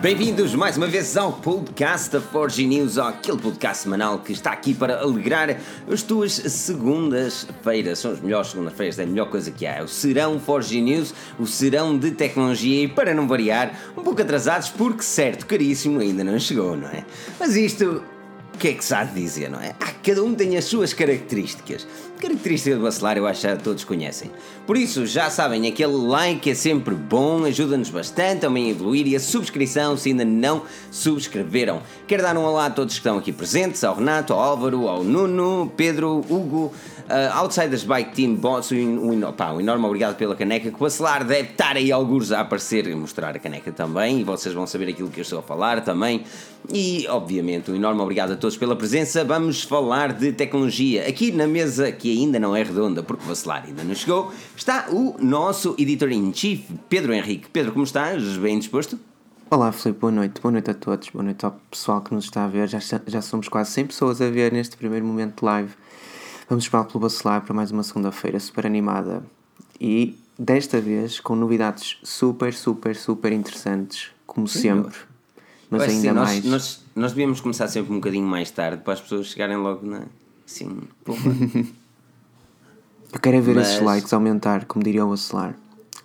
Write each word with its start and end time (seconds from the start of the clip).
Bem-vindos 0.00 0.54
mais 0.54 0.76
uma 0.76 0.86
vez 0.86 1.16
ao 1.16 1.32
podcast 1.32 2.10
da 2.10 2.20
Forge 2.20 2.64
News, 2.64 2.98
aquele 2.98 3.36
podcast 3.36 3.82
semanal 3.82 4.20
que 4.20 4.30
está 4.30 4.52
aqui 4.52 4.72
para 4.72 5.00
alegrar 5.00 5.56
as 5.90 6.02
tuas 6.02 6.34
segundas-feiras. 6.34 7.98
São 7.98 8.12
as 8.12 8.20
melhores 8.20 8.50
segundas-feiras, 8.50 8.96
é 9.00 9.02
a 9.02 9.06
melhor 9.06 9.28
coisa 9.28 9.50
que 9.50 9.66
há. 9.66 9.78
É 9.78 9.82
o 9.82 9.88
serão 9.88 10.38
Forge 10.38 10.80
News, 10.80 11.12
o 11.36 11.48
serão 11.48 11.98
de 11.98 12.12
tecnologia 12.12 12.84
e, 12.84 12.86
para 12.86 13.12
não 13.12 13.26
variar, 13.26 13.72
um 13.96 14.04
pouco 14.04 14.22
atrasados 14.22 14.68
porque, 14.68 15.02
certo, 15.02 15.44
caríssimo, 15.46 15.98
ainda 15.98 16.22
não 16.22 16.38
chegou, 16.38 16.76
não 16.76 16.88
é? 16.88 17.04
Mas 17.40 17.56
isto 17.56 18.04
o 18.54 18.58
que 18.58 18.68
é 18.68 18.74
que 18.74 18.84
se 18.84 18.94
há 18.94 19.04
de 19.04 19.14
dizer, 19.14 19.50
não 19.50 19.60
é? 19.60 19.74
Cada 20.02 20.22
um 20.22 20.34
tem 20.34 20.56
as 20.56 20.64
suas 20.64 20.92
características. 20.92 21.86
Característica 22.18 22.76
do 22.76 22.82
bacelar 22.82 23.16
eu 23.16 23.26
acho 23.26 23.46
que 23.46 23.62
todos 23.62 23.84
conhecem. 23.84 24.30
Por 24.66 24.76
isso, 24.76 25.06
já 25.06 25.30
sabem, 25.30 25.66
aquele 25.66 25.92
like 25.92 26.50
é 26.50 26.54
sempre 26.54 26.94
bom, 26.94 27.44
ajuda-nos 27.44 27.90
bastante 27.90 28.40
também 28.40 28.66
a 28.66 28.70
evoluir 28.70 29.06
e 29.06 29.16
a 29.16 29.20
subscrição 29.20 29.96
se 29.96 30.10
ainda 30.10 30.24
não 30.24 30.62
subscreveram. 30.90 31.80
Quero 32.06 32.22
dar 32.22 32.36
um 32.36 32.42
olá 32.42 32.66
a 32.66 32.70
todos 32.70 32.94
que 32.94 33.00
estão 33.00 33.18
aqui 33.18 33.32
presentes, 33.32 33.84
ao 33.84 33.94
Renato, 33.94 34.32
ao 34.32 34.40
Álvaro, 34.40 34.88
ao 34.88 35.04
Nuno, 35.04 35.72
Pedro, 35.76 36.18
Hugo, 36.28 36.72
Uh, 37.08 37.32
Outsiders 37.38 37.84
Bike 37.84 38.14
Team 38.14 38.34
Boss, 38.34 38.70
um, 38.70 39.12
um, 39.12 39.32
pá, 39.32 39.52
um 39.52 39.60
enorme 39.62 39.86
obrigado 39.86 40.14
pela 40.14 40.36
caneca. 40.36 40.68
Que 40.68 40.76
o 40.76 40.78
Bacelar 40.78 41.24
deve 41.24 41.52
estar 41.52 41.74
aí 41.74 41.90
alguns 41.90 42.30
a 42.32 42.40
aparecer 42.40 42.86
e 42.86 42.94
mostrar 42.94 43.34
a 43.34 43.38
caneca 43.38 43.72
também. 43.72 44.20
E 44.20 44.24
vocês 44.24 44.54
vão 44.54 44.66
saber 44.66 44.90
aquilo 44.90 45.08
que 45.08 45.18
eu 45.18 45.22
estou 45.22 45.38
a 45.38 45.42
falar 45.42 45.82
também. 45.82 46.24
E, 46.70 47.06
obviamente, 47.08 47.70
um 47.70 47.74
enorme 47.74 48.02
obrigado 48.02 48.32
a 48.32 48.36
todos 48.36 48.58
pela 48.58 48.76
presença. 48.76 49.24
Vamos 49.24 49.62
falar 49.62 50.12
de 50.12 50.32
tecnologia. 50.32 51.08
Aqui 51.08 51.32
na 51.32 51.46
mesa, 51.46 51.90
que 52.08 52.18
ainda 52.18 52.40
não 52.40 52.56
é 52.56 52.62
redonda, 52.62 53.02
porque 53.02 53.22
o 53.22 53.28
Bacelar 53.28 53.64
ainda 53.66 53.84
não 53.84 53.94
chegou, 53.94 54.32
está 54.56 54.86
o 54.90 55.16
nosso 55.22 55.74
editor-in-chief, 55.76 56.64
Pedro 56.88 57.12
Henrique. 57.12 57.50
Pedro, 57.50 57.72
como 57.72 57.84
estás? 57.84 58.38
Bem 58.38 58.58
disposto? 58.58 58.98
Olá, 59.50 59.70
Filipe, 59.72 60.00
boa 60.00 60.10
noite. 60.10 60.40
Boa 60.40 60.52
noite 60.52 60.70
a 60.70 60.74
todos. 60.74 61.10
Boa 61.10 61.22
noite 61.22 61.44
ao 61.44 61.52
pessoal 61.70 62.00
que 62.00 62.14
nos 62.14 62.24
está 62.24 62.44
a 62.44 62.48
ver. 62.48 62.66
Já, 62.66 62.78
já 63.06 63.20
somos 63.20 63.46
quase 63.48 63.72
100 63.72 63.86
pessoas 63.88 64.22
a 64.22 64.30
ver 64.30 64.52
neste 64.52 64.74
primeiro 64.78 65.04
momento 65.04 65.42
live. 65.42 65.70
Vamos 66.48 66.66
para 66.66 66.84
pelo 66.84 67.00
Bacelar 67.00 67.42
para 67.42 67.52
mais 67.52 67.70
uma 67.70 67.82
segunda-feira 67.82 68.40
super 68.40 68.64
animada 68.64 69.22
e 69.78 70.16
desta 70.38 70.80
vez 70.80 71.20
com 71.20 71.36
novidades 71.36 71.98
super, 72.02 72.54
super, 72.54 72.96
super 72.96 73.32
interessantes, 73.32 74.08
como 74.26 74.48
sempre. 74.48 74.96
Mas 75.68 75.82
ainda 75.82 76.08
sim, 76.08 76.12
mais. 76.14 76.44
Nós, 76.44 76.44
nós, 76.46 76.84
nós 76.96 77.12
devíamos 77.12 77.42
começar 77.42 77.68
sempre 77.68 77.92
um 77.92 77.96
bocadinho 77.96 78.26
mais 78.26 78.50
tarde 78.50 78.82
para 78.82 78.94
as 78.94 79.00
pessoas 79.02 79.26
chegarem 79.26 79.58
logo 79.58 79.86
na. 79.86 80.04
Sim, 80.46 80.78
Eu 83.12 83.20
quero 83.20 83.36
é 83.36 83.40
ver 83.40 83.54
mas... 83.54 83.68
esses 83.68 83.82
likes 83.82 84.12
aumentar, 84.12 84.64
como 84.66 84.84
diria 84.84 85.04
o 85.04 85.10
Bacelar. 85.10 85.54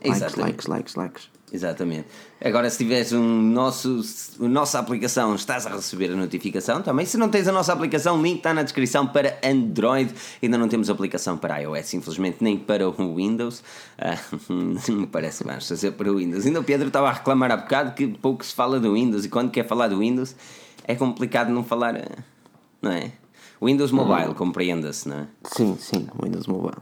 Likes, 0.06 0.36
likes, 0.36 0.68
likes, 0.68 0.96
likes. 0.96 1.34
Exatamente. 1.54 2.08
Agora, 2.44 2.68
se 2.68 2.80
tiveres 2.80 3.14
um 3.14 3.24
nosso, 3.24 4.02
a 4.42 4.48
nossa 4.48 4.80
aplicação, 4.80 5.36
estás 5.36 5.68
a 5.68 5.70
receber 5.70 6.12
a 6.12 6.16
notificação 6.16 6.82
também. 6.82 7.06
Se 7.06 7.16
não 7.16 7.30
tens 7.30 7.48
a 7.48 7.52
nossa 7.52 7.72
aplicação, 7.72 8.20
o 8.20 8.24
link 8.24 8.38
está 8.38 8.56
na 8.56 8.64
descrição 8.64 9.06
para 9.06 9.40
Android. 9.46 10.12
Ainda 10.42 10.58
não 10.58 10.68
temos 10.68 10.90
aplicação 10.90 11.38
para 11.38 11.60
iOS, 11.60 11.94
infelizmente, 11.94 12.38
nem 12.42 12.58
para 12.58 12.90
o 12.90 13.16
Windows. 13.16 13.64
Ah, 14.00 14.18
me 14.92 15.06
parece 15.06 15.46
mais 15.46 15.68
fazer 15.68 15.92
para 15.92 16.12
o 16.12 16.18
Windows. 16.18 16.44
Ainda 16.46 16.60
o 16.60 16.64
Pedro 16.64 16.88
estava 16.88 17.10
a 17.10 17.14
reclamar 17.14 17.52
há 17.52 17.58
bocado 17.58 17.94
que 17.94 18.08
pouco 18.08 18.44
se 18.44 18.56
fala 18.56 18.80
do 18.80 18.94
Windows 18.94 19.24
e 19.24 19.30
quando 19.30 19.52
quer 19.52 19.68
falar 19.68 19.90
do 19.90 20.00
Windows 20.00 20.36
é 20.86 20.96
complicado 20.96 21.50
não 21.50 21.64
falar, 21.64 21.94
não 22.82 22.92
é? 22.92 23.12
Windows 23.62 23.92
Mobile, 23.92 24.32
hum. 24.32 24.34
compreenda-se, 24.34 25.08
não 25.08 25.20
é? 25.20 25.28
Sim, 25.46 25.78
sim, 25.80 26.08
Windows 26.22 26.48
Mobile. 26.48 26.82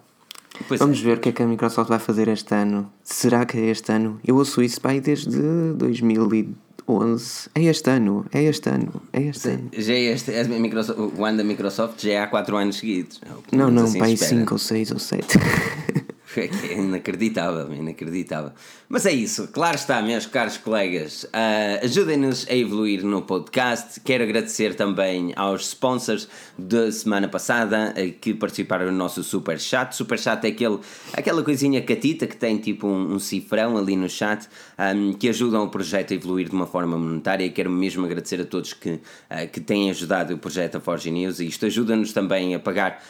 Pois 0.67 0.80
Vamos 0.80 1.00
é. 1.00 1.02
ver 1.04 1.17
o 1.17 1.20
que 1.20 1.30
é 1.30 1.31
que 1.31 1.44
a 1.44 1.48
Microsoft 1.48 1.90
vai 1.90 2.00
fazer 2.00 2.28
este 2.28 2.54
ano. 2.54 2.92
Será 3.04 3.45
que 3.45 3.58
é 3.58 3.70
este 3.70 3.92
ano? 3.92 4.20
Eu 4.26 4.36
ouço 4.36 4.61
isso 4.61 4.80
pai 4.82 4.99
desde 4.99 5.38
2011. 5.76 6.55
É 7.55 7.64
este 7.64 7.89
ano, 7.89 8.26
é 8.33 8.44
este 8.44 8.70
ano, 8.70 9.02
é 9.14 9.21
este 9.21 9.50
ano. 9.50 9.70
Já 9.71 9.94
é 9.94 10.02
este, 10.14 10.32
é 10.33 10.44
Microsoft, 10.44 11.00
o 11.17 11.26
ano 11.26 11.38
da 11.38 11.44
Microsoft 11.44 12.02
já 12.04 12.11
é 12.11 12.20
há 12.20 12.27
4 12.27 12.58
anos 12.58 12.77
seguidos. 12.77 13.21
Não, 13.52 13.71
não, 13.71 13.83
assim 13.83 14.00
pai 14.00 14.17
5 14.17 14.54
ou 14.54 14.58
6 14.58 14.92
ou 14.92 15.00
7. 15.00 15.38
É 16.42 16.73
inacreditável, 16.73 17.73
inacreditável. 17.73 18.52
Mas 18.87 19.05
é 19.05 19.11
isso, 19.11 19.47
claro 19.49 19.75
está, 19.75 20.02
meus 20.02 20.25
caros 20.25 20.58
colegas. 20.58 21.23
Uh, 21.23 21.83
Ajudem-nos 21.83 22.47
a 22.49 22.55
evoluir 22.55 23.03
no 23.05 23.21
podcast. 23.21 23.99
Quero 24.02 24.23
agradecer 24.23 24.75
também 24.75 25.33
aos 25.36 25.67
sponsors 25.67 26.27
da 26.58 26.91
semana 26.91 27.27
passada 27.27 27.93
uh, 27.97 28.11
que 28.20 28.33
participaram 28.33 28.86
no 28.87 28.91
nosso 28.91 29.23
Super 29.23 29.59
Chat. 29.59 29.95
Super 29.95 30.20
Chat 30.20 30.45
é 30.45 30.49
aquele, 30.49 30.80
aquela 31.14 31.43
coisinha 31.43 31.81
catita 31.81 32.27
que 32.27 32.36
tem 32.36 32.58
tipo 32.58 32.87
um, 32.87 33.14
um 33.14 33.20
cifrão 33.20 33.77
ali 33.77 33.95
no 33.95 34.09
chat 34.09 34.47
um, 34.77 35.14
que 35.14 35.30
ajudam 35.30 35.64
o 35.64 35.70
projeto 35.70 36.11
a 36.11 36.15
evoluir 36.15 36.49
de 36.49 36.55
uma 36.55 36.67
forma 36.67 36.97
monetária. 36.97 37.49
Quero 37.49 37.70
mesmo 37.70 38.05
agradecer 38.05 38.41
a 38.41 38.45
todos 38.45 38.73
que, 38.73 38.91
uh, 38.91 39.47
que 39.52 39.59
têm 39.59 39.89
ajudado 39.89 40.33
o 40.33 40.37
projeto 40.37 40.75
a 40.77 40.80
Forge 40.80 41.11
News 41.11 41.39
e 41.39 41.47
isto 41.47 41.65
ajuda-nos 41.65 42.14
também 42.14 42.55
a 42.55 42.59
pagar 42.59 43.02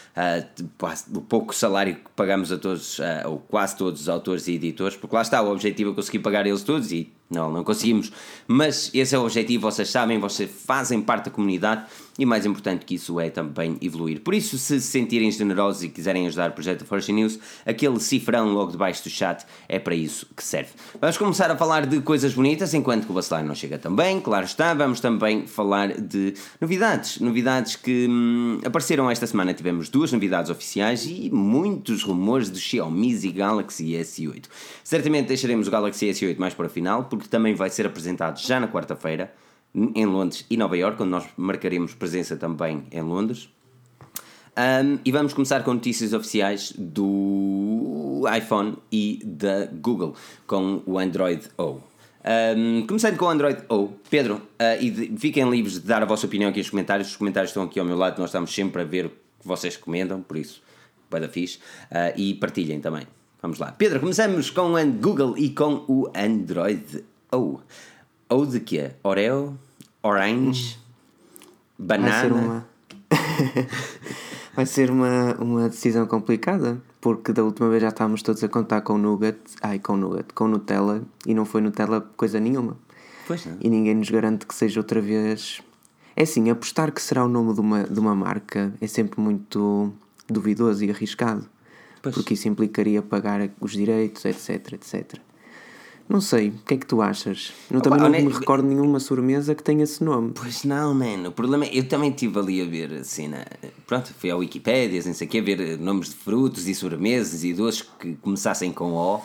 o 1.12 1.20
pouco 1.20 1.54
salário 1.54 1.96
que 1.96 2.10
pagamos 2.14 2.52
a 2.52 2.58
todos 2.58 3.00
uh, 3.24 3.28
ou 3.30 3.38
quase 3.38 3.76
todos 3.76 4.02
os 4.02 4.08
autores 4.08 4.48
e 4.48 4.52
editores, 4.52 4.96
porque 4.96 5.14
lá 5.14 5.22
está, 5.22 5.42
o 5.42 5.50
objetivo 5.50 5.92
é 5.92 5.94
conseguir 5.94 6.20
pagar 6.20 6.46
eles 6.46 6.62
todos 6.62 6.92
e 6.92 7.10
não, 7.30 7.50
não 7.50 7.64
conseguimos. 7.64 8.12
Mas 8.46 8.90
esse 8.94 9.14
é 9.14 9.18
o 9.18 9.22
objetivo, 9.22 9.62
vocês 9.70 9.88
sabem, 9.88 10.18
vocês 10.18 10.50
fazem 10.50 11.00
parte 11.00 11.26
da 11.26 11.30
comunidade 11.30 11.86
e 12.18 12.26
mais 12.26 12.44
importante 12.44 12.84
que 12.84 12.94
isso 12.94 13.18
é 13.18 13.30
também 13.30 13.76
evoluir. 13.80 14.20
Por 14.20 14.34
isso, 14.34 14.58
se 14.58 14.80
se 14.80 14.88
sentirem 14.88 15.30
generosos 15.30 15.82
e 15.82 15.88
quiserem 15.88 16.26
ajudar 16.26 16.50
o 16.50 16.52
projeto 16.52 16.84
Forge 16.84 17.12
News, 17.12 17.38
aquele 17.64 17.98
cifrão 18.00 18.52
logo 18.52 18.72
debaixo 18.72 19.04
do 19.04 19.10
chat 19.10 19.44
é 19.68 19.78
para 19.78 19.94
isso 19.94 20.26
que 20.36 20.42
serve. 20.42 20.70
Vamos 21.00 21.16
começar 21.16 21.50
a 21.50 21.56
falar 21.56 21.86
de 21.86 22.00
coisas 22.00 22.34
bonitas, 22.34 22.74
enquanto 22.74 23.06
que 23.06 23.10
o 23.10 23.14
Bacelar 23.14 23.44
não 23.44 23.54
chega 23.54 23.78
também, 23.78 24.20
claro 24.20 24.44
está. 24.44 24.74
Vamos 24.74 25.00
também 25.00 25.46
falar 25.46 26.00
de 26.00 26.34
novidades, 26.60 27.18
novidades 27.20 27.76
que 27.76 28.06
hum, 28.08 28.60
apareceram 28.64 29.10
esta 29.10 29.26
semana. 29.26 29.54
Tivemos 29.54 29.88
duas 29.88 30.12
novidades 30.12 30.50
oficiais 30.50 31.06
e 31.06 31.30
muitos 31.30 32.02
rumores 32.02 32.50
do 32.50 32.58
Xiaomi 32.58 33.12
e 33.12 33.32
Galaxy 33.32 33.92
S8. 33.92 34.44
Certamente 34.84 35.28
deixaremos 35.28 35.68
o 35.68 35.70
Galaxy 35.70 36.06
S8 36.06 36.38
mais 36.38 36.54
para 36.54 36.66
o 36.66 36.70
final, 36.70 37.04
porque 37.04 37.28
também 37.28 37.54
vai 37.54 37.70
ser 37.70 37.86
apresentado 37.86 38.40
já 38.40 38.58
na 38.60 38.68
quarta-feira 38.68 39.32
em 39.74 40.06
Londres 40.06 40.44
e 40.50 40.56
Nova 40.56 40.76
York, 40.76 41.02
onde 41.02 41.10
nós 41.10 41.24
marcaremos 41.36 41.94
presença 41.94 42.36
também 42.36 42.84
em 42.90 43.00
Londres. 43.00 43.48
Um, 44.56 44.98
e 45.02 45.10
vamos 45.10 45.32
começar 45.32 45.64
com 45.64 45.72
notícias 45.72 46.12
oficiais 46.12 46.74
do 46.76 48.22
iPhone 48.36 48.76
e 48.90 49.18
da 49.24 49.66
Google 49.66 50.14
com 50.46 50.82
o 50.84 50.98
Android 50.98 51.48
O. 51.56 51.80
Um, 52.24 52.86
começando 52.86 53.16
com 53.16 53.24
o 53.24 53.28
Android 53.28 53.62
O, 53.70 53.88
Pedro, 54.10 54.34
uh, 54.34 54.80
e 54.80 54.90
de, 54.90 55.16
fiquem 55.16 55.48
livres 55.48 55.74
de 55.74 55.86
dar 55.86 56.02
a 56.02 56.04
vossa 56.04 56.26
opinião 56.26 56.50
aqui 56.50 56.58
nos 56.58 56.68
comentários. 56.68 57.08
Os 57.08 57.16
comentários 57.16 57.50
estão 57.50 57.62
aqui 57.62 57.80
ao 57.80 57.86
meu 57.86 57.96
lado, 57.96 58.18
nós 58.18 58.28
estamos 58.28 58.54
sempre 58.54 58.82
a 58.82 58.84
ver 58.84 59.06
o 59.06 59.08
que 59.08 59.16
vocês 59.48 59.76
comentam, 59.76 60.20
por 60.20 60.36
isso, 60.36 60.62
para 61.08 61.28
fixe. 61.28 61.56
Uh, 61.90 62.12
e 62.14 62.34
partilhem 62.34 62.78
também. 62.78 63.06
Vamos 63.40 63.58
lá. 63.58 63.72
Pedro, 63.72 64.00
começamos 64.00 64.50
com 64.50 64.74
o 64.74 64.92
Google 64.92 65.36
e 65.36 65.50
com 65.50 65.84
o 65.88 66.12
Android 66.14 67.02
O. 67.32 67.58
Ou 68.32 68.46
de 68.46 68.60
quê? 68.60 68.92
Oreo? 69.02 69.58
Orange? 70.02 70.78
Hum. 71.78 71.84
Banana? 71.84 72.08
Vai 72.08 72.20
ser 72.22 72.32
uma, 72.32 72.66
Vai 74.56 74.66
ser 74.66 74.90
uma, 74.90 75.34
uma 75.34 75.68
decisão 75.68 76.06
complicada, 76.06 76.80
porque 76.98 77.30
da 77.30 77.44
última 77.44 77.68
vez 77.68 77.82
já 77.82 77.90
estávamos 77.90 78.22
todos 78.22 78.42
a 78.42 78.48
contar 78.48 78.80
com 78.80 78.96
Nougat, 78.96 79.36
ai, 79.60 79.78
com 79.78 79.98
Nougat, 79.98 80.32
com 80.34 80.48
Nutella, 80.48 81.02
e 81.26 81.34
não 81.34 81.44
foi 81.44 81.60
Nutella 81.60 82.00
coisa 82.16 82.40
nenhuma. 82.40 82.78
Pois 83.26 83.44
não. 83.44 83.58
E 83.60 83.68
ninguém 83.68 83.96
nos 83.96 84.08
garante 84.08 84.46
que 84.46 84.54
seja 84.54 84.80
outra 84.80 85.02
vez. 85.02 85.60
É 86.16 86.22
assim, 86.22 86.48
apostar 86.48 86.90
que 86.90 87.02
será 87.02 87.26
o 87.26 87.28
nome 87.28 87.52
de 87.52 87.60
uma, 87.60 87.84
de 87.84 88.00
uma 88.00 88.14
marca 88.14 88.72
é 88.80 88.86
sempre 88.86 89.20
muito 89.20 89.92
duvidoso 90.26 90.82
e 90.82 90.90
arriscado. 90.90 91.46
Pois. 92.00 92.14
Porque 92.14 92.32
isso 92.32 92.48
implicaria 92.48 93.02
pagar 93.02 93.50
os 93.60 93.72
direitos, 93.72 94.24
etc, 94.24 94.72
etc. 94.72 95.20
Não 96.08 96.20
sei, 96.20 96.48
o 96.48 96.52
que 96.66 96.74
é 96.74 96.76
que 96.76 96.86
tu 96.86 97.00
achas? 97.00 97.52
Eu 97.70 97.78
Opa, 97.78 97.90
também 97.90 98.22
não 98.22 98.30
me 98.30 98.38
recordo 98.38 98.66
nenhuma 98.66 99.00
sobremesa 99.00 99.54
que 99.54 99.62
tenha 99.62 99.84
esse 99.84 100.02
nome. 100.02 100.32
Pois 100.34 100.64
não, 100.64 100.94
mano. 100.94 101.30
O 101.30 101.32
problema 101.32 101.64
é, 101.64 101.78
eu 101.78 101.88
também 101.88 102.10
estive 102.10 102.38
ali 102.38 102.60
a 102.60 102.64
ver 102.64 102.92
assim, 102.94 103.28
na, 103.28 103.44
pronto, 103.86 104.12
fui 104.18 104.30
à 104.30 104.36
Wikipédia, 104.36 105.02
não 105.04 105.14
sei 105.14 105.26
o 105.26 105.30
quê, 105.30 105.38
a 105.38 105.42
ver 105.42 105.78
nomes 105.78 106.10
de 106.10 106.16
frutos 106.16 106.68
e 106.68 106.74
sobremesas 106.74 107.44
e 107.44 107.54
doces 107.54 107.82
que 107.82 108.14
começassem 108.16 108.72
com 108.72 108.92
O. 108.92 109.20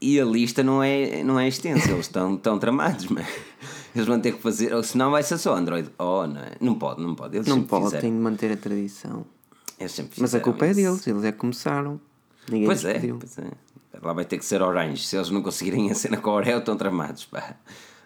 E 0.00 0.18
a 0.18 0.24
lista 0.24 0.62
não 0.62 0.82
é, 0.82 1.22
não 1.22 1.38
é 1.38 1.46
extensa, 1.46 1.90
eles 1.90 2.06
estão 2.06 2.34
tão 2.36 2.58
tramados, 2.58 3.06
mas 3.12 3.26
eles 3.94 4.06
vão 4.06 4.18
ter 4.18 4.32
que 4.32 4.42
fazer, 4.42 4.72
ou 4.72 4.82
senão 4.82 5.10
vai 5.10 5.22
ser 5.22 5.36
só 5.36 5.54
Android. 5.54 5.90
Oh, 5.98 6.26
não 6.26 6.40
é? 6.40 6.52
Não 6.58 6.74
pode, 6.74 7.02
não 7.02 7.14
pode. 7.14 7.36
Eles 7.36 7.46
não 7.46 7.62
pode, 7.62 7.98
tem 7.98 8.10
de 8.10 8.18
manter 8.18 8.50
a 8.50 8.56
tradição. 8.56 9.26
Mas 10.18 10.34
a 10.34 10.40
culpa 10.40 10.66
é 10.66 10.70
isso. 10.70 10.80
é 10.80 10.82
deles, 10.82 11.06
eles 11.06 11.24
é 11.24 11.32
que 11.32 11.38
começaram. 11.38 12.00
Ninguém 12.50 12.66
pois 12.66 12.84
é, 12.84 12.98
pois 12.98 13.38
é. 13.38 13.50
Lá 14.02 14.12
vai 14.12 14.24
ter 14.24 14.38
que 14.38 14.44
ser 14.44 14.62
Orange. 14.62 15.06
Se 15.06 15.16
eles 15.16 15.30
não 15.30 15.42
conseguirem 15.42 15.90
a 15.90 15.94
cena 15.94 16.16
com 16.16 16.30
a 16.30 16.34
Oreo, 16.34 16.58
estão 16.58 16.76
tramados. 16.76 17.24
Pá. 17.26 17.56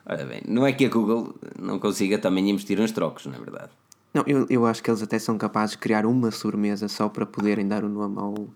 Ora 0.06 0.24
bem, 0.24 0.42
não 0.46 0.66
é 0.66 0.72
que 0.72 0.84
a 0.84 0.88
Google 0.88 1.34
não 1.58 1.78
consiga 1.78 2.18
também 2.18 2.50
investir 2.50 2.78
uns 2.78 2.92
trocos, 2.92 3.24
não 3.26 3.34
é 3.34 3.38
verdade? 3.38 3.70
Não, 4.12 4.22
eu, 4.26 4.46
eu 4.50 4.66
acho 4.66 4.82
que 4.82 4.90
eles 4.90 5.02
até 5.02 5.18
são 5.18 5.38
capazes 5.38 5.72
de 5.72 5.78
criar 5.78 6.04
uma 6.04 6.30
sobremesa 6.30 6.88
só 6.88 7.08
para 7.08 7.24
poderem 7.24 7.66
dar 7.66 7.82
o 7.84 7.88
nome 7.88 8.18
ao, 8.18 8.48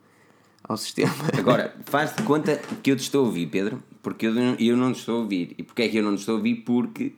ao 0.62 0.76
sistema. 0.76 1.12
Agora, 1.36 1.74
faz 1.86 2.14
de 2.14 2.22
conta 2.22 2.60
que 2.82 2.90
eu 2.90 2.96
te 2.96 3.00
estou 3.00 3.24
a 3.24 3.26
ouvir, 3.26 3.46
Pedro, 3.46 3.82
porque 4.02 4.26
eu, 4.26 4.34
eu 4.58 4.76
não 4.76 4.92
te 4.92 5.00
estou 5.00 5.16
a 5.16 5.18
ouvir. 5.20 5.54
E 5.56 5.62
porquê 5.62 5.82
é 5.82 5.88
que 5.88 5.96
eu 5.96 6.02
não 6.02 6.14
te 6.14 6.20
estou 6.20 6.34
a 6.34 6.36
ouvir? 6.36 6.56
Porque 6.56 7.14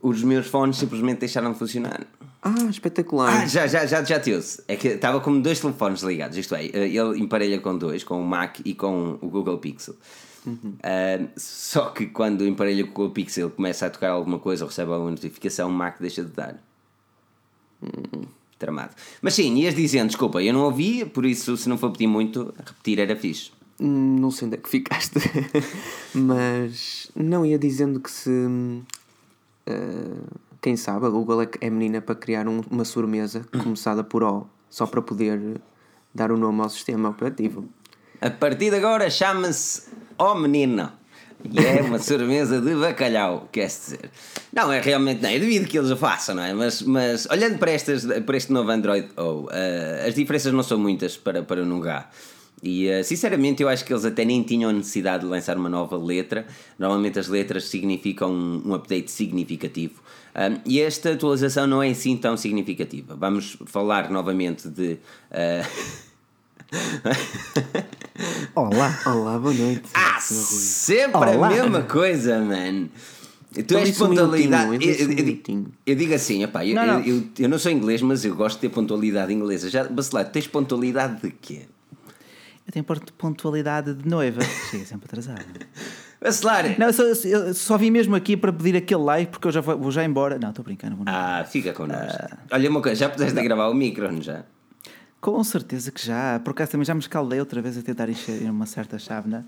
os 0.00 0.22
meus 0.22 0.46
fones 0.46 0.76
simplesmente 0.76 1.18
deixaram 1.20 1.52
de 1.52 1.58
funcionar. 1.58 2.06
Ah, 2.42 2.66
espetacular. 2.70 3.42
Ah, 3.42 3.46
já, 3.46 3.66
já, 3.66 3.84
já, 3.84 4.02
já 4.04 4.20
te 4.20 4.32
ouço. 4.32 4.62
É 4.68 4.76
que 4.76 4.88
estava 4.88 5.20
com 5.20 5.40
dois 5.40 5.60
telefones 5.60 6.02
ligados, 6.02 6.36
isto 6.38 6.54
é, 6.54 6.64
ele 6.64 7.18
emparelha 7.18 7.58
com 7.60 7.76
dois, 7.76 8.04
com 8.04 8.20
o 8.20 8.24
Mac 8.24 8.58
e 8.64 8.74
com 8.74 9.18
o 9.20 9.28
Google 9.28 9.58
Pixel. 9.58 9.94
Uh, 10.46 11.28
só 11.36 11.90
que 11.90 12.06
quando 12.06 12.46
emparelha 12.46 12.84
com 12.84 12.90
o 12.90 12.94
Google 12.94 13.10
Pixel 13.10 13.50
começa 13.50 13.86
a 13.86 13.90
tocar 13.90 14.10
alguma 14.10 14.38
coisa 14.38 14.64
ou 14.64 14.68
recebe 14.68 14.92
alguma 14.92 15.10
notificação, 15.10 15.68
o 15.68 15.72
Mac 15.72 16.00
deixa 16.00 16.22
de 16.24 16.30
dar. 16.30 16.56
Hum, 17.82 18.22
tramado. 18.58 18.94
Mas 19.20 19.34
sim, 19.34 19.54
ias 19.56 19.74
dizendo, 19.74 20.06
desculpa, 20.08 20.42
eu 20.42 20.52
não 20.52 20.62
ouvi, 20.62 21.04
por 21.04 21.26
isso, 21.26 21.56
se 21.56 21.68
não 21.68 21.76
for 21.76 21.90
pedir 21.90 22.06
muito, 22.06 22.54
repetir 22.64 22.98
era 22.98 23.16
fixe. 23.16 23.50
Hum, 23.80 24.16
Não 24.20 24.30
sei 24.30 24.46
onde 24.46 24.56
é 24.56 24.60
que 24.60 24.68
ficaste. 24.68 25.18
Mas 26.14 27.10
não 27.14 27.44
ia 27.44 27.58
dizendo 27.58 28.00
que 28.00 28.10
se. 28.10 28.30
Eh, 29.68 30.16
quem 30.60 30.76
sabe 30.76 31.06
a 31.06 31.08
Google 31.08 31.42
é, 31.42 31.48
é 31.60 31.70
menina 31.70 32.00
para 32.00 32.14
criar 32.14 32.48
um- 32.48 32.62
uma 32.70 32.84
sobremesa 32.84 33.44
começada 33.62 34.02
por 34.02 34.22
O, 34.24 34.46
só 34.70 34.86
para 34.86 35.02
poder 35.02 35.60
dar 36.14 36.32
o 36.32 36.36
nome 36.36 36.60
ao 36.62 36.68
sistema 36.68 37.08
operativo. 37.10 37.68
A 38.20 38.30
partir 38.30 38.70
de 38.70 38.76
agora 38.76 39.08
chama-se 39.10 39.88
Oh 40.18 40.34
Menino. 40.34 40.92
E 41.44 41.56
é 41.64 41.82
uma 41.82 42.00
sobremesa 42.00 42.60
de 42.60 42.74
bacalhau, 42.74 43.48
quer-se 43.52 43.92
dizer. 43.96 44.10
Não, 44.52 44.72
é 44.72 44.80
realmente 44.80 45.22
não. 45.22 45.30
Eu 45.30 45.38
devido 45.38 45.68
que 45.68 45.78
eles 45.78 45.88
o 45.88 45.96
façam, 45.96 46.34
não 46.34 46.42
é? 46.42 46.52
Mas, 46.52 46.82
mas 46.82 47.26
olhando 47.30 47.58
para, 47.58 47.70
estas, 47.70 48.04
para 48.26 48.36
este 48.36 48.52
novo 48.52 48.68
Android 48.72 49.08
O, 49.16 49.46
eh, 49.52 50.06
as 50.08 50.14
diferenças 50.16 50.52
não 50.52 50.64
são 50.64 50.76
muitas 50.76 51.16
para, 51.16 51.40
para 51.44 51.62
o 51.62 51.64
Nougat. 51.64 52.08
E 52.62 52.88
eh, 52.88 53.02
sinceramente 53.02 53.62
eu 53.62 53.68
acho 53.68 53.84
que 53.84 53.92
eles 53.92 54.04
até 54.04 54.24
nem 54.24 54.42
tinham 54.42 54.72
necessidade 54.72 55.24
de 55.24 55.30
lançar 55.30 55.56
uma 55.56 55.68
nova 55.68 55.96
letra. 55.96 56.46
Normalmente 56.78 57.18
as 57.18 57.28
letras 57.28 57.64
significam 57.68 58.30
um, 58.32 58.62
um 58.66 58.74
update 58.74 59.10
significativo. 59.10 60.02
Um, 60.34 60.60
e 60.64 60.80
esta 60.80 61.12
atualização 61.12 61.66
não 61.66 61.82
é 61.82 61.90
assim 61.90 62.16
tão 62.16 62.36
significativa. 62.36 63.14
Vamos 63.16 63.56
falar 63.66 64.10
novamente 64.10 64.68
de. 64.68 64.98
eh, 65.30 65.64
Olá. 68.54 68.98
Olá, 69.06 69.38
boa 69.38 69.54
noite. 69.54 69.84
Ah, 69.94 70.18
sempre 70.20 71.16
Olá. 71.16 71.46
a 71.46 71.50
mesma 71.50 71.82
coisa, 71.82 72.40
man. 72.40 72.88
Tu 73.52 73.60
Então 73.60 73.78
és 73.78 73.98
um 74.00 74.08
pontualidade. 74.08 74.86
eu 74.86 74.92
eu, 74.92 75.12
eu 75.12 75.64
eu 75.86 75.94
digo 75.94 76.14
assim, 76.14 76.42
eu, 76.42 76.50
Não, 76.74 76.86
não. 76.86 77.00
Eu, 77.00 77.16
eu, 77.16 77.22
eu 77.38 77.48
não 77.48 77.58
sou 77.58 77.72
inglês, 77.72 78.02
mas 78.02 78.24
eu 78.24 78.34
gosto 78.34 78.56
de 78.56 78.62
ter 78.62 78.68
pontualidade 78.68 79.32
inglesa. 79.32 79.70
Já, 79.70 79.84
Bacelar, 79.84 80.30
tens 80.30 80.46
pontualidade 80.46 81.22
de 81.22 81.30
quê? 81.30 81.62
Eu 82.68 82.72
tenho 82.72 82.84
pontualidade 83.16 83.94
de 83.94 84.06
noiva. 84.06 84.42
Chega 84.70 84.84
sempre 84.84 85.06
atrasado. 85.06 85.42
Bacelar! 86.20 86.78
Não, 86.78 86.88
eu 86.88 86.92
só, 86.92 87.02
eu 87.02 87.54
só 87.54 87.78
vim 87.78 87.90
mesmo 87.90 88.14
aqui 88.14 88.36
para 88.36 88.52
pedir 88.52 88.76
aquele 88.76 89.02
like 89.02 89.30
porque 89.32 89.48
eu 89.48 89.52
já 89.52 89.62
vou, 89.62 89.78
vou 89.78 89.90
já 89.90 90.04
embora. 90.04 90.38
Não, 90.38 90.50
estou 90.50 90.62
brincando. 90.62 90.96
vou. 90.96 91.06
Ah, 91.08 91.46
fica 91.48 91.72
connosco. 91.72 92.18
Olha 92.52 92.68
uma 92.68 92.82
coisa, 92.82 93.00
já 93.00 93.08
puseste 93.08 93.38
a 93.38 93.42
gravar 93.42 93.68
o 93.68 93.74
micro, 93.74 94.12
não 94.12 94.20
já? 94.20 94.44
Com 95.18 95.42
certeza 95.42 95.90
que 95.90 96.04
já. 96.04 96.38
Por 96.40 96.50
acaso 96.50 96.72
também 96.72 96.84
já 96.84 96.92
me 96.92 97.00
escaldei 97.00 97.40
outra 97.40 97.62
vez 97.62 97.78
a 97.78 97.82
tentar 97.82 98.06
encher 98.10 98.42
uma 98.50 98.66
certa 98.66 98.98
chávena. 98.98 99.46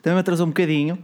Também 0.00 0.14
me 0.14 0.20
atrasou 0.20 0.46
um 0.46 0.50
bocadinho. 0.50 0.98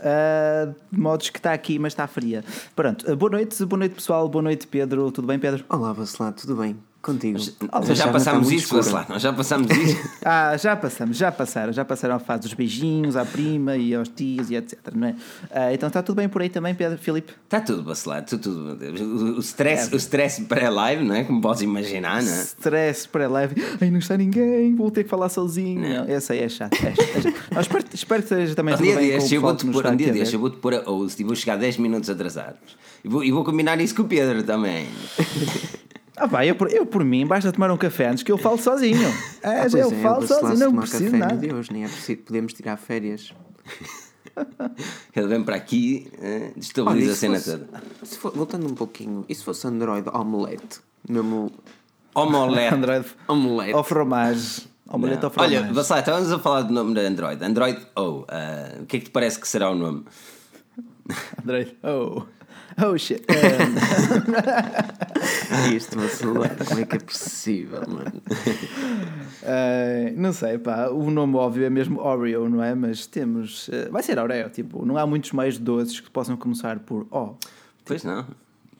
Ah, 0.00 0.70
de 0.92 1.00
modos 1.00 1.30
que 1.30 1.38
está 1.38 1.54
aqui, 1.54 1.78
mas 1.78 1.94
está 1.94 2.06
fria. 2.06 2.44
Pronto, 2.76 3.10
ah, 3.10 3.16
boa 3.16 3.30
noite, 3.32 3.64
boa 3.64 3.78
noite 3.78 3.94
pessoal, 3.94 4.28
boa 4.28 4.42
noite 4.42 4.66
Pedro, 4.66 5.10
tudo 5.10 5.26
bem 5.26 5.38
Pedro? 5.38 5.64
Olá, 5.70 5.94
Bacelar, 5.94 6.34
tudo 6.34 6.56
bem? 6.56 6.76
Contigo? 7.02 7.38
Já 7.38 7.50
chávena 7.94 8.12
passámos 8.12 8.50
isso. 8.52 8.74
Bacelar. 8.76 9.06
Nós 9.08 9.22
já 9.22 9.32
passámos 9.32 9.70
isso. 9.70 10.10
Ah, 10.22 10.54
já 10.58 10.76
passamos, 10.76 11.16
já 11.16 11.32
passaram, 11.32 11.72
já 11.72 11.82
passaram 11.82 12.14
a 12.14 12.18
fase 12.18 12.42
dos 12.42 12.52
beijinhos 12.52 13.16
à 13.16 13.24
prima 13.24 13.74
e 13.76 13.94
aos 13.94 14.08
tios 14.08 14.50
e 14.50 14.54
etc, 14.54 14.78
não 14.94 15.08
é? 15.08 15.14
Ah, 15.50 15.72
então 15.72 15.86
está 15.86 16.02
tudo 16.02 16.16
bem 16.16 16.28
por 16.28 16.42
aí 16.42 16.50
também, 16.50 16.74
Pedro, 16.74 16.98
Filipe? 16.98 17.32
Está 17.44 17.58
tudo, 17.60 17.82
Bacelar, 17.82 18.22
tudo, 18.26 18.76
tudo. 18.76 19.36
O- 19.36 19.40
stress, 19.40 19.92
o 19.94 19.96
stress 19.96 20.42
pré-live, 20.42 21.02
não 21.02 21.14
é? 21.14 21.24
Como 21.24 21.40
podes 21.40 21.62
imaginar, 21.62 22.22
não 22.22 22.30
é? 22.32 22.42
Stress 22.42 23.08
pré-live, 23.08 23.54
ai 23.80 23.90
não 23.90 23.98
está 23.98 24.14
ninguém, 24.16 24.74
vou 24.74 24.90
ter 24.90 25.04
que 25.04 25.08
falar 25.10 25.30
sozinho. 25.30 25.80
Não, 25.80 26.08
esse 26.08 26.32
aí 26.32 26.40
é 26.40 26.48
chato. 26.50 26.74
É, 26.74 26.94
chato, 26.94 27.34
é 27.56 27.60
espero, 27.60 27.84
espero 27.94 28.22
que 28.22 28.34
esteja 28.34 28.54
também 28.54 28.74
Um 28.74 28.76
tudo 28.76 28.86
dia 28.86 28.96
bem 28.96 29.32
eu 29.32 29.40
vou-te 29.40 29.64
nos 29.66 29.74
pôr, 29.74 29.86
um 29.86 29.96
dia 29.96 30.12
destes 30.12 30.34
eu 30.34 30.40
vou-te 30.40 30.58
pôr 30.58 30.74
a 30.74 30.82
host 30.82 31.20
e 31.20 31.24
vou 31.24 31.34
chegar 31.34 31.56
10 31.56 31.78
minutos 31.78 32.10
atrasados. 32.10 32.76
E 33.02 33.08
vou, 33.08 33.24
e 33.24 33.32
vou 33.32 33.42
combinar 33.42 33.80
isso 33.80 33.94
com 33.94 34.02
o 34.02 34.04
Pedro 34.04 34.42
também. 34.42 34.86
Ah 36.20 36.28
pá, 36.28 36.44
eu 36.44 36.54
por, 36.54 36.70
eu 36.70 36.84
por 36.86 37.02
mim, 37.04 37.26
basta 37.26 37.50
tomar 37.50 37.70
um 37.70 37.76
café 37.76 38.08
antes 38.08 38.22
que 38.22 38.30
eu 38.30 38.36
falo 38.38 38.58
sozinho. 38.58 38.98
É, 39.42 39.48
Ah, 39.62 39.68
já 39.68 39.78
pois 39.78 39.92
eu 39.92 39.98
é, 39.98 40.02
falo 40.02 40.16
o 40.16 40.20
Bacelar 40.20 40.40
sozinho, 40.50 40.70
não 40.70 40.76
preciso 40.80 41.04
café, 41.06 41.16
nada. 41.16 41.34
meu 41.34 41.40
Deus, 41.54 41.70
nem 41.70 41.84
é 41.84 41.88
preciso, 41.88 42.18
podemos 42.22 42.52
tirar 42.52 42.76
férias. 42.76 43.32
Ele 45.16 45.26
vem 45.26 45.42
para 45.42 45.56
aqui, 45.56 46.10
eh, 46.20 46.52
destabiliza 46.56 47.04
Olha, 47.06 47.12
a 47.12 47.16
cena 47.16 47.34
fosse- 47.38 47.50
toda. 47.58 47.82
se 48.04 48.18
for- 48.18 48.32
voltando 48.32 48.66
um 48.68 48.74
pouquinho, 48.74 49.24
e 49.28 49.34
se 49.34 49.42
fosse 49.44 49.66
Android 49.66 50.08
Omelette? 50.12 50.80
Mesmo 51.08 51.50
Omelete. 52.14 52.74
Android 52.74 53.06
Omelette. 53.28 53.72
ao 53.74 53.82
fromage. 53.84 54.68
Omelete 54.88 55.24
ao 55.24 55.30
fromage. 55.30 55.56
Olha, 55.56 55.72
Vassal, 55.72 55.98
estávamos 56.00 56.32
a 56.32 56.38
falar 56.38 56.62
do 56.62 56.72
nome 56.72 56.94
da 56.94 57.00
Android. 57.02 57.42
Android 57.44 57.80
O. 57.96 58.24
eh, 58.28 58.78
o 58.82 58.86
que 58.86 58.96
é 58.96 59.00
que 59.00 59.06
te 59.06 59.10
parece 59.10 59.38
que 59.40 59.48
será 59.48 59.70
o 59.70 59.74
nome? 59.74 60.04
Android. 61.42 61.76
Oh. 61.82 62.22
Oh 62.78 62.96
shit. 62.96 63.22
Um, 63.30 63.74
Isto, 65.74 65.96
Bacelar, 65.98 66.56
como 66.66 66.80
é 66.80 66.84
que 66.84 66.96
é 66.96 66.98
possível, 66.98 67.82
mano? 67.88 68.12
eh, 69.42 70.12
não 70.16 70.32
sei, 70.32 70.58
pá. 70.58 70.88
O 70.88 71.10
nome 71.10 71.36
óbvio 71.36 71.64
é 71.64 71.70
mesmo 71.70 72.00
Oreo, 72.00 72.48
não 72.48 72.62
é? 72.62 72.74
Mas 72.74 73.06
temos. 73.06 73.68
eh, 73.72 73.88
vai 73.90 74.02
ser 74.02 74.18
Oreo, 74.18 74.48
tipo, 74.50 74.84
não 74.86 74.96
há 74.96 75.06
muitos 75.06 75.32
meios 75.32 75.58
doces 75.58 76.00
que 76.00 76.10
possam 76.10 76.36
começar 76.36 76.78
por 76.80 77.06
O. 77.10 77.34
Pois 77.84 78.04
não. 78.04 78.26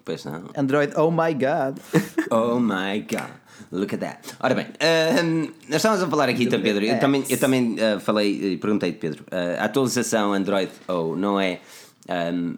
Pois 0.04 0.24
não. 0.24 0.44
Android, 0.56 0.92
oh 0.96 1.10
my 1.10 1.34
god. 1.34 1.78
Oh 2.32 2.60
my 2.60 3.00
god. 3.10 3.30
Look 3.72 3.92
at 3.94 4.00
that. 4.00 4.34
Ora 4.40 4.54
bem, 4.54 4.66
ehm, 4.78 5.50
nós 5.68 5.76
estávamos 5.76 6.02
a 6.04 6.08
falar 6.08 6.28
aqui, 6.28 6.44
então, 6.44 6.60
Pedro. 6.60 6.84
Eu 6.84 6.98
também, 7.00 7.24
eu 7.28 7.38
também 7.38 7.74
eh, 7.78 7.98
falei 7.98 8.52
e 8.54 8.56
perguntei-te, 8.56 8.98
Pedro. 8.98 9.24
eh, 9.30 9.56
a 9.58 9.64
atualização 9.64 10.32
Android 10.32 10.70
O 10.88 11.16
não 11.16 11.38
é 11.40 11.58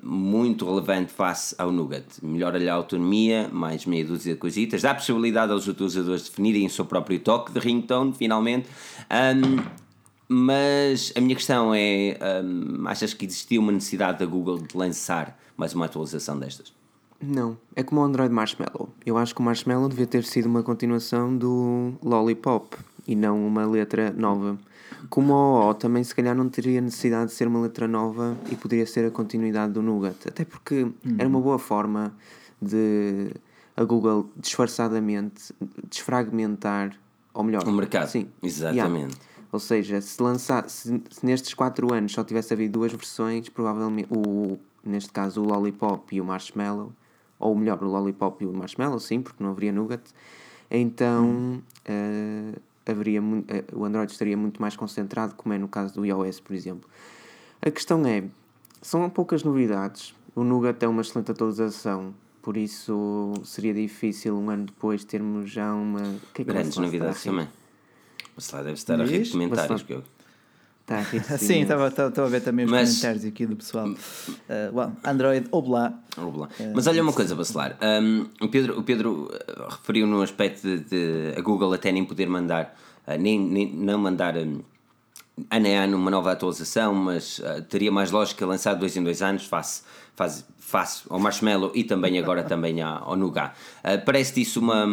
muito 0.02 0.64
relevante 0.64 1.12
face 1.12 1.54
ao 1.58 1.70
Nougat. 1.70 2.06
Melhora-lhe 2.22 2.68
a 2.68 2.74
autonomia, 2.74 3.48
mais 3.52 3.84
meia 3.84 4.04
dúzia 4.04 4.34
de 4.34 4.38
coisitas. 4.38 4.82
Dá 4.82 4.92
a 4.92 4.94
possibilidade 4.94 5.52
aos 5.52 5.66
utilizadores 5.68 6.28
definirem 6.28 6.66
o 6.66 6.70
seu 6.70 6.84
próprio 6.84 7.18
toque 7.20 7.52
de 7.52 7.58
ringtone, 7.58 8.14
finalmente. 8.14 8.68
Ehm, 9.10 9.62
mas 10.28 11.12
a 11.16 11.20
minha 11.20 11.34
questão 11.34 11.74
é: 11.74 12.16
ehm, 12.18 12.86
achas 12.86 13.12
que 13.12 13.26
existia 13.26 13.60
uma 13.60 13.72
necessidade 13.72 14.18
da 14.18 14.26
Google 14.26 14.58
de 14.58 14.76
lançar 14.76 15.38
mais 15.56 15.74
uma 15.74 15.86
atualização 15.86 16.38
destas? 16.38 16.72
Não, 17.20 17.56
é 17.76 17.82
como 17.84 18.00
o 18.00 18.04
Android 18.04 18.34
Marshmallow. 18.34 18.88
Eu 19.06 19.16
acho 19.16 19.34
que 19.34 19.40
o 19.40 19.44
Marshmallow 19.44 19.88
devia 19.88 20.06
ter 20.06 20.24
sido 20.24 20.46
uma 20.46 20.62
continuação 20.62 21.36
do 21.36 21.92
Lollipop 22.02 22.76
e 23.06 23.14
não 23.14 23.46
uma 23.46 23.64
letra 23.64 24.10
nova. 24.10 24.58
Como 25.08 25.32
o 25.32 25.70
O 25.70 25.74
também 25.74 26.02
se 26.04 26.14
calhar 26.14 26.34
não 26.34 26.48
teria 26.48 26.80
necessidade 26.80 27.30
de 27.30 27.36
ser 27.36 27.46
uma 27.48 27.60
letra 27.60 27.88
nova 27.88 28.36
e 28.50 28.56
poderia 28.56 28.86
ser 28.86 29.06
a 29.06 29.10
continuidade 29.10 29.72
do 29.72 29.82
Nougat. 29.82 30.28
Até 30.28 30.44
porque 30.44 30.90
era 31.18 31.28
uma 31.28 31.40
boa 31.40 31.58
forma 31.58 32.14
de 32.60 33.32
a 33.76 33.84
Google 33.84 34.30
disfarçadamente 34.36 35.54
desfragmentar, 35.88 36.96
ou 37.32 37.42
melhor, 37.42 37.66
O 37.66 37.72
mercado, 37.72 38.08
Sim, 38.08 38.28
exatamente. 38.42 39.14
Yeah. 39.14 39.32
Ou 39.50 39.58
seja, 39.58 40.00
se, 40.00 40.22
lançar, 40.22 40.68
se, 40.68 41.02
se 41.10 41.26
nestes 41.26 41.52
4 41.52 41.92
anos 41.92 42.12
só 42.12 42.24
tivesse 42.24 42.54
havido 42.54 42.78
duas 42.78 42.92
versões, 42.92 43.48
provavelmente, 43.48 44.08
o, 44.10 44.58
neste 44.84 45.12
caso 45.12 45.42
o 45.42 45.44
Lollipop 45.44 46.14
e 46.14 46.20
o 46.20 46.24
Marshmallow, 46.24 46.92
ou 47.38 47.54
melhor, 47.54 47.82
o 47.82 47.86
Lollipop 47.86 48.42
e 48.42 48.46
o 48.46 48.52
Marshmallow, 48.52 48.98
sim, 48.98 49.20
porque 49.20 49.42
não 49.42 49.50
haveria 49.50 49.72
Nougat, 49.72 50.02
então 50.70 51.62
eh, 51.84 52.54
haveria, 52.86 53.20
eh, 53.48 53.64
o 53.72 53.84
Android 53.84 54.10
estaria 54.10 54.36
muito 54.36 54.60
mais 54.60 54.76
concentrado, 54.76 55.34
como 55.34 55.52
é 55.54 55.58
no 55.58 55.68
caso 55.68 55.94
do 55.94 56.04
iOS, 56.04 56.40
por 56.40 56.54
exemplo. 56.54 56.88
A 57.60 57.70
questão 57.70 58.04
é, 58.06 58.24
são 58.80 59.08
poucas 59.08 59.42
novidades, 59.42 60.14
o 60.34 60.42
Nougat 60.42 60.82
é 60.82 60.88
uma 60.88 61.02
excelente 61.02 61.30
atualização, 61.30 62.14
por 62.40 62.56
isso 62.56 63.32
seria 63.44 63.72
difícil 63.72 64.36
um 64.36 64.50
ano 64.50 64.66
depois 64.66 65.04
termos 65.04 65.50
já 65.50 65.72
uma... 65.72 66.00
que 66.34 66.42
é 66.42 66.44
que 66.44 66.52
Grandes 66.52 66.76
novidades 66.76 67.22
também. 67.22 67.48
Mas 68.34 68.50
lá 68.50 68.62
deve 68.62 68.74
estar 68.74 69.00
a 69.00 69.04
rir 69.04 69.10
de 69.10 69.18
Diz? 69.24 69.32
comentários. 69.32 69.84
Está 71.00 71.28
a 71.28 71.34
rir 71.36 71.38
Sim, 71.38 71.62
estava 71.62 71.86
a 71.86 72.28
ver 72.28 72.40
também 72.40 72.64
os 72.64 72.70
Mas- 72.70 72.88
comentários 72.90 73.24
aqui 73.24 73.46
do 73.46 73.56
pessoal. 73.56 73.88
Eh, 74.48 74.70
well, 74.72 74.92
Android, 75.04 75.46
Obla. 75.50 75.94
Vamos 76.16 76.38
lá. 76.38 76.48
É, 76.60 76.72
Mas 76.74 76.86
olha 76.86 77.02
uma 77.02 77.12
coisa, 77.12 77.34
Bacelar. 77.34 77.76
Um, 77.82 78.26
o 78.40 78.48
Pedro, 78.48 78.78
o 78.78 78.82
Pedro 78.82 79.24
uh, 79.32 79.68
referiu 79.70 80.06
no 80.06 80.20
aspecto 80.22 80.62
de, 80.62 80.78
de 80.80 81.34
a 81.38 81.40
Google 81.40 81.72
até 81.72 81.90
nem 81.92 82.04
poder 82.04 82.26
mandar, 82.28 82.76
uh, 83.06 83.18
nem, 83.18 83.38
nem 83.40 83.72
não 83.74 83.98
mandar 83.98 84.36
um, 84.36 84.60
ano 85.50 85.66
a 85.66 85.70
ano 85.84 85.96
uma 85.96 86.10
nova 86.10 86.32
atualização, 86.32 86.94
mas 86.94 87.38
uh, 87.38 87.62
teria 87.68 87.90
mais 87.90 88.10
lógica 88.10 88.44
lançar 88.44 88.74
dois 88.74 88.96
em 88.96 89.02
dois 89.02 89.22
anos, 89.22 89.46
face, 89.46 89.82
face, 90.14 90.44
face 90.58 91.02
ao 91.08 91.18
Marshmallow 91.18 91.72
e 91.74 91.84
também 91.84 92.18
agora 92.18 92.42
também 92.42 92.82
à- 92.82 92.98
ao 92.98 93.16
Nougat. 93.16 93.54
Uh, 93.82 94.04
Parece-te 94.04 94.42
isso 94.42 94.60
uma, 94.60 94.86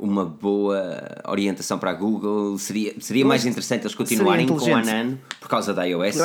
uma 0.00 0.24
boa 0.24 1.22
orientação 1.28 1.78
para 1.78 1.90
a 1.90 1.94
Google? 1.94 2.58
Seria, 2.58 2.94
seria 3.00 3.24
mais 3.24 3.44
interessante 3.44 3.82
eles 3.82 3.94
continuarem 3.94 4.46
com 4.46 4.58
a 4.58 4.78
ano 4.78 5.18
por 5.40 5.48
causa 5.48 5.74
da 5.74 5.84
iOS? 5.84 6.16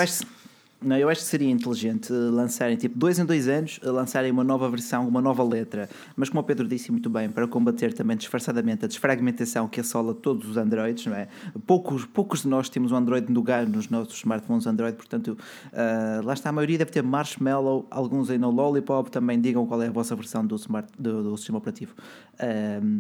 Não, 0.81 0.97
eu 0.97 1.09
acho 1.09 1.21
que 1.21 1.27
seria 1.27 1.49
inteligente 1.49 2.11
lançarem, 2.11 2.75
tipo, 2.75 2.97
dois 2.97 3.17
em 3.17 3.25
dois 3.25 3.47
anos, 3.47 3.79
lançarem 3.81 4.29
uma 4.29 4.43
nova 4.43 4.69
versão, 4.69 5.07
uma 5.07 5.21
nova 5.21 5.43
letra. 5.43 5.89
Mas 6.15 6.29
como 6.29 6.41
o 6.41 6.43
Pedro 6.43 6.67
disse 6.67 6.91
muito 6.91 7.09
bem, 7.09 7.29
para 7.29 7.47
combater 7.47 7.93
também 7.93 8.15
disfarçadamente 8.15 8.85
a 8.85 8.87
desfragmentação 8.87 9.67
que 9.67 9.79
assola 9.79 10.13
todos 10.13 10.47
os 10.47 10.57
Androids, 10.57 11.05
não 11.07 11.15
é? 11.15 11.27
Poucos, 11.65 12.05
poucos 12.05 12.41
de 12.41 12.49
nós 12.49 12.69
temos 12.69 12.91
um 12.91 12.97
Android 12.97 13.27
no 13.29 13.35
lugar 13.35 13.65
nos 13.65 13.89
nossos 13.89 14.15
smartphones 14.17 14.67
Android, 14.67 14.95
portanto, 14.95 15.37
uh, 15.71 16.25
lá 16.25 16.33
está, 16.33 16.49
a 16.49 16.51
maioria 16.51 16.77
deve 16.77 16.91
ter 16.91 17.01
Marshmallow, 17.01 17.87
alguns 17.89 18.29
no 18.29 18.51
Lollipop, 18.51 19.09
também 19.09 19.39
digam 19.39 19.65
qual 19.65 19.81
é 19.81 19.87
a 19.87 19.91
vossa 19.91 20.15
versão 20.15 20.45
do, 20.45 20.55
smart, 20.55 20.89
do, 20.99 21.23
do 21.23 21.37
sistema 21.37 21.57
operativo. 21.57 21.93
Uh, 22.35 22.99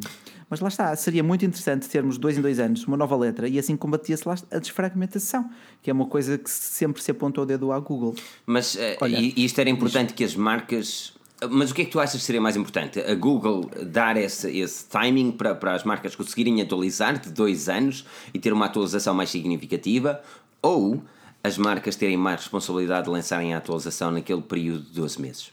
mas 0.49 0.59
lá 0.59 0.67
está, 0.67 0.95
seria 0.95 1.23
muito 1.23 1.43
interessante 1.45 1.89
termos 1.89 2.17
dois 2.17 2.37
em 2.37 2.41
dois 2.41 2.59
anos 2.59 2.85
uma 2.85 2.95
nova 2.95 3.15
letra 3.15 3.47
e 3.47 3.57
assim 3.57 3.75
combatia-se 3.75 4.23
a 4.51 4.59
desfragmentação, 4.59 5.49
que 5.81 5.89
é 5.89 5.93
uma 5.93 6.05
coisa 6.05 6.37
que 6.37 6.49
sempre 6.49 7.01
se 7.01 7.11
apontou 7.11 7.43
o 7.43 7.47
dedo 7.47 7.64
à 7.71 7.79
Google. 7.79 8.15
Mas 8.45 8.75
uh, 8.75 8.79
Olha, 9.01 9.17
isto 9.19 9.59
era 9.59 9.69
importante 9.69 10.13
que 10.13 10.23
as 10.23 10.35
marcas. 10.35 11.13
Mas 11.49 11.69
o 11.69 11.75
que 11.75 11.81
é 11.81 11.85
que 11.85 11.91
tu 11.91 11.99
achas 11.99 12.19
que 12.19 12.25
seria 12.25 12.41
mais 12.41 12.55
importante? 12.55 12.99
A 12.99 13.13
Google 13.13 13.69
dar 13.85 14.15
esse, 14.17 14.49
esse 14.57 14.85
timing 14.85 15.31
para, 15.31 15.53
para 15.53 15.73
as 15.73 15.83
marcas 15.83 16.15
conseguirem 16.15 16.61
atualizar 16.61 17.19
de 17.19 17.29
dois 17.29 17.67
anos 17.67 18.05
e 18.33 18.39
ter 18.39 18.53
uma 18.53 18.65
atualização 18.65 19.13
mais 19.13 19.29
significativa? 19.29 20.21
Ou 20.61 21.01
as 21.43 21.57
marcas 21.57 21.95
terem 21.95 22.17
mais 22.17 22.41
responsabilidade 22.41 23.05
de 23.05 23.11
lançarem 23.11 23.53
a 23.53 23.57
atualização 23.57 24.11
naquele 24.11 24.41
período 24.41 24.83
de 24.85 24.93
12 24.93 25.21
meses? 25.21 25.51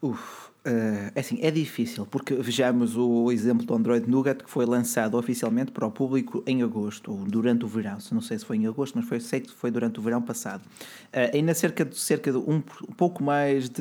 Uf. 0.00 0.45
Uh, 0.66 1.12
é 1.14 1.20
assim, 1.20 1.38
é 1.42 1.48
difícil, 1.48 2.04
porque 2.06 2.34
vejamos 2.34 2.96
o 2.96 3.30
exemplo 3.30 3.64
do 3.64 3.72
Android 3.72 4.10
Nougat 4.10 4.42
que 4.42 4.50
foi 4.50 4.66
lançado 4.66 5.16
oficialmente 5.16 5.70
para 5.70 5.86
o 5.86 5.92
público 5.92 6.42
em 6.44 6.60
agosto, 6.60 7.12
ou 7.12 7.18
durante 7.18 7.64
o 7.64 7.68
verão, 7.68 7.98
não 8.10 8.20
sei 8.20 8.36
se 8.36 8.44
foi 8.44 8.56
em 8.56 8.66
agosto, 8.66 8.96
mas 8.96 9.06
foi, 9.06 9.20
sei 9.20 9.40
que 9.42 9.52
foi 9.52 9.70
durante 9.70 10.00
o 10.00 10.02
verão 10.02 10.20
passado. 10.20 10.62
Uh, 10.62 11.36
ainda 11.36 11.54
cerca 11.54 11.84
de, 11.84 11.96
cerca 11.96 12.32
de 12.32 12.38
um, 12.38 12.56
um 12.56 12.92
pouco 12.96 13.22
mais 13.22 13.68
de 13.68 13.80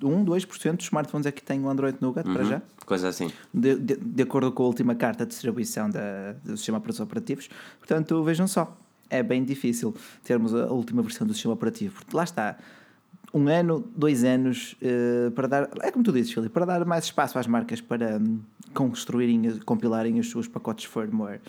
1, 0.00 0.24
2% 0.24 0.76
dos 0.76 0.84
smartphones 0.84 1.26
é 1.26 1.32
que 1.32 1.42
têm 1.42 1.60
o 1.60 1.68
Android 1.68 1.98
Nougat 2.00 2.24
uhum, 2.24 2.34
para 2.34 2.44
já. 2.44 2.62
Coisa 2.86 3.08
assim. 3.08 3.28
De, 3.52 3.74
de, 3.74 3.96
de, 3.96 4.22
acordo 4.22 4.52
com 4.52 4.62
a 4.62 4.66
última 4.66 4.94
carta 4.94 5.24
de 5.24 5.30
distribuição 5.30 5.90
da, 5.90 6.34
do 6.44 6.56
sistema 6.56 6.80
operativos. 7.00 7.48
Portanto, 7.80 8.22
vejam 8.22 8.46
só, 8.46 8.76
é 9.10 9.24
bem 9.24 9.44
difícil 9.44 9.92
termos 10.22 10.54
a 10.54 10.66
última 10.66 11.02
versão 11.02 11.26
do 11.26 11.32
sistema 11.32 11.54
operativo. 11.54 11.96
Porque 11.96 12.16
lá 12.16 12.24
está 12.24 12.56
um 13.34 13.48
ano, 13.48 13.84
dois 13.96 14.24
anos, 14.24 14.76
uh, 14.82 15.30
para 15.30 15.48
dar, 15.48 15.70
é 15.80 15.90
como 15.90 16.04
tu 16.04 16.12
dizes, 16.12 16.32
Filipe, 16.32 16.52
para 16.52 16.66
dar 16.66 16.84
mais 16.84 17.04
espaço 17.04 17.38
às 17.38 17.46
marcas 17.46 17.80
para 17.80 18.18
um, 18.18 18.40
construírem, 18.74 19.58
compilarem 19.64 20.18
os 20.18 20.30
seus 20.30 20.46
pacotes 20.46 20.82
de 20.82 20.88
firmware. 20.88 21.40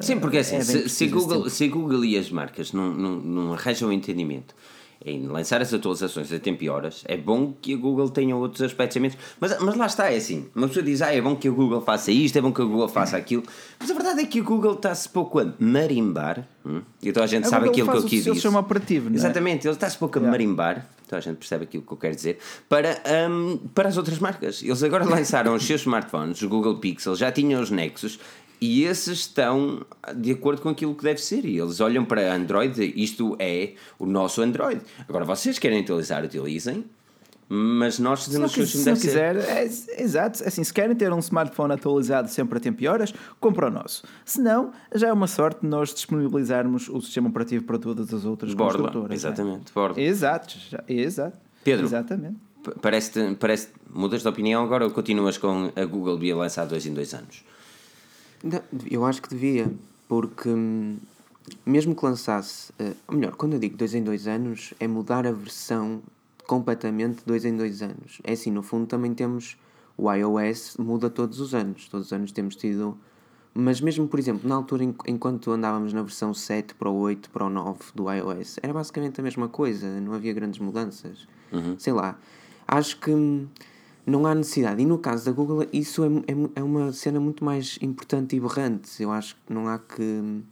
Sim, 0.00 0.18
porque 0.18 0.38
assim, 0.38 0.56
é 0.56 0.60
se, 0.62 0.88
se, 0.88 1.06
Google, 1.06 1.48
se 1.48 1.68
Google 1.68 2.04
e 2.04 2.18
as 2.18 2.30
marcas 2.30 2.72
não, 2.72 2.92
não, 2.92 3.16
não 3.16 3.52
arranjam 3.52 3.92
entendimento 3.92 4.54
em 5.04 5.26
lançar 5.26 5.60
as 5.62 5.72
atualizações 5.72 6.32
a 6.32 6.38
tempo 6.38 6.62
e 6.64 6.68
horas, 6.68 7.04
é 7.06 7.16
bom 7.16 7.54
que 7.60 7.74
a 7.74 7.76
Google 7.76 8.10
tenha 8.10 8.34
outros 8.36 8.62
aspectos 8.62 9.00
mas, 9.40 9.58
mas 9.60 9.76
lá 9.76 9.86
está, 9.86 10.10
é 10.10 10.16
assim, 10.16 10.48
uma 10.54 10.66
pessoa 10.66 10.84
diz, 10.84 11.00
ah, 11.02 11.14
é 11.14 11.20
bom 11.20 11.36
que 11.36 11.46
a 11.46 11.50
Google 11.50 11.80
faça 11.80 12.10
isto, 12.10 12.36
é 12.36 12.40
bom 12.40 12.52
que 12.52 12.60
a 12.60 12.64
Google 12.64 12.88
faça 12.88 13.16
aquilo, 13.16 13.44
mas 13.78 13.90
a 13.90 13.94
verdade 13.94 14.20
é 14.22 14.26
que 14.26 14.40
a 14.40 14.42
Google 14.42 14.74
está-se 14.74 15.08
pouco 15.08 15.38
a 15.38 15.52
marimbar, 15.58 16.46
hum? 16.66 16.82
e 17.02 17.10
a 17.10 17.26
gente 17.26 17.46
a 17.46 17.48
sabe 17.48 17.66
Google 17.66 17.82
aquilo 17.82 17.90
que 17.90 17.96
eu 17.96 18.02
quis 18.02 18.24
dizer. 18.24 18.48
operativo, 18.56 19.08
não 19.08 19.14
é? 19.14 19.18
Exatamente, 19.18 19.66
ele 19.66 19.74
está-se 19.74 19.96
pouco 19.96 20.18
a 20.18 20.22
marimbar, 20.22 20.86
então 21.06 21.18
a 21.18 21.22
gente 21.22 21.36
percebe 21.36 21.64
aquilo 21.64 21.82
que 21.82 21.92
eu 21.92 21.96
quero 21.96 22.14
dizer, 22.14 22.38
para, 22.68 23.00
um, 23.30 23.56
para 23.74 23.88
as 23.88 23.96
outras 23.96 24.18
marcas. 24.18 24.62
Eles 24.62 24.82
agora 24.82 25.04
lançaram 25.08 25.54
os 25.54 25.64
seus 25.64 25.82
smartphones, 25.82 26.42
os 26.42 26.48
Google 26.48 26.78
Pixel, 26.78 27.14
já 27.14 27.30
tinham 27.30 27.62
os 27.62 27.70
Nexus, 27.70 28.18
e 28.60 28.84
esses 28.84 29.20
estão 29.20 29.84
de 30.16 30.32
acordo 30.32 30.62
com 30.62 30.68
aquilo 30.68 30.94
que 30.94 31.02
deve 31.02 31.20
ser. 31.20 31.44
E 31.44 31.58
eles 31.58 31.80
olham 31.80 32.04
para 32.04 32.34
Android, 32.34 32.92
isto 32.96 33.36
é 33.38 33.74
o 33.98 34.06
nosso 34.06 34.42
Android. 34.42 34.80
Agora, 35.08 35.24
vocês 35.24 35.58
querem 35.58 35.80
utilizar, 35.80 36.24
utilizem, 36.24 36.84
mas 37.48 37.98
nós 37.98 38.24
fazemos 38.24 38.54
que 38.54 38.66
se 38.66 38.84
não 38.84 38.94
quiser, 38.94 39.36
é, 39.36 39.64
exato. 40.02 40.46
Assim, 40.46 40.62
se 40.62 40.72
querem 40.72 40.94
ter 40.94 41.10
um 41.12 41.18
smartphone 41.18 41.72
atualizado 41.72 42.28
sempre 42.28 42.58
a 42.58 42.60
tempo 42.60 42.82
e 42.82 42.86
horas, 42.86 43.14
compra 43.40 43.68
o 43.68 43.70
nosso. 43.70 44.04
Se 44.24 44.40
não, 44.40 44.72
já 44.94 45.08
é 45.08 45.12
uma 45.12 45.26
sorte 45.26 45.64
nós 45.64 45.94
disponibilizarmos 45.94 46.88
o 46.88 47.00
sistema 47.00 47.28
operativo 47.28 47.64
para 47.64 47.78
todas 47.78 48.12
as 48.12 48.26
outras 48.26 48.52
Borla, 48.52 48.72
construtoras. 48.72 49.10
É? 49.10 49.14
Exatamente, 49.14 49.70
é? 49.70 49.74
Borla. 49.74 50.00
Exato, 50.00 50.58
já, 50.68 50.84
exato. 50.86 51.38
Pedro, 51.64 51.86
exatamente. 51.86 52.36
Parece, 52.82 53.34
parece 53.36 53.68
mudas 53.88 54.20
de 54.20 54.28
opinião 54.28 54.62
agora 54.62 54.84
ou 54.84 54.90
continuas 54.90 55.38
com 55.38 55.72
a 55.74 55.84
Google 55.86 56.16
devia 56.16 56.36
lançar 56.36 56.66
dois 56.66 56.84
em 56.84 56.92
dois 56.92 57.14
anos? 57.14 57.44
Não, 58.42 58.60
eu 58.90 59.04
acho 59.04 59.20
que 59.22 59.28
devia, 59.28 59.72
porque 60.08 60.48
hum, 60.48 60.96
mesmo 61.64 61.94
que 61.94 62.04
lançasse, 62.04 62.70
uh, 62.72 62.96
ou 63.08 63.16
melhor, 63.16 63.34
quando 63.36 63.54
eu 63.54 63.58
digo 63.58 63.76
dois 63.76 63.94
em 63.94 64.02
dois 64.02 64.26
anos, 64.26 64.74
é 64.78 64.86
mudar 64.86 65.26
a 65.26 65.32
versão 65.32 66.02
completamente 66.46 67.22
dois 67.26 67.44
em 67.44 67.56
dois 67.56 67.82
anos. 67.82 68.20
É 68.24 68.32
assim, 68.32 68.50
no 68.50 68.62
fundo 68.62 68.86
também 68.86 69.12
temos 69.14 69.56
o 69.96 70.12
iOS 70.12 70.76
muda 70.78 71.10
todos 71.10 71.40
os 71.40 71.54
anos, 71.54 71.88
todos 71.88 72.06
os 72.06 72.12
anos 72.12 72.32
temos 72.32 72.54
tido. 72.54 72.96
Mas 73.52 73.80
mesmo, 73.80 74.06
por 74.06 74.20
exemplo, 74.20 74.48
na 74.48 74.54
altura 74.54 74.84
enquanto 74.84 75.50
andávamos 75.50 75.92
na 75.92 76.02
versão 76.02 76.32
7 76.32 76.74
para 76.74 76.88
o 76.88 76.96
8 76.96 77.28
para 77.30 77.44
o 77.44 77.50
9 77.50 77.80
do 77.94 78.10
iOS, 78.10 78.58
era 78.62 78.72
basicamente 78.72 79.20
a 79.20 79.24
mesma 79.24 79.48
coisa, 79.48 80.00
não 80.00 80.14
havia 80.14 80.32
grandes 80.32 80.60
mudanças. 80.60 81.26
Uhum. 81.52 81.76
Sei 81.78 81.92
lá, 81.92 82.16
acho 82.66 83.00
que 83.00 83.10
hum, 83.10 83.48
não 84.08 84.26
há 84.26 84.34
necessidade. 84.34 84.82
E 84.82 84.86
no 84.86 84.98
caso 84.98 85.24
da 85.26 85.32
Google, 85.32 85.66
isso 85.72 86.02
é, 86.04 86.08
é, 86.08 86.60
é 86.60 86.62
uma 86.62 86.92
cena 86.92 87.20
muito 87.20 87.44
mais 87.44 87.78
importante 87.82 88.34
e 88.34 88.40
berrante. 88.40 89.02
Eu 89.02 89.12
acho 89.12 89.34
que 89.34 89.52
não 89.52 89.68
há 89.68 89.78
que. 89.78 90.42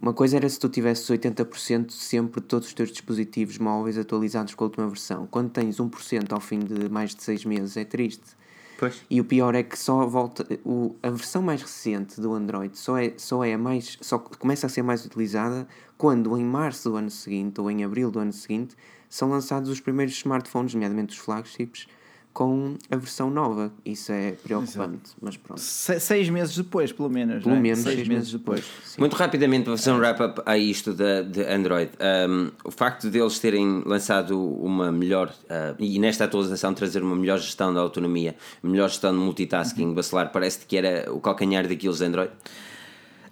Uma 0.00 0.12
coisa 0.12 0.36
era 0.36 0.48
se 0.48 0.58
tu 0.58 0.68
tivesses 0.68 1.08
80% 1.08 1.90
sempre 1.90 2.40
de 2.40 2.46
todos 2.46 2.68
os 2.68 2.74
teus 2.74 2.90
dispositivos 2.90 3.58
móveis 3.58 3.96
atualizados 3.96 4.54
com 4.54 4.64
a 4.64 4.66
última 4.66 4.88
versão. 4.88 5.26
Quando 5.30 5.50
tens 5.50 5.76
1% 5.76 6.32
ao 6.32 6.40
fim 6.40 6.58
de 6.58 6.88
mais 6.88 7.14
de 7.14 7.22
6 7.22 7.44
meses, 7.44 7.76
é 7.76 7.84
triste. 7.84 8.36
Pois. 8.76 9.02
E 9.08 9.20
o 9.20 9.24
pior 9.24 9.54
é 9.54 9.62
que 9.62 9.78
só 9.78 10.04
volta. 10.04 10.46
O, 10.64 10.96
a 11.02 11.10
versão 11.10 11.42
mais 11.42 11.62
recente 11.62 12.20
do 12.20 12.34
Android 12.34 12.76
só 12.76 12.98
é, 12.98 13.14
só 13.16 13.44
é 13.44 13.56
mais. 13.56 13.96
só 14.00 14.18
começa 14.18 14.66
a 14.66 14.68
ser 14.68 14.82
mais 14.82 15.04
utilizada 15.06 15.66
quando 15.96 16.36
em 16.36 16.44
março 16.44 16.90
do 16.90 16.96
ano 16.96 17.10
seguinte 17.10 17.60
ou 17.60 17.70
em 17.70 17.84
abril 17.84 18.10
do 18.10 18.18
ano 18.18 18.32
seguinte 18.32 18.76
são 19.08 19.30
lançados 19.30 19.70
os 19.70 19.80
primeiros 19.80 20.14
smartphones, 20.16 20.74
nomeadamente 20.74 21.12
os 21.12 21.18
flagships 21.18 21.86
com 22.34 22.74
a 22.90 22.96
versão 22.96 23.30
nova. 23.30 23.72
Isso 23.86 24.10
é 24.10 24.32
preocupante, 24.32 24.72
Exato. 25.06 25.16
mas 25.22 25.36
pronto. 25.36 25.60
Se, 25.60 26.00
seis 26.00 26.28
meses 26.28 26.56
depois, 26.56 26.92
pelo 26.92 27.08
menos. 27.08 27.44
Pelo 27.44 27.54
é? 27.54 27.60
menos 27.60 27.78
seis, 27.78 27.94
seis 27.94 28.08
meses 28.08 28.32
depois. 28.32 28.64
Muito 28.98 29.14
rapidamente, 29.14 29.64
para 29.64 29.76
fazer 29.76 29.92
um 29.92 29.98
wrap-up 29.98 30.42
a 30.44 30.58
isto 30.58 30.92
de, 30.92 31.22
de 31.22 31.42
Android. 31.44 31.92
Um, 32.28 32.50
o 32.64 32.72
facto 32.72 33.08
de 33.08 33.18
eles 33.20 33.38
terem 33.38 33.82
lançado 33.86 34.38
uma 34.38 34.90
melhor, 34.90 35.28
uh, 35.44 35.76
e 35.78 35.96
nesta 36.00 36.24
atualização 36.24 36.74
trazer 36.74 37.04
uma 37.04 37.14
melhor 37.14 37.38
gestão 37.38 37.72
da 37.72 37.80
autonomia, 37.80 38.34
melhor 38.60 38.88
gestão 38.88 39.12
de 39.12 39.18
multitasking, 39.18 39.86
uhum. 39.86 39.94
bacelar, 39.94 40.32
parece 40.32 40.66
que 40.66 40.76
era 40.76 41.10
o 41.12 41.20
calcanhar 41.20 41.68
daqueles 41.68 42.00
Android. 42.00 42.32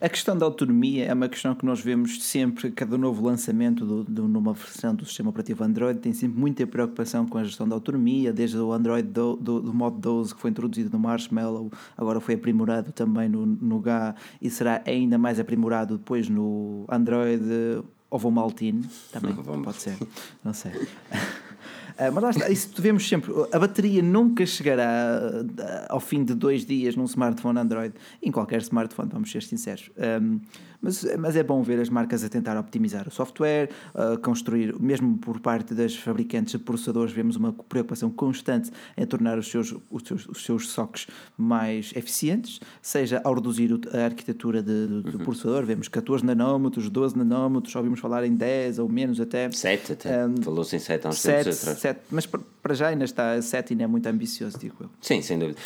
A 0.02 0.08
questão 0.08 0.36
da 0.36 0.44
autonomia 0.44 1.04
é 1.04 1.14
uma 1.14 1.28
questão 1.28 1.54
que 1.54 1.64
nós 1.64 1.80
vemos 1.80 2.20
sempre, 2.24 2.72
cada 2.72 2.98
novo 2.98 3.24
lançamento 3.24 3.86
do, 3.86 4.02
de 4.02 4.20
uma 4.20 4.52
versão 4.52 4.92
do 4.92 5.06
sistema 5.06 5.30
operativo 5.30 5.62
Android 5.62 6.00
tem 6.00 6.12
sempre 6.12 6.40
muita 6.40 6.66
preocupação 6.66 7.24
com 7.24 7.38
a 7.38 7.44
gestão 7.44 7.68
da 7.68 7.76
autonomia, 7.76 8.32
desde 8.32 8.58
o 8.58 8.72
Android 8.72 9.06
do, 9.06 9.36
do, 9.36 9.60
do 9.60 9.72
modo 9.72 9.96
12 10.00 10.34
que 10.34 10.40
foi 10.40 10.50
introduzido 10.50 10.90
no 10.90 10.98
Marshmallow, 10.98 11.70
agora 11.96 12.18
foi 12.18 12.34
aprimorado 12.34 12.90
também 12.90 13.28
no, 13.28 13.46
no 13.46 13.78
GA 13.78 14.16
e 14.40 14.50
será 14.50 14.82
ainda 14.84 15.16
mais 15.18 15.38
aprimorado 15.38 15.96
depois 15.96 16.28
no 16.28 16.84
Android 16.88 17.84
Ovomaltine, 18.10 18.84
também 19.12 19.32
pode 19.62 19.76
ser, 19.76 19.96
não 20.42 20.52
sei. 20.52 20.72
Uh, 21.98 22.12
mas 22.12 22.22
lá 22.22 22.30
está, 22.30 22.50
isso 22.50 22.70
vemos 22.76 23.08
sempre. 23.08 23.32
A 23.52 23.58
bateria 23.58 24.02
nunca 24.02 24.44
chegará 24.46 25.20
uh, 25.42 25.86
ao 25.88 26.00
fim 26.00 26.24
de 26.24 26.34
dois 26.34 26.64
dias 26.64 26.96
num 26.96 27.04
smartphone 27.04 27.58
Android, 27.58 27.94
em 28.22 28.30
qualquer 28.30 28.60
smartphone, 28.62 29.08
vamos 29.12 29.30
ser 29.30 29.42
sinceros. 29.42 29.90
Um, 29.96 30.40
mas, 30.82 31.06
mas 31.16 31.36
é 31.36 31.42
bom 31.44 31.62
ver 31.62 31.78
as 31.78 31.88
marcas 31.88 32.24
a 32.24 32.28
tentar 32.28 32.58
optimizar 32.58 33.06
o 33.06 33.10
software, 33.10 33.70
uh, 33.94 34.18
construir, 34.18 34.74
mesmo 34.80 35.16
por 35.16 35.38
parte 35.40 35.74
das 35.74 35.94
fabricantes 35.94 36.52
de 36.52 36.58
processadores, 36.58 37.12
vemos 37.12 37.36
uma 37.36 37.52
preocupação 37.52 38.10
constante 38.10 38.70
em 38.96 39.06
tornar 39.06 39.38
os 39.38 39.48
seus, 39.48 39.74
os 39.88 40.02
seus, 40.04 40.26
os 40.26 40.44
seus 40.44 40.68
sockets 40.70 41.06
mais 41.38 41.92
eficientes, 41.94 42.60
seja 42.82 43.20
ao 43.22 43.34
reduzir 43.34 43.70
a 43.94 44.04
arquitetura 44.04 44.60
de, 44.60 44.86
de, 44.88 45.02
do 45.02 45.18
uhum. 45.18 45.24
processador, 45.24 45.64
vemos 45.64 45.86
14 45.86 46.26
nanómetros, 46.26 46.90
12 46.90 47.16
nanómetros, 47.16 47.74
ouvimos 47.76 48.00
falar 48.00 48.24
em 48.24 48.34
10 48.34 48.80
ou 48.80 48.88
menos 48.88 49.20
até. 49.20 49.50
7 49.50 49.92
até, 49.92 50.26
um, 50.26 50.42
falou-se 50.42 50.74
em 50.74 50.80
7 50.80 51.06
há 51.06 51.10
uns 51.10 51.18
7, 51.18 51.44
tempos 51.44 51.60
atrás. 51.60 51.78
7, 51.78 52.00
mas 52.10 52.26
para 52.62 52.74
já 52.74 52.88
ainda 52.88 53.04
está 53.04 53.32
a 53.32 53.42
7 53.42 53.72
e 53.72 53.76
não 53.76 53.84
é 53.84 53.86
muito 53.88 54.06
ambicioso, 54.06 54.56
digo 54.58 54.76
eu. 54.80 54.88
Sim, 55.00 55.20
sem 55.20 55.38
dúvida. 55.38 55.58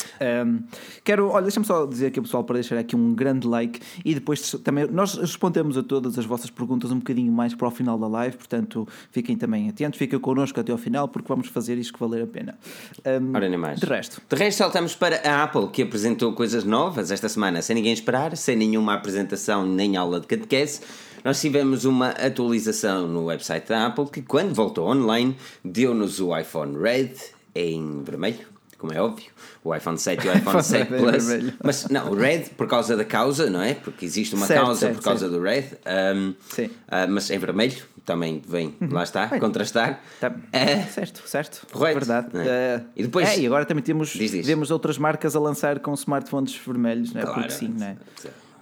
Um, 0.45 0.63
quero, 1.03 1.29
olha, 1.29 1.43
deixa-me 1.43 1.65
só 1.65 1.85
dizer 1.85 2.07
aqui, 2.07 2.19
pessoal, 2.19 2.43
para 2.43 2.55
deixar 2.55 2.77
aqui 2.77 2.95
um 2.95 3.13
grande 3.13 3.47
like 3.47 3.79
e 4.03 4.15
depois 4.15 4.51
também 4.63 4.87
nós 4.87 5.15
respondemos 5.15 5.77
a 5.77 5.83
todas 5.83 6.17
as 6.17 6.25
vossas 6.25 6.49
perguntas 6.49 6.91
um 6.91 6.97
bocadinho 6.97 7.31
mais 7.31 7.53
para 7.53 7.67
o 7.67 7.71
final 7.71 7.97
da 7.99 8.07
live, 8.07 8.37
portanto 8.37 8.87
fiquem 9.11 9.37
também 9.37 9.69
atentos, 9.69 9.99
fiquem 9.99 10.17
connosco 10.19 10.59
até 10.59 10.71
ao 10.71 10.77
final 10.77 11.07
porque 11.07 11.27
vamos 11.27 11.47
fazer 11.49 11.77
isto 11.77 11.93
que 11.93 11.99
valer 11.99 12.23
a 12.23 12.27
pena. 12.27 12.57
Um, 13.05 13.35
Ora, 13.35 13.47
nem 13.47 13.59
mais. 13.59 13.79
De 13.79 13.85
resto, 13.85 14.21
De 14.27 14.35
resto, 14.35 14.57
saltamos 14.57 14.95
para 14.95 15.17
a 15.17 15.43
Apple, 15.43 15.67
que 15.67 15.83
apresentou 15.83 16.33
coisas 16.33 16.63
novas 16.63 17.11
esta 17.11 17.29
semana, 17.29 17.61
sem 17.61 17.75
ninguém 17.75 17.93
esperar, 17.93 18.35
sem 18.35 18.55
nenhuma 18.55 18.95
apresentação 18.95 19.65
nem 19.65 19.95
aula 19.95 20.19
de 20.19 20.25
catequese. 20.25 20.81
Nós 21.23 21.41
tivemos 21.41 21.83
uma 21.83 22.11
atualização 22.11 23.07
no 23.07 23.25
website 23.25 23.67
da 23.67 23.87
Apple 23.87 24.05
que, 24.05 24.21
quando 24.21 24.53
voltou 24.53 24.87
online, 24.87 25.35
deu-nos 25.63 26.21
o 26.21 26.37
iPhone 26.37 26.77
Red 26.87 27.13
em 27.55 28.03
vermelho, 28.03 28.45
como 28.77 28.93
é 28.93 29.01
óbvio, 29.01 29.25
o 29.63 29.73
iPhone 29.75 29.97
7 29.97 30.25
e 30.25 30.29
o 30.29 30.31
iPhone 30.37 30.59
iPhone 30.59 30.63
7 30.63 30.89
Red 30.91 30.99
Plus. 30.99 31.53
Mas 31.63 31.87
não, 31.89 32.11
o 32.11 32.15
Red 32.15 32.43
por 32.55 32.67
causa 32.67 32.95
da 32.95 33.03
causa, 33.03 33.49
não 33.49 33.61
é? 33.61 33.73
Porque 33.73 34.05
existe 34.05 34.35
uma 34.35 34.45
Certo, 34.45 34.61
causa 34.65 34.79
certo, 34.79 34.95
por 34.95 35.03
causa 35.03 35.29
do 35.29 35.41
Red. 35.41 35.63
um, 36.15 36.33
Sim. 36.49 36.69
ah, 36.87 37.07
mas 37.07 37.29
em 37.29 37.37
vermelho 37.39 37.77
também 38.05 38.41
vem, 38.47 38.73
lá 38.89 39.03
está, 39.03 39.27
contrastar. 39.39 40.01
tá, 40.21 40.33
É, 40.53 40.83
certo, 40.83 41.27
certo, 41.27 41.67
Correto, 41.71 41.99
verdade. 42.05 42.29
é? 42.37 42.77
Uh, 42.77 42.85
E 42.95 43.03
depois- 43.03 43.27
é, 43.27 43.39
e 43.39 43.45
agora 43.45 43.65
também 43.65 43.83
temos 43.83 44.09
Diz, 44.09 44.31
diz. 44.31 44.45
vemos 44.47 44.71
outras 44.71 44.97
marcas 44.97 45.35
a 45.35 45.39
lançar 45.41 45.79
com 45.79 45.93
smartphones 45.93 46.55
vermelhos, 46.55 47.11
não 47.13 47.19
é? 47.21 47.23
claro. 47.25 47.41
Porque 47.41 47.53
sim, 47.53 47.67
não 47.77 47.85
é? 47.85 47.97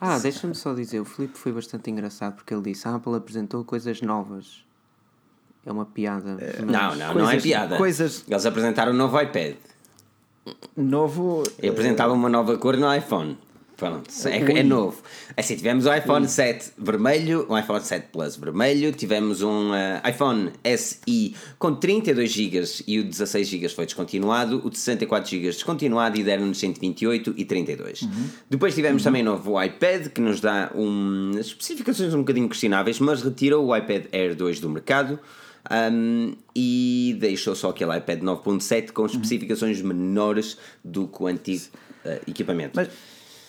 Ah, 0.02 0.18
deixa-me 0.20 0.54
só 0.56 0.74
dizer, 0.74 1.00
o 1.00 1.06
Filipe 1.06 1.38
foi 1.38 1.52
bastante 1.52 1.90
engraçado 1.92 2.36
porque 2.36 2.54
ele 2.54 2.64
disse: 2.64 2.88
a 2.88 2.96
Apple 2.96 3.16
apresentou 3.16 3.64
coisas 3.64 4.02
novas. 4.02 4.64
É 5.66 5.72
uma 5.72 5.86
piada. 5.86 6.38
mas- 6.40 6.60
Não, 6.66 6.96
não, 6.96 6.96
não 6.96 7.10
é 7.10 7.14
Coisas- 7.14 7.44
piada. 7.44 7.78
coisas- 7.78 8.24
Eles 8.30 8.46
apresentaram 8.46 8.92
um 8.92 8.96
novo 8.96 9.20
iPad. 9.20 9.56
Novo. 10.78 11.44
E 11.62 11.68
apresentavam 11.68 12.16
uma 12.16 12.30
nova 12.30 12.58
cor 12.58 12.78
no 12.78 12.94
iPhone. 12.94 13.38
Pronto, 13.78 14.10
é, 14.28 14.60
é 14.60 14.64
novo. 14.64 15.02
Assim, 15.36 15.58
tivemos 15.58 15.86
o 15.86 15.94
iPhone 15.94 16.26
7 16.30 16.72
vermelho, 16.78 17.46
um 17.50 17.58
iPhone 17.60 17.84
7 17.84 18.08
Plus 18.10 18.38
vermelho, 18.38 18.94
tivemos 18.94 19.42
um 19.42 19.74
eh, 19.76 20.02
iPhone 20.10 20.50
SI 20.64 21.36
com 21.60 21.76
32 21.76 22.32
GB 22.32 22.64
e 22.88 23.00
o 23.02 23.04
16 23.04 23.46
GB 23.50 23.68
foi 23.68 23.84
descontinuado, 23.86 24.62
o 24.64 24.70
de 24.70 24.78
64 24.80 25.30
GB 25.30 25.48
descontinuado 25.48 26.18
e 26.18 26.24
deram-nos 26.24 26.58
128 26.58 27.34
e 27.36 27.44
32. 27.44 28.08
Depois 28.50 28.74
tivemos 28.74 29.04
também 29.04 29.24
o 29.24 29.26
novo 29.26 29.62
iPad 29.62 30.08
que 30.08 30.22
nos 30.22 30.40
dá 30.40 30.72
um, 30.74 31.32
especificações 31.38 32.14
um 32.14 32.20
bocadinho 32.20 32.48
questionáveis, 32.48 32.98
mas 33.02 33.22
retirou 33.24 33.66
o 33.66 33.76
iPad 33.76 34.06
Air 34.14 34.36
2 34.38 34.62
do 34.62 34.70
mercado. 34.70 35.20
Um, 35.72 36.34
e 36.56 37.16
deixou 37.20 37.56
só 37.56 37.70
aquele 37.70 37.98
iPad 37.98 38.22
9.7 38.22 38.92
com 38.92 39.06
especificações 39.06 39.82
menores 39.82 40.58
do 40.84 41.08
que 41.08 41.24
o 41.24 41.28
antigo 41.28 41.64
eh, 42.04 42.22
equipamento. 42.28 42.72
Mas 42.76 42.90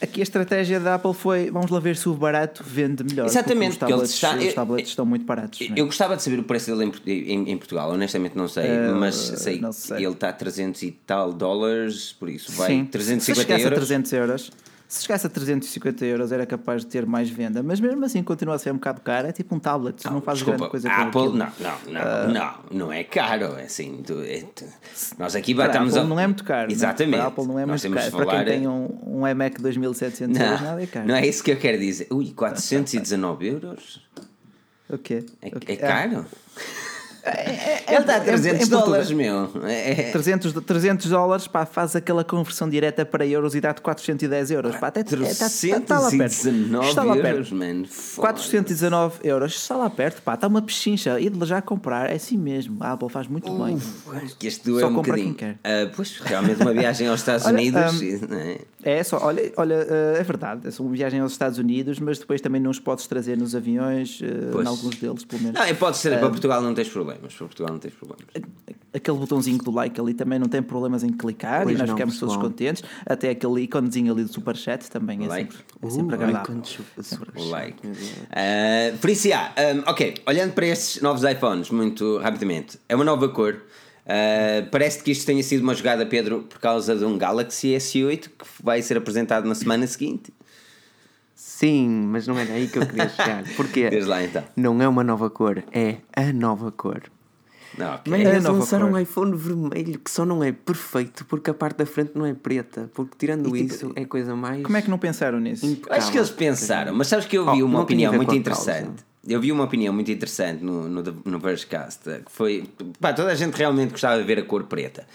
aqui 0.00 0.20
a 0.20 0.22
estratégia 0.22 0.78
da 0.80 0.94
Apple 0.96 1.14
foi: 1.14 1.50
vamos 1.50 1.70
lá 1.70 1.78
ver 1.80 1.96
se 1.96 2.08
o 2.08 2.14
barato 2.14 2.62
vende 2.66 3.04
melhor. 3.04 3.26
Exatamente, 3.26 3.78
porque 3.78 3.92
os 3.92 4.00
tablets, 4.00 4.14
está- 4.14 4.36
os 4.48 4.54
tablets 4.54 4.88
estão 4.90 5.06
muito 5.06 5.24
baratos. 5.24 5.60
é? 5.60 5.68
Eu 5.76 5.86
gostava 5.86 6.16
de 6.16 6.22
saber 6.22 6.38
o 6.38 6.44
preço 6.44 6.74
dele 6.74 6.92
em, 7.06 7.32
em- 7.32 7.50
em 7.52 7.56
Portugal, 7.56 7.90
honestamente 7.90 8.36
não 8.36 8.48
sei, 8.48 8.68
mas 8.98 9.14
sei, 9.14 9.60
não 9.60 9.72
sei. 9.72 9.98
ele 10.04 10.12
está 10.14 10.30
a 10.30 10.32
300 10.32 10.82
e 10.82 10.90
tal 10.90 11.32
dólares, 11.32 12.12
por 12.12 12.28
isso 12.28 12.50
vai 12.52 12.68
Sim. 12.68 12.84
350 12.86 13.46
se 13.56 13.62
euros. 13.62 13.72
a 13.72 13.80
300 13.80 14.12
euros. 14.12 14.50
Se 14.88 15.02
chegasse 15.02 15.26
a 15.26 15.30
350 15.30 16.04
euros 16.04 16.30
era 16.30 16.46
capaz 16.46 16.82
de 16.82 16.86
ter 16.88 17.04
mais 17.04 17.28
venda, 17.28 17.60
mas 17.62 17.80
mesmo 17.80 18.04
assim 18.04 18.22
continua 18.22 18.54
a 18.54 18.58
ser 18.58 18.70
um 18.70 18.74
bocado 18.74 19.00
caro. 19.00 19.26
É 19.26 19.32
tipo 19.32 19.52
um 19.54 19.58
tablet, 19.58 20.04
não, 20.04 20.20
faz 20.22 20.38
Desculpa, 20.38 20.58
grande 20.58 20.70
coisa 20.70 20.88
Apple, 20.92 21.06
aquilo. 21.22 21.36
não, 21.36 21.52
não, 21.58 21.92
não, 21.92 22.32
não, 22.32 22.54
não 22.70 22.92
é 22.92 23.02
caro, 23.02 23.56
é 23.58 23.64
assim, 23.64 24.00
tu- 24.06 24.22
é- 24.22 24.42
tu- 24.54 24.64
nós 25.18 25.34
aqui 25.34 25.54
Para 25.54 25.64
a 25.64 25.66
batamos 25.68 25.94
Apple 25.96 26.06
a... 26.06 26.08
não 26.08 26.20
é 26.20 26.26
muito 26.28 26.44
caro. 26.44 26.62
não 26.62 26.70
é? 26.70 26.72
Exatamente. 26.72 27.16
Para 27.16 27.24
a 27.24 27.26
Apple 27.28 27.46
não 27.46 27.58
é 27.58 27.66
Nós 27.66 27.84
muito 27.84 27.94
caro. 27.96 28.10
de 28.10 28.16
Para 28.16 28.26
falar- 28.26 28.44
quem 28.44 28.54
tem 28.60 28.68
um, 28.68 28.98
um 29.20 29.26
iMac 29.28 29.60
2700 29.60 30.38
euros, 30.40 30.60
nada 30.60 30.82
é 30.82 30.86
caro. 30.86 31.08
Não 31.08 31.14
é 31.16 31.26
isso 31.26 31.42
que 31.42 31.50
eu 31.50 31.56
quero 31.56 31.78
dizer. 31.78 32.06
Ui, 32.12 32.32
419 32.32 33.46
euros? 33.48 34.06
O 34.88 34.96
quê? 34.98 35.26
É, 35.42 35.48
é 35.72 35.76
caro? 35.76 36.24
é- 36.30 36.95
Ele 37.88 37.98
está 38.00 38.14
a 38.14 38.16
é- 38.16 38.20
300 38.20 38.46
é 38.46 38.58
Portugal. 38.58 38.82
dólares, 38.84 39.10
meu. 39.10 39.50
É- 39.64 40.10
300, 40.12 40.52
de- 40.52 40.60
300 40.60 41.08
dólares, 41.10 41.46
pá, 41.46 41.66
faz 41.66 41.96
aquela 41.96 42.22
conversão 42.24 42.68
direta 42.68 43.04
para 43.04 43.26
euros 43.26 43.54
e 43.54 43.60
dá-te 43.60 43.80
410 43.80 44.50
euros. 44.50 44.76
Pá, 44.76 44.88
até, 44.88 45.00
até- 45.00 45.16
está, 45.16 45.46
está, 45.46 45.76
está 45.78 45.98
lá 45.98 46.10
perto. 46.10 46.18
319 46.18 46.88
Está 46.88 47.02
lá 47.02 47.16
euros, 47.16 47.50
mano. 47.52 47.86
419 48.16 49.18
euros, 49.24 49.54
está 49.56 49.76
lá 49.76 49.90
perto, 49.90 50.22
pá, 50.22 50.34
está 50.34 50.46
uma 50.46 50.62
pechincha. 50.62 51.16
De 51.18 51.46
já 51.46 51.60
comprar, 51.60 52.10
é 52.10 52.14
assim 52.14 52.36
mesmo. 52.38 52.76
A 52.80 52.92
Apple 52.92 53.08
faz 53.08 53.26
muito 53.26 53.50
bem. 53.52 53.78
Que 54.38 54.46
este 54.46 54.64
doeu 54.64 54.80
Só 54.80 54.88
um 54.88 54.94
compra 54.94 55.12
bocadinho. 55.12 55.34
quem 55.34 55.54
quer. 55.54 55.58
Ah, 55.64 55.90
pois, 55.94 56.18
realmente 56.24 56.60
uma 56.62 56.72
viagem 56.72 57.08
aos 57.08 57.20
Estados 57.20 57.44
Olha, 57.46 57.54
Unidos. 57.54 58.00
um, 58.00 58.34
é? 58.34 58.58
É 58.82 59.02
só, 59.02 59.18
olha, 59.20 59.52
olha, 59.56 59.74
eh, 59.74 60.16
é 60.20 60.22
verdade, 60.22 60.68
é 60.68 60.82
uma 60.82 60.92
viagem 60.92 61.18
aos 61.18 61.32
Estados 61.32 61.58
Unidos, 61.58 61.98
mas 61.98 62.18
depois 62.18 62.40
também 62.40 62.60
não 62.60 62.70
os 62.70 62.78
podes 62.78 63.06
trazer 63.08 63.36
nos 63.36 63.54
aviões, 63.56 64.20
Pois. 64.52 64.64
em 64.64 64.68
alguns 64.68 64.94
deles, 64.96 65.24
pelo 65.24 65.42
menos. 65.42 65.58
Não, 65.58 65.66
e 65.66 65.74
pode 65.74 65.96
ser, 65.96 66.16
para 66.20 66.28
Portugal 66.28 66.62
não 66.62 66.72
tens 66.72 66.88
problemas. 67.16 67.34
Para 67.34 67.46
Portugal 67.46 67.72
não 67.72 67.78
tens 67.78 67.94
problemas. 67.94 68.26
Aquele 68.94 69.18
botãozinho 69.18 69.58
do 69.58 69.70
like 69.70 70.00
ali 70.00 70.14
também 70.14 70.38
não 70.38 70.48
tem 70.48 70.62
problemas 70.62 71.02
em 71.04 71.10
clicar 71.12 71.64
Pois 71.64 71.74
e 71.74 71.78
nós 71.78 71.88
não, 71.88 71.96
ficamos 71.96 72.18
todos 72.18 72.34
pessoal. 72.34 72.50
contentes. 72.50 72.82
Até 73.04 73.30
aquele 73.30 73.62
iconezinho 73.62 74.12
ali 74.12 74.24
do 74.24 74.32
superchat 74.32 74.88
também 74.90 75.24
é 75.24 75.28
Like. 75.28 75.52
sempre, 75.52 75.66
é 75.82 75.90
sempre 75.90 76.16
Uh, 76.16 76.22
agradável. 76.22 76.64
super 76.64 77.42
like. 77.50 77.78
Ah, 78.30 78.96
por 79.00 79.10
isso, 79.10 79.28
já, 79.28 79.52
um, 79.86 79.90
ok, 79.90 80.14
olhando 80.26 80.52
para 80.52 80.66
estes 80.66 81.02
novos 81.02 81.22
iPhones, 81.24 81.70
muito 81.70 82.18
rapidamente, 82.18 82.78
é 82.88 82.94
uma 82.94 83.04
nova 83.04 83.28
cor. 83.28 83.62
Ah, 84.08 84.66
parece 84.70 85.02
que 85.02 85.10
isto 85.10 85.26
tenha 85.26 85.42
sido 85.42 85.62
uma 85.62 85.74
jogada, 85.74 86.06
Pedro, 86.06 86.44
por 86.48 86.58
causa 86.60 86.94
de 86.94 87.04
um 87.04 87.18
Galaxy 87.18 87.68
S8 87.74 88.20
que 88.28 88.44
vai 88.62 88.80
ser 88.80 88.96
apresentado 88.96 89.46
na 89.48 89.54
semana 89.54 89.86
seguinte. 89.86 90.32
Sim, 91.58 91.88
mas 92.10 92.26
não 92.26 92.38
era 92.38 92.52
aí 92.52 92.68
que 92.68 92.78
eu 92.78 92.86
queria 92.86 93.08
chegar. 93.08 93.42
Porquê? 93.56 93.88
Diz 93.88 94.04
lá 94.06 94.22
então. 94.22 94.44
Não 94.54 94.82
é 94.82 94.86
uma 94.86 95.02
nova 95.02 95.30
cor, 95.30 95.64
é 95.72 95.96
a 96.14 96.30
nova 96.30 96.70
cor. 96.70 97.02
Não, 97.78 97.94
ok. 97.94 98.02
Mas 98.10 98.20
É 98.26 98.30
eles 98.30 98.44
lançaram 98.44 98.90
um 98.92 98.98
iPhone 98.98 99.34
vermelho 99.34 99.98
que 99.98 100.10
só 100.10 100.26
não 100.26 100.44
é 100.44 100.52
perfeito 100.52 101.24
porque 101.24 101.48
a 101.48 101.54
parte 101.54 101.78
da 101.78 101.86
frente 101.86 102.12
não 102.14 102.26
é 102.26 102.34
preta. 102.34 102.90
Porque 102.94 103.14
tirando 103.18 103.48
E, 103.56 103.62
tipo, 103.62 103.74
isso 103.74 103.92
é 103.96 104.04
coisa 104.04 104.36
mais. 104.36 104.62
Como 104.62 104.76
é 104.76 104.82
que 104.82 104.90
não 104.90 104.98
pensaram 104.98 105.40
nisso? 105.40 105.64
impecável. 105.64 105.96
Acho 106.02 106.12
que 106.12 106.18
eles 106.18 106.30
pensaram, 106.30 106.94
mas 106.94 107.06
sabes 107.06 107.24
que 107.24 107.38
eu 107.38 107.50
vi 107.54 107.62
Oh, 107.62 107.66
uma 107.66 107.80
opinião 107.80 108.12
muito 108.12 108.34
interessante. 108.34 108.84
causa. 108.84 109.06
Eu 109.26 109.40
vi 109.40 109.50
uma 109.50 109.64
opinião 109.64 109.92
muito 109.94 110.10
interessante 110.10 110.62
no, 110.62 110.88
no, 110.88 111.02
no 111.24 111.38
Verscast, 111.38 112.02
que 112.04 112.30
foi. 112.30 112.68
Pá, 113.00 113.12
toda 113.14 113.32
a 113.32 113.34
gente 113.34 113.54
realmente 113.54 113.90
gostava 113.92 114.18
de 114.18 114.24
ver 114.24 114.38
a 114.40 114.42
cor 114.42 114.64
preta. 114.64 115.06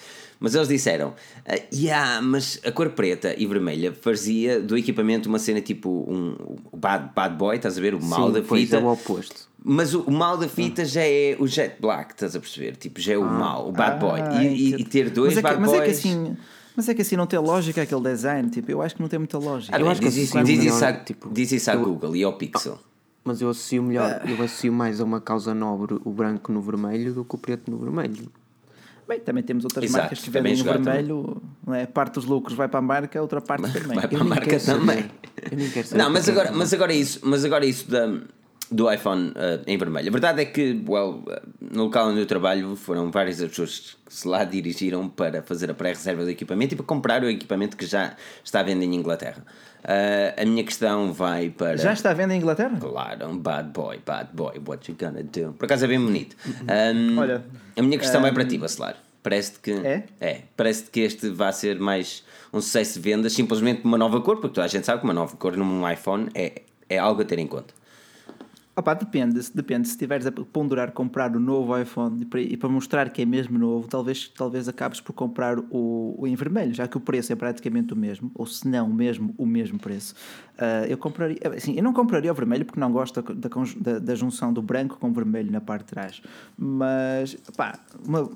Mas 0.44 0.56
eles 0.56 0.68
disseram, 0.68 1.14
ah, 1.48 1.56
yeah, 1.72 2.20
mas 2.20 2.60
a 2.66 2.72
cor 2.72 2.90
preta 2.90 3.36
e 3.38 3.46
vermelha 3.46 3.94
fazia 3.94 4.60
do 4.60 4.76
equipamento 4.76 5.30
uma 5.30 5.38
cena 5.38 5.62
tipo 5.62 5.88
um, 6.10 6.36
o 6.72 6.76
bad, 6.76 7.12
bad 7.16 7.36
boy, 7.36 7.56
estás 7.56 7.78
a 7.78 7.82
ver? 7.82 7.94
O 7.94 8.04
mal 8.04 8.28
Sim, 8.30 8.34
da 8.34 8.42
pois, 8.42 8.62
fita. 8.64 8.78
é 8.78 8.80
o 8.80 8.88
oposto. 8.92 9.48
Mas 9.64 9.94
o, 9.94 10.02
o 10.02 10.12
mal 10.12 10.36
da 10.38 10.48
fita 10.50 10.84
já 10.84 11.04
é 11.04 11.36
o 11.40 11.46
jet 11.46 11.76
black, 11.80 12.14
estás 12.14 12.36
a 12.36 12.40
perceber? 12.40 12.76
Tipo, 12.76 13.00
já 13.00 13.14
é 13.14 13.18
o 13.20 13.24
mal, 13.24 13.70
o 13.70 13.72
bad 13.72 14.00
boy. 14.00 14.20
Ah, 14.20 14.44
E, 14.44 14.72
e- 14.72 14.82
e 14.82 14.84
ter 14.84 15.12
dois 15.12 15.36
mas 15.36 15.38
é 15.38 15.42
que, 15.42 15.48
bad 15.48 15.62
mas 15.62 15.70
boys. 15.72 15.82
é 15.82 15.86
que 15.86 15.92
assim. 15.92 16.38
Mas 16.76 16.90
é 16.90 16.94
que 16.96 17.02
assim 17.04 17.16
não 17.16 17.28
tem 17.28 17.38
lógica 17.38 17.82
aquele 17.84 18.02
design, 18.02 18.50
tipo, 18.50 18.72
eu 18.72 18.82
acho 18.82 18.96
que 18.96 19.02
não 19.02 19.10
tem 19.10 19.20
muita 19.20 19.38
lógica. 19.38 19.76
Ah, 19.76 19.80
Eu 19.80 19.84
bem, 19.84 19.92
acho 19.92 20.02
que 20.02 20.08
diz, 20.10 20.16
assim 20.16 20.24
isso, 20.24 20.38
é 20.40 20.44
diz 20.44 20.58
melhor, 20.60 20.74
isso 20.76 20.86
a, 20.86 20.94
tipo, 20.94 21.30
diz 21.32 21.52
isso 21.52 21.70
à 21.70 21.76
eu- 21.76 21.84
Google 21.84 22.16
e 22.16 22.24
ao 22.24 22.34
Pixel. 22.34 22.80
Mas 23.24 23.40
eu 23.42 23.50
associo 23.50 23.84
melhor, 23.84 24.24
eu 24.28 24.44
associo 24.44 24.74
mais 24.74 25.00
a 25.00 25.04
uma 25.04 25.22
causa 25.22 25.54
nobre 25.54 26.00
o 26.04 26.10
branco 26.12 26.52
no 26.52 26.60
vermelho 26.62 27.14
do 27.14 27.24
que 27.24 27.36
o 27.36 27.38
preto 27.38 27.70
no 27.70 27.78
vermelho. 27.78 28.26
Bem, 29.08 29.20
também 29.20 29.44
temos 29.44 29.64
outras 29.66 29.84
Exato, 29.84 30.04
marcas 30.04 30.20
que 30.20 30.30
vendem 30.30 30.56
também. 30.58 30.74
vermelho, 30.84 31.42
não 31.66 31.74
é? 31.74 31.86
parte 31.86 32.14
dos 32.16 32.26
lucros 32.26 32.56
vai 32.56 32.68
para 32.68 32.80
a 32.80 32.82
marca, 32.82 33.20
a 33.20 33.22
outra 33.22 33.42
parte 33.42 33.64
também. 33.74 33.98
Vai 33.98 34.08
para 34.08 34.22
a 34.22 34.24
marca 34.24 34.60
também. 34.60 35.06
Eu 35.52 35.58
nem 35.58 35.70
quero 35.70 35.88
saber 35.88 36.04
Não, 36.04 36.10
mas 36.10 36.30
agora, 36.30 36.52
mas 36.52 36.74
agora 36.74 36.94
isso, 36.94 37.20
mas 37.24 37.44
agora 37.44 37.66
isso 37.66 37.90
da, 37.90 38.08
do 38.72 38.92
iPhone 38.92 39.34
eh, 39.36 39.60
em 39.68 39.78
vermelho. 39.78 40.08
A 40.08 40.12
verdade 40.12 40.42
é 40.42 40.46
que, 40.46 40.82
well, 40.88 41.22
eh, 41.30 41.42
no 41.60 41.84
local 41.84 42.08
onde 42.08 42.22
eu 42.22 42.26
trabalho 42.26 42.76
foram 42.78 43.12
várias 43.12 43.42
as 43.42 43.50
pessoas 43.50 43.98
que 44.06 44.14
se 44.14 44.28
lá 44.28 44.46
dirigiram 44.46 45.10
para 45.10 45.42
fazer 45.44 45.70
a 45.70 45.74
pré-reserva 45.74 46.24
do 46.24 46.30
equipamento 46.30 46.74
e 46.74 46.78
para 46.78 46.86
comprar 46.86 47.22
o 47.22 47.30
equipamento 47.30 47.76
que 47.76 47.86
já 47.86 48.16
está 48.44 48.62
à 48.62 48.64
venda 48.64 48.86
em 48.86 48.96
Inglaterra. 48.96 49.44
Eh, 49.84 50.36
a 50.38 50.46
minha 50.46 50.64
questão 50.64 51.12
vai 51.12 51.50
para. 51.50 51.76
Já 51.78 51.92
está 51.92 52.12
à 52.12 52.14
venda 52.14 52.34
em 52.34 52.38
Inglaterra? 52.38 52.78
Claro, 52.80 53.28
um 53.28 53.38
bad 53.38 53.70
boy, 53.72 54.00
bad 54.06 54.30
boy, 54.34 54.62
what 54.66 54.90
you 54.90 54.98
gonna 54.98 55.22
do? 55.22 55.54
Por 55.54 55.66
acaso 55.66 55.84
é 55.84 55.88
bem 55.90 56.00
bonito. 56.00 56.38
Um, 56.46 57.20
Olha, 57.20 57.44
a 57.76 57.82
minha 57.82 57.98
questão 57.98 58.22
vai 58.22 58.32
para 58.32 58.46
ti, 58.46 58.58
Bacelar. 58.58 58.96
Parece-te 59.22 59.60
que. 59.60 59.72
É? 59.72 60.04
É, 60.22 60.42
parece-te 60.56 60.92
que 60.92 61.02
este 61.02 61.30
vai 61.30 61.52
ser 61.52 61.78
mais 61.78 62.24
um 62.54 62.62
sucesso 62.62 62.94
de 62.94 63.10
vendas, 63.10 63.34
simplesmente 63.34 63.84
uma 63.84 63.98
nova 63.98 64.22
cor, 64.22 64.38
porque 64.38 64.56
toda 64.56 64.66
a 64.66 64.70
gente 64.70 64.86
sabe 64.86 65.00
que 65.00 65.06
uma 65.06 65.14
nova 65.14 65.36
cor 65.36 65.58
num 65.58 65.90
iPhone 65.90 66.30
é, 66.34 66.62
é 66.90 66.98
algo 66.98 67.22
a 67.22 67.26
ter 67.26 67.38
em 67.38 67.48
conta. 67.48 67.81
Opa, 68.82 68.96
depende, 68.96 69.39
depende. 69.54 69.88
Se 69.88 69.94
estiveres 69.94 70.26
a 70.26 70.32
ponderar 70.32 70.91
comprar 70.91 71.36
o 71.36 71.39
novo 71.39 71.80
iPhone 71.80 72.28
e 72.36 72.58
para, 72.58 72.67
mostrar 72.67 73.12
que 73.12 73.22
é 73.22 73.26
mesmo 73.26 73.60
novo, 73.60 73.88
talvez, 73.88 74.28
talvez 74.28 74.67
acabes 74.67 75.00
por 75.00 75.13
comprar 75.13 75.60
o, 75.60 76.15
o 76.17 76.28
em 76.28 76.34
vermelho, 76.34 76.74
já 76.74 76.88
que 76.88 76.98
o 76.98 77.00
preço 77.00 77.32
é 77.32 77.36
praticamente 77.36 77.94
o 77.94 77.96
mesmo, 77.96 78.32
ou 78.34 78.44
se 78.48 78.67
não 78.67 78.89
mesmo 78.89 79.36
o 79.38 79.46
mesmo 79.46 79.78
preço. 79.78 80.15
Uh, 80.62 80.86
eu 80.88 80.98
compraria, 80.98 81.38
assim, 81.56 81.76
eu 81.76 81.84
não 81.84 81.94
compraria 81.94 82.32
o 82.32 82.36
vermelho 82.36 82.65
porque 82.65 82.80
não 82.80 82.91
gosto 82.91 83.22
da, 83.22 83.50
da, 83.50 84.00
da, 84.00 84.15
junção 84.15 84.52
do 84.52 84.62
branco 84.62 84.98
com 85.00 85.10
o 85.10 85.13
vermelho 85.13 85.52
na 85.52 85.62
parte 85.62 85.86
de 85.86 85.89
trás. 85.89 86.22
Mas, 86.58 87.36
pá, 87.56 87.80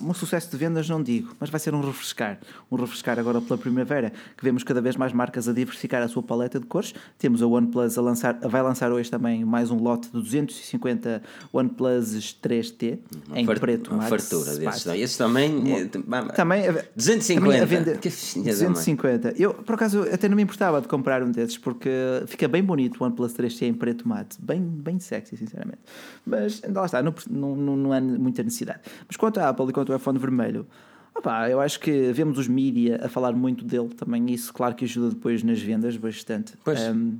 um 0.01 0.13
sucesso 0.13 0.49
de 0.49 0.57
vendas 0.57 0.87
não 0.87 1.01
digo, 1.01 1.35
mas 1.39 1.49
vai 1.49 1.59
ser 1.59 1.73
um 1.73 1.81
refrescar. 1.81 2.39
Um 2.71 2.75
refrescar 2.75 3.19
agora 3.19 3.41
pela 3.41 3.57
primavera, 3.57 4.11
que 4.37 4.43
vemos 4.43 4.63
cada 4.63 4.81
vez 4.81 4.95
mais 4.95 5.11
marcas 5.11 5.47
a 5.47 5.53
diversificar 5.53 6.03
a 6.03 6.07
sua 6.07 6.23
paleta 6.23 6.59
de 6.59 6.65
cores. 6.67 6.93
Temos 7.17 7.41
a 7.41 7.47
OnePlus 7.47 7.97
a 7.97 8.01
lançar, 8.01 8.39
vai 8.39 8.61
lançar 8.61 8.91
hoje 8.91 9.09
também 9.09 9.43
mais 9.45 9.69
um 9.69 9.77
lote 9.77 10.09
de 10.11 10.21
250 10.43 11.21
OnePlus 11.53 12.37
3T 12.43 12.99
uma 13.27 13.39
em 13.39 13.45
preto 13.45 13.93
uma 13.93 14.03
fartura 14.03 14.55
desses. 14.57 14.85
Não? 14.85 14.95
Esse 14.95 15.17
também. 15.17 15.73
É, 15.73 15.85
também 16.33 16.63
250. 16.95 17.51
Também 17.51 17.65
vender, 17.65 17.97
250. 17.97 19.33
Eu, 19.37 19.53
por 19.53 19.75
acaso, 19.75 20.01
até 20.11 20.27
não 20.27 20.35
me 20.35 20.43
importava 20.43 20.81
de 20.81 20.87
comprar 20.87 21.23
um 21.23 21.31
desses 21.31 21.57
porque 21.57 21.89
fica 22.27 22.47
bem 22.47 22.63
bonito 22.63 23.01
o 23.01 23.03
OnePlus 23.05 23.33
3T 23.33 23.63
em 23.63 23.73
preto 23.73 24.07
mate. 24.07 24.37
Bem, 24.41 24.61
bem 24.61 24.99
sexy, 24.99 25.37
sinceramente. 25.37 25.79
Mas 26.25 26.61
lá 26.61 26.85
está, 26.85 27.01
não, 27.01 27.13
não, 27.29 27.55
não 27.77 27.93
há 27.93 28.01
muita 28.01 28.43
necessidade. 28.43 28.79
Mas 29.07 29.17
quanto 29.17 29.39
à 29.39 29.49
Apple 29.49 29.69
e 29.69 29.73
quanto 29.73 29.91
ao 29.91 29.97
iPhone 29.97 30.19
vermelho. 30.19 30.67
Opa, 31.15 31.49
eu 31.49 31.61
acho 31.61 31.79
que 31.79 32.11
vemos 32.11 32.37
os 32.37 32.47
mídia 32.47 32.99
a 33.01 33.07
falar 33.07 33.31
muito 33.31 33.63
dele 33.63 33.87
também. 33.89 34.29
Isso, 34.31 34.53
claro, 34.53 34.75
que 34.75 34.83
ajuda 34.83 35.15
depois 35.15 35.43
nas 35.43 35.61
vendas 35.61 35.95
bastante. 35.95 36.53
Pois. 36.63 36.79
Um, 36.81 37.17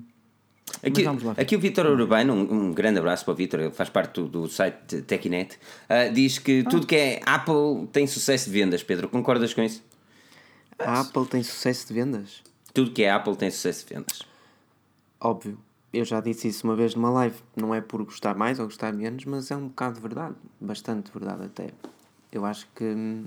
Aqui, 0.84 1.04
aqui 1.38 1.56
o 1.56 1.60
Vitor 1.60 1.86
Urbano, 1.86 2.34
um, 2.34 2.54
um, 2.54 2.74
grande 2.74 3.00
abraço 3.00 3.24
para 3.24 3.32
o 3.32 3.36
Vitor, 3.36 3.60
ele 3.60 3.72
faz 3.72 3.90
parte 3.90 4.14
do, 4.16 4.28
do 4.28 4.48
site 4.48 5.02
Technet, 5.04 5.58
uh, 5.90 6.14
diz 6.14 6.38
que 6.40 6.64
ah. 6.66 6.70
tudo 6.70 6.86
que 6.86 6.96
é 6.96 7.22
Apple 7.26 7.88
tem 7.92 8.06
sucesso 8.06 8.46
de 8.46 8.52
vendas. 8.52 8.84
Pedro, 8.84 9.08
concordas 9.08 9.54
com 9.54 9.62
isso? 9.62 9.84
A 10.78 11.02
Apple 11.02 11.26
tem 11.28 11.42
sucesso 11.44 11.88
de 11.88 11.94
vendas? 11.94 12.44
Tudo 12.74 12.92
que 12.92 13.04
é 13.04 13.12
Apple 13.12 13.36
tem 13.36 13.50
sucesso 13.50 13.86
de 13.88 13.94
vendas. 13.94 14.22
Óbvio. 15.20 15.58
Eu 15.94 16.04
já 16.04 16.20
disse 16.20 16.50
isso 16.50 16.68
uma 16.68 16.76
vez 16.76 16.94
numa 16.94 17.10
live. 17.10 17.38
Não 17.56 17.74
é 17.74 17.80
por 17.80 18.04
gostar 18.04 18.36
mais 18.36 18.60
ou 18.60 18.66
gostar 18.66 18.92
menos, 18.92 19.24
mas 19.24 19.50
é 19.50 19.56
um 19.56 19.68
bocado 19.68 19.96
de 19.96 20.02
verdade. 20.02 20.36
Bastante 20.60 21.10
verdade 21.12 21.46
até. 21.46 21.70
Eu 22.32 22.44
acho 22.44 22.68
que 22.76 22.84
hum, 22.84 23.26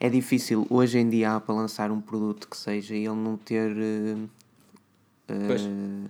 é 0.00 0.08
difícil 0.08 0.66
hoje 0.70 0.98
em 0.98 1.08
dia 1.08 1.32
a 1.32 1.36
Apple 1.36 1.54
lançar 1.54 1.90
um 1.90 2.00
produto 2.00 2.48
que 2.48 2.56
seja 2.56 2.94
e 2.94 3.04
ele 3.04 3.14
não 3.14 3.36
ter 3.36 3.76
uh, 5.28 5.46
Pois, 5.46 5.62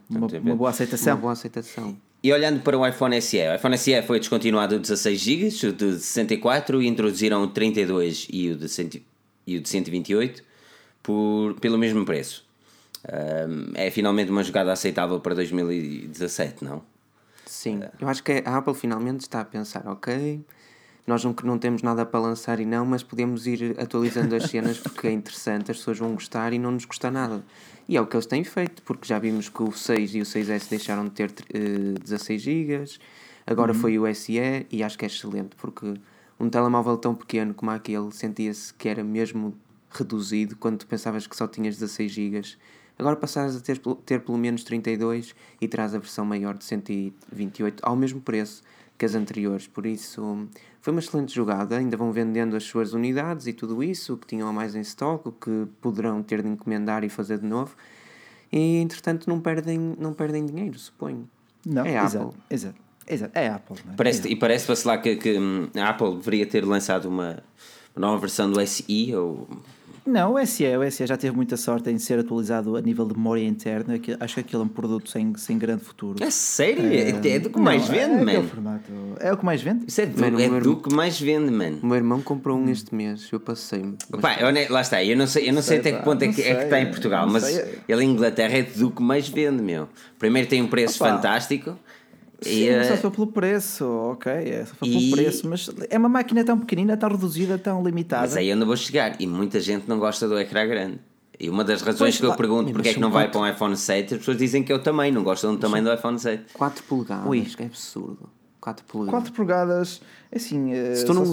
uma, 0.08 0.26
uma, 0.26 0.56
boa 0.56 0.70
aceitação. 0.70 1.14
Uma 1.14 1.20
boa 1.20 1.32
aceitação. 1.32 1.96
E 2.22 2.32
olhando 2.32 2.60
para 2.60 2.78
o 2.78 2.86
iPhone 2.86 3.20
SE, 3.20 3.36
o 3.36 3.54
iPhone 3.54 3.76
SE 3.76 4.02
foi 4.02 4.18
descontinuado 4.18 4.76
o 4.76 4.78
16 4.78 5.20
GB, 5.20 5.46
o 5.68 5.72
de 5.72 5.98
64 5.98 6.80
e 6.82 6.86
introduziram 6.86 7.42
o 7.42 7.48
32 7.48 8.28
e 8.32 8.50
o 8.50 8.56
de, 8.56 8.68
100, 8.68 9.04
e 9.46 9.58
o 9.58 9.60
de 9.60 9.68
128 9.68 10.42
por, 11.02 11.54
pelo 11.60 11.76
mesmo 11.76 12.04
preço. 12.04 12.44
Um, 13.06 13.72
é 13.74 13.90
finalmente 13.90 14.30
uma 14.30 14.42
jogada 14.42 14.72
aceitável 14.72 15.20
para 15.20 15.34
2017, 15.34 16.64
não? 16.64 16.82
Sim, 17.44 17.80
eu 18.00 18.08
acho 18.08 18.22
que 18.22 18.42
a 18.44 18.56
Apple 18.56 18.74
finalmente 18.74 19.20
está 19.20 19.42
a 19.42 19.44
pensar, 19.44 19.86
ok, 19.86 20.40
nós 21.06 21.22
não, 21.22 21.36
não 21.44 21.58
temos 21.58 21.82
nada 21.82 22.06
para 22.06 22.18
lançar 22.18 22.58
e 22.58 22.64
não, 22.64 22.86
mas 22.86 23.02
podemos 23.02 23.46
ir 23.46 23.76
atualizando 23.78 24.34
as 24.34 24.44
cenas 24.44 24.78
porque 24.78 25.08
é 25.08 25.12
interessante, 25.12 25.70
as 25.70 25.76
pessoas 25.76 25.98
vão 25.98 26.14
gostar 26.14 26.54
e 26.54 26.58
não 26.58 26.70
nos 26.70 26.86
custa 26.86 27.10
nada. 27.10 27.44
E 27.88 27.96
é 27.96 28.00
o 28.00 28.06
que 28.06 28.16
eles 28.16 28.26
têm 28.26 28.42
feito, 28.42 28.82
porque 28.82 29.06
já 29.06 29.18
vimos 29.18 29.48
que 29.48 29.62
o 29.62 29.70
6 29.70 30.14
e 30.14 30.20
o 30.20 30.24
6S 30.24 30.68
deixaram 30.68 31.04
de 31.04 31.10
ter 31.10 31.30
uh, 31.30 31.98
16 32.00 32.40
GB, 32.40 32.84
agora 33.46 33.72
uhum. 33.72 33.78
foi 33.78 33.98
o 33.98 34.14
SE 34.14 34.66
e 34.70 34.82
acho 34.82 34.96
que 34.96 35.04
é 35.04 35.08
excelente, 35.08 35.54
porque 35.56 35.94
um 36.40 36.48
telemóvel 36.48 36.96
tão 36.96 37.14
pequeno 37.14 37.52
como 37.52 37.70
aquele 37.70 38.10
sentia-se 38.10 38.72
que 38.74 38.88
era 38.88 39.04
mesmo 39.04 39.54
reduzido 39.90 40.56
quando 40.56 40.78
tu 40.78 40.86
pensavas 40.86 41.26
que 41.26 41.36
só 41.36 41.46
tinhas 41.46 41.76
16 41.76 42.12
GB. 42.12 42.42
Agora 42.98 43.16
passas 43.16 43.56
a 43.56 43.60
ter, 43.60 43.80
ter 44.04 44.20
pelo 44.20 44.38
menos 44.38 44.64
32 44.64 45.34
e 45.60 45.68
traz 45.68 45.94
a 45.94 45.98
versão 45.98 46.24
maior 46.24 46.56
de 46.56 46.64
128 46.64 47.80
ao 47.82 47.96
mesmo 47.96 48.20
preço 48.20 48.62
que 48.96 49.04
as 49.04 49.14
anteriores. 49.14 49.66
Por 49.66 49.86
isso, 49.86 50.48
foi 50.84 50.92
uma 50.92 51.00
excelente 51.00 51.34
jogada. 51.34 51.78
Ainda 51.78 51.96
vão 51.96 52.12
vendendo 52.12 52.54
as 52.54 52.64
suas 52.64 52.92
unidades 52.92 53.46
e 53.46 53.54
tudo 53.54 53.82
isso, 53.82 54.12
o 54.12 54.16
que 54.18 54.26
tinham 54.26 54.46
a 54.46 54.52
mais 54.52 54.74
em 54.74 54.82
stock, 54.82 55.26
o 55.26 55.32
que 55.32 55.66
poderão 55.80 56.22
ter 56.22 56.42
de 56.42 56.48
encomendar 56.48 57.02
e 57.02 57.08
fazer 57.08 57.38
de 57.38 57.46
novo. 57.46 57.74
E 58.52 58.76
entretanto, 58.76 59.26
não 59.26 59.40
perdem, 59.40 59.78
não 59.98 60.12
perdem 60.12 60.44
dinheiro, 60.44 60.78
suponho. 60.78 61.26
Não, 61.64 61.86
é 61.86 61.96
Apple. 61.96 62.28
Exato. 62.50 62.76
exato. 63.08 63.38
É 63.38 63.48
Apple. 63.48 63.78
É? 63.92 63.96
Parece, 63.96 64.28
é. 64.28 64.32
E 64.32 64.36
parece-se 64.36 64.86
lá 64.86 64.98
que, 64.98 65.16
que 65.16 65.38
hum, 65.38 65.70
a 65.74 65.88
Apple 65.88 66.16
deveria 66.16 66.44
ter 66.44 66.62
lançado 66.66 67.06
uma 67.06 67.42
nova 67.96 68.18
versão 68.18 68.50
do 68.50 68.60
SI 68.66 69.14
ou 69.16 69.48
não, 70.06 70.34
o 70.34 70.46
SE, 70.46 70.64
o 70.76 70.90
SE 70.90 71.06
já 71.06 71.16
teve 71.16 71.34
muita 71.34 71.56
sorte 71.56 71.90
em 71.90 71.98
ser 71.98 72.18
atualizado 72.18 72.76
a 72.76 72.80
nível 72.80 73.06
de 73.06 73.14
memória 73.14 73.42
interna. 73.42 73.98
Que 73.98 74.16
acho 74.20 74.34
que 74.34 74.40
aquilo 74.40 74.62
é 74.62 74.64
um 74.66 74.68
produto 74.68 75.08
sem, 75.08 75.34
sem 75.36 75.56
grande 75.56 75.82
futuro. 75.82 76.22
É 76.22 76.30
sério? 76.30 76.84
É, 76.84 77.08
é 77.28 77.38
do 77.38 77.48
que 77.48 77.58
mais 77.58 77.88
não, 77.88 77.94
vende, 77.94 78.14
é, 78.14 78.24
mano. 78.24 78.48
Formato, 78.48 78.92
é 79.18 79.32
o 79.32 79.36
que 79.36 79.44
mais 79.44 79.62
vende? 79.62 79.84
Isso 79.88 80.00
é, 80.00 80.06
do, 80.06 80.20
mano, 80.20 80.40
é 80.40 80.60
do 80.60 80.76
que 80.76 80.94
mais 80.94 81.18
vende, 81.18 81.50
mano. 81.50 81.78
O 81.82 81.86
meu 81.86 81.96
irmão 81.96 82.20
comprou 82.20 82.58
um 82.58 82.68
este 82.68 82.94
mês, 82.94 83.28
eu 83.32 83.40
passei-me. 83.40 83.96
lá 84.68 84.80
está, 84.80 85.02
eu 85.02 85.16
não 85.16 85.26
sei, 85.26 85.48
eu 85.48 85.54
não 85.54 85.62
sei, 85.62 85.80
sei 85.82 85.92
até 85.92 85.98
que 85.98 86.04
ponto 86.04 86.22
é 86.22 86.28
que, 86.28 86.42
é 86.42 86.54
que 86.54 86.64
está 86.64 86.80
em 86.80 86.86
Portugal, 86.86 87.26
mas 87.26 87.44
ele 87.88 88.04
em 88.04 88.10
Inglaterra 88.10 88.58
é 88.58 88.62
do 88.62 88.90
que 88.90 89.02
mais 89.02 89.28
vende, 89.28 89.62
meu. 89.62 89.88
Primeiro 90.18 90.48
tem 90.48 90.60
um 90.60 90.68
preço 90.68 91.02
Opa. 91.02 91.14
fantástico. 91.14 91.78
Sim, 92.44 92.68
e, 92.68 92.84
só 92.84 92.96
foi 92.96 93.10
pelo 93.10 93.26
preço, 93.26 93.84
ok, 93.84 94.32
é, 94.32 94.64
só 94.64 94.74
foi 94.74 94.88
e... 94.88 94.92
pelo 94.92 95.10
preço, 95.12 95.48
mas 95.48 95.70
é 95.90 95.98
uma 95.98 96.08
máquina 96.08 96.44
tão 96.44 96.58
pequenina, 96.58 96.96
tão 96.96 97.08
reduzida, 97.10 97.58
tão 97.58 97.82
limitada. 97.82 98.22
Mas 98.22 98.36
aí 98.36 98.52
onde 98.52 98.64
vou 98.64 98.76
chegar, 98.76 99.20
e 99.20 99.26
muita 99.26 99.60
gente 99.60 99.88
não 99.88 99.98
gosta 99.98 100.28
do 100.28 100.38
ecrã 100.38 100.66
grande. 100.66 101.00
E 101.38 101.50
uma 101.50 101.64
das 101.64 101.82
razões 101.82 101.98
pois, 101.98 102.18
que 102.18 102.26
eu 102.26 102.36
pergunto 102.36 102.72
porque 102.72 102.90
é 102.90 102.94
que 102.94 103.00
não 103.00 103.10
vai 103.10 103.28
para 103.28 103.40
um 103.40 103.48
iPhone 103.48 103.76
7, 103.76 104.14
as 104.14 104.18
pessoas 104.20 104.36
dizem 104.36 104.62
que 104.62 104.72
é 104.72 104.74
o 104.74 104.78
tamanho, 104.78 105.12
não 105.12 105.24
gostam 105.24 105.54
do 105.54 105.60
tamanho 105.60 105.84
do 105.84 105.92
iPhone 105.92 106.18
7. 106.18 106.52
4 106.52 106.84
polegadas, 106.84 107.26
Ui. 107.26 107.40
que 107.40 107.62
é 107.62 107.66
absurdo. 107.66 108.30
4 108.60 108.84
polegadas. 108.86 109.20
4 109.20 109.32
polegadas, 109.34 110.00
assim. 110.34 110.72
Eh, 110.72 110.94
se 110.94 111.04
tu 111.04 111.12
não, 111.12 111.26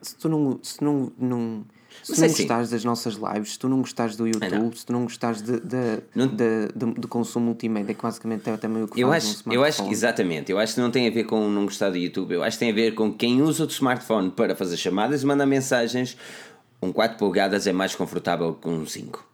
se 0.00 0.16
tu 0.16 0.28
não, 0.28 0.58
se 0.62 0.82
não, 0.82 1.12
não 1.18 1.64
se 2.02 2.14
tu 2.14 2.20
não 2.20 2.28
gostares 2.28 2.70
das 2.70 2.84
nossas 2.84 3.14
lives, 3.14 3.52
se 3.52 3.58
tu 3.58 3.68
não 3.68 3.78
gostares 3.78 4.16
do 4.16 4.26
YouTube, 4.26 4.76
se 4.76 4.86
tu 4.86 4.92
não 4.92 5.02
gostares 5.04 5.42
de, 5.42 5.60
de, 5.60 6.02
não... 6.14 6.26
de, 6.26 6.68
de, 6.74 7.00
de, 7.00 7.06
consumo 7.06 7.46
multimédia, 7.46 7.94
que 7.94 8.02
basicamente 8.02 8.48
é 8.48 8.56
também 8.56 8.82
o 8.82 8.88
que 8.88 9.00
eu 9.00 9.12
acho, 9.12 9.42
um 9.46 9.52
Eu 9.52 9.64
acho, 9.64 9.88
exatamente, 9.90 10.50
eu 10.50 10.58
acho 10.58 10.74
que 10.74 10.80
não 10.80 10.90
tem 10.90 11.08
a 11.08 11.10
ver 11.10 11.24
com 11.24 11.48
não 11.48 11.64
gostar 11.64 11.90
do 11.90 11.96
YouTube, 11.96 12.34
eu 12.34 12.42
acho 12.42 12.56
que 12.56 12.60
tem 12.60 12.70
a 12.70 12.74
ver 12.74 12.94
com 12.94 13.12
quem 13.12 13.42
usa 13.42 13.64
o 13.64 13.68
smartphone 13.68 14.30
para 14.30 14.54
fazer 14.54 14.76
chamadas 14.76 15.22
e 15.22 15.26
mandar 15.26 15.46
mensagens, 15.46 16.16
um 16.82 16.92
4 16.92 17.18
polegadas 17.18 17.66
é 17.66 17.72
mais 17.72 17.94
confortável 17.94 18.54
que 18.54 18.68
um 18.68 18.86
5. 18.86 19.33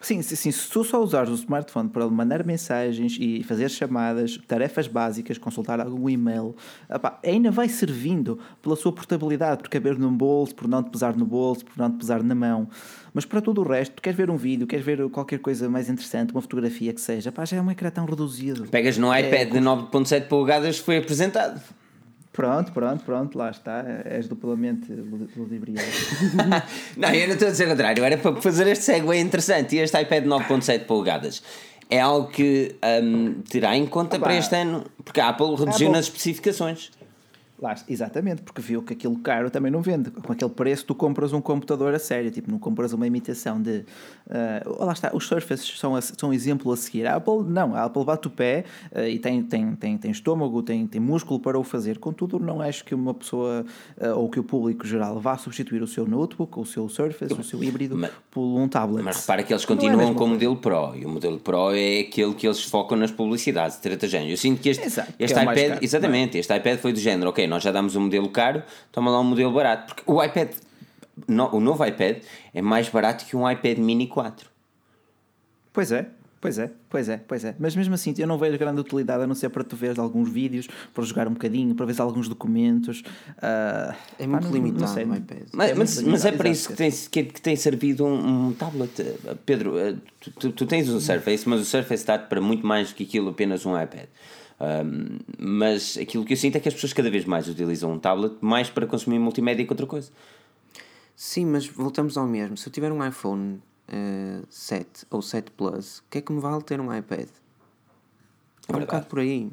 Sim, 0.00 0.22
sim, 0.22 0.50
se 0.50 0.70
tu 0.70 0.82
só 0.82 1.02
usares 1.02 1.28
o 1.28 1.34
smartphone 1.34 1.90
para 1.90 2.08
mandar 2.08 2.42
mensagens 2.42 3.18
e 3.20 3.42
fazer 3.42 3.68
chamadas, 3.68 4.38
tarefas 4.48 4.88
básicas, 4.88 5.36
consultar 5.36 5.78
algum 5.78 6.08
e-mail, 6.08 6.56
ainda 7.22 7.50
vai 7.50 7.68
servindo 7.68 8.38
pela 8.62 8.76
sua 8.76 8.92
portabilidade, 8.92 9.62
por 9.62 9.68
caber 9.68 9.98
num 9.98 10.16
bolso, 10.16 10.54
por 10.54 10.66
não 10.66 10.82
te 10.82 10.88
pesar 10.88 11.14
no 11.14 11.26
bolso, 11.26 11.66
por 11.66 11.76
não 11.76 11.90
te 11.90 11.98
pesar 11.98 12.22
na 12.22 12.34
mão. 12.34 12.66
Mas 13.12 13.26
para 13.26 13.42
todo 13.42 13.60
o 13.60 13.64
resto, 13.64 13.96
tu 13.96 14.02
queres 14.02 14.16
ver 14.16 14.30
um 14.30 14.36
vídeo, 14.36 14.66
queres 14.66 14.84
ver 14.84 15.06
qualquer 15.10 15.38
coisa 15.38 15.68
mais 15.68 15.90
interessante, 15.90 16.32
uma 16.32 16.40
fotografia 16.40 16.94
que 16.94 17.00
seja, 17.00 17.30
pá, 17.30 17.44
já 17.44 17.58
é 17.58 17.60
um 17.60 17.70
ecrã 17.70 17.90
tão 17.90 18.06
reduzido. 18.06 18.68
Pegas 18.68 18.96
no 18.96 19.12
é, 19.12 19.20
iPad 19.20 19.52
de 19.52 19.58
9.7 19.58 20.28
polegadas, 20.28 20.78
foi 20.78 20.96
apresentado. 20.96 21.60
Pronto, 22.32 22.70
pronto, 22.72 23.04
pronto, 23.04 23.36
lá 23.36 23.50
está. 23.50 23.84
És 24.04 24.28
duplamente 24.28 24.92
ludibriado. 25.36 25.88
não, 26.96 27.08
eu 27.10 27.26
não 27.26 27.34
estou 27.34 27.48
a 27.48 27.50
dizer 27.50 27.66
o 27.66 27.70
contrário. 27.70 28.04
Era 28.04 28.16
para 28.16 28.40
fazer 28.40 28.66
este 28.68 28.84
segue 28.84 29.18
interessante. 29.18 29.76
E 29.76 29.80
este 29.80 30.00
iPad 30.00 30.24
9.7 30.24 30.84
polegadas 30.86 31.42
é 31.90 32.00
algo 32.00 32.28
que 32.28 32.76
um, 33.02 33.42
terá 33.42 33.76
em 33.76 33.84
conta 33.84 34.18
para 34.18 34.34
este 34.34 34.54
ano, 34.54 34.84
porque 35.04 35.20
a 35.20 35.28
Apple 35.28 35.56
reduziu 35.56 35.88
ah, 35.88 35.92
nas 35.92 36.04
especificações. 36.04 36.92
Lá, 37.60 37.74
exatamente, 37.86 38.40
porque 38.40 38.62
viu 38.62 38.82
que 38.82 38.94
aquilo 38.94 39.18
caro 39.18 39.50
também 39.50 39.70
não 39.70 39.82
vende. 39.82 40.10
Com 40.10 40.32
aquele 40.32 40.50
preço, 40.50 40.86
tu 40.86 40.94
compras 40.94 41.34
um 41.34 41.42
computador 41.42 41.94
a 41.94 41.98
sério, 41.98 42.30
tipo, 42.30 42.50
não 42.50 42.58
compras 42.58 42.94
uma 42.94 43.06
imitação 43.06 43.60
de. 43.60 43.84
Uh, 44.26 44.84
lá 44.84 44.92
está, 44.92 45.10
os 45.12 45.26
Surfaces 45.26 45.78
são, 45.78 45.94
a, 45.94 46.00
são 46.00 46.30
um 46.30 46.32
exemplo 46.32 46.72
a 46.72 46.76
seguir. 46.76 47.06
A 47.06 47.16
Apple, 47.16 47.42
não, 47.46 47.74
a 47.74 47.84
Apple 47.84 48.02
bate 48.02 48.28
o 48.28 48.30
pé 48.30 48.64
uh, 48.92 49.00
e 49.00 49.18
tem, 49.18 49.42
tem, 49.42 49.74
tem, 49.76 49.98
tem 49.98 50.10
estômago, 50.10 50.62
tem, 50.62 50.86
tem 50.86 51.00
músculo 51.00 51.38
para 51.38 51.58
o 51.58 51.62
fazer. 51.62 51.98
Contudo, 51.98 52.38
não 52.38 52.62
acho 52.62 52.82
que 52.82 52.94
uma 52.94 53.12
pessoa 53.12 53.66
uh, 54.00 54.18
ou 54.18 54.30
que 54.30 54.40
o 54.40 54.44
público 54.44 54.86
geral 54.86 55.20
vá 55.20 55.36
substituir 55.36 55.82
o 55.82 55.86
seu 55.86 56.06
notebook, 56.06 56.58
o 56.58 56.64
seu 56.64 56.88
Surface, 56.88 57.34
o 57.34 57.44
seu 57.44 57.62
híbrido 57.62 57.94
mas, 57.94 58.10
por 58.30 58.58
um 58.58 58.68
tablet. 58.68 59.04
Mas 59.04 59.20
repara 59.20 59.42
que 59.42 59.52
eles 59.52 59.64
é 59.64 59.66
continuam 59.66 60.12
é 60.12 60.14
com 60.14 60.24
o 60.24 60.28
modelo 60.28 60.56
Pro 60.56 60.96
e 60.96 61.04
o 61.04 61.10
modelo 61.10 61.38
Pro 61.38 61.74
é 61.74 62.00
aquele 62.00 62.32
que 62.32 62.46
eles 62.46 62.64
focam 62.64 62.96
nas 62.96 63.10
publicidades, 63.10 63.76
trata 63.76 64.08
género. 64.08 64.30
Eu 64.30 64.38
sinto 64.38 64.62
que 64.62 64.70
este, 64.70 64.86
Exato, 64.86 65.12
este 65.18 65.34
que 65.34 65.40
é 65.40 65.42
iPad, 65.42 65.68
caro, 65.68 65.84
exatamente, 65.84 66.38
este 66.38 66.56
iPad 66.56 66.78
foi 66.78 66.92
do 66.94 66.98
género, 66.98 67.28
ok, 67.28 67.49
nós 67.50 67.62
já 67.62 67.72
damos 67.72 67.96
um 67.96 68.02
modelo 68.02 68.30
caro, 68.30 68.62
toma 68.90 69.10
lá 69.10 69.20
um 69.20 69.24
modelo 69.24 69.52
barato. 69.52 69.94
Porque 69.94 70.02
o 70.06 70.22
iPad, 70.22 70.52
no, 71.28 71.54
o 71.54 71.60
novo 71.60 71.84
iPad, 71.84 72.22
é 72.54 72.62
mais 72.62 72.88
barato 72.88 73.26
que 73.26 73.36
um 73.36 73.50
iPad 73.50 73.78
mini 73.78 74.06
4. 74.06 74.48
Pois 75.72 75.92
é. 75.92 76.08
Pois 76.40 76.58
é, 76.58 76.70
pois 76.88 77.06
é, 77.06 77.18
pois 77.18 77.44
é. 77.44 77.54
Mas 77.58 77.76
mesmo 77.76 77.92
assim, 77.92 78.14
eu 78.16 78.26
não 78.26 78.38
vejo 78.38 78.56
grande 78.56 78.80
utilidade 78.80 79.22
a 79.22 79.26
não 79.26 79.34
ser 79.34 79.50
para 79.50 79.62
tu 79.62 79.76
veres 79.76 79.98
alguns 79.98 80.32
vídeos, 80.32 80.66
para 80.94 81.04
jogar 81.04 81.28
um 81.28 81.34
bocadinho, 81.34 81.74
para 81.74 81.84
ver 81.84 82.00
alguns 82.00 82.30
documentos. 82.30 83.00
Uh, 83.00 83.94
é 84.18 84.26
muito 84.26 84.46
pá, 84.46 84.50
limitado 84.50 84.80
não 84.80 84.88
sei. 84.88 85.04
Mas, 85.04 85.70
É 85.70 85.74
mas, 85.74 86.02
mas 86.02 86.24
é 86.24 86.32
para 86.32 86.48
isso 86.48 86.70
que 86.70 86.76
tem, 86.76 86.90
que, 86.90 87.24
que 87.24 87.42
tem 87.42 87.54
servido 87.56 88.06
um, 88.06 88.46
um 88.46 88.52
tablet. 88.54 89.02
Uh, 89.02 89.36
Pedro, 89.44 89.74
uh, 89.76 89.98
tu, 90.18 90.30
tu, 90.30 90.52
tu 90.52 90.66
tens 90.66 90.88
o 90.88 90.98
Surface, 90.98 91.46
mas 91.46 91.60
o 91.60 91.64
Surface 91.66 92.02
está 92.02 92.18
para 92.18 92.40
muito 92.40 92.66
mais 92.66 92.88
do 92.88 92.94
que 92.94 93.04
aquilo 93.04 93.28
apenas 93.28 93.66
um 93.66 93.78
iPad. 93.78 94.06
Um, 94.60 95.18
mas 95.38 95.96
aquilo 95.96 96.24
que 96.24 96.34
eu 96.34 96.36
sinto 96.36 96.56
é 96.56 96.60
que 96.60 96.68
as 96.68 96.74
pessoas 96.74 96.92
cada 96.92 97.10
vez 97.10 97.24
mais 97.24 97.48
utilizam 97.48 97.92
um 97.92 97.98
tablet 97.98 98.36
mais 98.42 98.68
para 98.68 98.86
consumir 98.86 99.18
multimédia 99.18 99.64
que 99.64 99.72
outra 99.72 99.86
coisa. 99.86 100.10
Sim, 101.16 101.46
mas 101.46 101.66
voltamos 101.66 102.16
ao 102.18 102.26
mesmo. 102.26 102.56
Se 102.56 102.68
eu 102.68 102.72
tiver 102.72 102.92
um 102.92 103.06
iPhone 103.06 103.62
eh, 103.88 104.42
7 104.48 105.06
ou 105.10 105.22
7 105.22 105.50
Plus, 105.52 105.98
o 105.98 106.04
que 106.10 106.18
é 106.18 106.20
que 106.20 106.32
me 106.32 106.40
vale 106.40 106.62
ter 106.62 106.80
um 106.80 106.94
iPad? 106.94 107.28
É 108.68 108.76
um 108.76 108.80
bocado 108.80 109.06
por 109.06 109.18
aí. 109.18 109.50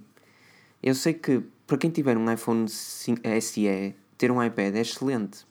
Eu 0.84 0.94
sei 0.94 1.14
que 1.14 1.42
para 1.66 1.78
quem 1.78 1.90
tiver 1.90 2.18
um 2.18 2.32
iPhone 2.32 2.68
5 2.68 3.22
SE, 3.42 3.96
ter 4.18 4.32
um 4.32 4.44
iPad 4.44 4.76
é 4.76 4.82
excelente. 4.82 5.46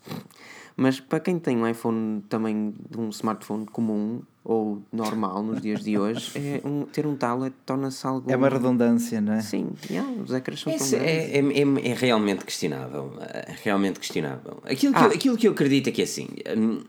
Mas 0.76 1.00
para 1.00 1.20
quem 1.20 1.38
tem 1.38 1.56
um 1.56 1.66
iPhone 1.66 2.20
também 2.28 2.74
de 2.90 2.98
um 2.98 3.08
smartphone 3.08 3.64
comum 3.66 4.20
ou 4.44 4.82
normal 4.92 5.42
nos 5.42 5.60
dias 5.62 5.82
de 5.82 5.98
hoje, 5.98 6.30
é 6.36 6.60
um- 6.66 6.82
ter 6.84 7.06
um 7.06 7.16
tablet 7.16 7.54
torna-se 7.64 8.06
algo. 8.06 8.30
É 8.30 8.36
uma 8.36 8.48
redundância, 8.48 9.20
não 9.20 9.32
é? 9.32 9.40
Sim, 9.40 9.70
yeah, 9.90 10.08
os 10.22 10.32
ecrãs 10.32 10.60
são 10.60 10.72
Esse 10.72 10.94
é, 10.96 11.38
é, 11.38 11.40
é, 11.40 11.90
é 11.90 11.94
realmente 11.94 12.44
questionável. 12.44 13.12
É 13.20 13.54
realmente 13.64 13.98
questionável. 13.98 14.58
Aquilo 14.64 14.92
que, 14.92 14.98
Ah. 15.00 15.04
eu, 15.06 15.10
aquilo 15.12 15.36
que 15.36 15.48
eu 15.48 15.52
acredito 15.52 15.88
é 15.88 15.92
que 15.92 16.02
é 16.02 16.04
assim. 16.04 16.28
hum, 16.56 16.80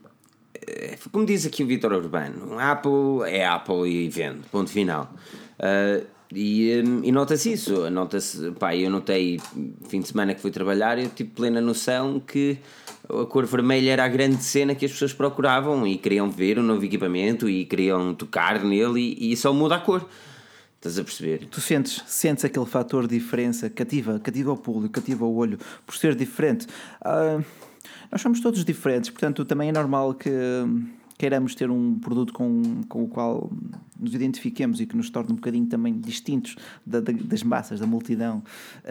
é, 0.54 0.96
Como 1.10 1.24
diz 1.24 1.46
aqui 1.46 1.64
o 1.64 1.66
Vitor 1.66 1.92
Urbano, 1.92 2.58
Apple 2.60 3.22
é 3.26 3.46
Apple 3.46 3.88
e 3.88 4.08
vende, 4.10 4.40
ponto 4.52 4.68
final. 4.70 5.10
Ah, 5.58 6.00
e 6.30 6.82
hum, 6.86 7.00
e 7.04 7.10
nota-se 7.10 7.52
isso, 7.54 7.88
nota-se, 7.90 8.50
pá, 8.52 8.76
eu 8.76 8.90
notei 8.90 9.40
fim 9.88 10.00
de 10.00 10.08
semana 10.08 10.34
que 10.34 10.42
fui 10.42 10.50
trabalhar, 10.50 10.98
eu 10.98 11.08
tive 11.08 11.30
plena 11.30 11.58
noção 11.58 12.20
que 12.20 12.58
a 13.08 13.26
cor 13.26 13.46
vermelha 13.46 13.92
era 13.92 14.04
a 14.04 14.08
grande 14.08 14.42
cena 14.42 14.74
que 14.74 14.84
as 14.84 14.92
pessoas 14.92 15.12
procuravam 15.12 15.86
e 15.86 15.96
queriam 15.96 16.30
ver 16.30 16.58
o 16.58 16.62
novo 16.62 16.84
equipamento 16.84 17.48
e 17.48 17.64
queriam 17.64 18.14
tocar 18.14 18.62
nele 18.62 19.16
e, 19.18 19.32
e 19.32 19.36
só 19.36 19.52
muda 19.52 19.76
a 19.76 19.80
cor. 19.80 20.06
Estás 20.76 20.98
a 20.98 21.02
perceber? 21.02 21.46
Tu 21.50 21.60
sentes, 21.60 22.04
sentes 22.06 22.44
aquele 22.44 22.66
fator 22.66 23.08
de 23.08 23.18
diferença, 23.18 23.68
cativa, 23.68 24.20
cativa 24.20 24.52
o 24.52 24.56
público, 24.56 24.94
cativa 24.94 25.24
o 25.24 25.34
olho, 25.34 25.58
por 25.84 25.96
ser 25.96 26.14
diferente. 26.14 26.68
Ah, 27.00 27.40
nós 28.12 28.20
somos 28.20 28.40
todos 28.40 28.64
diferentes, 28.64 29.10
portanto, 29.10 29.44
também 29.44 29.70
é 29.70 29.72
normal 29.72 30.14
que 30.14 30.30
hum, 30.30 30.86
queiramos 31.18 31.54
ter 31.54 31.68
um 31.70 31.98
produto 31.98 32.32
com, 32.32 32.62
com 32.88 33.02
o 33.02 33.08
qual 33.08 33.50
nos 33.98 34.14
identifiquemos 34.14 34.80
e 34.80 34.86
que 34.86 34.96
nos 34.96 35.10
torne 35.10 35.32
um 35.32 35.34
bocadinho 35.34 35.66
também 35.66 35.98
distintos 35.98 36.54
da- 36.86 37.00
da- 37.00 37.12
das 37.12 37.42
massas, 37.42 37.80
da 37.80 37.86
multidão. 37.86 38.40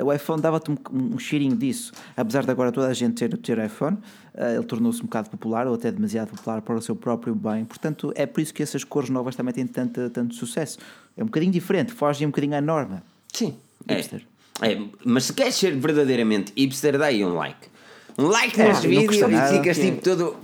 O 0.03 0.11
iPhone 0.13 0.41
dava-te 0.41 0.69
um, 0.69 0.77
um 0.91 1.17
cheirinho 1.17 1.55
disso. 1.55 1.93
Apesar 2.17 2.43
de 2.43 2.51
agora 2.51 2.71
toda 2.71 2.87
a 2.87 2.93
gente 2.93 3.15
ter, 3.15 3.35
ter 3.37 3.57
iPhone, 3.65 3.97
ah, 4.35 4.51
ele 4.53 4.63
tornou-se 4.65 4.99
um 4.99 5.05
bocado 5.05 5.29
popular, 5.29 5.65
ou 5.67 5.75
até 5.75 5.89
demasiado 5.89 6.29
popular 6.31 6.61
para 6.61 6.75
o 6.75 6.81
seu 6.81 6.95
próprio 6.95 7.33
bem. 7.33 7.63
Portanto, 7.63 8.11
é 8.15 8.25
por 8.25 8.41
isso 8.41 8.53
que 8.53 8.61
essas 8.61 8.83
cores 8.83 9.09
novas 9.09 9.33
também 9.35 9.53
têm 9.53 9.65
tanto, 9.65 10.09
tanto 10.09 10.35
sucesso. 10.35 10.77
É 11.15 11.23
um 11.23 11.27
bocadinho 11.27 11.53
diferente, 11.53 11.93
foge 11.93 12.25
um 12.25 12.29
bocadinho 12.29 12.55
à 12.57 12.61
norma. 12.61 13.01
Sim. 13.31 13.55
É. 13.87 13.95
Hipster. 13.95 14.25
É, 14.61 14.77
mas 15.05 15.25
se 15.25 15.33
queres 15.33 15.55
ser 15.55 15.75
verdadeiramente 15.77 16.51
hipster, 16.57 16.97
dá 16.97 17.05
aí 17.05 17.23
um 17.23 17.33
like. 17.35 17.69
Um 18.17 18.27
like 18.27 18.59
É, 18.59 18.67
neste 18.69 18.87
não 18.87 18.89
vídeo 18.95 19.07
custa 19.07 19.27
e 19.27 19.31
nada. 19.31 19.57
ficas 19.57 19.77
tipo 19.77 20.01
todo 20.01 20.35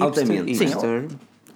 altamente. 0.00 0.54
Sim, 0.54 0.64
hipster, 0.66 1.06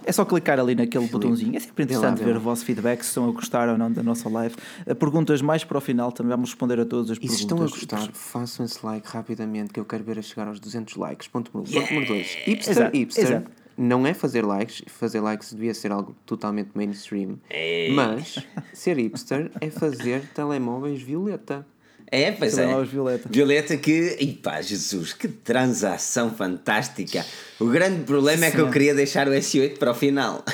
É 0.04 0.12
só 0.12 0.24
clicar 0.24 0.58
ali 0.60 0.74
naquele 0.74 1.06
botãozinho. 1.06 1.56
É 1.56 1.60
sempre 1.60 1.82
lá, 1.82 1.84
interessante 1.84 2.18
vê 2.18 2.24
ver 2.24 2.32
lá. 2.32 2.38
o 2.38 2.40
vosso 2.40 2.64
feedback, 2.64 3.02
se 3.02 3.08
estão 3.08 3.28
a 3.28 3.32
gostar 3.32 3.68
ou 3.68 3.76
não 3.78 3.90
da 3.90 4.02
nossa 4.02 4.28
live. 4.28 4.54
Eh, 4.86 4.94
Perguntas 4.94 5.42
mais 5.42 5.64
para 5.64 5.78
o 5.78 5.80
final, 5.80 6.10
também 6.12 6.30
vamos 6.30 6.50
responder 6.50 6.80
a 6.80 6.84
todas 6.84 7.10
as 7.10 7.16
E 7.16 7.20
perguntas. 7.20 7.36
se 7.38 7.42
estão 7.44 7.58
a 7.58 7.66
gostar, 7.68 8.12
façam 8.12 8.64
esse 8.66 8.84
like 8.84 9.06
rapidamente 9.08 9.72
que 9.72 9.80
eu 9.80 9.84
quero 9.84 10.04
ver 10.04 10.18
a 10.18 10.22
chegar 10.22 10.46
aos 10.48 10.58
200 10.60 10.96
likes. 10.96 11.28
Ponto 11.28 11.50
número 11.54 11.70
2. 11.72 11.82
Ponto 11.84 11.94
número 11.94 12.12
2. 12.14 12.26
Hipster, 12.44 12.72
Exato, 12.72 12.96
hipster. 12.96 13.24
exato. 13.24 13.50
Não 13.78 14.06
é 14.06 14.14
fazer 14.14 14.44
likes. 14.44 14.82
Fazer 14.86 15.20
likes 15.20 15.52
devia 15.52 15.74
ser 15.74 15.92
algo 15.92 16.16
totalmente 16.24 16.70
mainstream. 16.74 17.38
É. 17.50 17.90
Mas 17.92 18.38
ser 18.72 18.96
hipster 18.96 19.50
é 19.60 19.68
fazer 19.70 20.22
telemóveis 20.34 21.02
violeta. 21.02 21.66
É, 22.10 22.30
pois 22.32 22.52
é. 22.52 22.62
Telemóveis 22.62 22.90
violeta. 22.90 23.28
Violeta 23.30 23.76
que. 23.76 24.16
E 24.20 24.32
pá, 24.32 24.60
Jesus, 24.60 25.12
que 25.12 25.28
transação 25.28 26.30
fantástica. 26.30 27.24
O 27.58 27.66
grande 27.66 28.02
problema 28.04 28.46
é 28.46 28.50
que 28.50 28.58
eu 28.58 28.66
Sim. 28.66 28.72
queria 28.72 28.94
deixar 28.94 29.26
o 29.28 29.30
S8 29.30 29.78
para 29.78 29.90
o 29.90 29.94
final. 29.94 30.44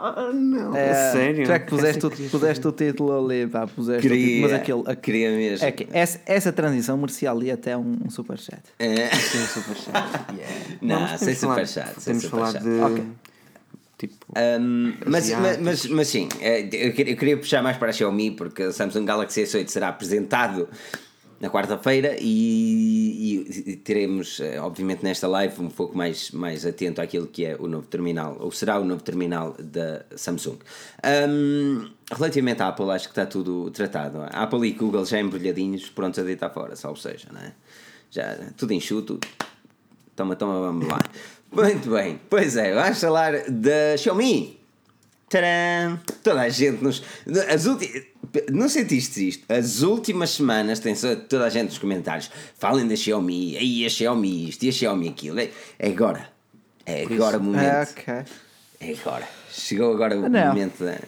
Ah, 0.00 0.30
não. 0.32 0.76
É, 0.76 1.12
sério? 1.12 1.44
Já 1.46 1.58
que 1.58 1.66
puseste, 1.68 2.06
o, 2.06 2.10
queria 2.10 2.30
puseste 2.30 2.66
o 2.68 2.72
título 2.72 3.26
ali, 3.26 3.46
pá, 3.46 3.66
puseste 3.66 4.06
o 4.06 4.10
Queria, 4.10 4.26
título, 4.26 4.42
mas 4.42 4.52
aquele, 4.52 4.80
aquele 4.80 4.96
queria 4.96 5.30
mesmo. 5.30 5.66
É 5.66 5.72
que 5.72 5.88
essa, 5.92 6.20
essa 6.24 6.52
transição 6.52 6.96
merecia 6.96 7.30
ali 7.30 7.50
até 7.50 7.76
um, 7.76 7.96
um 8.04 8.10
superchat. 8.10 8.62
É. 8.78 9.08
Sim, 9.08 9.46
super 9.46 9.76
chato. 9.76 10.34
Não, 10.80 11.00
mas 11.00 11.20
sem 11.20 11.34
superchat, 11.34 12.00
sem 12.00 12.14
Podemos 12.14 12.24
falar 12.24 12.52
superchat. 12.52 12.64
de. 12.64 12.80
Ok. 12.80 13.04
Tipo. 13.98 14.14
Um, 14.60 14.94
mas, 15.06 15.28
mas, 15.30 15.58
mas, 15.58 15.86
mas 15.86 16.06
sim, 16.08 16.28
eu 16.40 16.92
queria, 16.92 17.12
eu 17.12 17.16
queria 17.16 17.36
puxar 17.36 17.62
mais 17.62 17.76
para 17.76 17.88
a 17.90 17.92
Xiaomi 17.92 18.30
porque 18.30 18.62
o 18.62 18.72
Samsung 18.72 19.04
Galaxy 19.04 19.42
S8 19.42 19.66
será 19.68 19.88
apresentado 19.88 20.68
na 21.40 21.50
quarta-feira 21.50 22.16
e, 22.20 23.44
e- 23.56 23.70
e 23.72 23.76
teremos, 23.76 24.40
eh, 24.40 24.60
obviamente, 24.60 25.02
nesta 25.04 25.26
live 25.28 25.60
um 25.60 25.68
pouco 25.68 25.96
mais, 25.96 26.30
mais 26.32 26.64
atento 26.66 27.00
àquilo 27.00 27.26
que 27.26 27.44
é 27.44 27.56
o 27.58 27.66
novo 27.68 27.86
terminal, 27.86 28.36
ou 28.40 28.50
será 28.52 28.78
o 28.80 28.84
novo 28.84 29.02
terminal 29.02 29.54
da 29.58 30.04
Samsung. 30.16 30.58
Um, 31.28 31.88
relativamente 32.12 32.62
à 32.62 32.68
Apple, 32.68 32.90
acho 32.90 33.06
que 33.08 33.12
está 33.12 33.24
tudo 33.26 33.70
tratado. 33.70 34.18
A 34.20 34.42
Apple 34.44 34.66
e 34.66 34.72
Google 34.72 35.04
já 35.04 35.20
embrulhadinhos, 35.20 35.88
prontos 35.90 36.18
a 36.18 36.22
deitar 36.22 36.50
fora, 36.50 36.74
salvo 36.76 36.98
seja, 37.00 37.28
não 37.32 37.40
é? 37.40 37.52
Já 38.10 38.36
tudo 38.56 38.72
enxuto, 38.72 39.18
Toma, 40.16 40.34
toma, 40.34 40.58
vamos 40.60 40.88
lá. 40.88 40.98
Muito 41.50 41.90
bem, 41.90 42.20
pois 42.28 42.56
é, 42.56 42.74
vamos 42.74 43.00
falar 43.00 43.32
da 43.48 43.96
Xiaomi. 43.96 44.58
Tcharam! 45.28 46.00
Toda 46.22 46.42
a 46.42 46.48
gente 46.48 46.82
nos. 46.82 47.02
As 47.52 47.66
ulti... 47.66 48.08
Não 48.50 48.68
sentiste 48.68 49.28
isto? 49.28 49.50
As 49.50 49.82
últimas 49.82 50.30
semanas 50.30 50.80
tem 50.80 50.94
toda 51.28 51.46
a 51.46 51.50
gente 51.50 51.70
nos 51.70 51.78
comentários. 51.78 52.30
Falem 52.58 52.86
da 52.86 52.96
Xiaomi, 52.96 53.56
aí 53.56 53.84
a 53.86 53.88
Xiaomi 53.88 54.48
isto 54.48 54.62
e 54.64 54.68
a 54.68 54.72
Xiaomi 54.72 55.08
aquilo. 55.08 55.40
É 55.40 55.50
é 55.78 55.88
agora. 55.88 56.28
É 56.84 57.04
agora 57.04 57.38
o 57.38 57.42
momento. 57.42 57.64
Ah, 57.64 57.86
ok. 57.90 58.14
É 58.80 58.94
agora. 59.00 59.28
Chegou 59.50 59.92
agora 59.92 60.16
o 60.16 60.28
Não. 60.28 60.46
momento 60.48 60.84
da, 60.84 60.98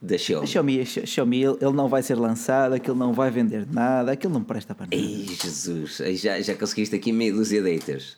da 0.00 0.14
A 0.14 0.18
Xiaomi. 0.18 0.46
Xiaomi, 0.46 0.80
a 0.80 0.84
Xiaomi, 0.84 1.42
ele 1.42 1.72
não 1.74 1.88
vai 1.88 2.02
ser 2.02 2.14
lançado, 2.14 2.72
aquilo 2.74 2.96
não 2.96 3.12
vai 3.12 3.30
vender 3.30 3.66
nada, 3.70 4.12
aquilo 4.12 4.32
não 4.32 4.44
presta 4.44 4.74
para 4.74 4.86
nada. 4.86 4.94
Ei, 4.94 5.26
Jesus, 5.42 6.00
aí 6.00 6.14
já, 6.16 6.40
já 6.40 6.54
conseguiste 6.54 6.94
aqui 6.94 7.12
meia 7.12 7.32
dúzia 7.32 7.60
de 7.60 7.68
haters. 7.72 8.16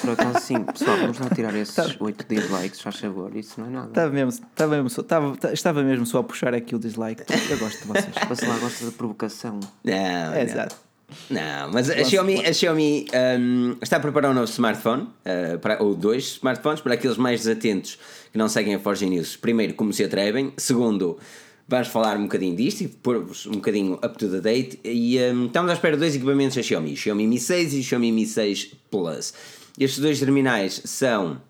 Por 0.00 0.10
acaso, 0.10 0.38
sim, 0.40 0.62
pessoal, 0.62 0.96
vamos 0.98 1.18
lá 1.18 1.28
tirar 1.30 1.54
esses 1.56 1.74
Tá. 1.74 1.84
8 1.98 2.26
dislikes, 2.28 2.80
faz 2.80 2.96
favor. 3.00 3.34
Isso 3.36 3.60
não 3.60 3.66
é 3.66 3.70
nada. 3.70 3.88
Estava 3.88 4.10
mesmo, 4.12 4.30
estava 4.30 4.74
mesmo, 4.76 4.90
só, 4.90 5.00
estava, 5.00 5.36
estava 5.52 5.82
mesmo 5.82 6.06
só 6.06 6.18
a 6.18 6.24
puxar 6.24 6.54
aqui 6.54 6.74
o 6.76 6.78
dislike. 6.78 7.24
Eu 7.50 7.58
gosto 7.58 7.80
de 7.82 7.86
vocês. 7.88 8.14
Você 8.28 8.46
lá 8.46 8.56
gosta 8.58 8.84
de 8.84 8.90
provocação. 8.92 9.58
Não, 9.82 9.92
É, 9.92 10.30
não. 10.30 10.36
exato. 10.42 10.76
Não, 11.30 11.70
mas 11.72 11.90
a 11.90 12.04
Xiaomi, 12.04 12.44
a 12.44 12.52
Xiaomi 12.52 13.06
hum, 13.38 13.76
está 13.80 13.96
a 13.96 14.00
preparar 14.00 14.30
um 14.30 14.34
novo 14.34 14.50
smartphone, 14.50 15.02
uh, 15.02 15.58
para, 15.58 15.82
ou 15.82 15.94
dois 15.94 16.24
smartphones, 16.24 16.80
para 16.80 16.94
aqueles 16.94 17.16
mais 17.16 17.44
desatentos 17.44 17.98
que 18.32 18.38
não 18.38 18.48
seguem 18.48 18.74
a 18.74 18.78
Forge 18.78 19.06
News. 19.06 19.36
Primeiro, 19.36 19.74
como 19.74 19.92
se 19.92 20.02
atrevem. 20.02 20.52
Segundo, 20.56 21.18
vamos 21.68 21.88
falar 21.88 22.16
um 22.16 22.24
bocadinho 22.24 22.56
disto 22.56 22.82
e 22.82 22.88
pôr-vos 22.88 23.46
um 23.46 23.52
bocadinho 23.52 23.94
up 23.94 24.18
to 24.18 24.28
the 24.28 24.40
date. 24.40 24.80
E 24.84 25.18
hum, 25.18 25.46
estamos 25.46 25.70
à 25.70 25.74
espera 25.74 25.96
de 25.96 26.00
dois 26.00 26.14
equipamentos 26.14 26.56
da 26.56 26.62
Xiaomi: 26.62 26.96
Xiaomi 26.96 27.26
Mi 27.26 27.38
6 27.38 27.74
e 27.74 27.82
Xiaomi 27.82 28.12
Mi 28.12 28.26
6 28.26 28.72
Plus. 28.90 29.34
Estes 29.78 29.98
dois 30.00 30.18
terminais 30.18 30.82
são 30.84 31.40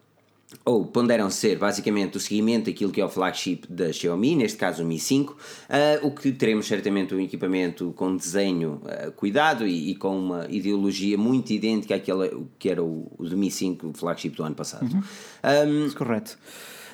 ou 0.65 0.85
ponderam 0.87 1.31
ser 1.31 1.59
basicamente 1.59 2.17
o 2.17 2.21
seguimento 2.21 2.67
daquilo 2.67 2.91
que 2.93 3.01
é 3.01 3.05
o 3.05 3.09
flagship 3.09 3.63
da 3.69 3.93
Xiaomi, 3.93 4.37
neste 4.37 4.59
caso 4.59 4.83
o 4.83 4.87
Mi 4.87 4.99
5, 4.99 5.37
ah, 5.69 6.01
o 6.03 6.11
que 6.11 6.33
teremos 6.33 6.67
certamente 6.67 7.15
um 7.15 7.21
equipamento 7.21 7.93
com 7.97 8.17
desenho 8.17 8.81
ah, 8.87 9.11
cuidado 9.11 9.67
e, 9.67 9.91
e 9.91 9.95
com 9.95 10.19
uma 10.19 10.47
ideologia 10.49 11.17
muito 11.19 11.53
idêntica 11.53 11.95
àquela 11.95 12.29
que 12.59 12.69
era 12.69 12.83
o, 12.83 13.11
o 13.19 13.25
do 13.29 13.37
Mi 13.37 13.51
5, 13.51 13.89
o 13.89 13.93
flagship 13.93 14.31
do 14.37 14.43
ano 14.43 14.55
passado. 14.55 14.87
Um, 14.87 15.91
Correto. 15.91 16.39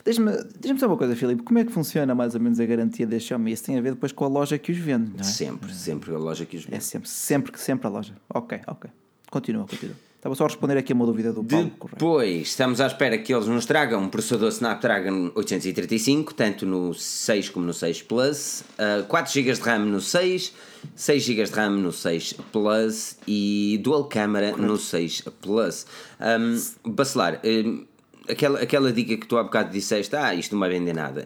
Deixa-me 0.04 0.32
deixa 0.58 0.78
só 0.78 0.86
uma 0.86 0.96
coisa, 0.96 1.14
Filipe. 1.14 1.42
Como 1.42 1.58
é 1.58 1.64
que 1.64 1.70
funciona 1.70 2.14
mais 2.14 2.34
ou 2.34 2.40
menos 2.40 2.58
a 2.58 2.64
garantia 2.64 3.06
da 3.06 3.18
Xiaomi? 3.18 3.52
Isso 3.52 3.64
tem 3.64 3.76
a 3.76 3.82
ver 3.82 3.92
depois 3.92 4.12
com 4.12 4.24
a 4.24 4.28
loja 4.28 4.56
que 4.58 4.72
os 4.72 4.78
vende, 4.78 5.10
não 5.12 5.20
é? 5.20 5.22
sempre, 5.24 5.74
sempre 5.74 6.14
a 6.14 6.18
loja 6.18 6.46
que 6.46 6.56
os 6.56 6.66
É 6.66 6.70
vende. 6.70 6.84
sempre, 6.84 7.08
sempre, 7.08 7.58
sempre 7.60 7.86
a 7.86 7.90
loja. 7.90 8.14
Ok, 8.32 8.58
ok. 8.66 8.90
Continua, 9.30 9.66
continua. 9.66 9.94
Estava 10.20 10.34
só 10.34 10.44
a 10.44 10.48
responder 10.48 10.76
aqui 10.76 10.92
a 10.92 10.94
uma 10.94 11.06
dúvida 11.06 11.32
do 11.32 11.42
Paulo. 11.42 11.72
Depois, 11.92 12.48
estamos 12.48 12.78
à 12.78 12.86
espera 12.86 13.16
que 13.16 13.32
eles 13.32 13.46
nos 13.46 13.64
tragam 13.64 14.02
um 14.02 14.08
processador 14.10 14.50
Snapdragon 14.50 15.30
835, 15.34 16.34
tanto 16.34 16.66
no 16.66 16.92
6 16.92 17.48
como 17.48 17.64
no 17.64 17.72
6 17.72 18.02
Plus, 18.02 18.62
uh, 18.78 19.06
4 19.08 19.32
GB 19.32 19.52
de 19.54 19.60
RAM 19.62 19.86
no 19.86 19.98
6, 19.98 20.52
6 20.94 21.22
GB 21.22 21.44
de 21.44 21.50
RAM 21.52 21.70
no 21.70 21.90
6 21.90 22.34
Plus 22.52 23.16
e 23.26 23.80
dual 23.82 24.04
câmara 24.10 24.54
no 24.58 24.76
6 24.76 25.22
Plus. 25.40 25.86
Um, 26.20 26.90
Bacelar, 26.92 27.40
um, 27.42 27.86
aquela, 28.28 28.60
aquela 28.60 28.92
dica 28.92 29.16
que 29.16 29.26
tu 29.26 29.38
há 29.38 29.42
bocado 29.42 29.72
disseste, 29.72 30.14
ah, 30.16 30.34
isto 30.34 30.52
não 30.52 30.60
vai 30.60 30.68
vender 30.68 30.92
nada. 30.92 31.24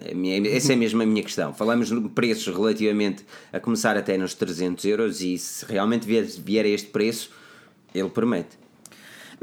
Essa 0.52 0.72
é 0.72 0.76
mesmo 0.76 1.02
a 1.02 1.06
minha 1.06 1.24
questão. 1.24 1.52
Falamos 1.52 1.88
de 1.88 2.08
preços 2.10 2.54
relativamente 2.54 3.26
a 3.52 3.58
começar 3.58 3.96
até 3.96 4.16
nos 4.16 4.34
300 4.34 4.84
euros 4.84 5.20
e 5.20 5.36
se 5.36 5.66
realmente 5.66 6.06
vier, 6.06 6.24
vier 6.24 6.64
a 6.64 6.68
este 6.68 6.90
preço, 6.90 7.32
ele 7.92 8.08
promete. 8.08 8.62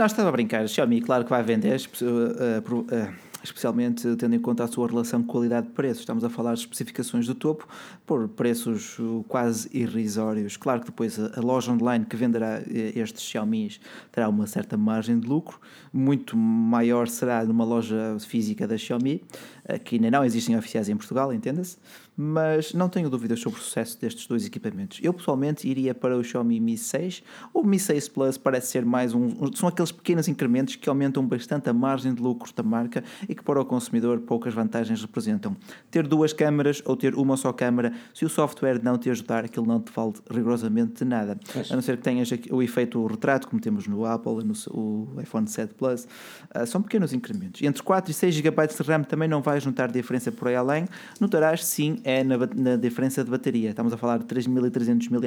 Não, 0.01 0.07
estava 0.07 0.29
a 0.29 0.31
brincar. 0.31 0.67
Xiaomi, 0.67 0.99
claro 0.99 1.23
que 1.23 1.29
vai 1.29 1.43
vender, 1.43 1.79
uh, 1.79 2.61
pro- 2.63 2.79
uh, 2.79 3.13
especialmente 3.43 4.15
tendo 4.15 4.33
em 4.33 4.39
conta 4.39 4.63
a 4.63 4.67
sua 4.67 4.87
relação 4.87 5.21
qualidade-preço. 5.21 5.99
Estamos 5.99 6.23
a 6.23 6.29
falar 6.29 6.55
de 6.55 6.61
especificações 6.61 7.27
do 7.27 7.35
topo 7.35 7.67
por 8.03 8.27
preços 8.27 8.97
quase 9.27 9.69
irrisórios. 9.71 10.57
Claro 10.57 10.79
que 10.79 10.87
depois 10.87 11.19
a, 11.19 11.39
loja 11.39 11.71
online 11.71 12.03
que 12.05 12.15
venderá 12.15 12.61
eh, 12.61 12.93
estes 12.95 13.21
Xiaomis 13.21 13.79
terá 14.11 14.27
uma 14.27 14.47
certa 14.47 14.75
margem 14.75 15.19
de 15.19 15.27
lucro, 15.27 15.59
muito 15.93 16.35
maior 16.35 17.07
será 17.07 17.45
numa 17.45 17.63
loja 17.63 18.17
física 18.21 18.67
da 18.67 18.79
Xiaomi, 18.79 19.23
que 19.83 19.95
ainda 19.95 20.11
não 20.11 20.23
existem 20.25 20.57
oficiais 20.57 20.89
em 20.89 20.95
Portugal, 20.95 21.33
entenda-se, 21.33 21.77
mas 22.15 22.73
não 22.73 22.89
tenho 22.89 23.09
dúvidas 23.09 23.39
sobre 23.39 23.59
o 23.59 23.63
sucesso 23.63 23.99
destes 23.99 24.27
dois 24.27 24.45
equipamentos. 24.45 24.99
Eu 25.01 25.13
pessoalmente 25.13 25.67
iria 25.67 25.95
para 25.95 26.17
o 26.17 26.23
Xiaomi 26.23 26.59
Mi 26.59 26.77
6. 26.77 27.23
O 27.53 27.63
Mi 27.63 27.79
6 27.79 28.09
Plus 28.09 28.37
parece 28.37 28.67
ser 28.67 28.85
mais 28.85 29.13
um. 29.13 29.51
São 29.55 29.67
aqueles 29.67 29.91
pequenos 29.91 30.27
incrementos 30.27 30.75
que 30.75 30.89
aumentam 30.89 31.25
bastante 31.25 31.69
a 31.69 31.73
margem 31.73 32.13
de 32.13 32.21
lucro 32.21 32.53
da 32.53 32.63
marca 32.63 33.03
e 33.27 33.33
que 33.33 33.43
para 33.43 33.59
o 33.59 33.65
consumidor 33.65 34.19
poucas 34.19 34.53
vantagens 34.53 35.01
representam. 35.01 35.55
Ter 35.89 36.05
duas 36.05 36.33
câmaras 36.33 36.81
ou 36.85 36.95
ter 36.95 37.15
uma 37.15 37.37
só 37.37 37.53
câmara, 37.53 37.93
se 38.13 38.25
o 38.25 38.29
software 38.29 38.81
não 38.83 38.97
te 38.97 39.09
ajudar, 39.09 39.45
aquilo 39.45 39.65
não 39.65 39.79
te 39.79 39.91
vale 39.91 40.13
rigorosamente 40.29 41.03
nada. 41.05 41.39
A 41.69 41.75
não 41.75 41.81
ser 41.81 41.97
que 41.97 42.03
tenhas 42.03 42.29
o 42.51 42.61
efeito 42.61 43.05
retrato, 43.05 43.47
como 43.47 43.61
temos 43.61 43.87
no 43.87 44.05
Apple 44.05 44.43
no 44.43 45.21
iPhone 45.21 45.47
7 45.47 45.73
Plus. 45.73 46.07
Ah, 46.53 46.65
são 46.65 46.81
pequenos 46.81 47.13
incrementos. 47.13 47.61
Entre 47.61 47.81
4 47.81 48.11
e 48.11 48.13
6 48.13 48.35
GB 48.35 48.67
de 48.67 48.83
RAM 48.83 49.03
também 49.03 49.27
não 49.27 49.41
vais 49.51 49.65
notar 49.65 49.91
diferença 49.91 50.31
por 50.31 50.47
aí 50.47 50.55
além. 50.55 50.87
Notarás 51.19 51.65
sim 51.65 51.99
é 52.03 52.23
na, 52.23 52.37
na 52.55 52.75
diferença 52.75 53.23
de 53.23 53.29
bateria. 53.29 53.69
Estamos 53.71 53.91
a 53.93 53.97
falar 53.97 54.17
de 54.19 54.25
3300 54.25 55.07
mAh 55.09 55.19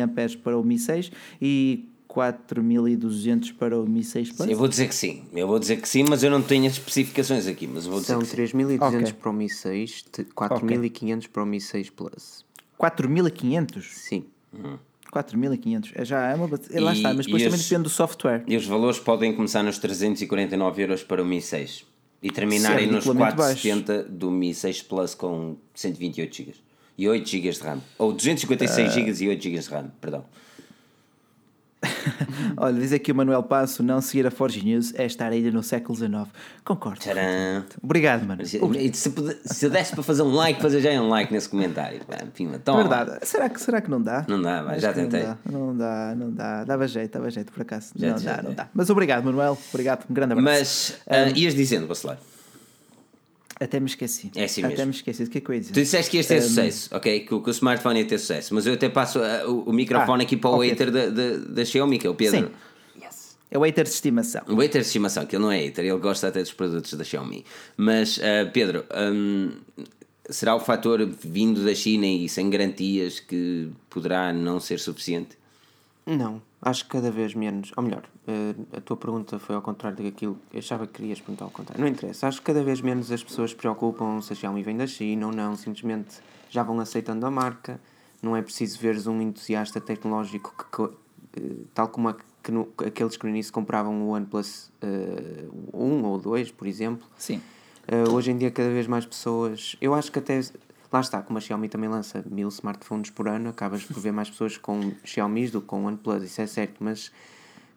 para 0.43 0.59
o 0.59 0.65
Mi 0.65 0.79
6 0.79 1.11
e 1.41 1.89
4200 2.09 3.53
para 3.53 3.79
o 3.79 3.87
Mi 3.89 4.03
6 4.05 4.33
Plus. 4.33 4.49
Eu 4.49 4.57
vou 4.57 4.69
dizer 4.69 4.89
que 4.89 4.95
sim, 4.95 5.25
eu 5.33 5.47
vou 5.49 5.59
dizer 5.59 5.77
que 5.81 5.89
sim, 5.89 6.05
mas 6.09 6.23
eu 6.23 6.31
não 6.31 6.41
tenho 6.43 6.67
as 6.67 6.73
especificações 6.75 7.47
aqui, 7.47 7.67
mas 7.67 7.87
vou 7.87 8.01
dizer 8.01 8.13
São 8.13 8.21
que 8.21 8.27
sim. 8.27 8.37
3.200 8.37 8.81
Ok. 9.03 9.13
para 9.15 9.31
o 9.31 9.33
Mi 9.33 9.49
6, 9.51 10.03
te- 10.03 10.25
4.500 10.25 11.29
para 11.29 11.43
o 11.43 11.47
Mi 11.47 11.61
6 11.61 11.91
Plus. 11.91 12.45
4500? 12.79 13.87
Sim. 13.99 14.25
4500. 15.11 15.93
É 15.95 16.05
já 16.05 16.27
é 16.31 16.35
uma 16.35 16.49
bate- 16.49 16.73
Lá 16.79 16.93
E- 16.93 16.97
está, 16.97 17.15
mas 17.15 17.27
depois 17.27 17.43
também 17.43 17.59
depende 17.59 17.83
do 17.83 17.89
software. 17.91 18.43
E 18.47 18.57
os 18.57 18.67
valores 18.67 18.99
podem 18.99 19.35
começar 19.35 19.63
nos 19.63 19.79
349 19.79 20.83
euros 20.83 21.03
para 21.03 21.23
o 21.23 21.25
Mi 21.25 21.41
6 21.41 21.85
e 22.25 22.31
terminarem 22.31 22.87
nos 22.87 23.05
ridiculamente 23.05 23.37
470 23.37 24.03
do 24.05 24.31
Mi 24.31 24.55
6 24.55 24.83
Plus 24.83 25.15
com 25.15 25.57
128 25.75 26.35
GB 26.37 26.55
e 26.97 27.07
8 27.09 27.29
GB 27.29 27.51
de 27.51 27.61
RAM. 27.61 27.81
Ou 27.99 28.13
256 28.15 28.89
Ah. 28.89 28.91
GB 28.91 29.25
e 29.25 29.29
8 29.29 29.43
GB 29.43 29.59
de 29.59 29.69
RAM, 29.69 29.93
perdão. 30.01 30.25
Olha, 32.57 32.81
diz 32.81 32.93
aqui 32.93 33.13
o 33.13 33.15
Manuel 33.15 33.43
Passo: 33.43 33.83
não 33.83 34.01
seguir 34.01 34.27
a 34.27 34.31
Forge 34.31 34.65
News 34.65 34.93
é 34.95 35.05
estar 35.05 35.31
ainda 35.31 35.51
no 35.51 35.63
século 35.63 35.97
XIX. 35.97 36.13
Concordo. 36.65 37.01
Tcharam! 37.01 37.65
Obrigado, 37.83 38.25
mano. 38.27 38.45
Se, 38.45 38.59
se 39.45 39.67
eu 39.67 39.71
desse 39.71 39.93
para 39.93 40.03
fazer 40.03 40.23
um 40.23 40.33
like, 40.35 40.61
fazer 40.61 40.81
já 40.81 40.91
um 41.01 41.09
like 41.09 41.33
nesse 41.33 41.49
comentário. 41.49 42.01
Pima, 42.35 42.59
toma. 42.59 42.85
Verdade. 42.85 43.27
Será 43.27 43.49
que, 43.49 43.61
será 43.61 43.81
que 43.81 43.91
não 43.91 44.01
dá? 44.01 44.25
Não 44.29 44.41
dá, 44.41 44.63
mas 44.63 44.83
já 44.83 44.93
que 44.93 45.01
não 45.01 45.09
tentei. 45.09 45.27
dá. 45.27 45.39
Não 45.51 45.77
dá, 45.77 46.15
não 46.17 46.31
dá. 46.31 46.65
Dava 46.65 46.87
jeito, 46.87 47.13
dava 47.13 47.31
jeito 47.31 47.53
por 47.53 47.63
acaso. 47.63 47.93
Já 47.97 48.15
não 48.15 48.23
dá, 48.23 48.43
não 48.43 48.55
dá. 48.55 48.69
Mas 48.75 48.91
obrigado, 48.91 49.25
Manuel. 49.25 49.59
Obrigado. 49.73 50.05
Um 50.09 50.15
grande 50.15 50.33
abraço. 50.33 50.45
Mas 50.45 51.01
ah, 51.07 51.39
ias 51.39 51.55
dizendo, 51.55 51.87
Bacelar. 51.87 52.19
Até 53.61 53.79
me 53.81 53.87
esqueci. 53.87 54.31
É 54.35 54.45
assim 54.45 54.63
Até 54.63 54.71
mesmo. 54.77 54.87
me 54.87 54.91
esqueci. 54.95 55.23
O 55.23 55.29
que 55.31 55.39
é 55.39 55.41
que 55.41 55.49
eu 55.51 55.55
ia 55.55 55.61
dizer? 55.61 55.73
Tu 55.73 55.81
disseste 55.81 56.11
que 56.11 56.17
ias 56.17 56.27
ter 56.27 56.43
sucesso, 56.43 56.89
ok? 56.95 57.21
Que, 57.21 57.35
o- 57.35 57.41
que 57.43 57.49
o 57.49 57.53
smartphone 57.53 58.01
ia 58.01 58.07
ter 58.07 58.19
sucesso, 58.19 58.55
mas 58.55 58.67
eu 58.67 58.75
até 58.75 58.89
passo 58.89 59.21
ah, 59.23 59.49
o, 59.49 59.71
o 59.71 59.73
microfone 59.73 60.23
Ah, 60.23 60.27
aqui 60.27 60.37
para 60.37 60.51
o 60.51 60.59
hater 60.61 60.91
da, 60.91 61.07
da, 61.09 61.37
da 61.37 61.65
Xiaomi, 61.65 61.99
que 61.99 62.07
é 62.07 62.11
o 62.11 62.15
Pedro. 62.15 62.49
Sim. 62.49 62.51
É 63.51 63.59
o 63.59 63.63
hater 63.63 63.85
de 63.85 63.91
estimação. 63.91 64.43
O 64.49 64.57
hater 64.57 64.81
de 64.81 64.87
estimação, 64.89 65.25
que 65.27 65.37
ele 65.37 65.45
não 65.45 65.53
é 65.53 65.59
hater, 65.61 65.85
ele 65.85 65.97
gosta 65.99 66.27
até 66.27 66.41
dos 66.43 66.53
produtos 66.53 66.93
da 66.95 67.05
Xiaomi. 67.05 67.45
Mas, 67.77 68.19
ah, 68.21 68.51
Pedro, 68.53 68.85
hum, 69.13 69.53
será 70.29 70.57
o 70.57 70.59
fator 70.61 71.09
vindo 71.23 71.65
da 71.65 71.73
China 71.73 72.05
e 72.05 72.29
sem 72.29 72.51
garantias 72.51 73.21
que 73.21 73.69
poderá 73.89 74.33
não 74.33 74.59
ser 74.59 74.81
suficiente? 74.81 75.39
Não, 76.05 76.43
acho 76.65 76.85
que 76.85 76.91
cada 76.91 77.11
vez 77.11 77.35
menos. 77.35 77.73
Ou 77.77 77.83
melhor, 77.83 78.03
eh, 78.27 78.55
a 78.77 78.81
tua 78.81 78.97
pergunta 78.97 79.39
foi 79.39 79.55
ao 79.55 79.63
contrário 79.63 80.03
daquilo. 80.03 80.39
Eu 80.53 80.59
achava 80.59 80.87
que 80.87 80.95
querias 80.95 81.21
perguntar 81.21 81.45
ao 81.45 81.51
contrário. 81.51 81.81
Não 81.81 81.89
interessa. 81.89 82.27
Acho 82.27 82.39
que 82.41 82.45
cada 82.47 82.63
vez 82.65 82.81
menos 82.81 83.11
as 83.13 83.23
pessoas 83.23 83.51
se 83.51 83.57
preocupam 83.57 84.21
se 84.21 84.33
a 84.33 84.37
Xiaomi 84.37 84.63
vem 84.63 84.77
da 84.77 84.87
China 84.87 85.27
ou 85.29 85.33
não. 85.33 85.55
Simplesmente 85.57 86.17
já 86.51 86.63
vão 86.63 86.81
aceitando 86.81 87.25
a 87.27 87.31
marca. 87.31 87.81
Não 88.23 88.35
é 88.37 88.43
preciso 88.43 88.79
veres 88.81 89.07
um 89.07 89.21
entusiasta 89.21 89.81
tecnológico 89.81 90.55
que, 90.73 91.41
eh, 91.41 91.55
tal 91.75 91.89
como 91.89 92.09
a- 92.09 92.17
que 92.43 92.51
no- 92.53 92.69
aqueles 92.79 93.17
que 93.17 93.25
no 93.25 93.31
início 93.31 93.53
compravam 93.53 94.03
o 94.03 94.09
OnePlus 94.11 94.71
eh, 94.83 95.45
1 95.73 96.05
ou 96.05 96.19
2, 96.19 96.51
por 96.51 96.67
exemplo. 96.67 97.07
Sim. 97.19 97.41
Uh, 97.87 98.15
hoje 98.15 98.31
em 98.31 98.39
dia, 98.39 98.51
cada 98.51 98.71
vez 98.71 98.87
mais 98.87 99.05
pessoas. 99.05 99.77
Eu 99.79 99.93
acho 99.93 100.11
que 100.11 100.19
até. 100.19 100.41
Lá 100.95 101.01
está, 101.01 101.21
como 101.21 101.39
a 101.39 101.41
Xiaomi 101.41 101.69
também 101.69 101.91
lança 101.91 102.25
mil 102.31 102.47
smartphones 102.47 103.11
por 103.11 103.27
ano, 103.27 103.49
acabas 103.49 103.83
por 103.83 103.99
ver 103.99 104.13
mais 104.13 104.31
pessoas 104.31 104.57
com 104.57 104.93
Xiaomi 105.03 105.49
do 105.49 105.61
que 105.61 105.67
com 105.67 105.85
OnePlus, 105.85 106.23
isso 106.23 106.41
é 106.41 106.47
certo, 106.47 106.85
mas 106.85 107.11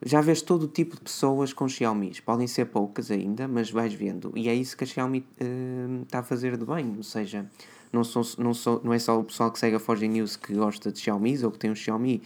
já 0.06 0.22
vês 0.22 0.40
todo 0.40 0.66
o 0.66 0.68
tipo 0.68 0.96
de 0.96 1.02
pessoas 1.02 1.52
com 1.52 1.68
Xiaomi. 1.68 2.12
Podem 2.24 2.46
ser 2.46 2.66
poucas 2.66 3.10
ainda, 3.10 3.48
mas 3.48 3.72
vais 3.72 3.92
vendo. 3.92 4.32
E 4.36 4.48
é 4.48 4.54
isso 4.54 4.78
que 4.78 4.84
a 4.84 4.88
Xiaomi 4.88 5.26
uh, 5.42 6.04
está 6.04 6.20
a 6.20 6.22
fazer 6.22 6.58
de 6.58 6.64
bem. 6.64 6.94
Ou 6.96 7.02
seja, 7.02 7.50
não, 7.92 8.04
sou, 8.04 8.24
não, 8.38 8.54
sou, 8.54 8.82
não 8.84 8.94
é 8.94 9.00
só 9.00 9.20
o 9.20 9.24
pessoal 9.24 9.50
que 9.50 9.58
segue 9.58 9.78
a 9.78 9.80
Forge 9.80 10.08
News 10.08 10.36
que 10.36 10.54
gosta 10.54 10.92
de 10.92 11.00
Xiaomi 11.00 11.44
ou 11.44 11.50
que 11.50 11.58
tem 11.58 11.72
um 11.72 11.76
Xiaomi. 11.76 12.22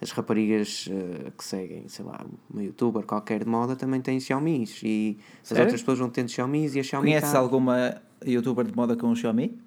As 0.00 0.10
raparigas 0.10 0.88
uh, 0.88 1.30
que 1.30 1.44
seguem, 1.44 1.86
sei 1.86 2.04
lá, 2.04 2.26
uma 2.52 2.60
youtuber 2.60 3.04
qualquer 3.06 3.44
de 3.44 3.48
moda 3.48 3.76
também 3.76 4.00
têm 4.00 4.18
Xiaomi. 4.18 4.68
E 4.82 5.16
as 5.40 5.48
Sério? 5.50 5.62
outras 5.62 5.80
pessoas 5.80 6.00
vão 6.00 6.10
tendo 6.10 6.28
Xiaomi 6.28 6.66
e 6.74 6.80
a 6.80 6.82
Xiaomi. 6.82 7.10
Conheces 7.10 7.30
tá- 7.30 7.38
alguma 7.38 8.02
youtuber 8.26 8.66
de 8.66 8.74
moda 8.74 8.96
com 8.96 9.12
o 9.12 9.14
Xiaomi? 9.14 9.62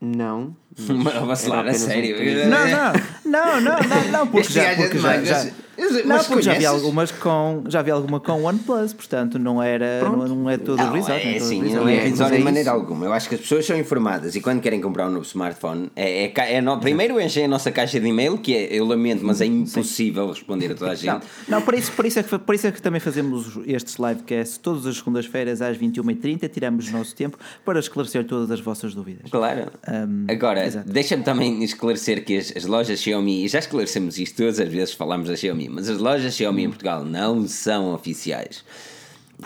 Não. 0.00 0.56
Mas, 0.88 1.14
Bacelar, 1.26 1.60
era 1.60 1.70
a 1.70 1.74
um 1.74 1.78
sério. 1.78 2.16
Não, 2.48 2.68
não, 2.68 2.92
não, 3.24 3.60
não, 3.60 3.78
não, 3.82 4.08
não, 4.12 4.26
porque 4.28 4.46
Este 4.48 4.52
já, 4.54 4.62
é 4.62 4.76
porque 4.76 4.98
já, 4.98 5.24
já, 5.24 5.34
mas- 5.34 5.44
mas- 5.44 5.67
não, 5.78 6.06
mas 6.16 6.26
porque 6.26 6.42
já 6.42 6.54
vi 6.54 6.66
algumas 6.66 7.10
com, 7.12 7.62
já 7.68 7.82
vi 7.82 7.90
alguma 7.90 8.18
com 8.20 8.42
OnePlus, 8.44 8.92
portanto 8.92 9.38
não 9.38 9.62
era, 9.62 10.02
não, 10.02 10.26
não 10.28 10.50
é 10.50 10.58
todo 10.58 10.76
Não, 10.78 10.92
risado. 10.92 11.18
é 11.18 11.32
risado. 11.38 11.62
não 11.62 11.88
é 11.88 11.96
É, 11.96 12.08
é 12.08 12.10
de 12.10 12.38
maneira 12.38 12.70
alguma. 12.70 13.06
Eu 13.06 13.12
acho 13.12 13.28
que 13.28 13.34
as 13.36 13.40
pessoas 13.40 13.64
são 13.64 13.78
informadas 13.78 14.34
e 14.34 14.40
quando 14.40 14.60
querem 14.60 14.80
comprar 14.80 15.06
um 15.06 15.10
novo 15.10 15.24
smartphone, 15.24 15.90
é, 15.94 16.24
é, 16.26 16.54
é 16.54 16.60
no- 16.60 16.78
primeiro 16.80 17.20
enchem 17.20 17.44
a 17.44 17.48
nossa 17.48 17.70
caixa 17.70 18.00
de 18.00 18.06
e-mail, 18.06 18.38
que 18.38 18.54
é, 18.54 18.68
eu 18.76 18.84
lamento, 18.84 19.24
mas 19.24 19.40
é 19.40 19.46
impossível 19.46 20.28
responder 20.28 20.72
a 20.72 20.74
toda 20.74 20.86
a 20.90 20.94
Não, 20.94 20.96
gente. 21.00 21.26
não 21.48 21.62
por, 21.62 21.74
isso, 21.74 21.92
por, 21.92 22.04
isso 22.06 22.18
é 22.18 22.22
que, 22.22 22.38
por 22.38 22.54
isso 22.54 22.66
é 22.66 22.72
que 22.72 22.82
também 22.82 23.00
fazemos 23.00 23.58
estes 23.66 23.96
livecasts 23.96 24.58
todas 24.58 24.86
as 24.86 24.96
segundas-feiras 24.96 25.62
às 25.62 25.76
21h30, 25.78 26.48
tiramos 26.50 26.88
o 26.88 26.92
nosso 26.92 27.14
tempo 27.14 27.38
para 27.64 27.78
esclarecer 27.78 28.24
todas 28.24 28.50
as 28.50 28.60
vossas 28.60 28.94
dúvidas. 28.94 29.30
Claro. 29.30 29.70
Um, 29.88 30.26
Agora, 30.28 30.68
deixa-me 30.86 31.22
também 31.22 31.62
esclarecer 31.62 32.24
que 32.24 32.36
as, 32.36 32.52
as 32.56 32.64
lojas 32.64 33.00
Xiaomi, 33.00 33.44
e 33.44 33.48
já 33.48 33.58
esclarecemos 33.58 34.18
isto 34.18 34.36
todas 34.36 34.58
as 34.60 34.68
vezes 34.68 34.90
que 34.92 34.96
falamos 34.98 35.28
da 35.28 35.36
Xiaomi, 35.36 35.67
mas 35.68 35.88
as 35.88 35.98
lojas 35.98 36.34
Xiaomi 36.34 36.64
em 36.64 36.68
Portugal 36.68 37.04
não 37.04 37.46
são 37.46 37.92
oficiais. 37.94 38.64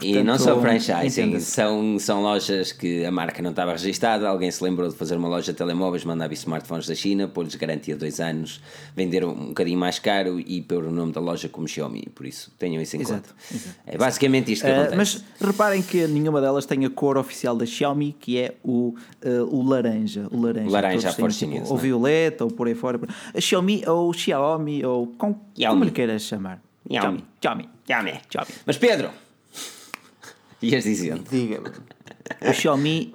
E 0.00 0.06
Portanto, 0.14 0.24
não 0.24 0.38
são 0.38 0.60
franchising, 0.62 1.20
entenda-se. 1.22 1.50
são, 1.50 1.98
são 1.98 2.22
lojas 2.22 2.72
que 2.72 3.04
a 3.04 3.10
marca 3.10 3.42
não 3.42 3.50
estava 3.50 3.72
registada. 3.72 4.26
Alguém 4.26 4.50
se 4.50 4.64
lembrou 4.64 4.88
de 4.88 4.96
fazer 4.96 5.16
uma 5.16 5.28
loja 5.28 5.52
de 5.52 5.58
telemóveis, 5.58 6.02
mandar 6.02 6.28
vir 6.28 6.34
smartphones 6.36 6.86
da 6.86 6.94
China, 6.94 7.28
pôr-lhes 7.28 7.54
garantia 7.56 7.94
dois 7.94 8.18
anos, 8.18 8.62
vender 8.96 9.22
um 9.22 9.48
bocadinho 9.48 9.78
mais 9.78 9.98
caro 9.98 10.40
e 10.40 10.62
pôr 10.62 10.84
o 10.84 10.90
nome 10.90 11.12
da 11.12 11.20
loja 11.20 11.46
como 11.46 11.68
Xiaomi. 11.68 12.08
Por 12.14 12.24
isso, 12.24 12.50
tenham 12.58 12.80
isso 12.80 12.96
em 12.96 13.02
Exato, 13.02 13.28
conta. 13.34 13.54
exato, 13.54 13.76
É 13.86 13.98
basicamente 13.98 14.50
isto 14.52 14.64
que 14.64 14.70
Uh, 14.70 14.74
acontece. 14.74 14.96
mas 14.96 15.24
reparem 15.38 15.82
que 15.82 16.06
nenhuma 16.06 16.40
delas 16.40 16.64
tem 16.64 16.86
a 16.86 16.90
cor 16.90 17.18
oficial 17.18 17.54
da 17.54 17.66
Xiaomi, 17.66 18.16
que 18.18 18.38
é 18.38 18.54
o, 18.64 18.94
uh, 19.24 19.42
o 19.54 19.62
laranja. 19.62 20.26
O 20.30 20.40
laranja, 20.40 20.70
laranja, 20.70 21.08
a 21.10 21.12
Force 21.12 21.38
tipo, 21.46 21.68
Ou 21.70 21.76
é? 21.76 21.80
violeta, 21.82 22.44
ou 22.44 22.50
por 22.50 22.66
aí 22.66 22.74
fora. 22.74 22.98
A 23.34 23.40
Xiaomi, 23.40 23.82
ou 23.86 24.10
Xiaomi, 24.14 24.82
ou 24.86 25.08
com, 25.18 25.34
Xiaomi. 25.54 25.74
como 25.74 25.84
lhe 25.84 25.90
queiras 25.90 26.22
chamar. 26.22 26.62
Xiaomi. 26.90 27.22
Xiaomi. 27.42 27.68
Xiaomi. 27.86 28.12
Xiaomi. 28.30 28.48
Mas 28.64 28.78
Pedro, 28.78 29.10
ias 30.62 30.84
dizendo. 30.84 31.24
Diga-me. 31.30 31.70
O 32.48 32.52
Xiaomi 32.52 33.14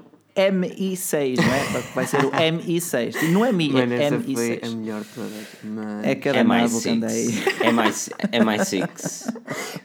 Mi6, 0.51 1.37
não 1.37 1.53
é? 1.53 1.81
Vai 1.95 2.05
ser 2.05 2.23
o 2.23 2.31
Mi6. 2.31 3.29
Não 3.31 3.43
é 3.43 3.51
Mi, 3.51 3.69
Mano, 3.69 3.91
é 3.93 4.03
essa 4.03 4.19
foi 4.19 4.59
a 4.61 4.67
Mi6. 4.67 4.75
melhor. 4.75 5.03
Mas... 5.63 6.05
É 6.05 6.15
cada 6.15 6.43
nabo 6.43 6.81
que 6.81 6.89
MI6. 6.89 6.93
anda 6.93 7.07
aí. 7.07 7.27
MI6. 7.73 8.09
MI6. 8.31 9.35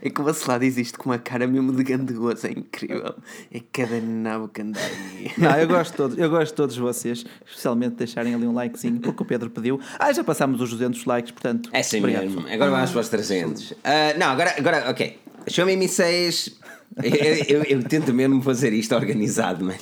É 0.02 0.10
que 0.10 0.20
o 0.20 0.24
Bacelar 0.24 0.60
diz 0.60 0.76
isto 0.76 0.98
com 0.98 1.08
uma 1.08 1.18
cara 1.18 1.46
mesmo 1.46 1.72
de 1.72 1.82
grande 1.82 2.12
gozo, 2.12 2.46
é 2.46 2.50
incrível. 2.50 3.14
É 3.52 3.60
cada 3.72 3.98
nabo 4.00 4.48
que. 4.48 4.62
Não, 4.62 5.56
eu 5.56 5.66
gosto, 5.66 5.92
de 5.92 5.96
todos, 5.96 6.18
eu 6.18 6.28
gosto 6.28 6.48
de 6.48 6.54
todos 6.54 6.76
vocês, 6.76 7.24
especialmente 7.46 7.94
deixarem 7.94 8.34
ali 8.34 8.46
um 8.46 8.52
likezinho, 8.52 9.00
porque 9.00 9.22
o 9.22 9.26
Pedro 9.26 9.48
pediu. 9.48 9.80
Ah, 9.98 10.12
já 10.12 10.22
passámos 10.22 10.60
os 10.60 10.70
200 10.70 11.04
likes, 11.06 11.30
portanto. 11.30 11.70
É 11.72 11.80
assim 11.80 11.98
obrigado. 11.98 12.24
mesmo. 12.24 12.46
Agora 12.46 12.70
vamos 12.70 12.90
para 12.90 13.00
os 13.00 13.08
300. 13.08 13.72
Ah, 13.82 14.14
não, 14.18 14.26
agora, 14.26 14.54
agora, 14.58 14.90
ok. 14.90 15.18
Xiaomi 15.48 15.76
Mi 15.76 15.88
6 15.88 16.60
Eu, 17.02 17.56
eu- 17.58 17.64
eu 17.78 17.82
tento 17.84 18.12
mesmo 18.12 18.42
fazer 18.42 18.72
isto 18.72 18.94
organizado, 18.94 19.64
mano. 19.64 19.78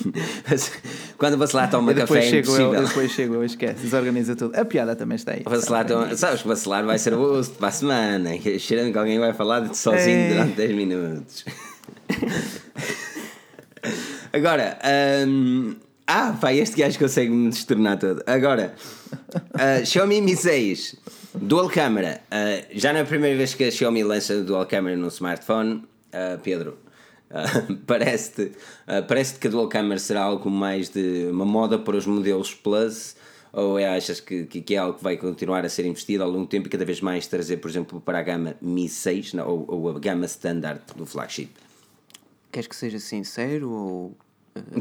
Mas 0.49 0.71
Quando 1.17 1.37
você 1.37 1.57
lá 1.57 1.67
toma 1.67 1.93
café 1.93 2.19
é 2.19 2.21
chego, 2.21 2.49
eu, 2.51 2.61
impossível. 2.61 2.87
depois 2.87 3.11
chego, 3.11 3.33
eu 3.35 3.43
esquece, 3.43 3.81
desorganiza 3.81 4.35
tudo. 4.35 4.55
A 4.57 4.63
piada 4.63 4.95
também 4.95 5.15
está 5.17 5.33
aí. 5.33 5.41
Vacilar, 5.43 5.83
então, 5.85 6.15
sabes 6.17 6.41
que 6.41 6.47
vacilar 6.47 6.85
vai 6.85 6.97
ser 6.97 7.13
o 7.13 7.17
host 7.17 7.55
para 7.55 7.67
a 7.67 7.71
semana. 7.71 8.29
Cheirando 8.59 8.91
que 8.91 8.97
alguém 8.97 9.19
vai 9.19 9.33
falar 9.33 9.59
de 9.61 9.77
sozinho 9.77 10.17
Ei. 10.17 10.29
durante 10.29 10.55
10 10.55 10.71
minutos. 10.75 11.45
Agora, 14.33 14.77
hum, 15.27 15.75
ah, 16.07 16.37
pá, 16.39 16.53
este 16.53 16.77
gajo 16.79 16.97
consegue 16.97 17.29
me 17.31 17.49
destornar 17.49 17.97
todo. 17.99 18.23
Agora, 18.25 18.73
ah, 19.53 19.83
Xiaomi 19.83 20.21
Mi 20.21 20.35
6, 20.35 20.95
dual 21.35 21.69
camera. 21.69 22.21
Ah, 22.31 22.61
já 22.73 22.93
não 22.93 22.99
é 22.99 23.03
a 23.03 23.05
primeira 23.05 23.35
vez 23.37 23.53
que 23.53 23.63
a 23.65 23.71
Xiaomi 23.71 24.03
lança 24.03 24.41
dual 24.43 24.65
camera 24.65 24.95
no 24.95 25.07
smartphone, 25.09 25.83
Ah, 26.13 26.37
Pedro. 26.43 26.77
Parece-te 27.87 28.51
ah, 28.87 29.01
parece 29.01 29.35
que 29.39 29.47
a 29.47 29.49
dual 29.49 29.67
camera 29.67 29.99
será 29.99 30.23
algo 30.23 30.49
mais 30.49 30.89
de 30.89 31.27
uma 31.31 31.45
moda 31.45 31.79
para 31.79 31.95
os 31.95 32.05
modelos 32.05 32.53
Plus 32.53 33.15
ou 33.53 33.77
é, 33.77 33.85
achas 33.85 34.19
que, 34.19 34.45
que, 34.45 34.61
que 34.61 34.75
é 34.75 34.77
algo 34.77 34.97
que 34.97 35.03
vai 35.03 35.17
continuar 35.17 35.65
a 35.65 35.69
ser 35.69 35.85
investido 35.85 36.23
ao 36.23 36.29
longo 36.29 36.45
do 36.45 36.49
tempo 36.49 36.67
e 36.67 36.69
cada 36.69 36.85
vez 36.85 37.01
mais 37.01 37.27
trazer, 37.27 37.57
por 37.57 37.69
exemplo, 37.69 37.99
para 37.99 38.19
a 38.19 38.23
gama 38.23 38.55
Mi 38.61 38.87
6 38.87 39.33
não, 39.33 39.47
ou, 39.47 39.65
ou 39.67 39.89
a 39.89 39.99
gama 39.99 40.25
standard 40.25 40.81
do 40.95 41.05
flagship? 41.05 41.49
Queres 42.51 42.67
que 42.67 42.75
seja 42.75 42.99
sincero 42.99 43.69
ou. 43.69 44.17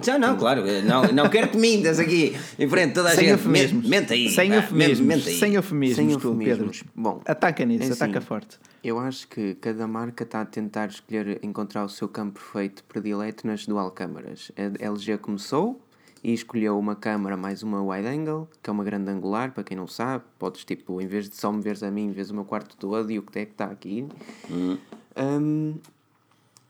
Não, 0.07 0.19
não, 0.19 0.37
claro, 0.37 0.63
não, 0.85 1.03
não 1.13 1.29
quero 1.29 1.49
que 1.49 1.57
mintas 1.57 2.01
aqui 2.01 2.37
em 2.59 2.69
frente 2.69 2.93
toda 2.93 3.09
a 3.11 3.13
Sem 3.13 3.29
gente. 3.29 3.33
eufemismos. 3.39 3.89
Mente, 3.89 3.89
mente 3.89 4.13
aí. 4.13 4.29
Sem 4.31 4.51
pá, 4.51 4.57
eufemismos. 4.57 5.01
mente 5.07 5.29
aí. 5.29 5.39
Sem 5.39 5.55
eufemismos, 5.55 5.97
Sem 5.97 6.19
tu, 6.19 6.29
eufemismos. 6.29 6.79
Pedro. 6.79 6.93
Bom, 6.97 7.21
Ataca 7.25 7.65
nisso, 7.65 7.85
é 7.85 7.93
assim. 7.93 8.03
ataca 8.05 8.21
forte. 8.21 8.59
Eu 8.83 8.99
acho 8.99 9.29
que 9.29 9.55
cada 9.57 9.87
marca 9.87 10.25
está 10.25 10.41
a 10.41 10.45
tentar 10.47 10.89
escolher, 10.89 11.39
encontrar 11.43 11.85
o 11.85 11.89
seu 11.89 12.09
campo 12.09 12.41
perfeito 12.41 12.83
predileto 12.85 13.47
nas 13.47 13.67
dual 13.67 13.91
câmaras. 13.91 14.51
A 14.57 14.85
LG 14.85 15.19
começou 15.19 15.79
e 16.25 16.33
escolheu 16.33 16.79
uma 16.79 16.97
câmara 16.97 17.37
mais 17.37 17.63
uma 17.63 17.83
wide 17.83 18.09
angle, 18.09 18.49
que 18.63 18.71
é 18.71 18.73
uma 18.73 18.85
grande 18.85 19.11
angular, 19.11 19.53
para 19.53 19.65
quem 19.65 19.77
não 19.77 19.87
sabe, 19.87 20.25
podes 20.39 20.65
tipo, 20.65 21.01
em 21.01 21.07
vez 21.07 21.29
de 21.29 21.37
só 21.37 21.53
me 21.53 21.61
veres 21.61 21.83
a 21.83 21.91
mim, 21.91 22.11
vês 22.11 22.31
o 22.31 22.35
meu 22.35 22.45
quarto 22.45 22.77
todo 22.77 23.11
e 23.11 23.19
o 23.19 23.23
que 23.23 23.39
é 23.39 23.45
que 23.45 23.53
está 23.53 23.67
aqui. 23.67 24.07
Hum, 24.51 25.79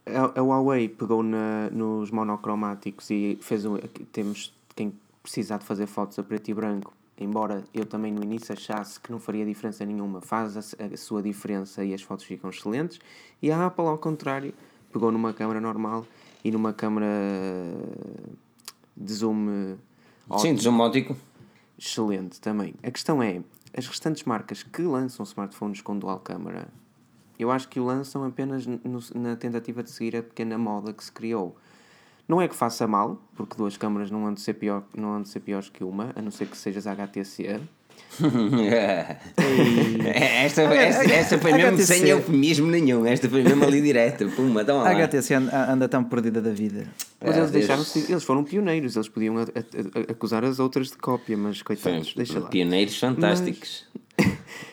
a, 0.07 0.41
a 0.41 0.43
Huawei 0.43 0.89
pegou 0.89 1.23
na, 1.23 1.71
nos 1.71 2.11
monocromáticos 2.11 3.11
e 3.11 3.39
fez 3.41 3.65
um. 3.65 3.77
Temos 4.13 4.53
quem 4.75 4.93
precisar 5.23 5.59
de 5.59 5.65
fazer 5.65 5.87
fotos 5.87 6.19
a 6.19 6.23
preto 6.23 6.51
e 6.51 6.55
branco, 6.55 6.93
embora 7.21 7.63
eu 7.75 7.85
também 7.87 8.11
no 8.13 8.23
início 8.25 8.53
achasse 8.53 8.99
que 8.99 9.13
não 9.13 9.21
faria 9.21 9.45
diferença 9.45 9.85
nenhuma, 9.85 10.21
faz 10.21 10.57
a, 10.57 10.61
a 10.93 10.97
sua 10.97 11.23
diferença 11.23 11.85
e 11.85 11.93
as 11.95 12.03
fotos 12.03 12.25
ficam 12.25 12.49
excelentes. 12.51 12.99
E 13.43 13.51
a 13.53 13.67
Apple, 13.67 13.85
ao 13.87 13.99
contrário, 13.99 14.55
pegou 14.93 15.13
numa 15.13 15.33
câmera 15.33 15.61
normal 15.61 16.07
e 16.43 16.51
numa 16.51 16.73
câmera 16.73 17.07
de 18.97 19.13
zoom 19.13 19.49
eh, 19.51 19.77
Sim, 20.39 20.55
desomótico. 20.55 21.17
excelente 21.79 22.41
também. 22.41 22.75
A 22.83 22.91
questão 22.91 23.23
é, 23.23 23.43
as 23.77 23.87
restantes 23.87 24.25
marcas 24.25 24.63
que 24.63 24.83
lançam 24.83 25.25
smartphones 25.25 25.81
com 25.81 25.99
dual 25.99 26.19
câmara, 26.21 26.69
eu 27.39 27.51
acho 27.51 27.69
que 27.69 27.81
o 27.81 27.85
lançam 27.85 28.25
apenas 28.25 28.67
no- 28.67 28.81
na 29.15 29.37
tentativa 29.37 29.83
de 29.83 29.91
seguir 29.91 30.17
a 30.17 30.23
pequena 30.23 30.59
moda 30.59 30.93
que 30.93 31.05
se 31.05 31.13
criou. 31.13 31.57
Não 32.31 32.41
é 32.41 32.47
que 32.47 32.55
faça 32.55 32.87
mal, 32.87 33.21
porque 33.35 33.57
duas 33.57 33.77
câmaras 33.77 34.09
não 34.11 34.21
andam 34.21 34.35
de 34.35 34.41
ser, 34.41 34.55
pior, 34.55 34.85
não 34.97 35.09
andam 35.11 35.23
de 35.23 35.31
ser 35.31 35.41
piores 35.41 35.69
que 35.69 35.83
uma, 35.83 36.13
a 36.15 36.23
não 36.23 36.31
ser 36.31 36.47
que 36.47 36.57
sejas 36.57 36.87
HTC. 36.87 37.59
esta, 40.15 40.63
esta, 40.63 41.05
esta 41.13 41.39
foi 41.39 41.53
mesmo 41.53 41.77
HTC. 41.77 41.87
sem 41.87 42.09
eufemismo 42.09 42.67
nenhum. 42.69 43.05
Esta 43.07 43.29
foi 43.29 43.43
mesmo 43.43 43.65
ali 43.65 43.81
direta. 43.81 44.27
Puma, 44.29 44.65
toma 44.65 44.81
A 44.89 44.93
lá. 44.93 45.05
HTC 45.05 45.35
anda, 45.35 45.73
anda 45.73 45.89
tão 45.89 46.05
perdida 46.05 46.41
da 46.41 46.51
vida. 46.51 46.87
Mas 47.21 47.35
É, 47.35 47.39
eles 47.41 47.51
Deus. 47.51 47.67
deixaram 47.67 47.85
eles 48.09 48.25
foram 48.25 48.45
pioneiros, 48.45 48.97
eles 48.97 49.09
podiam 49.09 49.37
a- 49.39 49.43
a- 49.43 49.45
a- 49.45 50.13
acusar 50.13 50.45
as 50.45 50.59
outras 50.59 50.89
de 50.89 50.97
cópia, 50.97 51.37
mas 51.37 51.63
coitados, 51.63 52.15
deixa 52.15 52.39
lá. 52.41 52.49
Pioneiros 52.49 52.99
fantásticos. 52.99 53.87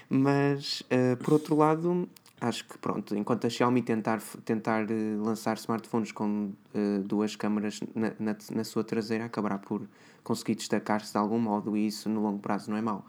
Mas, 0.10 0.84
eh, 0.90 1.16
por 1.18 1.34
outro 1.34 1.56
lado, 1.56 2.08
acho 2.40 2.66
que 2.66 2.78
pronto, 2.78 3.16
enquanto 3.16 3.46
a 3.48 3.50
Xiaomi 3.50 3.82
tentar, 3.82 4.22
tentar 4.46 4.90
eh, 4.90 5.16
lançar 5.20 5.58
smartphones 5.58 6.12
com 6.12 6.52
eh, 6.74 7.00
duas 7.04 7.36
câmaras 7.36 7.80
na, 7.96 8.12
na, 8.20 8.36
na 8.52 8.64
sua 8.64 8.84
traseira, 8.84 9.26
acabará 9.26 9.58
por 9.58 9.82
conseguir 10.24 10.56
destacar-se 10.56 11.12
de 11.12 11.18
algum 11.18 11.40
modo 11.40 11.76
e 11.76 11.88
isso 11.88 12.10
no 12.10 12.22
longo 12.22 12.40
prazo 12.40 12.70
não 12.70 12.78
é 12.78 12.82
mau. 12.82 13.06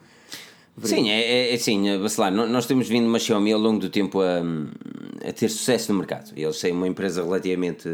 Sim, 0.83 1.11
é, 1.11 1.21
é, 1.21 1.51
é 1.51 1.55
assim, 1.55 1.89
eh, 1.89 1.99
Bacelar, 1.99 2.33
no- 2.33 2.47
nós 2.47 2.65
temos 2.67 2.89
vindo 2.89 3.07
uma 3.09 3.19
Xiaomi 3.19 3.53
ao 3.53 3.61
longo 3.61 3.81
do 3.81 3.91
tempo 3.91 4.21
a, 4.21 4.41
a 5.29 5.33
ter 5.33 5.49
sucesso 5.49 5.93
no 5.93 5.99
mercado. 5.99 6.33
Eles 6.37 6.61
têm 6.61 6.73
uma 6.73 6.87
empresa 6.87 7.23
relativamente 7.23 7.89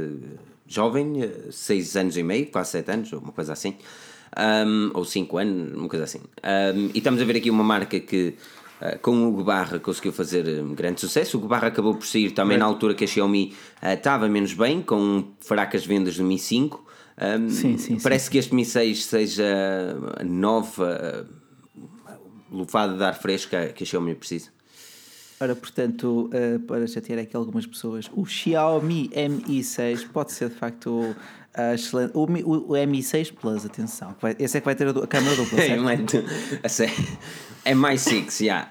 jovem, 0.66 1.14
6 1.50 1.96
anos 1.96 2.16
e 2.16 2.22
meio, 2.22 2.46
quase 2.46 2.70
7 2.72 2.90
anos, 2.90 3.12
ou 3.12 3.20
uma 3.20 3.32
coisa 3.32 3.52
assim, 3.52 3.76
Ahm, 4.36 4.90
ou 4.94 5.04
5 5.04 5.38
anos, 5.38 5.72
uma 5.74 5.88
coisa 5.88 6.04
assim. 6.04 6.20
Ahm, 6.42 6.90
e 6.92 6.98
estamos 6.98 7.22
a 7.22 7.24
ver 7.24 7.36
aqui 7.36 7.48
uma 7.50 7.62
marca 7.64 7.98
que, 8.00 8.34
ah, 8.80 8.98
com 8.98 9.12
o 9.24 9.28
Hugo 9.28 9.44
Barra, 9.44 9.78
conseguiu 9.78 10.12
fazer 10.12 10.46
um 10.62 10.74
grande 10.74 11.00
sucesso. 11.00 11.36
O 11.36 11.40
Hugo 11.40 11.48
Barra 11.48 11.68
acabou 11.68 11.94
por 11.94 12.06
sair 12.06 12.30
também 12.32 12.56
na 12.58 12.64
altura 12.64 12.94
que 12.94 13.04
a 13.04 13.06
Xiaomi 13.06 13.54
ah, 13.80 13.94
estava 13.94 14.28
menos 14.28 14.52
bem, 14.52 14.82
com 14.82 15.24
fracas 15.40 15.84
vendas 15.86 16.16
do 16.16 16.24
Mi 16.24 16.38
5. 16.38 16.84
Ahm, 17.16 17.48
Sim, 17.48 17.78
sim, 17.78 17.98
Parece 18.00 18.28
que 18.28 18.38
este 18.38 18.54
Mi 18.54 18.64
6 18.64 19.04
seja 19.04 19.44
a 20.18 20.24
nova 20.24 21.26
lufada 22.50 22.96
de 22.96 23.04
ar 23.04 23.14
fresco 23.18 23.50
que 23.50 23.82
a- 23.82 23.86
Xiaomi 23.86 24.14
precisa. 24.14 24.50
Ora, 25.40 25.54
portanto, 25.56 26.30
eh, 26.32 26.58
para 26.66 26.86
chatear 26.86 27.18
aqui 27.18 27.36
algumas 27.36 27.66
pessoas, 27.66 28.08
o 28.14 28.24
Xiaomi 28.24 29.10
Mi 29.46 29.62
6 29.64 30.04
pode 30.04 30.32
ser 30.32 30.48
de 30.48 30.54
facto 30.54 31.14
a 31.54 31.74
excelente. 31.74 32.12
O, 32.14 32.24
o, 32.24 32.72
o 32.72 32.76
Mi6 32.86 33.32
Plus, 33.32 33.64
atenção, 33.64 34.14
vai- 34.20 34.34
esse 34.38 34.56
é 34.56 34.60
que 34.60 34.64
vai 34.64 34.74
ter 34.74 34.86
a, 34.88 34.90
a 34.90 35.06
câmera 35.06 35.36
dupla, 35.36 35.58
É, 35.62 35.76
a. 36.68 36.88
É 37.64 37.74
mais 37.74 38.00
6, 38.02 38.38
já. 38.38 38.68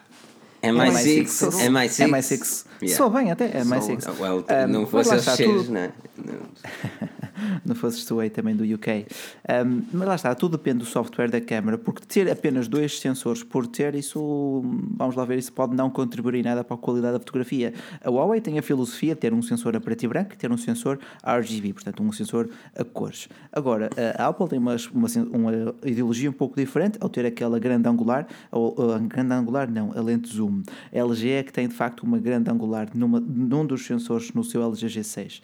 É 0.62 0.72
mais 0.72 0.94
6, 1.00 1.30
MI6, 1.30 1.60
é 1.66 1.70
mais 1.70 1.92
6. 2.26 2.66
MI6. 2.82 2.90
Soa 2.96 3.10
bem 3.10 3.32
até, 3.32 3.46
é 3.46 3.64
MI6. 3.64 4.20
Well, 4.20 4.46
Um, 4.50 4.68
não 4.68 4.88
fosse 4.88 5.14
está, 5.16 5.36
cheiros, 5.36 5.66
tudo- 5.66 5.74
não 7.66 7.76
fosses 7.76 8.06
tu 8.06 8.20
aí 8.20 8.30
também 8.30 8.56
do 8.56 8.64
UK. 8.64 9.06
Um, 9.66 9.82
mas 9.92 10.08
lá 10.08 10.16
está, 10.16 10.36
tudo 10.36 10.58
depende 10.58 10.80
do 10.80 10.86
software 10.86 11.30
da 11.30 11.42
câmera, 11.42 11.78
porque 11.78 12.06
ter 12.06 12.30
apenas 12.30 12.68
dois 12.68 13.00
sensores 13.00 13.44
por 13.44 13.68
ter, 13.68 13.96
isso, 13.96 14.62
vamos 14.96 15.16
lá 15.16 15.26
ver, 15.26 15.38
isso 15.38 15.52
pode 15.52 15.76
não 15.76 15.90
contribuir 15.90 16.36
em 16.36 16.44
nada 16.44 16.64
para 16.64 16.76
a 16.76 16.78
qualidade 16.78 17.14
da 17.14 17.20
fotografia. 17.20 17.74
A 18.04 18.10
Huawei 18.10 18.42
tem 18.42 18.58
a 18.58 18.62
filosofia 18.62 19.16
de 19.16 19.22
ter 19.22 19.34
um 19.34 19.42
sensor 19.42 19.76
a 19.76 19.82
preto 19.82 20.04
e 20.04 20.08
branco 20.08 20.34
e 20.34 20.38
ter 20.38 20.52
um 20.52 20.58
sensor 20.58 21.00
RGB, 21.24 21.74
portanto, 21.74 22.04
um 22.04 22.12
sensor 22.12 22.50
a 22.76 22.84
cores. 22.84 23.28
Agora, 23.52 23.90
a 24.18 24.28
Apple 24.28 24.48
tem 24.48 24.60
uma, 24.60 24.76
uma, 24.94 25.08
uma 25.32 25.76
ideologia 25.84 26.30
um 26.30 26.34
pouco 26.34 26.56
diferente 26.56 26.98
ao 27.02 27.10
ter 27.10 27.26
aquela 27.26 27.60
grande 27.60 27.88
angular, 27.88 28.28
ou 28.52 28.76
grande 29.02 29.34
angular 29.34 29.70
não, 29.70 29.92
a 29.96 30.02
lente 30.02 30.34
zoom. 30.34 30.62
A 30.92 30.98
LG 30.98 31.30
é 31.30 31.44
que 31.44 31.52
tem 31.52 31.68
de 31.68 31.76
facto 31.76 32.04
uma 32.04 32.20
grande 32.20 32.50
angular 32.50 32.90
numa, 32.94 33.20
num 33.20 33.66
dos 33.66 33.86
sensores 33.86 34.32
no 34.34 34.44
seu 34.44 34.64
LG 34.64 34.88
G6. 34.88 35.42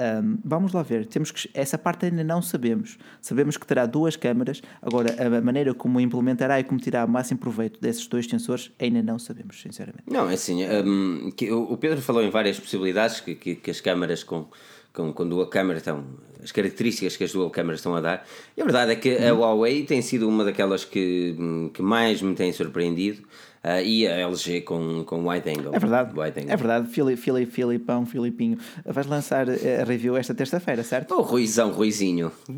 Um, 0.00 0.38
vamos 0.42 0.72
lá 0.72 0.82
ver, 0.82 1.04
temos 1.04 1.30
que 1.30 1.50
essa 1.52 1.76
parte 1.76 2.06
ainda 2.06 2.24
não 2.24 2.40
sabemos. 2.40 2.96
Sabemos 3.20 3.58
que 3.58 3.66
terá 3.66 3.84
duas 3.84 4.16
câmaras, 4.16 4.62
agora 4.80 5.14
a 5.22 5.40
maneira 5.42 5.74
como 5.74 6.00
implementará 6.00 6.58
e 6.58 6.64
como 6.64 6.80
tirar 6.80 7.06
o 7.06 7.10
máximo 7.10 7.38
proveito 7.38 7.78
desses 7.78 8.06
dois 8.06 8.24
sensores 8.24 8.72
ainda 8.78 9.02
não 9.02 9.18
sabemos, 9.18 9.60
sinceramente. 9.60 10.04
Não, 10.10 10.30
é 10.30 10.34
assim, 10.34 10.64
hum, 10.64 11.30
que 11.36 11.52
o 11.52 11.76
Pedro 11.76 12.00
falou 12.00 12.22
em 12.22 12.30
várias 12.30 12.58
possibilidades 12.58 13.20
que, 13.20 13.34
que, 13.34 13.54
que 13.56 13.70
as 13.70 13.82
câmaras 13.82 14.24
com, 14.24 14.46
com, 14.90 15.12
com 15.12 15.28
dual 15.28 15.46
câmara 15.48 15.76
estão, 15.76 16.02
as 16.42 16.50
características 16.50 17.18
que 17.18 17.24
as 17.24 17.32
dual 17.32 17.50
câmaras 17.50 17.80
estão 17.80 17.94
a 17.94 18.00
dar. 18.00 18.26
E 18.56 18.62
a 18.62 18.64
verdade 18.64 18.92
é 18.92 18.96
que 18.96 19.18
a 19.18 19.34
Huawei 19.34 19.84
tem 19.84 20.00
sido 20.00 20.26
uma 20.26 20.44
daquelas 20.44 20.82
que, 20.82 21.36
que 21.74 21.82
mais 21.82 22.22
me 22.22 22.34
tem 22.34 22.50
surpreendido 22.54 23.22
ah, 23.62 23.82
e 23.82 24.06
a 24.06 24.12
LG 24.28 24.62
com, 24.62 25.04
com 25.04 25.28
wide 25.28 25.48
angle. 25.50 25.74
É 25.74 25.78
verdade, 25.78 26.18
Wide 26.18 26.40
angle. 26.40 26.52
é 26.52 26.56
verdade, 26.56 26.88
Fili, 26.88 27.16
Fili, 27.16 27.46
Filipão, 27.46 28.06
Filipinho. 28.06 28.58
Vais 28.84 29.06
lançar 29.06 29.48
eh, 29.48 29.80
a 29.82 29.84
review 29.84 30.16
esta 30.16 30.34
terça-feira, 30.34 30.82
certo? 30.82 31.14
Oh, 31.14 31.22
Ruizão, 31.22 31.70
Ruizinho. 31.70 32.32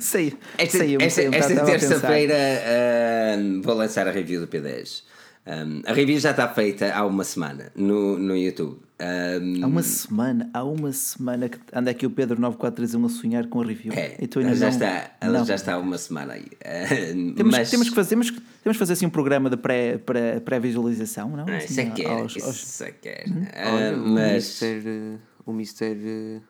Sei, 0.00 0.34
Esta, 0.56 0.78
sei, 0.78 0.96
esta, 1.00 1.22
esta 1.22 1.52
estava 1.52 1.68
a 1.70 1.72
pensar. 1.72 1.88
terça-feira 1.88 2.34
ah, 2.64 3.36
vou 3.62 3.74
lançar 3.74 4.06
a 4.08 4.10
review 4.10 4.40
do 4.40 4.46
P10. 4.48 5.02
Um, 5.50 5.80
a 5.86 5.94
review 5.94 6.18
já 6.20 6.32
está 6.32 6.46
feita 6.46 6.92
há 6.94 7.06
uma 7.06 7.24
semana 7.24 7.72
no, 7.74 8.18
no 8.18 8.36
YouTube. 8.36 8.80
Um, 9.00 9.64
Há 9.64 9.66
uma 9.68 9.82
semana, 9.82 10.50
há 10.52 10.62
uma 10.64 10.92
semana 10.92 11.48
que 11.48 11.56
anda 11.72 11.90
aqui 11.90 12.04
o 12.04 12.10
Pedro 12.10 12.38
9431 12.40 13.06
a 13.06 13.08
sonhar 13.08 13.46
com 13.46 13.62
a 13.62 13.64
review. 13.64 13.92
é, 13.94 14.16
E 14.20 14.26
tu 14.26 14.40
ela 14.40 14.54
já, 14.54 14.66
não- 14.66 14.72
está, 14.72 15.10
ela 15.20 15.38
não. 15.38 15.44
já 15.46 15.54
está 15.54 15.74
há 15.74 15.78
uma 15.78 15.96
semana 15.96 16.34
aí. 16.34 16.42
Uh, 16.42 17.32
Temos, 17.34 17.52
mas, 17.56 17.70
temos, 17.70 17.88
que 17.88 17.94
fazer, 17.94 18.08
temos, 18.10 18.30
que- 18.30 18.40
temos 18.40 18.76
que 18.76 18.78
fazer 18.78 18.92
assim 18.94 19.06
um 19.06 19.10
programa 19.10 19.48
de 19.48 19.56
pré- 19.56 19.96
pré- 19.98 20.40
pré-visualização, 20.40 21.30
não? 21.30 21.46
Ah, 21.48 21.56
Assim, 21.56 21.66
isso 21.70 21.80
é 21.80 21.84
que 21.86 22.02
quer, 22.02 22.10
aos- 22.10 22.36
isso 22.36 22.46
aos- 22.46 22.80
é 22.82 22.90
que 22.90 22.98
quer. 23.08 23.24
Olha, 23.72 23.90
Ah, 23.92 23.96
o 23.96 24.08
mas 24.08 24.60
Mr. 24.62 24.88
eh, 24.88 25.16
O 25.46 25.52
Mr. 25.52 25.96
eh, 26.04 26.40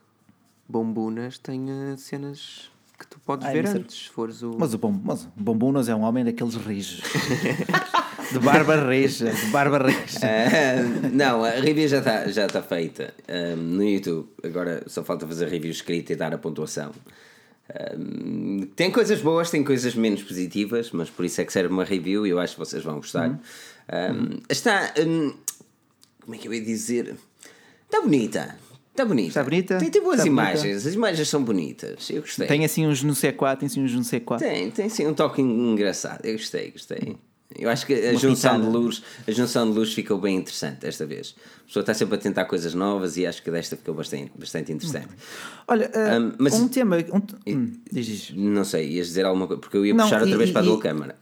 Bombunas 0.68 1.38
tem 1.38 1.66
eh, 1.70 1.96
cenas 1.98 2.70
que 2.98 3.06
tu 3.06 3.20
podes 3.20 3.46
Ah, 3.46 3.52
ver 3.52 3.64
antes, 3.66 4.04
se 4.04 4.08
fores 4.08 4.42
o. 4.42 4.56
Mas 4.58 4.74
o, 4.74 4.78
bom, 4.78 4.98
mas 5.04 5.24
o 5.24 5.28
Bombunas 5.36 5.88
é 5.88 5.94
um 5.94 6.00
homem 6.02 6.24
daqueles 6.24 6.54
rijos. 6.56 7.00
De 8.32 8.38
barba 8.38 8.76
reja, 8.76 9.30
de 9.30 9.46
barba 9.46 9.78
reja. 9.78 10.18
Ah, 10.22 11.08
não, 11.12 11.44
a 11.44 11.50
review 11.50 11.88
já 11.88 11.98
está 11.98 12.28
já 12.28 12.46
tá 12.46 12.62
feita 12.62 13.14
ah, 13.26 13.56
no 13.56 13.82
YouTube. 13.82 14.28
Agora 14.42 14.82
só 14.86 15.02
falta 15.02 15.26
fazer 15.26 15.48
review 15.48 15.70
escrita 15.70 16.12
e 16.12 16.16
dar 16.16 16.34
a 16.34 16.38
pontuação. 16.38 16.92
Ah, 17.70 17.94
tem 18.76 18.90
coisas 18.90 19.20
boas, 19.20 19.50
tem 19.50 19.64
coisas 19.64 19.94
menos 19.94 20.22
positivas, 20.22 20.90
mas 20.90 21.08
por 21.08 21.24
isso 21.24 21.40
é 21.40 21.44
que 21.44 21.52
serve 21.52 21.72
uma 21.72 21.84
review 21.84 22.26
e 22.26 22.30
eu 22.30 22.38
acho 22.38 22.54
que 22.54 22.60
vocês 22.60 22.82
vão 22.82 22.96
gostar. 22.96 23.38
Ah, 23.88 24.10
Está. 24.48 24.92
hum, 24.98 25.32
como 26.20 26.34
é 26.34 26.38
que 26.38 26.46
eu 26.48 26.52
ia 26.54 26.60
dizer? 26.60 27.16
Está 27.86 28.02
bonita. 28.02 28.56
Está 28.90 29.04
bonita. 29.06 29.28
Está 29.28 29.44
bonita? 29.44 29.78
Tem, 29.78 29.90
tem 29.90 30.02
boas 30.02 30.18
Está 30.18 30.28
bonita. 30.28 30.50
imagens. 30.50 30.86
As 30.86 30.92
imagens 30.94 31.28
são 31.28 31.42
bonitas. 31.42 32.10
Eu 32.10 32.20
gostei. 32.20 32.46
Tem 32.48 32.64
assim 32.64 32.86
uns 32.86 33.02
no 33.02 33.12
C4, 33.12 33.58
tem 33.58 33.66
assim 33.66 33.82
uns 33.82 33.94
no 33.94 34.02
C4. 34.02 34.38
Tem, 34.38 34.70
tem 34.70 34.88
sim 34.88 35.06
um 35.06 35.14
toque 35.14 35.40
engraçado. 35.40 36.26
Eu 36.26 36.32
gostei, 36.32 36.72
gostei. 36.72 37.16
Eu 37.56 37.70
acho 37.70 37.86
que 37.86 37.94
a 37.94 38.12
junção, 38.14 38.60
de 38.60 38.66
luz, 38.66 39.02
a 39.26 39.30
junção 39.32 39.70
de 39.70 39.76
luz 39.78 39.94
ficou 39.94 40.18
bem 40.18 40.36
interessante 40.36 40.80
desta 40.80 41.06
vez. 41.06 41.34
A 41.62 41.66
pessoa 41.66 41.80
está 41.82 41.94
sempre 41.94 42.16
a 42.16 42.18
tentar 42.18 42.44
coisas 42.44 42.74
novas 42.74 43.16
e 43.16 43.26
acho 43.26 43.42
que 43.42 43.50
desta 43.50 43.74
ficou 43.76 43.94
bastante, 43.94 44.30
bastante 44.38 44.70
interessante. 44.70 45.08
Olha, 45.66 45.90
uh, 45.94 46.20
Um, 46.20 46.32
mas- 46.38 46.54
um 46.54 46.68
tema. 46.68 46.98
Um, 47.10 47.22
hum, 47.54 47.72
diz, 47.90 48.06
diz. 48.06 48.30
Não 48.36 48.64
sei, 48.64 48.90
ias 48.90 49.06
dizer 49.08 49.24
alguma 49.24 49.46
coisa, 49.46 49.60
porque 49.60 49.76
eu 49.78 49.86
ia 49.86 49.94
Não, 49.94 50.04
puxar 50.04 50.20
outra 50.20 50.34
e- 50.34 50.38
vez 50.38 50.50
para 50.50 50.60
a 50.60 50.64
e- 50.64 50.66
dual 50.66 50.78
câmara. 50.78 51.16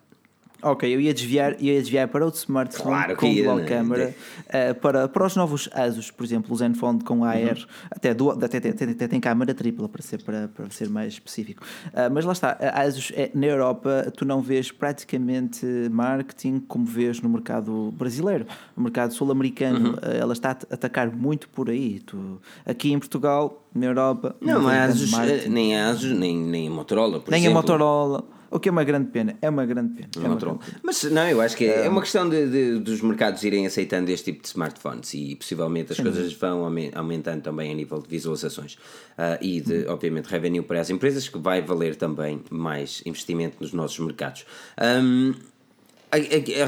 Ok, 0.62 0.92
eu 0.92 1.00
ia 1.00 1.12
desviar, 1.14 1.54
ia 1.62 1.74
desviar 1.80 2.08
para 2.08 2.24
outro 2.24 2.40
smartphone 2.40 2.94
Claro 2.96 3.16
com 3.16 3.34
dual 3.34 3.56
né? 3.56 3.64
câmera, 3.66 4.14
eh, 4.48 4.72
para, 4.74 5.06
para 5.06 5.26
os 5.26 5.36
novos 5.36 5.68
ASUS, 5.72 6.10
por 6.10 6.24
exemplo, 6.24 6.52
o 6.52 6.56
Zenfone 6.56 7.02
com 7.04 7.24
AR, 7.24 7.36
Uhum. 7.36 7.66
até, 7.90 8.14
dual, 8.14 8.38
até, 8.42 8.56
até, 8.58 8.68
até, 8.70 9.06
tem 9.08 9.20
câmera 9.20 9.54
tripla, 9.54 9.88
para 9.88 10.02
ser, 10.02 10.22
para, 10.22 10.48
para 10.48 10.68
ser 10.70 10.88
mais 10.88 11.12
específico. 11.14 11.62
Ah, 11.94 12.08
mas 12.10 12.24
lá 12.24 12.32
está, 12.32 12.56
a 12.60 12.80
ASUS 12.82 13.12
é, 13.14 13.30
na 13.34 13.46
Europa 13.46 14.12
tu 14.16 14.24
não 14.24 14.40
vês 14.40 14.70
praticamente 14.72 15.64
marketing 15.90 16.60
como 16.60 16.84
vês 16.84 17.20
no 17.20 17.28
mercado 17.28 17.92
brasileiro. 17.96 18.46
No 18.76 18.82
mercado 18.82 19.12
sul-americano 19.12 19.90
Uhum. 19.90 19.96
eh, 20.02 20.18
ela 20.18 20.32
está 20.32 20.50
a 20.50 20.74
atacar 20.74 21.10
muito 21.14 21.48
por 21.48 21.68
aí. 21.70 22.00
Tu, 22.00 22.40
aqui 22.64 22.92
em 22.92 22.98
Portugal, 22.98 23.62
na 23.74 23.86
Europa, 23.86 24.34
Não, 24.40 24.54
vês 24.62 24.64
mas 24.64 24.90
Asus, 25.32 25.46
nem 25.48 25.76
a 25.78 25.90
Asus, 25.90 26.12
nem, 26.12 26.36
nem 26.36 26.68
a 26.68 26.70
Motorola, 26.70 27.20
por 27.20 27.30
nem 27.30 27.40
exemplo. 27.40 27.58
a 27.58 27.62
Motorola, 27.62 28.24
o 28.50 28.58
que 28.60 28.68
é 28.68 28.72
uma 28.72 28.84
grande 28.84 29.10
pena, 29.10 29.36
é 29.42 29.48
uma 29.50 29.64
grande 29.66 29.94
pena. 29.94 30.08
é 30.16 30.18
uma 30.28 30.36
grande 30.36 30.58
pena. 30.66 30.80
Mas 30.82 31.02
não, 31.04 31.28
eu 31.28 31.40
acho 31.40 31.56
que 31.56 31.64
é, 31.66 31.86
é 31.86 31.88
uma 31.88 32.00
questão 32.00 32.28
de, 32.28 32.48
de- 32.48 32.78
dos 32.78 33.00
mercados 33.00 33.42
irem 33.42 33.66
aceitando 33.66 34.10
este 34.10 34.32
tipo 34.32 34.42
de 34.42 34.48
smartphones 34.48 35.12
e 35.14 35.34
possivelmente 35.36 35.92
as 35.92 36.00
coisas 36.00 36.32
vão 36.34 36.64
aumen- 36.64 36.90
aumentando 36.94 37.42
também 37.42 37.70
a 37.70 37.74
nível 37.74 38.00
de 38.00 38.08
visualizações 38.08 38.76
Ah, 39.18 39.38
e 39.40 39.60
de, 39.60 39.86
obviamente, 39.86 40.26
revenue 40.26 40.62
para 40.62 40.80
as 40.80 40.90
empresas, 40.90 41.28
que 41.28 41.38
vai 41.38 41.60
valer 41.62 41.96
também 41.96 42.42
mais 42.50 43.02
investimento 43.06 43.56
nos 43.60 43.72
nossos 43.72 43.98
mercados. 43.98 44.44
A- 44.76 44.96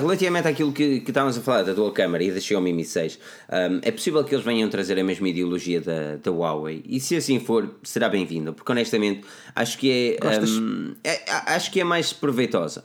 Relativamente 0.01 0.49
àquilo 0.49 0.73
que, 0.73 1.01
que 1.01 1.11
estávamos 1.11 1.39
a 1.39 1.41
falar 1.41 1.63
da 1.63 1.73
dual 1.73 1.93
camera 1.93 2.23
e 2.25 2.31
da 2.33 2.41
Xiaomi 2.41 2.73
Mi 2.73 2.85
6, 2.85 3.19
um, 3.49 3.79
é 3.83 3.91
possível 3.91 4.23
que 4.25 4.35
eles 4.35 4.45
venham 4.45 4.69
trazer 4.69 4.99
a 4.99 5.05
mesma 5.05 5.29
ideologia 5.29 5.81
da, 5.81 6.17
da 6.17 6.31
Huawei 6.31 6.83
e 6.87 6.99
se 7.01 7.17
assim 7.17 7.39
for, 7.41 7.77
será 7.83 8.09
bem-vindo, 8.09 8.53
porque 8.53 8.71
honestamente 8.73 9.23
acho 9.55 9.79
que 9.79 9.91
é, 9.91 10.19
um, 10.59 10.95
é- 11.05 11.23
acho 11.55 11.71
que 11.71 11.81
é 11.81 11.85
mais 11.85 12.13
proveitosa. 12.13 12.85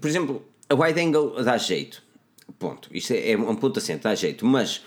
Por 0.00 0.08
exemplo, 0.08 0.42
a 0.68 0.74
wide 0.74 1.00
angle 1.00 1.42
dá 1.44 1.56
jeito, 1.58 2.02
ponto. 2.58 2.88
Isto 2.90 3.12
é, 3.12 3.32
é 3.32 3.36
um 3.36 3.54
ponto 3.54 3.78
assente, 3.78 4.02
dá 4.02 4.14
jeito, 4.14 4.44
mas 4.46 4.82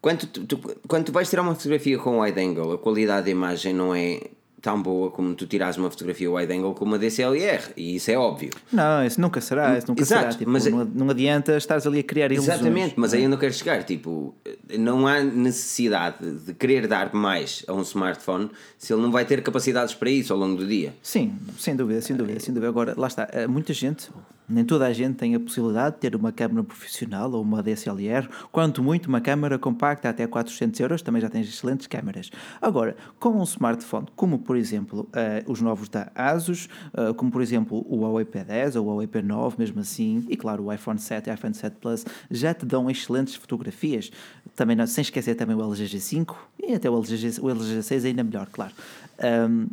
quando 0.00 0.26
tu, 0.26 0.44
tu- 0.46 0.76
quando 0.88 1.06
tu 1.06 1.12
vais 1.12 1.28
tirar 1.30 1.42
uma 1.42 1.54
fotografia 1.54 1.96
com 1.98 2.20
wide 2.20 2.40
angle, 2.40 2.72
a 2.72 2.78
qualidade 2.78 3.26
da 3.26 3.30
imagem 3.30 3.72
não 3.72 3.94
é 3.94 4.20
tão 4.60 4.80
boa 4.82 5.10
como 5.10 5.34
tu 5.34 5.46
tirares 5.46 5.76
uma 5.76 5.90
fotografia 5.90 6.30
wide 6.30 6.52
angle 6.52 6.74
com 6.74 6.84
uma 6.84 6.98
DSLR, 6.98 7.62
e 7.76 7.96
isso 7.96 8.10
é 8.10 8.16
óbvio. 8.18 8.50
Não, 8.72 9.04
isso 9.04 9.20
nunca 9.20 9.40
será, 9.40 9.76
isso 9.78 9.88
nunca 9.88 10.02
Exato, 10.02 10.22
será. 10.22 10.34
Tipo, 10.38 10.50
mas 10.50 10.66
é- 10.66 10.70
não, 10.70 10.84
não 10.84 11.10
adianta 11.10 11.56
estares 11.56 11.86
ali 11.86 12.00
a 12.00 12.02
criar 12.02 12.30
ilusões. 12.30 12.56
Exatamente, 12.60 12.94
mas 12.96 13.14
aí 13.14 13.22
eu 13.24 13.28
não 13.28 13.36
quero 13.38 13.52
chegar. 13.52 13.82
Tipo, 13.84 14.34
não 14.78 15.06
há 15.06 15.20
necessidade 15.20 16.18
de 16.46 16.54
querer 16.54 16.86
dar 16.86 17.12
mais 17.14 17.64
a 17.66 17.72
um 17.72 17.82
smartphone 17.82 18.50
se 18.78 18.92
ele 18.92 19.02
não 19.02 19.10
vai 19.10 19.24
ter 19.24 19.42
capacidades 19.42 19.94
para 19.94 20.10
isso 20.10 20.32
ao 20.32 20.38
longo 20.38 20.56
do 20.56 20.66
dia. 20.66 20.94
Sim, 21.02 21.32
sem 21.58 21.74
dúvida, 21.76 22.00
sem 22.00 22.16
dúvida, 22.16 22.40
sem 22.40 22.52
dúvida. 22.54 22.68
Agora, 22.68 22.94
lá 22.96 23.06
está, 23.06 23.28
eh, 23.32 23.46
muita 23.46 23.72
gente, 23.72 24.08
nem 24.50 24.64
toda 24.64 24.86
a 24.86 24.92
gente 24.92 25.16
tem 25.16 25.34
a 25.34 25.40
possibilidade 25.40 25.94
de 25.96 26.00
ter 26.00 26.16
uma 26.16 26.32
câmera 26.32 26.62
profissional 26.64 27.30
ou 27.32 27.42
uma 27.42 27.62
DSLR, 27.62 28.28
quanto 28.50 28.82
muito 28.82 29.06
uma 29.06 29.20
câmera 29.20 29.58
compacta 29.58 30.08
até 30.08 30.26
400 30.26 30.78
euros, 30.80 31.02
também 31.02 31.22
já 31.22 31.28
tens 31.28 31.48
excelentes 31.48 31.86
câmeras. 31.86 32.30
Agora, 32.60 32.96
com 33.18 33.30
um 33.30 33.42
smartphone, 33.44 34.06
como 34.16 34.38
por 34.38 34.56
exemplo 34.56 35.08
eh, 35.12 35.42
os 35.46 35.60
novos 35.60 35.88
da 35.88 36.10
ASUS, 36.14 36.68
eh, 36.94 37.12
como 37.14 37.30
por 37.30 37.40
exemplo 37.42 37.84
o 37.88 38.00
Huawei 38.00 38.24
P10 38.24 38.76
ou 38.76 38.84
o 38.86 38.88
Huawei 38.88 39.06
P9, 39.06 39.54
mesmo 39.58 39.80
assim, 39.80 40.24
e 40.28 40.36
claro 40.36 40.64
o 40.64 40.72
iPhone 40.72 40.98
7 40.98 41.28
e 41.28 41.32
o 41.32 41.34
iPhone 41.34 41.54
7 41.54 41.76
Plus, 41.80 42.04
já 42.30 42.52
te 42.52 42.66
dão 42.66 42.90
excelentes 42.90 43.34
fotografias. 43.34 44.10
Também 44.56 44.74
não- 44.76 44.86
sem 44.86 45.02
esquecer 45.02 45.34
também 45.34 45.54
o 45.56 45.60
LG 45.62 45.84
G5 45.86 46.34
e 46.58 46.74
até 46.74 46.90
o 46.90 46.96
LG, 46.98 47.40
o 47.40 47.48
LG 47.50 47.78
G6 47.80 48.04
ainda 48.04 48.24
melhor, 48.24 48.46
claro. 48.52 48.72
Ahm, 49.18 49.66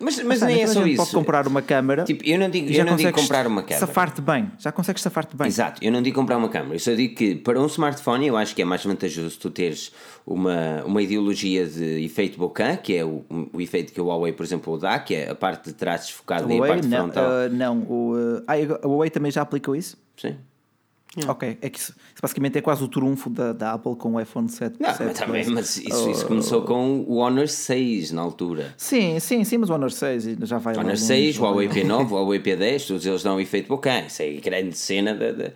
Mas, 0.00 0.22
mas 0.22 0.40
nem 0.42 0.60
é 0.60 0.62
então 0.62 0.70
a 0.70 0.74
só 0.74 0.86
isso. 0.86 0.96
Pode 0.96 1.10
comprar 1.12 1.46
uma 1.46 1.62
câmera. 1.62 2.04
Tipo, 2.04 2.24
eu 2.24 2.38
não 2.38 2.48
digo, 2.48 2.72
já 2.72 2.82
eu 2.82 2.86
não 2.86 2.96
digo 2.96 3.12
comprar 3.12 3.46
uma 3.46 3.62
câmera. 3.62 3.80
Safar-te 3.80 4.20
bem. 4.20 4.50
Já 4.58 4.70
consegues 4.70 5.02
safar-te 5.02 5.36
bem. 5.36 5.46
Exato, 5.46 5.82
eu 5.84 5.90
não 5.90 6.02
digo 6.02 6.16
comprar 6.16 6.36
uma 6.36 6.48
câmera, 6.48 6.74
eu 6.74 6.80
só 6.80 6.92
digo 6.92 7.14
que 7.14 7.34
para 7.34 7.60
um 7.60 7.66
smartphone 7.66 8.26
eu 8.26 8.36
acho 8.36 8.54
que 8.54 8.62
é 8.62 8.64
mais 8.64 8.84
vantajoso 8.84 9.38
tu 9.38 9.50
teres 9.50 9.92
uma, 10.26 10.82
uma 10.84 11.02
ideologia 11.02 11.66
de 11.66 12.04
efeito 12.04 12.38
bokeh, 12.38 12.76
que 12.82 12.96
é 12.96 13.04
o, 13.04 13.24
o 13.52 13.60
efeito 13.60 13.92
que 13.92 14.00
o 14.00 14.06
Huawei, 14.06 14.32
por 14.32 14.44
exemplo, 14.44 14.78
dá, 14.78 14.98
que 14.98 15.14
é 15.14 15.30
a 15.30 15.34
parte 15.34 15.66
de 15.66 15.72
trás 15.72 16.02
desfocada 16.02 16.52
e 16.52 16.58
a 16.58 16.66
parte 16.66 16.86
não. 16.86 16.98
frontal. 16.98 17.24
ah, 17.24 17.48
não 17.48 17.78
o, 17.82 18.14
ah, 18.46 18.52
ah, 18.52 18.86
o 18.86 18.90
Huawei 18.90 19.10
também 19.10 19.32
já 19.32 19.42
aplicou 19.42 19.74
isso? 19.74 19.96
Sim. 20.16 20.36
Ok, 21.26 21.58
é 21.60 21.68
que 21.70 21.78
isso, 21.78 21.92
isso 21.92 22.22
basicamente 22.22 22.58
é 22.58 22.60
quase 22.60 22.84
o 22.84 22.88
trunfo 22.88 23.30
da, 23.30 23.52
da 23.52 23.72
Apple 23.72 23.96
com 23.96 24.14
o 24.14 24.20
iPhone 24.20 24.48
7. 24.48 24.76
Não, 24.78 24.88
7 24.94 25.04
mas, 25.04 25.18
também, 25.18 25.46
mas 25.46 25.76
isso, 25.76 26.04
Oh, 26.06 26.10
isso 26.10 26.26
começou 26.26 26.62
com 26.62 27.04
o 27.06 27.16
Honor 27.16 27.48
6 27.48 28.12
na 28.12 28.22
altura. 28.22 28.74
Sim, 28.76 29.18
sim, 29.20 29.44
sim, 29.44 29.58
mas 29.58 29.70
o 29.70 29.74
Honor 29.74 29.90
6 29.90 30.24
já 30.42 30.58
vai 30.58 30.74
Honor 30.74 30.90
longe, 30.90 31.02
6, 31.02 31.34
já 31.34 31.40
vai 31.40 31.50
Huawei 31.50 31.68
longe. 31.68 31.80
P9, 31.80 32.10
Huawei 32.10 32.40
P10, 32.40 32.86
todos 32.86 33.06
eles 33.06 33.22
dão 33.22 33.36
um 33.36 33.40
efeito 33.40 33.68
bokeh. 33.68 34.04
Isso 34.06 34.22
é 34.22 34.36
a 34.36 34.40
grande 34.40 34.76
cena 34.76 35.14
da, 35.14 35.32
da, 35.32 35.50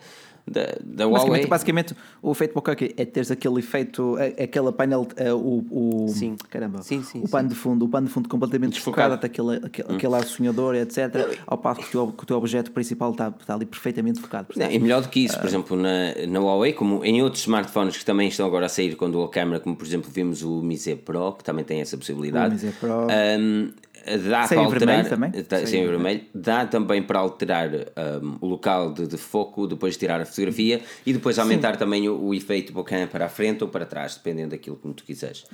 da, 0.47 0.77
da 0.85 1.05
Huawei. 1.07 1.47
Basicamente, 1.47 1.49
basicamente, 1.49 1.97
o 2.21 2.33
efeito 2.33 2.55
bokeh 2.55 2.95
é 2.97 3.05
teres 3.05 3.31
aquele 3.31 3.59
efeito, 3.61 4.17
é- 4.19 4.45
aquela 4.45 4.73
painel, 4.73 5.07
é, 5.17 5.33
o, 5.33 5.65
o 5.71 6.07
Sim. 6.09 6.37
caramba, 6.51 6.83
Sim, 6.83 7.03
sim, 7.03 7.23
o 7.25 7.29
pano 7.29 7.49
de 7.49 7.55
fundo, 7.55 7.85
o 7.85 7.89
pano 7.89 8.07
de 8.07 8.13
fundo 8.13 8.29
completamente 8.29 8.75
Desfocado. 8.75 9.15
até 9.15 9.27
aquele, 9.27 9.57
aquele, 9.65 9.95
aquele 9.95 10.15
ar 10.15 10.25
sonhador, 10.25 10.75
etc. 10.75 11.39
Ao 11.47 11.57
passo 11.57 11.81
que 11.81 11.89
o, 11.89 11.91
teu, 11.91 12.13
que 12.13 12.23
o 12.25 12.27
teu 12.27 12.37
objeto 12.37 12.71
principal 12.73 13.13
está, 13.13 13.33
está 13.41 13.55
ali 13.55 13.67
perfeitamente 13.67 14.21
focado. 14.21 14.49
Não, 14.57 14.71
e 14.71 14.79
melhor 14.79 15.03
do 15.03 15.09
que 15.09 15.21
isso, 15.25 15.39
por 15.39 15.47
exemplo, 15.49 15.77
na, 15.77 16.15
na 16.29 16.41
Huawei, 16.41 16.73
como 16.73 17.05
em 17.05 17.23
outros 17.23 17.43
smartphones 17.43 17.97
que 17.97 18.05
também 18.05 18.29
estão 18.29 18.47
agora 18.47 18.67
a 18.67 18.69
sair 18.69 18.97
com 18.97 19.11
dual 19.11 19.29
camera, 19.29 19.61
como 19.61 19.77
por 19.77 19.87
exemplo 19.87 20.11
vimos 20.13 20.43
o 20.43 20.61
Mi 20.63 20.77
Z 20.77 20.97
Pro, 20.97 21.33
que 21.35 21.45
também 21.45 21.65
tem 21.65 21.81
essa 21.81 21.97
possibilidade. 21.97 22.49
O 22.49 22.53
Mi 22.53 22.59
Z 22.59 22.73
Pro. 22.81 23.07
Um, 23.39 23.71
dá 24.29 24.47
Sem 24.47 24.57
para 24.59 24.65
alterar, 24.67 25.05
vermelho 25.05 25.09
também? 25.09 25.31
Dá, 25.49 25.57
Sem 25.59 25.67
sem 25.67 25.81
em 25.81 25.85
em 25.85 25.89
vermelho. 25.89 26.21
Dá 26.35 26.67
também 26.67 27.03
para 27.03 27.19
alterar 27.19 27.69
um, 28.23 28.37
o 28.41 28.47
local 28.47 28.93
de, 28.93 29.07
de 29.07 29.17
foco 29.17 29.67
depois 29.67 29.95
de 29.95 30.01
tirar 30.01 30.21
a 30.21 30.25
fotografia 30.25 30.81
e 31.07 31.13
depois 31.13 31.39
aumentar 31.39 31.77
também 31.77 32.09
o, 32.09 32.19
o 32.21 32.35
efeito 32.35 32.73
bokeh 32.73 33.07
para 33.07 33.27
a 33.27 33.29
frente 33.29 33.63
ou 33.63 33.69
para 33.71 33.85
trás, 33.87 34.15
dependendo 34.17 34.51
daquilo 34.51 34.77
como 34.77 34.93
tu 34.95 35.05
quiseres. 35.05 35.45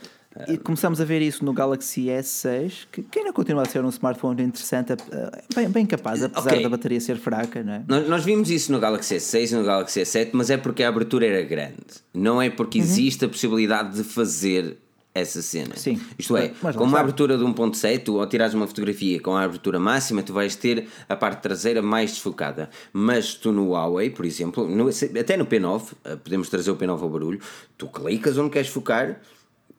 E 0.47 0.57
começamos 0.57 1.01
a 1.01 1.05
ver 1.05 1.21
isso 1.21 1.45
no 1.45 1.53
Galaxy 1.53 2.03
S6, 2.07 2.87
que, 2.93 3.03
que 3.03 3.19
ainda 3.19 3.33
continua 3.33 3.63
a 3.63 3.65
ser 3.65 3.85
um 3.85 3.89
smartphone 3.89 4.43
interessante, 4.43 4.93
eh, 4.93 5.43
bem, 5.55 5.69
bem 5.69 5.87
capaz, 5.87 6.23
apesar 6.23 6.51
Ok. 6.53 6.63
da 6.63 6.69
bateria 6.69 7.01
ser 7.01 7.17
fraca, 7.17 7.63
não 7.65 7.73
é? 7.73 7.83
Nós, 7.89 8.09
nós 8.09 8.25
vimos 8.25 8.49
isso 8.51 8.71
no 8.71 8.79
Galaxy 8.79 9.17
S6 9.17 9.51
e 9.51 9.55
no 9.57 9.65
Galaxy 9.65 10.01
S7, 10.01 10.31
mas 10.35 10.49
é 10.51 10.57
porque 10.57 10.85
a 10.85 10.89
abertura 10.91 11.27
era 11.27 11.43
grande. 11.43 11.75
Não 12.15 12.41
é 12.41 12.47
Uhum. 12.49 12.55
porque 12.55 12.79
existe 12.79 13.25
a 13.25 13.29
possibilidade 13.29 13.97
de 13.97 14.05
fazer 14.05 14.77
essa 15.19 15.43
cena. 15.43 15.77
Sim. 15.77 16.01
Isto 16.19 16.37
é, 16.37 16.49
com 16.49 16.85
uma 16.85 17.01
abertura 17.01 17.37
de 17.37 17.45
1.7, 17.45 18.03
tu 18.05 18.19
ao 18.21 18.27
tirares 18.27 18.55
uma 18.55 18.67
fotografia 18.67 19.21
com 19.21 19.37
a 19.37 19.43
abertura 19.43 19.79
máxima, 19.79 20.23
tu 20.23 20.33
vais 20.33 20.57
ter 20.57 20.89
a 21.09 21.15
parte 21.17 21.41
traseira 21.43 21.83
mais 21.83 22.11
desfocada. 22.13 22.71
Mas 22.93 23.35
tu 23.35 23.53
no 23.53 23.71
Huawei, 23.71 24.11
por 24.11 24.25
exemplo, 24.25 24.67
no- 24.69 24.89
até 25.21 25.37
no 25.37 25.47
P9, 25.47 25.93
eh, 26.05 26.17
podemos 26.17 26.49
trazer 26.49 26.71
o 26.71 26.77
P9 26.77 27.03
ao 27.03 27.09
barulho, 27.09 27.41
tu 27.77 27.87
clicas 27.89 28.39
onde 28.39 28.51
queres 28.51 28.69
focar, 28.69 29.21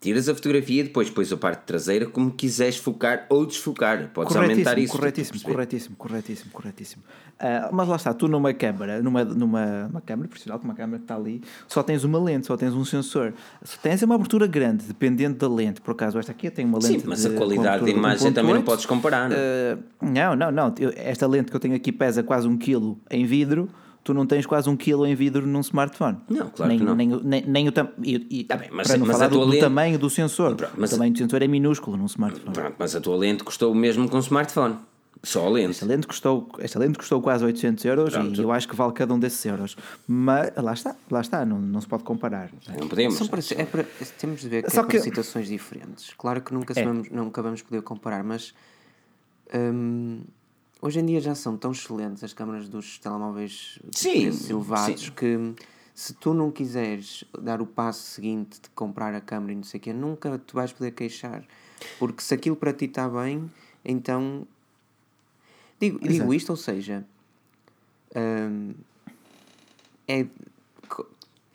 tiras 0.02 0.30
a 0.30 0.34
fotografia 0.36 0.80
e 0.80 0.84
depois 0.86 1.10
pões 1.10 1.30
a 1.34 1.36
parte 1.38 1.64
traseira 1.66 2.06
como 2.06 2.32
quiseres 2.32 2.78
focar 2.78 3.26
ou 3.30 3.46
desfocar. 3.46 4.10
Podes 4.14 4.34
aumentar 4.36 4.78
isso. 4.80 4.94
corretíssimo, 4.94 5.42
corretíssimo, 5.42 5.96
corretíssimo, 5.98 6.52
corretíssimo. 6.52 7.04
Ah, 7.40 7.70
mas 7.72 7.88
lá 7.88 7.96
está, 7.96 8.14
tu 8.14 8.28
numa 8.28 8.54
câmara, 8.54 9.02
numa, 9.02 9.24
numa 9.24 9.88
uma 9.90 10.02
câmara 10.02 10.28
profissional, 10.28 10.60
com 10.60 10.66
uma 10.66 10.74
câmara 10.76 10.98
que 10.98 11.06
está 11.06 11.16
ali, 11.16 11.42
só 11.68 11.82
tens 11.82 12.04
uma 12.04 12.20
lente, 12.20 12.48
só 12.48 12.58
tens 12.58 12.74
um 12.74 12.84
sensor. 12.84 13.34
Só 13.64 13.78
tens 13.82 14.02
uma 14.04 14.16
abertura 14.16 14.46
grande, 14.46 14.86
dependendo 14.86 15.38
da 15.38 15.48
lente. 15.48 15.80
Por 15.80 15.92
acaso, 15.92 16.20
esta 16.20 16.32
aqui 16.34 16.50
tenho 16.52 16.68
uma 16.68 16.80
lente. 16.80 17.00
Sim, 17.02 17.08
mas 17.08 17.22
de- 17.22 17.28
a 17.28 17.30
com 17.32 17.38
qualidade 17.38 17.86
de 17.86 17.92
imagem 17.92 18.34
também 18.34 18.54
não 18.54 18.62
1.8. 18.62 18.66
podes 18.66 18.86
comparar. 18.86 19.30
Não? 19.30 19.38
é? 19.38 19.78
Ah, 20.02 20.36
não, 20.36 20.36
não, 20.36 20.52
não. 20.52 20.74
Esta 20.98 21.26
lente 21.28 21.50
que 21.50 21.56
eu 21.56 21.60
tenho 21.62 21.76
aqui 21.76 21.92
pesa 21.92 22.22
quase 22.24 22.48
um 22.48 22.58
quilo 22.58 23.00
em 23.10 23.26
vidro. 23.26 23.70
Tu 24.04 24.14
não 24.14 24.26
tens 24.26 24.46
quase 24.46 24.70
um 24.70 24.76
quilo 24.78 25.06
em 25.06 25.14
vidro 25.14 25.46
num 25.46 25.60
smartphone. 25.60 26.18
Não, 26.30 26.50
claro 26.50 26.70
nem, 26.70 26.80
que 26.80 26.86
não. 26.86 26.96
Nem, 26.96 27.14
o- 27.14 27.22
nem, 27.24 27.44
nem 27.46 27.68
o 27.68 27.72
tam- 27.72 27.90
e, 28.02 28.26
e- 28.40 28.44
Tá 28.46 28.56
bem, 28.58 28.70
mas- 28.72 28.88
para 28.88 28.98
não 28.98 29.06
mas 29.06 29.18
falar 29.18 29.28
do, 29.30 29.40
do 29.40 29.46
lente- 29.46 29.60
tamanho 29.60 30.00
do 30.00 30.10
sensor. 30.10 30.56
Pronto, 30.56 30.74
mas- 30.78 30.90
o 30.92 30.94
tamanho 30.96 31.12
do 31.14 31.18
sensor 31.20 31.42
é 31.44 31.48
minúsculo 31.48 31.96
num 31.98 32.06
smartphone. 32.06 32.54
Pronto, 32.54 32.76
mas 32.80 32.96
a 32.96 33.02
tua 33.02 33.16
lente 33.18 33.44
custou 33.44 33.72
o 33.72 33.76
mesmo 33.76 34.10
que 34.10 34.16
um 34.16 34.20
smartphone. 34.20 34.76
Só 35.22 35.46
a 35.46 35.50
lente. 35.50 35.72
Esta 35.72 35.86
lente 35.86 36.08
custou, 36.08 36.50
esta 36.60 36.80
lente 36.80 36.98
custou 36.98 37.22
quase 37.22 37.44
800 37.44 37.84
euros 37.86 38.14
Pronto. 38.14 38.40
e 38.40 38.44
eu 38.44 38.52
acho 38.52 38.68
que 38.70 38.76
vale 38.76 38.94
cada 38.94 39.14
um 39.14 39.20
desses 39.20 39.44
euros. 39.46 39.76
Mas 40.08 40.52
lá 40.56 40.74
está, 40.74 40.96
lá 41.12 41.20
está, 41.22 41.46
não, 41.46 41.60
não 41.60 41.82
se 41.82 41.88
pode 41.88 42.04
comparar. 42.04 42.50
Não 42.80 42.88
podemos. 42.88 43.16
São 43.18 43.28
para, 43.28 43.40
é 43.58 43.66
para- 43.66 43.86
temos 44.18 44.40
de 44.42 44.48
ver 44.50 44.64
que 44.64 44.72
Só 44.72 44.82
é 44.82 44.86
que- 44.88 45.00
situações 45.00 45.48
diferentes. 45.50 46.14
Claro 46.18 46.42
que 46.42 46.54
nunca, 46.54 46.74
É. 46.80 46.84
vamos, 46.86 47.10
nunca 47.10 47.42
vamos 47.42 47.62
poder 47.62 47.82
comparar, 47.82 48.24
mas 48.24 48.54
hum, 49.54 50.22
hoje 50.82 51.00
em 51.00 51.06
dia 51.06 51.20
já 51.20 51.36
são 51.36 51.58
tão 51.58 51.72
excelentes 51.72 52.24
as 52.24 52.34
câmaras 52.34 52.70
dos 52.70 52.98
telemóveis 53.00 53.78
Sim, 53.92 54.30
elevados 54.50 55.02
sim. 55.06 55.12
que 55.12 55.54
se 55.94 56.14
tu 56.14 56.34
não 56.34 56.50
quiseres 56.50 57.26
dar 57.42 57.62
o 57.62 57.66
passo 57.66 58.02
seguinte 58.04 58.62
de 58.62 58.70
comprar 58.70 59.14
a 59.14 59.20
câmera 59.20 59.52
e 59.52 59.56
não 59.58 59.64
sei 59.64 59.80
o 59.80 59.84
quê, 59.84 59.92
nunca 59.92 60.38
te 60.40 60.54
vais 60.54 60.72
poder 60.72 60.92
queixar. 60.92 61.44
Porque 61.98 62.22
se 62.24 62.34
aquilo 62.34 62.56
para 62.56 62.72
ti 62.72 62.86
está 62.86 63.10
bem, 63.10 63.52
então. 63.84 64.48
Digo, 65.80 66.00
digo 66.00 66.34
isto, 66.34 66.50
ou 66.50 66.58
seja. 66.58 67.04
hum, 68.16 68.74
é. 70.08 70.26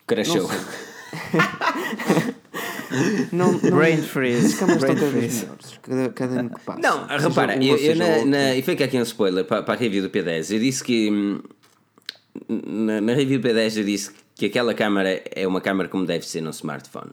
Cresceu. 0.06 0.48
Não 3.32 3.52
não, 3.52 3.52
não, 3.52 3.70
Brain 3.70 4.02
freeze, 4.02 4.46
As 4.46 4.54
câmaras 4.54 4.80
brain 4.80 4.94
estão 4.94 5.08
cada 5.10 5.20
vez 5.20 5.40
melhores. 5.40 5.78
Cada, 5.82 6.08
cada 6.10 6.40
ano 6.40 6.50
que 6.50 6.60
passa. 6.60 6.80
Não, 6.80 7.06
repara, 7.06 7.64
eu, 7.64 7.76
eu 7.76 7.96
na, 7.96 8.24
na, 8.24 8.54
e 8.54 8.62
fica 8.62 8.84
aqui 8.84 8.98
um 8.98 9.02
spoiler 9.02 9.44
para, 9.44 9.62
para 9.62 9.74
a 9.74 9.76
review 9.76 10.02
do 10.02 10.10
P10. 10.10 10.54
Eu 10.54 10.60
disse 10.60 10.84
que 10.84 11.10
hum, 11.10 11.40
na, 12.48 13.00
na 13.00 13.14
review 13.14 13.40
do 13.40 13.48
P10 13.48 13.78
eu 13.78 13.84
disse 13.84 14.10
que 14.34 14.46
aquela 14.46 14.74
câmara 14.74 15.22
é 15.30 15.46
uma 15.46 15.60
câmara 15.60 15.88
como 15.88 16.04
deve 16.04 16.26
ser 16.26 16.40
num 16.40 16.50
smartphone. 16.50 17.12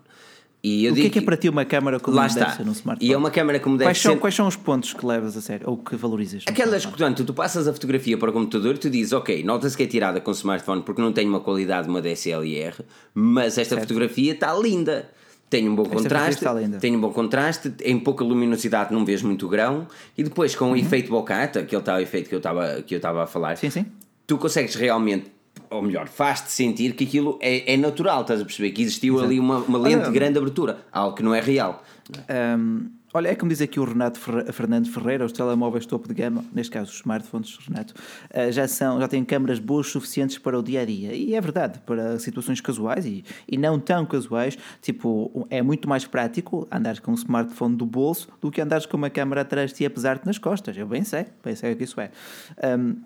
E 0.63 0.85
eu 0.85 0.93
O 0.93 0.95
que 0.95 1.07
é 1.07 1.09
que 1.09 1.17
é 1.19 1.21
para 1.23 1.35
ti 1.35 1.49
uma 1.49 1.65
câmara 1.65 1.99
como 1.99 2.15
lá 2.15 2.27
está. 2.27 2.55
smartphone? 2.61 2.97
E 3.01 3.11
é 3.11 3.17
uma 3.17 3.31
câmara 3.31 3.59
como 3.59 3.77
deve 3.77 3.87
quais, 3.87 3.97
são, 3.99 4.13
ser. 4.13 4.19
quais 4.19 4.35
são 4.35 4.47
os 4.47 4.55
pontos 4.55 4.93
que 4.93 5.03
levas 5.03 5.35
a 5.35 5.41
sério 5.41 5.67
ou 5.67 5.75
que 5.77 5.95
valorizas? 5.95 6.43
Aquelas, 6.47 6.81
smartphone? 6.81 6.91
portanto, 6.97 7.25
tu 7.25 7.33
passas 7.33 7.67
a 7.67 7.73
fotografia 7.73 8.15
para 8.17 8.29
o 8.29 8.33
computador, 8.33 8.77
tu 8.77 8.89
dizes, 8.89 9.11
ok, 9.11 9.43
nota-se 9.43 9.75
que 9.75 9.83
é 9.83 9.87
tirada 9.87 10.21
com 10.21 10.29
smartphone 10.31 10.83
porque 10.83 11.01
não 11.01 11.11
tem 11.11 11.27
uma 11.27 11.39
qualidade 11.39 11.85
de 11.87 11.89
uma 11.89 12.01
DSLR, 12.01 12.75
mas 13.13 13.57
esta 13.57 13.75
fotografia 13.79 14.33
está 14.33 14.53
linda. 14.53 15.09
Tem 15.49 15.67
um 15.67 15.75
bom 15.75 15.83
fotografia 15.83 16.37
contraste, 16.37 16.79
tem 16.79 16.95
um 16.95 17.01
bom 17.01 17.11
contraste, 17.11 17.73
em 17.83 17.99
pouca 17.99 18.23
luminosidade 18.23 18.93
não 18.93 19.03
vês 19.03 19.21
muito 19.21 19.49
grão, 19.49 19.85
e 20.17 20.23
depois 20.23 20.53
Uhum. 20.53 20.59
com 20.59 20.71
o 20.73 20.75
efeito 20.77 21.09
bokeh, 21.09 21.59
aquele 21.59 21.81
tal 21.81 21.99
efeito 21.99 22.29
que 22.29 22.35
eu 22.35 22.37
estava 22.37 22.81
que 22.83 22.93
eu 22.93 22.97
estava 22.97 23.23
a 23.23 23.27
falar, 23.27 23.57
Sim, 23.57 23.69
sim. 23.69 23.85
tu 24.25 24.37
consegues 24.37 24.75
realmente, 24.75 25.25
ou 25.71 25.81
melhor, 25.81 26.07
faz-te 26.09 26.51
sentir 26.51 26.93
que 26.93 27.05
aquilo 27.05 27.39
é, 27.41 27.73
é 27.73 27.77
natural, 27.77 28.21
estás 28.21 28.41
a 28.41 28.45
perceber? 28.45 28.71
Que 28.71 28.81
existiu 28.81 29.19
ali 29.23 29.39
uma, 29.39 29.57
uma 29.59 29.79
lente 29.79 30.05
de 30.05 30.11
grande 30.11 30.37
abertura, 30.37 30.79
algo 30.91 31.15
que 31.15 31.23
não 31.23 31.33
é 31.33 31.39
real. 31.39 31.81
Hum, 32.57 32.89
olha, 33.13 33.29
é 33.29 33.35
como 33.35 33.49
diz 33.49 33.61
aqui 33.61 33.79
o 33.79 33.85
Renato 33.85 34.19
Fer- 34.19 34.51
Fernando 34.51 34.89
Ferreira, 34.91 35.25
os 35.25 35.31
telemóveis 35.31 35.85
topo 35.85 36.09
de 36.09 36.13
gama, 36.13 36.43
neste 36.53 36.71
caso 36.73 36.89
os 36.91 36.97
smartphones, 36.97 37.57
Renato, 37.65 37.93
eh, 38.31 38.51
já, 38.51 38.67
são, 38.67 38.99
já 38.99 39.07
têm 39.07 39.23
câmaras 39.23 39.59
boas 39.59 39.87
suficientes 39.87 40.37
para 40.37 40.59
o 40.59 40.61
dia 40.61 40.81
a 40.81 40.85
dia. 40.85 41.13
E 41.13 41.33
é 41.35 41.39
verdade, 41.39 41.79
para 41.85 42.19
situações 42.19 42.59
casuais 42.59 43.05
e, 43.05 43.23
e 43.47 43.57
não 43.57 43.79
tão 43.79 44.05
casuais, 44.05 44.57
tipo, 44.81 45.47
é 45.49 45.61
muito 45.61 45.87
mais 45.87 46.05
prático 46.05 46.67
andares 46.69 46.99
com 46.99 47.11
um 47.11 47.15
smartphone 47.15 47.77
do 47.77 47.85
bolso 47.85 48.27
do 48.41 48.51
que 48.51 48.59
andares 48.59 48.85
com 48.85 48.97
uma 48.97 49.09
câmara 49.09 49.39
atrás 49.41 49.71
de 49.71 49.77
ti 49.77 49.85
a 49.85 49.89
pesar-te 49.89 50.25
nas 50.25 50.37
costas. 50.37 50.75
Eu 50.75 50.85
bem 50.85 51.05
sei, 51.05 51.27
bem 51.41 51.55
sei 51.55 51.71
o 51.71 51.77
que 51.77 51.85
isso 51.85 52.01
é. 52.01 52.11
Hum, 52.77 52.97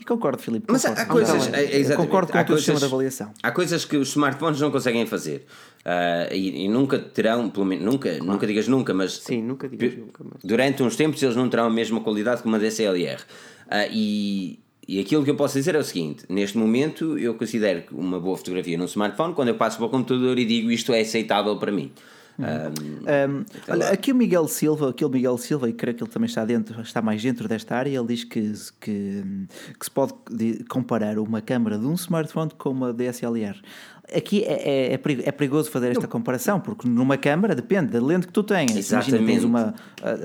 e 0.00 0.04
concordo, 0.04 0.42
Filipe. 0.42 0.66
Mas 0.68 0.84
há, 0.84 0.90
concordo. 0.90 1.12
coisas. 1.12 1.36
Concordo. 1.46 1.56
é- 1.56 1.64
é 1.64 1.76
exatamente, 1.78 2.06
concordo 2.08 2.32
com 2.32 2.38
há 2.38 2.42
o 2.42 2.44
teu 2.44 2.56
sistema 2.56 2.74
coisas- 2.80 2.88
de 2.88 2.94
avaliação. 2.94 3.32
Há 3.42 3.50
coisas 3.52 3.84
que 3.84 3.96
os 3.96 4.08
smartphones 4.08 4.60
não 4.60 4.70
conseguem 4.70 5.06
fazer. 5.06 5.46
Ah, 5.84 6.28
e, 6.32 6.64
e 6.64 6.68
nunca 6.68 6.98
terão, 6.98 7.48
pelo 7.50 7.64
menos, 7.66 7.84
nunca, 7.84 8.18
nunca 8.18 8.46
digas 8.46 8.66
nunca, 8.68 8.92
mas 8.94 9.12
Sim, 9.18 9.42
nunca 9.42 9.68
digas 9.68 9.96
nunca. 9.96 10.24
Mas... 10.24 10.42
durante 10.44 10.82
uns 10.82 10.96
tempos 10.96 11.22
eles 11.22 11.36
não 11.36 11.48
terão 11.48 11.66
a 11.66 11.70
mesma 11.70 12.00
qualidade 12.00 12.42
que 12.42 12.48
uma 12.48 12.58
DSLR. 12.58 13.20
Ah, 13.68 13.86
e, 13.90 14.58
e 14.88 14.98
aquilo 15.00 15.22
que 15.24 15.30
eu 15.30 15.36
posso 15.36 15.54
dizer 15.54 15.74
é 15.74 15.78
o 15.78 15.84
seguinte: 15.84 16.24
neste 16.28 16.58
momento 16.58 17.16
eu 17.18 17.34
considero 17.34 17.82
que 17.82 17.94
uma 17.94 18.18
boa 18.20 18.36
fotografia 18.36 18.76
num 18.76 18.84
smartphone, 18.86 19.32
quando 19.34 19.48
eu 19.48 19.54
passo 19.54 19.76
para 19.78 19.86
o 19.86 19.88
computador 19.88 20.38
e 20.38 20.44
digo 20.44 20.70
isto 20.70 20.92
é 20.92 21.00
aceitável 21.00 21.56
para 21.56 21.70
mim. 21.72 21.92
Um, 22.40 23.44
olha, 23.68 23.88
aqui 23.90 24.12
o 24.12 24.14
Miguel 24.14 24.48
Silva, 24.48 24.90
aqui 24.90 25.04
o 25.04 25.08
Miguel 25.08 25.36
Silva, 25.38 25.68
e 25.68 25.72
creio 25.72 25.96
que 25.96 26.02
ele 26.02 26.10
também 26.10 26.26
está 26.26 26.44
dentro, 26.44 26.80
está 26.80 27.02
mais 27.02 27.22
dentro 27.22 27.46
desta 27.46 27.76
área, 27.76 27.90
ele 27.90 28.06
diz 28.06 28.24
que, 28.24 28.52
que, 28.80 29.24
que 29.78 29.84
se 29.84 29.90
pode 29.90 30.14
comparar 30.68 31.18
uma 31.18 31.40
câmara 31.40 31.78
de 31.78 31.86
um 31.86 31.94
smartphone 31.94 32.50
com 32.56 32.70
uma 32.70 32.92
DSLR. 32.92 33.60
Aqui 34.16 34.42
é, 34.44 34.52
é, 34.52 34.94
é 34.94 34.94
é 34.94 35.32
perigoso 35.32 35.70
fazer 35.70 35.90
esta 35.90 36.06
comparação, 36.08 36.58
porque 36.60 36.88
numa 36.88 37.16
câmara 37.16 37.54
depende 37.54 37.92
da 37.92 38.00
lente 38.04 38.26
que 38.26 38.32
tu 38.32 38.42
tenhas. 38.42 38.90
Imagina, 38.90 39.18
tens 39.18 39.44
Exatamente. 39.44 39.44
uma, 39.46 39.74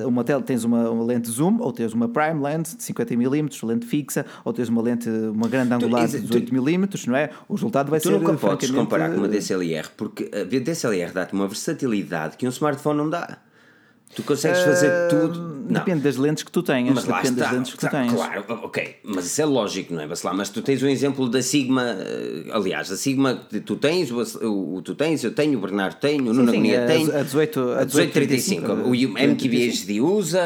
uh, 0.03 0.07
uma 0.07 0.23
tele, 0.23 0.41
tens 0.43 0.63
uma, 0.63 0.89
uma 0.89 1.03
lente 1.03 1.29
zoom, 1.29 1.59
ou 1.59 1.71
tens 1.71 1.93
uma 1.93 2.07
prime 2.07 2.41
lens 2.41 2.75
de 2.75 2.83
50mm, 2.83 3.65
lente 3.67 3.85
fixa, 3.85 4.25
ou 4.43 4.51
tens 4.53 4.69
uma 4.69 4.81
lente, 4.81 5.09
uma 5.09 5.47
grande 5.47 5.73
angular 5.73 6.07
de 6.07 6.15
exa- 6.17 6.27
tu- 6.27 6.39
18mm, 6.39 7.07
não 7.07 7.15
é? 7.15 7.29
O 7.47 7.53
resultado 7.55 7.89
vai 7.89 7.99
Tu 7.99 8.09
ser 8.09 8.13
nunca 8.13 8.33
podes 8.33 8.39
francamente, 8.69 8.73
comparar 8.73 9.09
com 9.11 9.17
uma 9.17 9.27
uh, 9.27 9.29
DSLR, 9.31 9.87
porque 9.95 10.29
a 10.33 10.43
DSLR 10.43 11.11
dá-te 11.13 11.33
uma 11.33 11.47
versatilidade 11.47 12.37
que 12.37 12.45
um 12.45 12.49
smartphone 12.49 12.97
não 12.97 13.09
dá. 13.09 13.37
Tu 14.15 14.23
consegues 14.23 14.59
fazer 14.61 14.91
tudo. 15.09 15.55
Não. 15.65 15.79
Depende 15.79 16.01
das 16.01 16.15
lentes 16.15 16.43
que 16.43 16.51
tu 16.51 16.61
tenhas. 16.61 16.93
Mas 16.93 17.05
lá 17.05 17.17
depende 17.21 17.33
está, 17.39 17.45
das 17.45 17.53
lentes 17.57 17.71
que 17.73 17.77
tu 17.79 17.85
está, 17.87 17.99
tens. 18.01 18.13
Claro, 18.13 18.45
ok, 18.63 18.95
mas 19.03 19.25
isso 19.25 19.41
é 19.41 19.45
lógico, 19.45 19.93
não 19.95 20.01
é? 20.03 20.07
Lá, 20.23 20.31
mas 20.31 20.49
tu 20.49 20.61
tens 20.61 20.81
um 20.83 20.87
exemplo 20.87 21.27
da 21.27 21.41
Sigma, 21.41 21.83
eh, 21.99 22.45
aliás, 22.51 22.91
a 22.91 22.95
Sigma 22.97 23.33
tu 23.65 23.75
tens, 23.75 24.11
o, 24.11 24.75
o- 24.75 24.81
tu 24.83 24.93
tens, 24.93 25.23
eu 25.23 25.31
tenho, 25.33 25.57
o 25.57 25.61
Bernardo 25.61 25.95
tem, 25.95 26.21
o 26.21 26.33
Nuno 26.33 26.51
Agonia 26.51 26.83
a- 26.83 26.87
tem, 26.87 27.11
a 27.11 27.23
18 27.23 27.59
a 27.59 27.63
1835, 27.85 28.71
o 28.73 28.89
1835, 28.91 29.17
MQBHD 29.19 30.01
usa, 30.01 30.39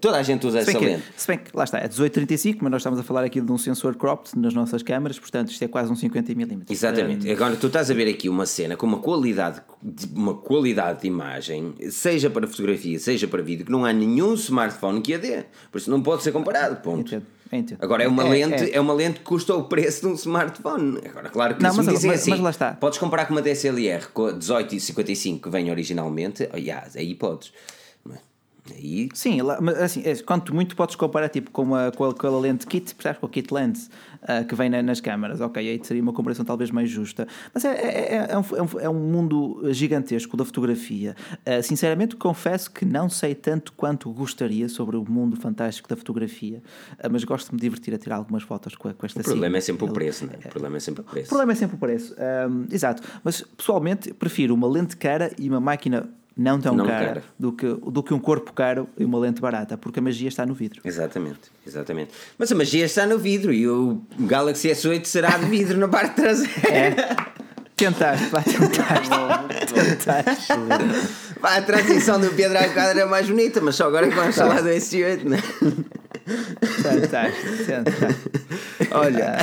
toda 0.00 0.18
a 0.18 0.22
gente 0.22 0.46
usa 0.46 0.62
Se 0.62 0.70
essa 0.70 0.78
que, 0.78 0.84
lente. 0.84 1.02
se 1.16 1.26
bem 1.26 1.38
que, 1.38 1.50
lá 1.56 1.64
está, 1.64 1.78
é 1.78 1.82
1835, 1.88 2.58
mas 2.62 2.70
nós 2.70 2.80
estamos 2.82 3.00
a 3.00 3.02
falar 3.02 3.24
aqui 3.24 3.40
de 3.40 3.50
um 3.50 3.58
sensor 3.58 3.96
cropped 3.96 4.38
nas 4.38 4.54
nossas 4.54 4.80
câmaras, 4.82 5.18
portanto 5.18 5.50
isto 5.50 5.62
é 5.64 5.66
quase 5.68 5.90
um 5.90 5.96
50mm. 5.96 6.62
Exatamente. 6.70 7.28
Agora 7.28 7.56
tu 7.56 7.66
estás 7.66 7.90
a 7.90 7.94
ver 7.94 8.08
aqui 8.08 8.28
uma 8.28 8.46
cena 8.46 8.76
com 8.76 8.86
uma 8.86 8.98
qualidade, 9.00 9.60
de- 9.82 10.06
uma 10.14 10.34
qualidade 10.34 11.00
de 11.02 11.08
imagem, 11.08 11.74
seja 11.90 12.30
para 12.30 12.46
fotografia, 12.46 12.98
seja 13.02 13.26
para 13.28 13.42
vídeo, 13.42 13.64
que 13.66 13.72
não 13.72 13.84
há 13.84 13.92
nenhum 13.92 14.34
smartphone 14.34 15.00
que 15.00 15.14
a 15.14 15.18
dê. 15.18 15.44
Por 15.70 15.78
isso 15.78 15.90
não 15.90 16.02
pode 16.02 16.22
ser 16.22 16.32
comparado. 16.32 16.76
Ponto. 16.76 17.00
Entendo, 17.08 17.26
entendo. 17.52 17.78
Agora 17.82 18.02
é 18.04 18.08
uma 18.08 18.24
É, 18.24 18.28
lente, 18.30 18.64
é. 18.72 18.76
é. 18.76 18.80
uma 18.80 18.92
lente 18.94 19.18
que 19.18 19.24
custa 19.24 19.54
o 19.54 19.64
preço 19.64 20.02
de 20.02 20.06
um 20.08 20.14
smartphone. 20.14 20.98
Agora, 21.08 21.28
claro 21.28 21.54
que 21.56 21.62
Não, 21.62 21.74
mas- 21.74 21.86
mas- 21.86 22.04
assim. 22.04 22.30
mas 22.30 22.40
lá 22.40 22.50
está. 22.50 22.72
Podes 22.74 22.98
comparar 22.98 23.26
com 23.26 23.34
uma 23.34 23.42
DSLR 23.42 24.06
com 24.12 24.26
a 24.26 24.32
1855 24.32 25.42
que 25.42 25.50
vem 25.50 25.70
originalmente, 25.70 26.48
oh, 26.52 26.56
yeah, 26.56 26.86
aí 26.94 27.14
podes. 27.14 27.52
É? 28.10 28.74
Aí 28.74 29.08
Sim, 29.12 29.42
lá- 29.42 29.58
mas 29.60 29.76
assim, 29.76 30.02
é, 30.04 30.14
quanto 30.16 30.54
muito 30.54 30.76
podes 30.76 30.94
comparar 30.94 31.28
tipo, 31.28 31.50
com, 31.50 31.74
a, 31.74 31.90
com, 31.90 32.04
a, 32.04 32.14
com 32.14 32.26
a 32.26 32.38
lente 32.40 32.64
kit, 32.66 32.94
percebes? 32.94 33.18
Com 33.18 33.26
a 33.26 33.28
kit 33.28 33.52
lens 33.52 33.90
ah, 34.22 34.44
que 34.44 34.54
vem 34.54 34.70
na- 34.70 34.82
nas 34.82 35.00
câmaras, 35.00 35.40
ok, 35.40 35.68
aí 35.68 35.80
seria 35.82 36.02
uma 36.02 36.12
comparação 36.12 36.44
talvez 36.44 36.70
mais 36.70 36.88
justa. 36.90 37.26
Mas 37.52 37.64
é, 37.64 37.68
é, 37.74 38.14
é, 38.14 38.26
é 38.30 38.38
um, 38.38 38.42
é 38.56 38.62
um- 38.62 38.80
é 38.80 38.88
um 38.88 38.94
mundo 38.94 39.62
gigantesco 39.72 40.36
da 40.36 40.44
fotografia. 40.44 41.14
Ah, 41.44 41.62
sinceramente, 41.62 42.16
confesso 42.16 42.70
que 42.70 42.84
não 42.84 43.08
sei 43.08 43.34
tanto 43.34 43.72
quanto 43.72 44.10
gostaria 44.12 44.68
sobre 44.68 44.96
o 44.96 45.04
mundo 45.10 45.36
fantástico 45.36 45.88
da 45.88 45.96
fotografia, 45.96 46.62
ah, 46.98 47.08
mas 47.08 47.24
gosto 47.24 47.48
de 47.48 47.54
me 47.54 47.60
divertir 47.60 47.94
a 47.94 47.98
tirar 47.98 48.16
algumas 48.16 48.42
fotos 48.42 48.74
com, 48.74 48.92
com 48.92 49.06
esta 49.06 49.20
o 49.20 49.24
problema 49.24 49.56
é 49.56 49.60
sempre 49.60 49.84
o 49.84 49.92
preço, 49.92 50.26
não 50.26 50.32
é? 50.34 50.36
O 50.36 50.50
problema 50.50 50.76
é 50.76 50.80
sempre 50.80 51.00
o 51.02 51.04
O 51.04 51.08
preço. 51.10 51.28
problema 51.28 51.52
é 51.52 51.54
sempre 51.54 51.76
o 51.76 51.78
preço. 51.78 52.14
Ahm, 52.18 52.66
exato. 52.70 53.02
Mas 53.24 53.42
pessoalmente 53.42 54.12
prefiro 54.14 54.54
uma 54.54 54.68
lente 54.68 54.96
cara 54.96 55.30
e 55.38 55.48
uma 55.48 55.60
máquina 55.60 56.08
não 56.36 56.60
tão 56.60 56.74
Não 56.74 56.86
cara, 56.86 57.06
cara. 57.06 57.24
Do, 57.38 57.52
que, 57.52 57.66
do 57.66 58.02
que 58.02 58.14
um 58.14 58.18
corpo 58.18 58.52
caro 58.52 58.88
e 58.98 59.04
uma 59.04 59.18
lente 59.18 59.40
barata, 59.40 59.76
porque 59.76 59.98
a 59.98 60.02
magia 60.02 60.28
está 60.28 60.46
no 60.46 60.54
vidro. 60.54 60.80
Exatamente, 60.84 61.50
exatamente. 61.66 62.10
Mas 62.38 62.50
a 62.50 62.54
magia 62.54 62.84
está 62.84 63.06
no 63.06 63.18
vidro 63.18 63.52
e 63.52 63.68
o 63.68 64.02
Galaxy 64.20 64.68
S8 64.68 65.04
será 65.04 65.36
de 65.36 65.46
vidro 65.46 65.78
na 65.78 65.88
parte 65.88 66.16
traseira. 66.16 66.68
É. 66.68 67.32
Tentaste, 67.76 68.26
pá, 68.28 68.42
tentaste. 68.42 69.74
tentaste. 69.74 70.52
Pá, 71.40 71.56
a 71.56 71.62
transição 71.62 72.20
do 72.20 72.30
Pedro 72.30 72.58
Alcântara 72.58 73.00
era 73.00 73.06
mais 73.06 73.26
bonita, 73.28 73.60
mas 73.60 73.74
só 73.74 73.88
agora 73.88 74.06
é 74.06 74.10
que 74.10 74.14
vamos 74.14 74.36
falar 74.36 74.60
do 74.60 74.68
S8, 74.68 75.24
não 75.24 75.36
é? 75.36 75.40
Tentaste, 77.00 77.64
tentaste. 77.66 78.30
Olha. 78.92 79.38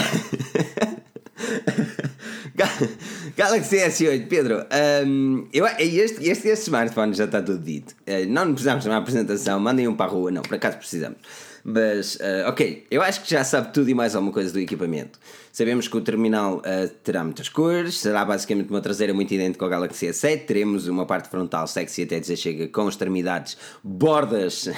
Ga- 2.60 2.88
Galaxy 3.38 3.78
S8, 3.78 4.28
Pedro, 4.28 4.66
hum, 5.06 5.48
eu, 5.54 5.66
este, 5.66 6.28
este, 6.30 6.48
este 6.50 6.64
smartphone 6.68 7.14
já 7.14 7.24
está 7.26 7.42
tudo 7.42 7.60
dito. 7.64 7.96
Eh, 8.06 8.26
não 8.26 8.52
precisamos 8.52 8.84
de 8.84 8.90
uma 8.90 8.98
apresentação, 8.98 9.60
mandem 9.60 9.88
um 9.88 9.96
para 9.96 10.08
a 10.08 10.14
rua, 10.14 10.30
não, 10.32 10.42
por 10.42 10.56
acaso 10.56 10.78
precisamos. 10.78 11.18
Mas, 11.64 12.18
eh, 12.22 12.46
ok, 12.48 12.86
eu 12.90 13.02
acho 13.02 13.22
que 13.22 13.30
já 13.30 13.44
sabe 13.44 13.74
tudo 13.74 13.90
e 13.90 13.94
mais 13.94 14.16
alguma 14.16 14.32
coisa 14.34 14.52
do 14.52 14.60
equipamento. 14.60 15.20
Sabemos 15.52 15.88
que 15.90 15.98
o 15.98 16.02
terminal 16.02 16.62
eh, 16.66 16.90
terá 17.04 17.22
muitas 17.24 17.50
cores, 17.50 18.00
será 18.00 18.24
basicamente 18.24 18.70
uma 18.70 18.80
traseira 18.82 19.14
muito 19.14 19.34
idêntica 19.34 19.64
ao 19.66 19.70
Galaxy 19.70 20.08
S7. 20.08 20.46
Teremos 20.46 20.88
uma 20.88 21.06
parte 21.06 21.28
frontal 21.30 21.68
sexy 21.68 22.04
até 22.04 22.20
dizer 22.20 22.38
chega 22.38 22.68
com 22.70 22.88
extremidades, 22.88 23.58
bordas 23.84 24.70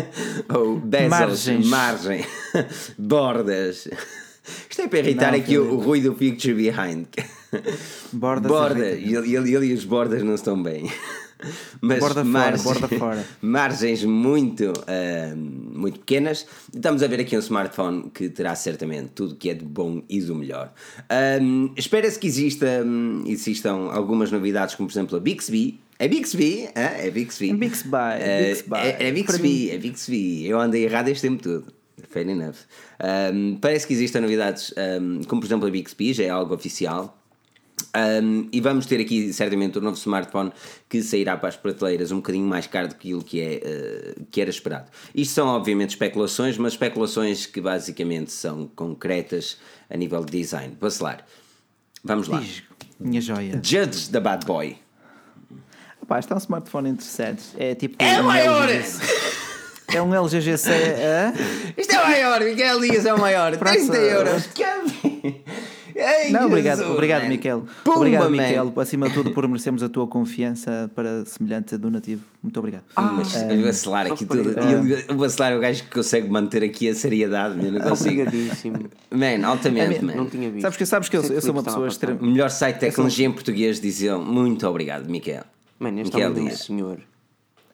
ou 0.54 0.76
bezels, 0.78 1.10
Margens. 1.10 1.66
margem, 1.66 2.24
bordas. 2.98 3.88
Isto 4.68 4.82
é 4.82 4.88
para 4.88 4.98
irritar 5.00 5.32
Não, 5.32 5.38
aqui 5.38 5.58
o, 5.58 5.62
Filipe. 5.64 5.74
o 5.76 5.78
Rui 5.86 6.00
do 6.00 6.14
Picture 6.14 6.54
Behind. 6.54 7.06
Bordas 8.12 8.50
Borda, 8.50 8.90
irrita. 8.90 9.08
e 9.08 9.14
ele, 9.14 9.36
ele, 9.36 9.54
ele 9.56 9.66
e 9.66 9.72
os 9.74 9.84
bordas 9.84 10.22
não 10.22 10.34
estão 10.34 10.60
bem. 10.62 10.90
mas 11.80 11.98
Borda 11.98 12.14
fora, 12.14 12.24
margens, 12.24 12.62
borda 12.62 12.88
fora. 12.88 13.24
margens 13.42 14.04
muito, 14.04 14.72
ah, 14.86 15.34
muito 15.36 16.00
pequenas. 16.00 16.46
Estamos 16.74 17.02
a 17.02 17.06
ver 17.06 17.20
aqui 17.20 17.36
um 17.36 17.40
smartphone 17.40 18.10
que 18.10 18.28
terá 18.28 18.54
certamente 18.54 19.08
tudo 19.14 19.36
que 19.36 19.50
é 19.50 19.54
de 19.54 19.64
bom 19.64 20.02
e 20.08 20.20
do 20.20 20.34
melhor. 20.34 20.72
Espera-se 21.76 22.18
que 22.18 22.26
exista, 22.26 22.82
hum, 22.84 23.22
existam 23.26 23.90
algumas 23.92 24.30
novidades, 24.30 24.74
como 24.74 24.88
por 24.88 24.92
exemplo 24.94 25.16
a 25.16 25.20
Bixby. 25.20 25.80
É 25.98 26.08
Bixby, 26.08 26.68
é 26.74 27.10
Bixby. 27.10 27.50
É 27.50 27.54
Bixby, 27.54 27.90
Ah, 27.94 28.18
Bixby. 28.48 28.74
É, 28.76 29.08
é 29.08 29.12
Bixby, 29.12 29.70
é 29.70 29.78
Bixby. 29.78 30.46
Eu 30.46 30.60
andei 30.60 30.84
errado 30.84 31.08
este 31.08 31.22
tempo 31.26 31.42
todo. 31.42 31.75
Fair 32.16 32.30
enough. 32.30 32.56
Um, 33.34 33.58
parece 33.60 33.86
que 33.86 33.92
existem 33.92 34.22
novidades, 34.22 34.72
um, 35.00 35.22
como 35.24 35.42
por 35.42 35.46
exemplo 35.46 35.68
a 35.68 35.70
Bixby, 35.70 36.14
já 36.14 36.24
é 36.24 36.30
algo 36.30 36.54
oficial. 36.54 37.22
Um, 37.94 38.48
e 38.50 38.58
vamos 38.58 38.86
ter 38.86 38.98
aqui 39.02 39.34
certamente 39.34 39.76
o 39.76 39.82
novo 39.82 39.98
smartphone 39.98 40.50
que 40.88 41.02
sairá 41.02 41.36
para 41.36 41.50
as 41.50 41.56
prateleiras 41.56 42.10
um 42.10 42.16
bocadinho 42.16 42.46
mais 42.46 42.66
caro 42.66 42.88
do 42.88 42.94
que 42.94 43.08
aquilo 43.08 43.22
que, 43.22 43.38
é, 43.38 44.14
uh, 44.18 44.26
que 44.30 44.40
era 44.40 44.48
esperado. 44.48 44.90
Isto 45.14 45.34
são 45.34 45.48
obviamente 45.48 45.90
especulações, 45.90 46.56
mas 46.56 46.72
especulações 46.72 47.44
que 47.44 47.60
basicamente 47.60 48.32
são 48.32 48.66
concretas 48.74 49.58
a 49.90 49.96
nível 49.96 50.24
de 50.24 50.38
design. 50.38 50.74
Vacilar. 50.80 51.22
Vamos 52.02 52.28
lá. 52.28 52.40
Diz, 52.40 52.62
minha 52.98 53.20
joia. 53.20 53.60
Judge 53.62 54.08
the 54.10 54.20
Bad 54.20 54.46
Boy. 54.46 54.78
Rapaz, 56.00 56.24
está 56.24 56.34
um 56.34 56.38
smartphone 56.38 56.88
interessante. 56.88 57.42
É 57.58 57.74
tipo. 57.74 58.02
É 58.02 58.22
um 58.22 58.24
maior! 58.24 58.68
É 59.94 60.02
um 60.02 60.14
LGGC. 60.14 60.70
hã? 60.70 61.32
Isto 61.76 61.92
é 61.94 62.00
o 62.02 62.06
maior, 62.08 62.40
Miguel 62.40 62.80
Dias 62.80 63.06
é 63.06 63.14
o 63.14 63.20
maior. 63.20 63.56
Praça- 63.56 63.76
30 63.76 63.96
euros. 63.96 64.48
Ei, 65.98 66.30
Não, 66.30 66.44
obrigado, 66.46 66.78
Jesus, 66.80 66.92
obrigado, 66.92 67.22
man. 67.22 67.28
Miquel. 67.30 67.64
Pumba, 67.82 67.96
obrigado, 68.00 68.22
man. 68.24 68.30
Miquel. 68.30 68.72
Acima 68.76 69.08
de 69.08 69.14
tudo, 69.14 69.30
por 69.32 69.48
merecermos 69.48 69.82
a 69.82 69.88
tua 69.88 70.06
confiança 70.06 70.90
para 70.94 71.24
semelhante 71.24 71.74
donativo. 71.78 72.22
Muito 72.42 72.58
obrigado. 72.58 72.82
Mas 72.94 73.34
eu 73.34 73.62
vacilar 73.64 74.06
aqui 74.06 74.26
tudo. 74.26 74.54
E 75.08 75.12
o 75.12 75.16
vacilar 75.16 75.52
é 75.52 75.56
o 75.56 75.60
gajo 75.60 75.84
que 75.84 75.90
consegue 75.90 76.28
manter 76.28 76.62
aqui 76.62 76.90
a 76.90 76.94
seriedade. 76.94 77.64
Eu 77.64 77.72
não 77.72 77.80
consigo. 77.80 78.20
Obrigadíssimo. 78.22 78.90
Man, 79.10 79.46
altamente, 79.48 80.04
man. 80.04 80.16
Não 80.16 80.26
tinha 80.28 80.50
visto. 80.50 80.62
Sabes 80.62 80.76
que, 80.76 80.84
sabes 80.86 81.08
que 81.08 81.16
eu, 81.16 81.22
eu 81.22 81.40
sou 81.40 81.52
uma 81.52 81.62
pessoa 81.62 81.84
a 81.84 81.86
passar. 81.86 81.92
extremamente. 81.92 82.24
O 82.24 82.30
melhor 82.30 82.50
site 82.50 82.74
de 82.74 82.80
tecnologia 82.80 83.26
em 83.26 83.32
português 83.32 83.80
diziam 83.80 84.22
muito 84.22 84.68
obrigado, 84.68 85.08
Miquel. 85.08 85.44
Mano, 85.78 86.00
este 86.00 86.12
Miquel 86.12 86.28
é 86.28 86.30
um 86.30 86.34
Dias. 86.44 86.58
senhor. 86.60 86.98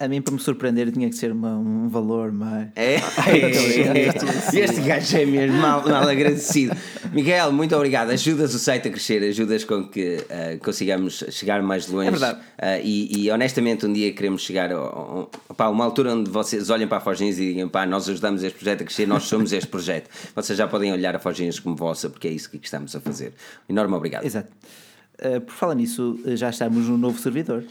A 0.03 0.09
mim, 0.09 0.21
para 0.21 0.35
me 0.35 0.41
surpreender, 0.41 0.91
tinha 0.91 1.09
que 1.09 1.15
ser 1.15 1.31
uma- 1.31 1.57
um 1.57 1.89
valor 1.89 2.33
mais. 2.33 2.69
É? 2.75 2.97
este 4.53 4.81
gajo 4.81 5.17
é 5.17 5.25
mesmo 5.25 5.57
mal, 5.59 5.87
mal 5.87 6.09
agradecido. 6.09 6.75
Miguel, 7.13 7.53
muito 7.53 7.75
obrigado. 7.77 8.11
Ajudas 8.11 8.53
o 8.53 8.59
site 8.59 8.89
a 8.89 8.91
crescer, 8.91 9.23
ajudas 9.23 9.63
com 9.65 9.87
que 9.89 10.25
eh, 10.29 10.57
consigamos 10.63 11.23
chegar 11.31 11.63
mais 11.63 11.87
longe. 11.87 12.09
É 12.09 12.11
verdade. 12.11 12.41
Eh, 12.59 12.81
e, 12.83 13.27
e, 13.27 13.31
honestamente, 13.31 13.87
um 13.87 13.93
dia 13.93 14.13
queremos 14.13 14.43
chegar 14.43 14.73
a, 14.73 14.77
a- 14.77 15.71
uma 15.71 15.85
altura 15.85 16.15
onde 16.15 16.29
vocês 16.31 16.69
olhem 16.71 16.89
para 16.89 16.99
a 16.99 17.01
Forginhas 17.01 17.39
e 17.39 17.53
digam: 17.53 17.69
pá, 17.69 17.87
nós 17.87 18.09
ajudamos 18.09 18.43
este 18.43 18.59
projeto 18.59 18.83
a 18.83 18.85
crescer, 18.85 19.07
nós 19.07 19.23
somos 19.25 19.53
este 19.53 19.69
projeto. 19.69 20.11
Vocês 20.35 20.59
já 20.59 20.67
podem 20.67 20.93
olhar 20.93 21.15
a 21.15 21.19
Forginhas 21.21 21.61
como 21.61 21.77
vossa, 21.77 22.11
porque 22.11 22.27
é 22.27 22.31
isso 22.33 22.51
que 22.51 22.59
estamos 22.63 22.97
a 22.97 23.01
fazer. 23.01 23.35
Enorme 23.69 23.95
obrigado. 23.95 24.25
Exato. 24.25 24.49
Uh, 25.25 25.41
por 25.43 25.53
falar 25.55 25.75
nisso, 25.77 26.19
uh, 26.25 26.37
já 26.37 26.51
estamos 26.51 26.89
num 26.89 26.97
novo 26.99 27.19
servidor. 27.21 27.63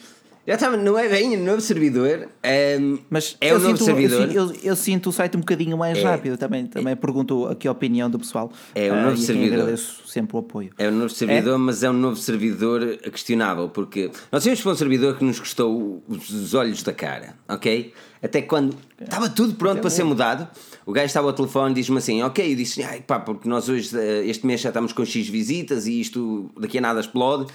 Já 0.46 0.56
estava, 0.56 0.76
não 0.76 0.98
é 0.98 1.08
bem 1.08 1.38
um 1.38 1.44
novo 1.46 1.62
servidor, 1.62 2.28
ehm, 2.42 2.98
Mas 3.12 3.38
é 3.40 3.52
eu 3.52 3.58
um 3.58 3.60
novo 3.60 3.78
sinto, 3.78 3.86
servidor. 3.86 4.22
Eu, 4.34 4.48
eu- 4.48 4.56
eu 4.64 4.76
sinto 4.76 5.10
o 5.10 5.12
site 5.14 5.38
um 5.38 5.40
bocadinho 5.42 5.78
mais 5.78 6.02
rápido 6.02 6.36
também. 6.36 6.66
Também 6.66 6.96
pergunto 6.96 7.46
aqui 7.46 7.68
a 7.68 7.72
opinião 7.72 8.10
do 8.10 8.18
pessoal. 8.18 8.52
É 8.74 8.92
um 8.92 8.96
Uh, 8.96 9.04
novo 9.04 9.10
e 9.10 9.14
a 9.14 9.16
quem 9.18 9.26
servidor. 9.26 9.60
agradeço 9.60 10.02
sempre 10.08 10.36
o 10.36 10.40
apoio. 10.40 10.72
É 10.80 10.90
um 10.90 10.94
novo 10.94 11.10
servidor, 11.10 11.60
mas 11.60 11.84
é 11.84 11.90
um 11.92 11.94
novo 11.94 12.16
servidor 12.16 12.98
questionável, 13.12 13.70
porque 13.70 14.10
nós 14.32 14.42
tínhamos 14.42 14.62
para 14.64 14.72
um 14.72 14.76
servidor 14.76 15.16
que 15.16 15.24
nos 15.24 15.40
custou 15.40 16.04
os 16.10 16.54
olhos 16.56 16.82
da 16.82 16.92
cara, 16.92 17.36
ok? 17.48 17.94
Até 18.24 18.42
quando 18.42 18.76
estava 19.00 19.30
tudo 19.30 19.54
pronto 19.54 19.80
para 19.82 19.90
ser 19.92 20.04
mudado, 20.04 20.48
o 20.88 20.92
gajo 20.92 21.06
estava 21.06 21.28
ao 21.28 21.34
telefone 21.34 21.72
e 21.72 21.76
diz-me 21.76 22.00
assim: 22.00 22.24
Ok, 22.24 22.52
eu 22.52 22.56
disse, 22.56 22.82
Ai, 22.84 23.02
pá, 23.02 23.20
porque 23.20 23.48
nós 23.48 23.70
hoje, 23.70 23.96
eh, 23.96 24.24
este 24.26 24.46
mês 24.48 24.60
já 24.62 24.70
estamos 24.70 24.92
com 24.92 25.06
X 25.06 25.28
visitas 25.28 25.86
e 25.86 26.02
isto 26.02 26.50
daqui 26.60 26.80
a 26.80 26.82
nada 26.82 27.00
explode. 27.00 27.46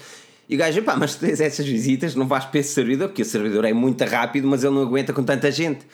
E 0.49 0.55
o 0.55 0.57
gajo, 0.57 0.81
pá, 0.83 0.95
mas 0.95 1.15
tu 1.15 1.25
tens 1.25 1.41
essas 1.41 1.65
visitas, 1.65 2.15
não 2.15 2.27
vais 2.27 2.45
para 2.45 2.59
esse 2.59 2.73
servidor, 2.73 3.09
porque 3.09 3.21
o 3.21 3.25
servidor 3.25 3.65
é 3.65 3.73
muito 3.73 4.03
rápido, 4.05 4.47
mas 4.47 4.63
ele 4.63 4.75
não 4.75 4.83
aguenta 4.83 5.11
com 5.11 5.23
tanta 5.23 5.51
gente. 5.51 5.85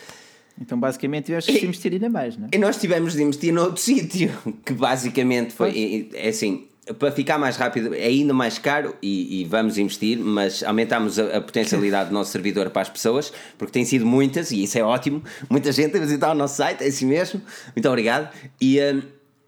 Então, 0.61 0.79
basicamente, 0.79 1.25
tiveste 1.25 1.51
que 1.51 1.65
investir 1.65 1.91
ainda 1.93 2.09
mais, 2.09 2.37
não 2.37 2.45
é? 2.45 2.49
E 2.53 2.57
nós 2.59 2.77
tivemos 2.77 3.13
de 3.13 3.23
investir 3.23 3.51
noutro 3.51 3.81
sítio, 3.81 4.31
que 4.63 4.73
basicamente 4.73 5.53
foi, 5.53 6.09
é, 6.13 6.27
é 6.27 6.29
assim, 6.29 6.67
para 6.99 7.11
ficar 7.11 7.37
mais 7.37 7.55
rápido 7.55 7.93
é 7.95 8.05
ainda 8.05 8.33
mais 8.33 8.57
caro 8.57 8.93
e, 9.01 9.41
e 9.41 9.45
vamos 9.45 9.77
investir, 9.77 10.17
mas 10.17 10.61
aumentamos 10.63 11.17
a, 11.17 11.37
a 11.37 11.41
potencialidade 11.41 12.09
do 12.09 12.13
nosso 12.13 12.31
servidor 12.31 12.69
para 12.69 12.81
as 12.81 12.89
pessoas, 12.89 13.31
porque 13.57 13.71
tem 13.71 13.85
sido 13.85 14.05
muitas 14.05 14.51
e 14.51 14.63
isso 14.63 14.77
é 14.77 14.83
ótimo, 14.83 15.23
muita 15.49 15.71
gente 15.71 15.95
a 15.95 15.99
visitar 15.99 16.31
o 16.31 16.35
nosso 16.35 16.57
site, 16.57 16.83
é 16.83 16.87
assim 16.87 17.05
mesmo, 17.05 17.41
muito 17.73 17.87
obrigado. 17.87 18.29
E, 18.59 18.79
hum, 18.81 19.01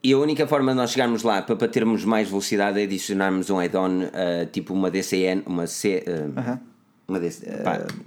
e 0.06 0.14
a 0.14 0.18
única 0.18 0.46
forma 0.46 0.72
de 0.72 0.78
nós 0.78 0.92
chegarmos 0.92 1.24
lá 1.24 1.42
para, 1.42 1.56
para 1.56 1.68
termos 1.68 2.06
mais 2.06 2.30
velocidade 2.30 2.80
é 2.80 2.84
adicionarmos 2.84 3.50
um 3.50 3.60
add-on, 3.60 4.04
uh, 4.04 4.46
tipo 4.52 4.74
uma 4.74 4.92
DCN, 4.92 5.42
uma 5.46 5.66
C. 5.66 6.04
uh, 6.08 6.40
Aham. 6.40 6.60
Uma 7.08 7.20
DC, 7.20 7.46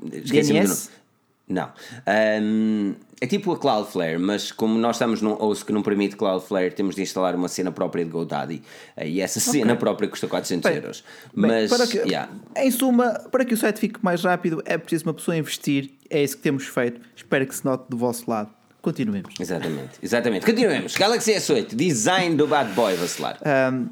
do 0.01 0.20
DNS? 0.20 0.90
Não. 1.49 1.72
Ahm, 2.07 2.94
é 3.20 3.26
tipo 3.26 3.51
a 3.53 3.59
Cloudflare, 3.59 4.18
mas 4.18 4.53
como 4.53 4.78
nós 4.78 4.96
estamos 4.96 5.22
num 5.22 5.32
OS 5.40 5.62
que 5.62 5.72
não 5.72 5.82
permite 5.82 6.14
Cloudflare, 6.14 6.72
temos 6.72 6.94
de 6.94 7.03
instalar 7.03 7.34
uma 7.34 7.49
cena 7.49 7.72
própria 7.72 8.05
de 8.05 8.11
GoDaddy. 8.11 8.62
eh, 8.96 9.09
E 9.09 9.20
essa 9.20 9.40
cena 9.40 9.74
própria 9.76 10.09
custa 10.09 10.26
400 10.28 10.70
Bem, 10.70 10.80
euros. 10.80 11.05
Bem, 11.34 11.51
Mas, 11.51 11.70
para 11.70 11.86
que, 11.86 11.99
yeah. 11.99 12.30
Em 12.57 12.70
suma, 12.70 13.12
para 13.30 13.44
que 13.44 13.55
o 13.55 13.57
site 13.57 13.78
fique 13.80 13.99
mais 14.03 14.22
rápido, 14.22 14.62
é 14.66 14.76
preciso 14.76 15.05
uma 15.07 15.14
pessoa 15.14 15.36
investir. 15.36 15.90
É 16.11 16.22
isso 16.22 16.36
que 16.36 16.42
temos 16.42 16.66
feito. 16.66 17.01
Espero 17.16 17.46
que 17.46 17.55
se 17.57 17.64
note 17.64 17.88
do 17.88 17.96
vosso 17.96 18.30
lado. 18.30 18.51
Continuemos. 18.89 19.34
Exatamente, 19.39 19.99
exatamente. 20.03 20.47
Continuemos. 20.47 20.97
Galaxy 20.97 21.32
S8, 21.32 21.74
design 21.74 22.36
do 22.36 22.47
Bad 22.47 22.72
Boy 22.72 22.95
vacilar. 22.95 23.39
Ahm, 23.45 23.89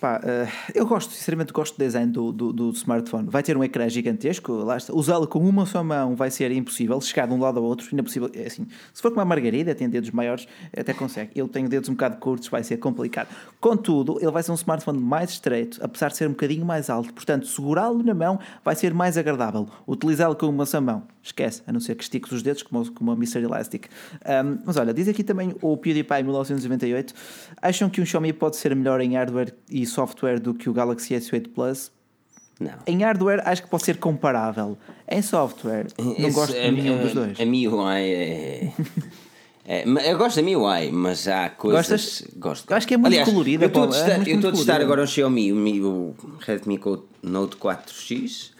pá, 0.00 0.18
ah, 0.24 0.48
eu 0.74 0.86
gosto, 0.86 1.12
sinceramente, 1.12 1.52
gosto 1.52 1.76
do 1.76 1.78
design 1.78 2.10
do, 2.10 2.32
do, 2.32 2.52
do 2.54 2.70
smartphone. 2.70 3.28
Vai 3.28 3.42
ter 3.42 3.54
um 3.54 3.62
ecrã 3.62 3.86
gigantesco, 3.86 4.50
lá 4.52 4.78
está. 4.78 4.94
Usá-lo 4.94 5.26
com 5.28 5.40
uma 5.40 5.66
só 5.66 5.84
mão 5.84 6.16
vai 6.16 6.30
ser 6.30 6.50
impossível. 6.52 6.98
Chegar 7.02 7.28
de 7.28 7.34
um 7.34 7.38
lado 7.38 7.58
ao 7.58 7.64
outro, 7.64 7.86
ainda 7.92 8.00
é 8.00 8.02
possível. 8.02 8.30
É 8.32 8.46
assim, 8.46 8.66
se 8.94 9.02
for 9.02 9.10
com 9.10 9.18
uma 9.18 9.26
margarida, 9.26 9.74
tem 9.74 9.90
dedos 9.90 10.10
maiores, 10.10 10.48
até 10.74 10.94
consegue. 10.94 11.32
Eu 11.36 11.46
tenho 11.46 11.68
dedos 11.68 11.90
um 11.90 11.92
bocado 11.92 12.16
curtos, 12.16 12.48
vai 12.48 12.64
ser 12.64 12.78
complicado. 12.78 13.28
Contudo, 13.60 14.18
ele 14.22 14.30
vai 14.30 14.42
ser 14.42 14.52
um 14.52 14.54
smartphone 14.54 14.98
mais 14.98 15.32
estreito, 15.32 15.78
apesar 15.82 16.08
de 16.08 16.16
ser 16.16 16.26
um 16.26 16.32
bocadinho 16.32 16.64
mais 16.64 16.88
alto. 16.88 17.12
Portanto, 17.12 17.46
segurá-lo 17.46 18.02
na 18.02 18.14
mão 18.14 18.40
vai 18.64 18.74
ser 18.74 18.94
mais 18.94 19.18
agradável. 19.18 19.68
Utilizá-lo 19.86 20.34
com 20.34 20.46
uma 20.46 20.64
só 20.64 20.80
mão, 20.80 21.02
esquece, 21.22 21.62
a 21.66 21.72
não 21.72 21.80
ser 21.80 21.94
que 21.94 22.02
estiques 22.02 22.32
os 22.32 22.42
dedos, 22.42 22.62
como, 22.62 22.90
como 22.92 23.10
a 23.10 23.14
Mr. 23.14 23.42
Elastic. 23.42 23.86
Ahm, 24.24 24.58
mas 24.64 24.76
olha, 24.76 24.92
diz 24.94 25.06
aqui 25.08 25.22
também 25.22 25.54
o 25.60 25.76
PewDiePie 25.76 26.22
1998. 26.22 27.14
Acham 27.60 27.90
que 27.90 28.00
um 28.00 28.06
Xiaomi 28.06 28.32
pode 28.32 28.56
ser 28.56 28.74
melhor 28.74 29.00
em 29.00 29.14
hardware 29.16 29.54
e 29.70 29.84
software 29.86 30.40
do 30.40 30.54
que 30.54 30.68
o 30.68 30.72
Galaxy 30.72 31.14
S8 31.14 31.48
Plus? 31.48 31.92
Não. 32.58 32.72
Em 32.86 33.02
hardware, 33.02 33.42
acho 33.46 33.62
que 33.62 33.68
pode 33.70 33.84
ser 33.84 33.96
comparável. 33.96 34.76
Em 35.10 35.22
software, 35.22 35.86
não 35.98 36.30
gosto 36.32 36.52
de 36.52 36.58
a- 36.58 36.70
nenhum 36.70 36.98
dos 37.02 37.14
dois. 37.14 37.40
A 37.40 37.44
MIUI 37.46 38.00
é. 38.02 38.72
é, 39.64 40.10
eu 40.12 40.18
gosto 40.18 40.36
da 40.36 40.42
MIUI, 40.42 40.90
mas 40.92 41.26
há 41.26 41.48
coisas. 41.48 41.88
Gostas? 41.88 42.28
Gosto. 42.36 42.70
Eu 42.70 42.76
acho 42.76 42.86
que 42.86 42.92
é 42.92 42.96
muito 42.98 43.06
Aliás, 43.08 43.28
colorida, 43.28 43.64
Eu 43.64 43.68
estou 43.68 43.84
a 43.84 43.86
é 43.86 43.88
testar, 43.88 44.16
muito, 44.16 44.28
eu 44.28 44.34
estou 44.36 44.48
a 44.48 44.52
muito 44.52 44.56
testar 44.58 44.72
colorida. 44.74 44.84
agora 44.84 45.02
um 45.02 45.06
Xiaomi, 45.06 45.52
o, 45.82 45.88
o 45.88 46.14
Redmi 46.40 46.78
Note 47.22 47.56
4X. 47.56 48.50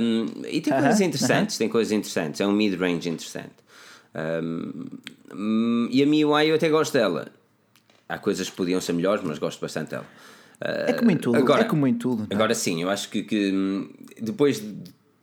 Um, 0.00 0.26
e 0.48 0.60
tem 0.60 0.72
Aham, 0.72 0.82
coisas 0.82 1.00
interessantes, 1.00 1.56
tem 1.58 1.68
coisas 1.68 1.92
interessantes. 1.92 2.40
É 2.40 2.46
um 2.46 2.52
mid-range 2.52 3.08
interessante. 3.08 3.52
Um, 4.14 5.88
e 5.90 6.02
a 6.02 6.06
MIUI 6.06 6.48
eu 6.48 6.54
até 6.56 6.68
gosto 6.68 6.92
dela. 6.92 7.28
Há 8.08 8.18
coisas 8.18 8.50
que 8.50 8.56
podiam 8.56 8.80
ser 8.80 8.92
melhores, 8.92 9.22
mas 9.24 9.38
gosto 9.38 9.60
bastante 9.60 9.90
dela. 9.90 10.06
É 10.60 10.92
como 10.92 11.10
em 11.10 11.16
tudo. 11.16 11.36
Agora- 11.38 11.62
é 11.62 11.64
como 11.64 11.86
em 11.86 11.94
tudo. 11.94 12.18
não 12.20 12.26
é? 12.30 12.34
Agora 12.34 12.54
sim, 12.54 12.82
eu 12.82 12.90
acho 12.90 13.08
que, 13.08 13.22
que, 13.22 13.50
hum, 13.52 13.88
depois 14.20 14.60
de 14.60 14.74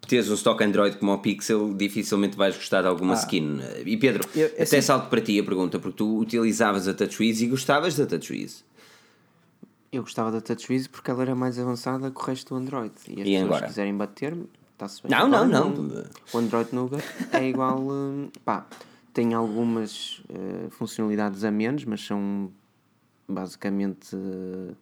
teres 0.08 0.30
um 0.30 0.34
stock 0.34 0.62
Android 0.64 0.98
como 0.98 1.14
o 1.14 1.20
Pixel, 1.20 1.74
dificilmente 1.76 2.36
vais 2.36 2.56
gostar 2.56 2.82
de 2.82 2.88
alguma 2.88 3.14
skin. 3.14 3.60
E 3.86 3.96
Pedro, 3.96 4.28
Ah. 4.34 4.38
Eu- 4.40 4.48
até 4.48 4.64
assim- 4.64 4.82
salto 4.82 5.08
para 5.10 5.22
ti 5.22 5.40
a 5.40 5.44
pergunta, 5.44 5.78
porque 5.80 5.98
tu 5.98 6.18
utilizavas 6.18 6.88
a 6.88 6.94
TouchWiz 6.94 7.42
e 7.42 7.48
gostavas 7.48 7.96
da 7.96 8.06
TouchWiz. 8.08 8.64
Eu 9.92 10.04
gostava 10.04 10.32
da 10.32 10.40
TouchWiz 10.40 10.88
porque 10.88 11.10
ela 11.10 11.22
era 11.24 11.36
mais 11.36 11.58
avançada 11.58 12.12
que 12.12 12.20
o 12.20 12.24
resto 12.24 12.54
do 12.54 12.62
Android. 12.62 12.94
E 13.08 13.14
as 13.22 13.28
E 13.28 13.32
pessoas 13.32 13.44
agora? 13.44 13.68
quiserem 13.68 13.98
bater-me, 13.98 14.48
está-se 14.74 15.02
bem. 15.02 15.12
Não, 15.12 15.28
não, 15.28 15.48
não. 15.48 15.74
O 16.34 16.38
Android 16.38 16.74
Nougat 16.76 17.04
é 17.34 17.48
igual. 17.50 17.80
hum, 17.82 18.30
pá, 18.46 18.68
tem 19.14 19.34
algumas 19.34 20.22
eh, 20.30 20.70
funcionalidades 20.70 21.44
a 21.44 21.50
menos, 21.52 21.86
mas 21.86 22.06
são 22.06 22.52
basicamente 23.28 24.16
eh, 24.16 24.74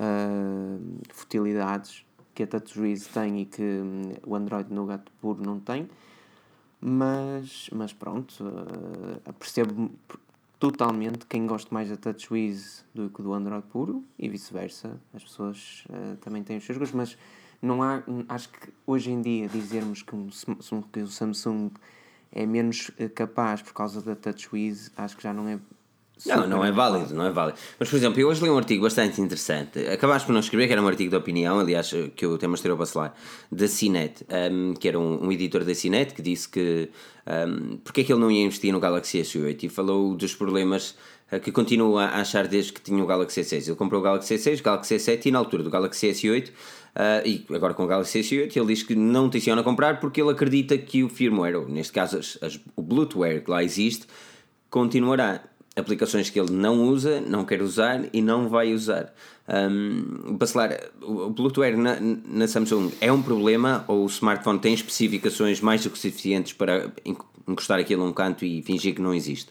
ah, 0.00 0.76
futilidades 1.10 2.04
que 2.34 2.42
a 2.42 2.46
TouchWiz 2.46 3.06
tem 3.06 3.42
e 3.42 3.44
que 3.46 3.62
hum, 3.62 4.12
o 4.26 4.34
Android 4.34 4.72
Nougat 4.72 5.04
puro 5.20 5.40
não 5.44 5.60
tem. 5.60 5.88
Mas, 6.80 7.70
mas 7.72 7.92
pronto, 7.92 8.44
eh, 9.24 9.32
percebo 9.38 9.88
totalmente 10.62 11.26
quem 11.26 11.44
gosta 11.44 11.74
mais 11.74 11.88
da 11.88 11.96
TouchWiz 11.96 12.84
do 12.94 13.10
que 13.10 13.20
do 13.20 13.34
Android 13.34 13.66
puro 13.66 14.04
e 14.16 14.28
vice-versa. 14.28 14.96
As 15.12 15.24
pessoas 15.24 15.82
eh, 15.92 16.14
também 16.20 16.44
têm 16.44 16.56
os 16.56 16.64
seus 16.64 16.78
gostos, 16.78 16.96
mas 16.96 17.18
não 17.60 17.82
há, 17.82 18.00
acho 18.28 18.48
que 18.48 18.72
hoje 18.86 19.10
em 19.10 19.20
dia 19.20 19.48
dizermos 19.48 20.02
que, 20.02 20.14
um, 20.14 20.28
que 20.92 21.00
o 21.00 21.08
Samsung 21.08 21.72
é 22.30 22.46
menos 22.46 22.92
eh, 22.96 23.08
capaz 23.08 23.60
por 23.60 23.72
causa 23.72 24.00
da 24.00 24.14
TouchWiz, 24.14 24.92
acho 24.96 25.16
que 25.16 25.24
já 25.24 25.34
não 25.34 25.48
é. 25.48 25.58
Não, 26.24 26.46
não 26.46 26.64
é 26.64 26.70
válido, 26.70 27.12
não 27.14 27.26
é 27.26 27.30
válido. 27.32 27.58
Mas, 27.80 27.88
por 27.90 27.96
exemplo, 27.96 28.20
eu 28.20 28.28
hoje 28.28 28.42
li 28.44 28.48
um 28.48 28.56
artigo 28.56 28.82
bastante 28.84 29.20
interessante. 29.20 29.80
Acabaste 29.88 30.24
por 30.26 30.32
não 30.32 30.38
escrever, 30.40 30.68
que 30.68 30.72
era 30.72 30.80
um 30.82 30.86
artigo 30.86 31.10
de 31.10 31.16
opinião, 31.16 31.58
aliás, 31.58 31.92
que 32.14 32.24
eu 32.24 32.34
até 32.36 32.46
mostrei 32.46 32.70
ao 32.70 32.76
Bacelar, 32.78 33.12
da 33.50 33.66
Cinet, 33.66 34.24
um, 34.52 34.72
que 34.74 34.86
era 34.86 34.98
um, 35.00 35.26
um 35.26 35.32
editor 35.32 35.64
da 35.64 35.74
Cinet, 35.74 36.14
que 36.14 36.22
disse 36.22 36.48
que 36.48 36.88
um, 37.26 37.76
porque 37.78 38.02
é 38.02 38.04
que 38.04 38.12
ele 38.12 38.20
não 38.20 38.30
ia 38.30 38.44
investir 38.44 38.72
no 38.72 38.78
Galaxy 38.78 39.18
S8 39.20 39.64
e 39.64 39.68
falou 39.68 40.14
dos 40.14 40.32
problemas 40.34 40.94
uh, 41.32 41.40
que 41.40 41.50
continua 41.50 42.04
a 42.04 42.20
achar 42.20 42.46
desde 42.46 42.72
que 42.72 42.80
tinha 42.80 43.02
o 43.02 43.06
Galaxy 43.06 43.40
S6. 43.40 43.66
Ele 43.66 43.76
comprou 43.76 44.00
o 44.00 44.04
Galaxy 44.04 44.34
S6, 44.36 44.60
o 44.60 44.62
Galaxy 44.62 44.94
S7 44.94 45.26
e 45.26 45.30
na 45.32 45.40
altura 45.40 45.64
do 45.64 45.70
Galaxy 45.70 46.06
S8, 46.08 46.48
uh, 46.50 46.52
e 47.26 47.44
agora 47.52 47.74
com 47.74 47.82
o 47.82 47.86
Galaxy 47.88 48.20
S8, 48.20 48.56
ele 48.56 48.66
diz 48.66 48.84
que 48.84 48.94
não 48.94 49.28
tenciona 49.28 49.60
comprar 49.64 49.98
porque 49.98 50.20
ele 50.22 50.30
acredita 50.30 50.78
que 50.78 51.02
o 51.02 51.08
firmware, 51.08 51.56
ou 51.56 51.68
neste 51.68 51.92
caso 51.92 52.18
as- 52.18 52.38
as- 52.40 52.60
o 52.76 52.82
Bluetooth 52.82 53.40
que 53.44 53.50
lá 53.50 53.64
existe, 53.64 54.06
continuará. 54.70 55.42
Aplicações 55.74 56.28
que 56.28 56.38
ele 56.38 56.52
não 56.52 56.82
usa, 56.82 57.20
não 57.20 57.44
quer 57.46 57.62
usar 57.62 58.04
e 58.12 58.20
não 58.20 58.48
vai 58.48 58.74
usar. 58.74 59.12
Um, 59.48 60.36
Bacelar, 60.36 60.78
o 61.00 61.30
Bluetooth 61.30 61.74
na, 61.76 61.96
na 61.98 62.46
Samsung 62.46 62.92
é 63.00 63.10
um 63.10 63.22
problema 63.22 63.82
ou 63.88 64.04
o 64.04 64.06
smartphone 64.06 64.58
tem 64.58 64.74
especificações 64.74 65.60
mais 65.62 65.82
do 65.82 65.90
que 65.90 65.98
suficientes 65.98 66.52
para 66.52 66.92
en- 67.04 67.16
encostar 67.48 67.80
aquilo 67.80 68.02
a 68.02 68.06
um 68.06 68.12
canto 68.12 68.44
e 68.44 68.60
fingir 68.62 68.94
que 68.94 69.00
não 69.00 69.14
existe? 69.14 69.50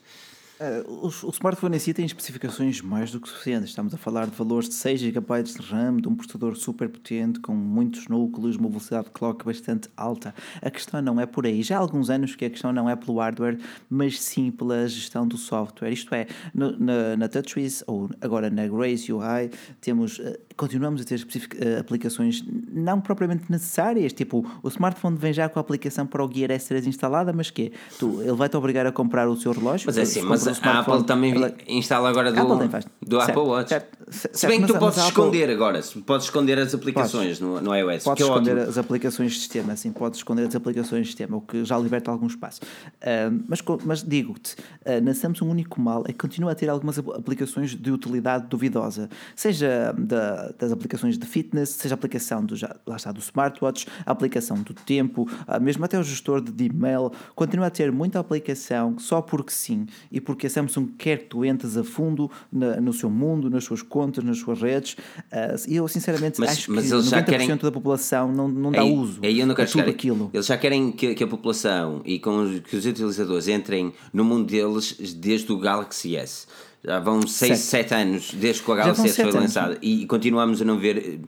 Eh, 0.64 0.84
o, 0.88 1.08
o 1.08 1.30
smartphone 1.32 1.76
em 1.76 1.80
si 1.80 1.92
tem 1.92 2.06
especificações 2.06 2.82
mais 2.82 3.12
do 3.12 3.20
que 3.20 3.28
suficientes. 3.28 3.70
Estamos 3.70 3.96
a 3.96 3.98
falar 3.98 4.28
de 4.28 4.36
valores 4.36 4.70
de 4.70 4.76
6 4.76 5.00
GB 5.00 5.42
de 5.42 5.58
RAM, 5.60 5.98
de 5.98 6.08
um 6.08 6.14
processador 6.16 6.56
super 6.56 6.88
potente, 6.88 7.40
com 7.40 7.56
muitos 7.56 8.08
núcleos, 8.08 8.58
uma 8.58 8.70
velocidade 8.70 9.06
de 9.06 9.10
clock 9.12 9.44
bastante 9.44 9.90
alta. 9.98 10.36
A 10.62 10.70
questão 10.70 11.02
não 11.02 11.20
é 11.20 11.26
por 11.26 11.48
aí. 11.48 11.64
Já 11.64 11.78
há 11.78 11.80
alguns 11.80 12.12
anos 12.12 12.36
que 12.36 12.46
a 12.46 12.50
questão 12.52 12.72
não 12.72 12.88
é 12.88 12.96
pelo 12.96 13.18
hardware, 13.18 13.58
mas 13.90 14.22
sim 14.22 14.52
pela 14.52 14.88
gestão 14.88 15.28
do 15.28 15.36
software. 15.36 15.90
Isto 15.92 16.14
é, 16.14 16.28
no- 16.54 16.78
na, 16.80 17.18
na 17.18 17.28
TouchWiz 17.28 17.84
ou 17.88 18.08
agora 18.22 18.52
na 18.52 18.68
Grace 18.68 19.12
UI, 19.12 19.50
temos, 19.82 20.20
eh, 20.20 20.40
continuamos 20.62 21.02
a 21.02 21.04
ter 21.04 21.26
eh, 21.60 21.80
aplicações 21.80 22.44
não 22.72 23.02
propriamente 23.02 23.46
necessárias. 23.50 24.14
Tipo, 24.14 24.46
o 24.62 24.68
smartphone 24.68 25.18
vem 25.18 25.34
já 25.34 25.50
com 25.50 25.58
a 25.58 25.62
aplicação 25.62 26.06
para 26.06 26.24
o 26.24 26.32
Gear 26.32 26.52
S3 26.52 26.86
instalada, 26.86 27.34
mas 27.34 27.50
quê? 27.50 27.72
Tu, 27.98 28.22
ele 28.22 28.34
vai-te 28.34 28.56
obrigar 28.56 28.86
a 28.86 28.92
comprar 28.92 29.28
o 29.28 29.36
seu 29.36 29.52
relógio. 29.54 29.88
Mas 29.88 29.98
é 29.98 30.06
Se 30.06 30.20
assim, 30.20 30.28
mas 30.28 30.48
a 30.48 30.80
Apple 30.80 31.04
também 31.04 31.34
ela- 31.36 31.52
instala 31.68 32.10
agora 32.10 32.32
do, 32.32 32.40
Apple 32.54 32.70
faz. 32.70 32.86
do 33.02 33.18
Certo, 33.18 33.30
Apple 33.32 33.50
Watch. 33.52 33.70
certo, 33.70 33.98
Se 34.12 34.30
certo, 34.34 34.52
bem 34.52 34.62
que 34.62 34.68
tu 34.68 34.78
podes 34.78 34.98
mas 34.98 35.06
a 35.06 35.08
Apple- 35.10 35.22
esconder 35.24 35.50
agora, 35.50 35.82
se 35.82 36.00
podes 36.02 36.26
esconder 36.28 36.60
as 36.60 36.76
aplicações 36.76 37.40
no, 37.40 37.60
no 37.60 37.76
iOS. 37.76 38.04
Podes 38.04 38.18
que 38.18 38.24
é 38.24 38.32
esconder 38.32 38.56
ótimo. 38.58 38.70
as 38.70 38.78
aplicações 38.78 39.32
de 39.34 39.40
sistema, 39.40 39.74
assim, 39.74 39.92
podes 39.92 40.20
esconder 40.20 40.48
as 40.48 40.56
aplicações 40.56 41.02
de 41.02 41.08
sistema, 41.08 41.38
o 41.38 41.42
que 41.42 41.66
já 41.66 41.76
liberta 41.80 42.12
algum 42.12 42.28
espaço. 42.28 42.62
Ah, 43.02 43.32
mas 43.48 43.60
mas 43.84 44.04
digo-te, 44.04 44.56
ah, 44.86 45.02
na 45.02 45.14
Samsung 45.16 45.46
o 45.48 45.50
único 45.50 45.82
mal 45.82 46.04
é 46.08 46.12
que 46.12 46.20
continua 46.20 46.52
a 46.52 46.56
ter 46.56 46.70
algumas 46.70 47.00
ap- 47.00 47.10
aplicações 47.16 47.74
de 47.76 47.90
utilidade 47.92 48.46
duvidosa, 48.48 49.10
seja 49.36 49.92
da- 49.98 50.51
das 50.58 50.72
aplicações 50.72 51.18
de 51.18 51.26
fitness, 51.26 51.70
seja 51.70 51.94
a 51.94 51.96
aplicação 51.96 52.44
do, 52.46 52.56
já, 52.56 52.76
lá 52.86 52.96
está, 52.96 53.12
do 53.12 53.20
smartwatch, 53.20 53.86
a 54.06 54.12
aplicação 54.12 54.58
do 54.62 54.74
tempo, 54.74 55.28
ah, 55.48 55.60
mesmo 55.60 55.84
até 55.86 56.00
o 56.00 56.04
gestor 56.04 56.42
de 56.42 56.66
e-mail, 56.66 57.12
continua 57.36 57.68
a 57.68 57.70
ter 57.70 57.92
muita 57.92 58.20
aplicação 58.20 58.98
só 59.00 59.22
porque 59.22 59.52
sim, 59.52 59.86
e 60.12 60.20
porque 60.22 60.48
a 60.48 60.50
Samsung 60.50 60.88
quer 60.98 61.18
que 61.20 61.26
tu 61.26 61.46
entres 61.46 61.78
a 61.78 61.84
fundo 61.84 62.30
na- 62.52 62.80
no 62.82 62.94
seu 62.94 63.10
mundo, 63.10 63.50
nas 63.50 63.64
suas 63.64 63.82
contas, 63.82 64.24
nas 64.24 64.38
suas 64.38 64.62
redes, 64.62 64.96
ah, 65.32 65.56
e 65.68 65.76
eu 65.76 65.88
sinceramente 65.88 66.40
Mas- 66.40 66.50
acho 66.52 66.72
mas 66.72 66.88
que 66.88 66.94
eles 66.94 67.06
já 67.10 67.18
90% 67.22 67.26
querem- 67.30 67.58
da 67.58 67.72
população 67.72 68.32
não, 68.32 68.48
não 68.48 68.72
dá 68.72 68.82
Aí- 68.82 68.92
uso 68.94 69.20
aí 69.24 69.40
eu 69.40 69.48
não 69.48 69.56
quero 69.56 69.72
tudo 69.72 69.90
aquilo. 69.90 70.30
Eles 70.34 70.46
já 70.46 70.58
querem 70.58 70.92
que, 70.92 71.14
que 71.16 71.24
a 71.24 71.28
população 71.28 72.02
e 72.06 72.20
com 72.20 72.60
que 72.62 72.76
os 72.76 72.86
utilizadores 72.86 73.48
entrem 73.48 73.94
no 74.14 74.24
mundo 74.24 74.46
deles 74.46 74.96
desde 75.16 75.52
o 75.52 75.58
Galaxy 75.58 76.16
S. 76.16 76.46
Já 76.84 77.00
vão 77.00 77.26
6, 77.28 77.60
Certo. 77.60 77.90
7 77.90 77.94
anos 77.94 78.34
desde 78.34 78.64
que 78.64 78.72
o 78.72 78.78
S 78.78 79.14
foi 79.14 79.32
lançado 79.32 79.78
e 79.82 80.06
continuamos 80.08 80.62
a 80.62 80.66
não 80.66 80.78
ver 80.80 80.98
eh, 80.98 81.20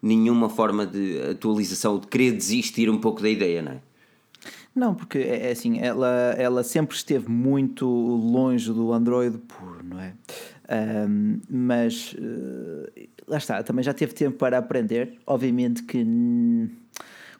nenhuma 0.00 0.48
forma 0.48 0.86
de 0.86 1.20
atualização, 1.30 1.98
de 1.98 2.06
querer 2.06 2.32
desistir 2.32 2.88
um 2.88 2.98
pouco 2.98 3.20
da 3.20 3.28
ideia, 3.28 3.62
não 3.62 3.72
é? 3.72 3.80
Não, 4.74 4.94
porque 4.94 5.18
é 5.18 5.48
é 5.48 5.50
assim, 5.52 5.78
ela, 5.80 6.34
ela 6.38 6.64
sempre 6.64 6.96
esteve 6.96 7.30
muito 7.30 7.86
longe 7.86 8.72
do 8.72 8.90
Android 8.92 9.36
puro, 9.38 9.84
não 9.84 10.00
é? 10.00 10.14
Ahm, 10.68 11.40
mas 11.50 12.16
eh, 12.18 13.08
lá 13.28 13.36
está, 13.36 13.62
também 13.62 13.84
já 13.84 13.92
teve 13.92 14.14
tempo 14.14 14.38
para 14.38 14.56
aprender. 14.56 15.18
Obviamente 15.26 15.82
que 15.82 16.02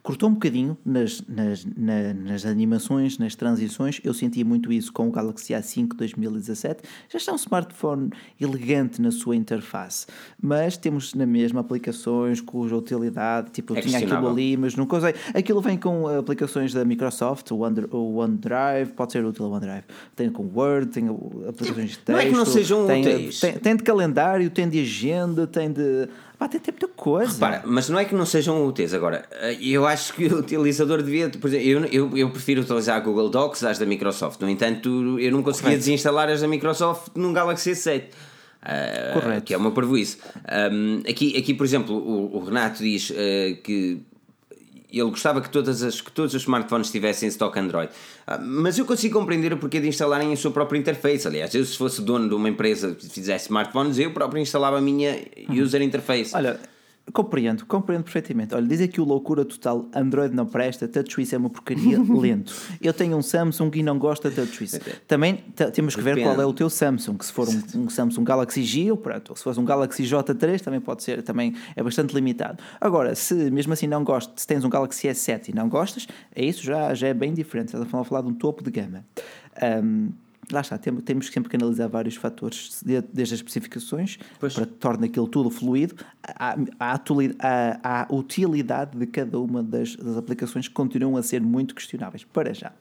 cortou 0.03 0.29
um 0.29 0.33
bocadinho 0.35 0.77
nas, 0.85 1.23
nas, 1.29 1.65
na- 1.77 2.13
nas 2.13 2.45
animações, 2.45 3.19
nas 3.19 3.37
transições. 3.37 4.01
Eu 4.03 4.13
sentia 4.13 4.45
muito 4.45 4.73
isso 4.73 4.93
com 4.93 5.07
o 5.09 5.13
Galaxy 5.13 5.53
A5 5.53 5.95
2017. 5.95 6.83
Já 7.09 7.19
está 7.19 7.33
um 7.33 7.37
smartphone 7.37 8.11
elegante 8.41 9.01
na 9.01 9.13
sua 9.13 9.37
interface, 9.37 10.07
mas 10.43 10.77
temos 10.77 11.15
na 11.15 11.25
mesma 11.25 11.61
aplicações 11.61 12.41
cuja 12.41 12.77
utilidade, 12.77 13.51
tipo, 13.53 13.77
É 13.77 13.81
tinha 13.81 13.99
aquilo 13.99 14.29
ali, 14.29 14.57
mas 14.57 14.75
nunca 14.75 14.97
usei. 14.97 15.15
Aquilo 15.35 15.61
vem 15.61 15.79
com 15.79 16.09
aplicações 16.09 16.73
da 16.75 16.85
Microsoft, 16.85 17.51
o 17.53 17.59
One- 17.59 17.87
o 17.93 18.17
OneDrive, 18.17 18.93
pode 18.97 19.13
ser 19.13 19.25
útil 19.25 19.45
o 19.47 19.51
OneDrive. 19.53 19.85
Tem 20.17 20.29
com 20.31 20.51
Word, 20.53 20.87
tem 20.91 21.09
aplicações 21.49 21.91
de 21.91 21.99
texto. 21.99 22.11
Não 22.13 22.19
é 22.19 22.27
que 22.27 22.33
não 22.33 22.45
sejam 22.47 22.87
tem, 22.89 23.03
úteis. 23.03 23.39
Tem, 23.39 23.53
tem 23.55 23.77
de 23.77 23.83
calendário, 23.85 24.51
tem 24.51 24.69
de 24.69 24.81
agenda, 24.81 25.47
tem 25.47 25.71
de. 25.73 26.09
Pá, 26.43 26.49
tem, 26.49 26.61
muita 26.67 26.89
coisa. 26.89 27.33
Repara, 27.35 27.63
mas 27.65 27.89
não 27.89 27.99
é 28.01 28.05
que 28.05 28.15
não 28.15 28.27
sejam 28.27 28.67
úteis. 28.67 28.93
Agora, 28.93 29.25
eh, 29.31 29.57
eu 29.61 29.87
acho 29.87 30.13
que 30.15 30.27
o 30.27 30.39
utilizador 30.41 31.01
devia. 31.01 31.29
Por 31.31 31.47
exemplo, 31.49 31.67
eu, 31.69 32.09
eu, 32.09 32.17
eu 32.19 32.31
prefiro 32.31 32.63
utilizar 32.63 32.97
a 32.97 33.01
Google 33.01 33.29
Docs 33.29 33.63
às 33.63 33.79
da 33.79 33.87
Microsoft. 33.87 34.41
No 34.41 34.49
entanto, 34.49 35.21
eu 35.21 35.31
não 35.31 35.43
conseguia 35.43 35.71
Correto. 35.71 35.85
desinstalar 35.85 36.29
as 36.29 36.41
da 36.41 36.49
Microsoft 36.49 37.13
num 37.15 37.33
Galaxy 37.33 37.71
S7. 37.73 38.03
eh, 38.65 39.11
Correto. 39.15 39.43
Que 39.45 39.55
é 39.55 39.57
uma 39.57 39.71
parvoíce. 39.71 40.19
Um, 40.73 41.03
aqui, 41.09 41.37
aqui, 41.37 41.55
por 41.55 41.65
exemplo, 41.65 41.95
o, 41.97 42.37
o 42.37 42.45
Renato 42.45 42.83
diz 42.83 43.13
eh, 43.15 43.59
que 43.63 44.01
ele 45.01 45.11
gostava 45.11 45.41
que, 45.41 45.49
todas 45.49 45.83
as, 45.83 46.01
que 46.01 46.11
todos 46.13 46.35
os 46.35 46.43
smartphones 46.43 46.91
tivessem 46.91 47.29
stock 47.29 47.59
Android. 47.59 47.91
Ah, 48.27 48.39
mas 48.39 48.79
eu 48.79 48.85
consigo 48.85 49.19
compreender 49.19 49.53
o 49.53 49.57
porquê 49.57 49.81
de 49.81 49.89
instalarem 49.89 50.33
a 50.33 50.37
sua 50.37 50.51
própria 50.51 50.79
interface. 50.79 51.27
Aliás, 51.27 51.55
eu 51.55 51.65
se 51.65 51.77
fosse 51.77 52.03
dono 52.03 52.29
de 52.29 52.35
uma 52.35 52.49
empresa 52.49 52.95
que 52.95 53.09
fizesse 53.09 53.47
smartphones, 53.47 53.99
eu 53.99 54.13
próprio 54.13 54.41
instalava 54.41 54.79
a 54.79 54.81
minha 54.81 55.19
user 55.49 55.83
interface. 55.83 56.35
Olha, 56.35 56.61
compreendo, 57.13 57.67
compreendo 57.67 58.05
perfeitamente. 58.05 58.55
Olha, 58.55 58.67
diz 58.67 58.81
aqui 58.81 59.01
o 59.01 59.05
loucura 59.05 59.45
total: 59.45 59.89
Android 59.95 60.35
não 60.35 60.47
presta, 60.47 60.87
TouchWiz 60.87 61.33
é 61.33 61.39
uma 61.39 61.51
porcaria, 61.51 61.99
lento. 62.09 62.55
Eu 62.81 62.93
tenho 62.93 63.17
um 63.17 63.23
Samsung 63.23 63.71
e 63.75 63.83
não 63.83 63.99
gosto 63.99 64.29
da 64.29 64.35
TouchWiz. 64.35 64.79
Também 65.09 65.37
temos 65.73 65.97
que 65.97 66.03
ver 66.03 66.15
Depende. 66.15 66.35
qual 66.35 66.41
é 66.41 66.47
o 66.47 66.53
teu 66.53 66.71
Samsung. 66.71 67.19
Se 67.21 67.33
for 67.33 67.49
um, 67.49 67.83
um 67.83 67.91
Samsung 67.91 68.25
Galaxy 68.25 68.63
G, 68.63 68.91
ou 68.91 68.97
pronto, 68.97 69.31
ou 69.31 69.37
se 69.37 69.43
for 69.43 69.59
um 69.59 69.65
Galaxy 69.65 70.05
J3, 70.05 70.61
também 70.61 70.81
pode 70.81 71.03
ser, 71.03 71.23
também 71.23 71.55
é 71.75 71.83
bastante 71.83 72.15
limitado. 72.15 72.63
Agora, 72.81 73.15
se 73.15 73.35
mesmo 73.51 73.73
assim 73.73 73.87
não 73.87 74.05
gostas, 74.05 74.35
se 74.37 74.47
tens 74.47 74.65
um 74.65 74.69
Galaxy 74.69 75.09
S7 75.09 75.49
e 75.49 75.55
não 75.55 75.69
gostas, 75.69 76.07
é 76.35 76.45
isso 76.45 76.63
já, 76.63 76.95
já 76.95 77.09
é 77.09 77.15
bem 77.15 77.35
diferente. 77.35 77.69
Estás 77.69 77.83
a 77.83 78.05
falar, 78.05 78.23
de 78.23 78.29
um 78.29 78.35
topo 78.35 78.63
de 78.63 78.71
gama. 78.71 79.05
Ahm, 79.61 80.11
Lá 80.53 80.61
está, 80.61 80.77
tem- 80.79 80.95
temos 80.97 81.27
sempre 81.29 81.49
que 81.51 81.57
analisar 81.57 81.89
vários 81.89 82.15
fatores, 82.17 82.83
de- 82.85 83.01
desde 83.13 83.35
as 83.35 83.41
especificações, 83.41 84.19
Pois. 84.39 84.55
para 84.55 84.67
que 84.67 84.73
torne 84.75 85.07
aquilo 85.07 85.27
tudo 85.27 85.49
fluido, 85.51 85.95
a, 86.23 86.57
a, 86.79 86.93
atuli- 86.93 87.35
a- 87.39 88.03
a 88.07 88.15
utilidade 88.15 88.99
de 88.99 89.07
cada 89.07 89.39
uma 89.41 89.63
das, 89.63 89.97
das 89.97 90.17
aplicações 90.17 90.69
que 90.69 90.75
continuam 90.75 91.17
a 91.17 91.23
ser 91.23 91.41
muito 91.41 91.75
questionáveis, 91.75 92.25
para 92.25 92.53
já. 92.53 92.73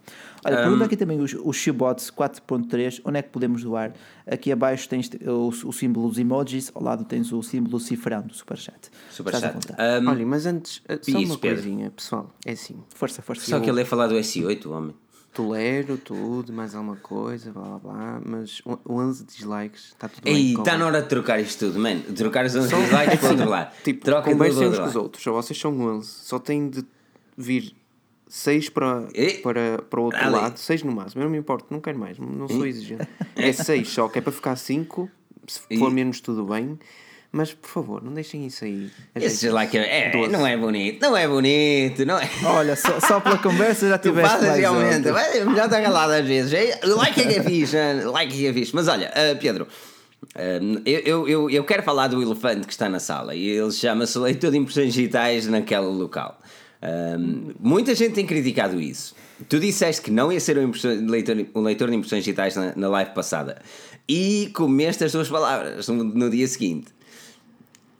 Olha, 0.43 0.57
pergunta 0.57 0.85
aqui 0.85 0.97
também 0.97 1.19
os, 1.19 1.33
os 1.33 1.55
Shibots 1.55 2.09
4.3, 2.11 3.01
onde 3.05 3.19
é 3.19 3.21
que 3.21 3.29
podemos 3.29 3.63
doar? 3.63 3.93
Aqui 4.27 4.51
abaixo 4.51 4.89
tens 4.89 5.09
o, 5.25 5.47
o 5.67 5.71
símbolo 5.73 6.09
dos 6.09 6.17
emojis, 6.17 6.71
ao 6.73 6.83
lado 6.83 7.05
tens 7.05 7.31
o 7.31 7.41
símbolo 7.41 7.79
cifrão 7.79 8.21
do 8.23 8.33
Superchat. 8.33 8.89
À 9.09 9.13
Superchat. 9.13 9.57
Um, 10.03 10.09
Olha, 10.09 10.25
mas 10.25 10.45
antes, 10.45 10.81
eh, 10.87 10.99
só 11.01 11.17
Isso, 11.19 11.31
uma 11.33 11.37
Pedro. 11.39 11.61
coisinha, 11.63 11.91
pessoal. 11.91 12.31
É 12.45 12.51
assim. 12.51 12.75
Força, 12.95 13.21
força. 13.21 13.45
só 13.45 13.59
que 13.59 13.69
ele 13.69 13.79
ia 13.81 13.85
falar 13.85 14.07
do 14.07 14.15
S8, 14.15 14.65
o 14.65 14.71
homem. 14.71 14.95
Tolero 15.33 15.97
tudo, 15.97 16.51
mais 16.51 16.75
alguma 16.75 16.97
coisa, 16.97 17.51
blá 17.51 17.63
blá 17.63 17.79
blá, 17.79 18.21
mas 18.25 18.61
o- 18.65 18.77
11 18.87 19.23
dislikes, 19.23 19.85
está 19.87 20.09
tudo 20.09 20.23
bem. 20.25 20.35
Ei, 20.35 20.53
com- 20.53 20.61
está 20.61 20.77
na 20.77 20.85
hora 20.85 21.01
de 21.01 21.07
trocar 21.07 21.39
isto 21.39 21.67
tudo, 21.67 21.79
mano. 21.79 22.01
Trocar 22.15 22.45
os 22.45 22.53
11 22.55 22.67
dislikes 22.67 23.19
para 23.19 23.27
o 23.27 23.31
outro 23.31 23.49
lado. 23.49 23.73
Tipo, 23.83 24.03
Troca 24.05 24.29
do 24.29 24.33
conversem 24.33 24.67
uns 24.67 24.77
com 24.79 24.85
os 24.85 24.95
outros, 24.95 25.23
só 25.23 25.31
vocês 25.31 25.57
são 25.57 25.79
11, 25.79 26.05
só 26.07 26.37
têm 26.37 26.69
de 26.69 26.83
vir 27.37 27.73
6 28.27 28.67
para, 28.69 29.07
E? 29.13 29.35
para, 29.35 29.81
para 29.83 29.99
o 30.01 30.03
outro 30.03 30.19
Ali. 30.19 30.31
lado, 30.35 30.57
6 30.57 30.83
no 30.83 30.91
máximo, 30.91 31.21
eu 31.21 31.25
não 31.25 31.31
me 31.31 31.37
importo, 31.37 31.65
não 31.69 31.79
quero 31.79 31.97
mais, 31.97 32.17
não 32.19 32.47
sou 32.49 32.65
exigente. 32.65 33.07
É 33.35 33.53
6 33.53 33.87
só, 33.89 34.09
que 34.09 34.19
é 34.19 34.21
para 34.21 34.31
ficar 34.33 34.57
5, 34.57 35.09
se 35.47 35.61
for 35.77 35.89
E? 35.89 35.93
menos 35.93 36.19
tudo 36.19 36.43
bem, 36.45 36.77
mas 37.31 37.53
por 37.53 37.69
favor, 37.69 38.03
não 38.03 38.13
deixem 38.13 38.45
isso 38.45 38.65
aí. 38.65 38.91
Esse 39.15 39.45
dislike 39.45 39.77
é, 39.77 40.11
é, 40.11 40.27
não 40.27 40.45
é 40.45 40.57
bonito, 40.57 41.01
não 41.01 41.15
é 41.15 41.27
bonito, 41.27 42.05
não 42.05 42.19
é. 42.19 42.29
Olha, 42.43 42.75
só, 42.75 42.99
só 42.99 43.19
pela 43.21 43.37
conversa 43.37 43.87
já 43.87 43.97
tiveste 43.99 44.43
mais 44.43 44.59
e 44.59 44.65
outro. 44.65 45.13
vai, 45.13 45.45
melhor 45.45 45.65
estar 45.65 45.81
calado 45.81 46.11
às 46.11 46.25
vezes. 46.25 46.51
É, 46.51 46.79
Like 46.85 47.21
é 47.21 47.23
que 47.25 47.39
é 47.39 47.43
fixe, 47.43 47.77
like 48.05 48.33
é 48.33 48.37
que 48.37 48.47
é 48.47 48.53
fixe. 48.53 48.75
Mas 48.75 48.87
olha, 48.87 49.11
uh, 49.11 49.39
Pedro, 49.39 49.67
Um, 50.37 50.81
eu, 50.85 51.27
eu, 51.27 51.49
eu, 51.49 51.63
quero 51.63 51.81
falar 51.81 52.07
do 52.07 52.21
elefante 52.21 52.67
que 52.67 52.73
está 52.73 52.87
na 52.87 52.99
sala 52.99 53.33
e 53.33 53.49
ele 53.49 53.71
chama-se 53.71 54.19
leitor 54.19 54.51
de 54.51 54.57
impressões 54.57 54.93
digitais 54.93 55.47
naquele 55.47 55.87
local. 55.87 56.39
Um, 56.81 57.53
muita 57.59 57.95
gente 57.95 58.13
tem 58.13 58.25
criticado 58.25 58.79
isso. 58.79 59.15
Tu 59.49 59.59
disseste 59.59 60.01
que 60.01 60.11
não 60.11 60.31
ia 60.31 60.39
ser 60.39 60.57
um, 60.59 60.71
leitor, 61.07 61.35
um 61.55 61.61
leitor 61.61 61.89
de 61.89 61.95
impressões 61.95 62.23
digitais 62.23 62.55
na, 62.55 62.73
na 62.75 62.87
live 62.89 63.11
passada 63.11 63.61
e 64.07 64.51
comeste 64.53 65.03
as 65.03 65.11
duas 65.11 65.29
palavras 65.29 65.87
no, 65.87 66.03
no 66.03 66.29
dia 66.29 66.47
seguinte. 66.47 66.93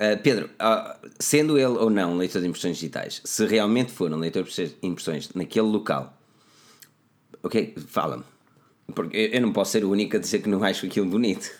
Uh, 0.02 0.20
Pedro, 0.24 0.50
uh, 0.60 1.10
sendo 1.20 1.60
ele 1.60 1.78
ou 1.78 1.88
não 1.88 2.18
leitor 2.18 2.42
de 2.42 2.48
impressões 2.48 2.78
digitais, 2.78 3.22
se 3.24 3.46
realmente 3.46 3.92
for 3.92 4.12
um 4.12 4.18
leitor 4.18 4.44
de 4.46 4.76
impressões 4.82 5.32
naquele 5.36 5.68
local, 5.68 6.18
ok, 7.44 7.76
fala-me. 7.86 8.24
Porque 8.96 9.30
eu 9.32 9.40
não 9.42 9.54
posso 9.54 9.74
ser 9.74 9.86
o 9.86 9.92
único 9.92 10.18
a 10.18 10.20
dizer 10.20 10.42
que 10.42 10.50
não 10.50 10.64
acho 10.64 10.88
aquilo 10.88 11.06
bonito. 11.06 11.52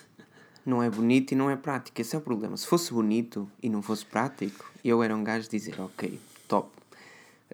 Não 0.66 0.82
é 0.82 0.90
bonito 0.90 1.30
e 1.30 1.34
não 1.36 1.48
é 1.48 1.54
prático, 1.54 2.00
esse 2.00 2.16
é 2.16 2.18
o 2.18 2.20
problema. 2.22 2.56
Se 2.56 2.66
fosse 2.66 2.92
bonito 2.92 3.48
e 3.62 3.68
não 3.68 3.80
fosse 3.80 4.04
prático, 4.04 4.72
eu 4.84 5.04
era 5.04 5.14
um 5.14 5.22
gajo 5.22 5.48
de 5.48 5.56
dizer, 5.56 5.80
ok, 5.80 6.18
top. 6.48 6.68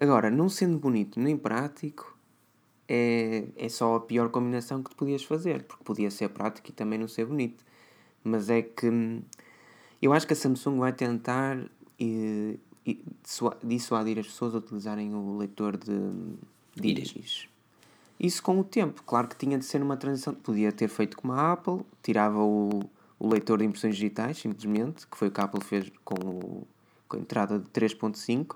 Agora, 0.01 0.31
não 0.31 0.49
sendo 0.49 0.79
bonito 0.79 1.19
nem 1.19 1.37
prático, 1.37 2.17
é, 2.87 3.43
é 3.55 3.69
só 3.69 3.95
a 3.95 3.99
pior 3.99 4.29
combinação 4.29 4.81
que 4.81 4.89
tu 4.89 4.95
podias 4.95 5.23
fazer, 5.23 5.63
porque 5.63 5.83
podia 5.83 6.09
ser 6.09 6.29
prático 6.29 6.69
e 6.69 6.71
também 6.71 6.97
não 6.97 7.07
ser 7.07 7.25
bonito. 7.25 7.63
Mas 8.23 8.49
é 8.49 8.63
que 8.63 8.89
hum, 8.89 9.21
eu 10.01 10.13
acho 10.13 10.25
que 10.25 10.33
a 10.33 10.35
Samsung 10.35 10.79
vai 10.79 10.93
tentar 10.93 11.57
e, 11.99 12.59
e 12.85 12.99
dissuadir 13.63 14.19
as 14.19 14.27
pessoas 14.27 14.55
a 14.55 14.59
utilizarem 14.59 15.13
o 15.13 15.37
leitor 15.37 15.77
de, 15.77 15.99
de 16.75 16.87
íris. 16.87 17.47
Isso 18.19 18.43
com 18.43 18.59
o 18.59 18.63
tempo. 18.63 19.01
Claro 19.03 19.27
que 19.27 19.35
tinha 19.35 19.57
de 19.57 19.65
ser 19.65 19.81
uma 19.81 19.95
transição. 19.95 20.33
Podia 20.33 20.71
ter 20.71 20.89
feito 20.89 21.17
como 21.17 21.33
a 21.33 21.53
Apple, 21.53 21.81
tirava 22.03 22.39
o, 22.39 22.83
o 23.17 23.29
leitor 23.29 23.59
de 23.59 23.65
impressões 23.65 23.95
digitais, 23.95 24.37
simplesmente, 24.37 25.07
que 25.07 25.17
foi 25.17 25.29
o 25.29 25.31
que 25.31 25.39
a 25.39 25.45
Apple 25.45 25.63
fez 25.63 25.91
com, 26.03 26.15
o, 26.15 26.67
com 27.07 27.17
a 27.17 27.19
entrada 27.19 27.59
de 27.59 27.69
3.5 27.69 28.55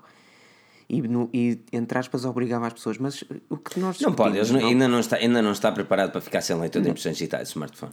e, 0.88 1.00
no, 1.02 1.30
e 1.32 1.58
entre 1.72 1.98
aspas 1.98 2.24
obrigava 2.24 2.66
as 2.66 2.72
pessoas. 2.72 2.98
Mas 2.98 3.24
o 3.48 3.56
que 3.56 3.80
nós 3.80 4.00
Não 4.00 4.12
pode, 4.12 4.52
não, 4.52 4.60
ainda, 4.60 4.88
não 4.88 5.00
está, 5.00 5.16
ainda 5.16 5.40
não 5.40 5.52
está 5.52 5.72
preparado 5.72 6.12
para 6.12 6.20
ficar 6.20 6.40
sem 6.40 6.58
leitor 6.58 6.82
de 6.82 6.90
impressões 6.90 7.16
digitais 7.16 7.48
smartphone. 7.48 7.92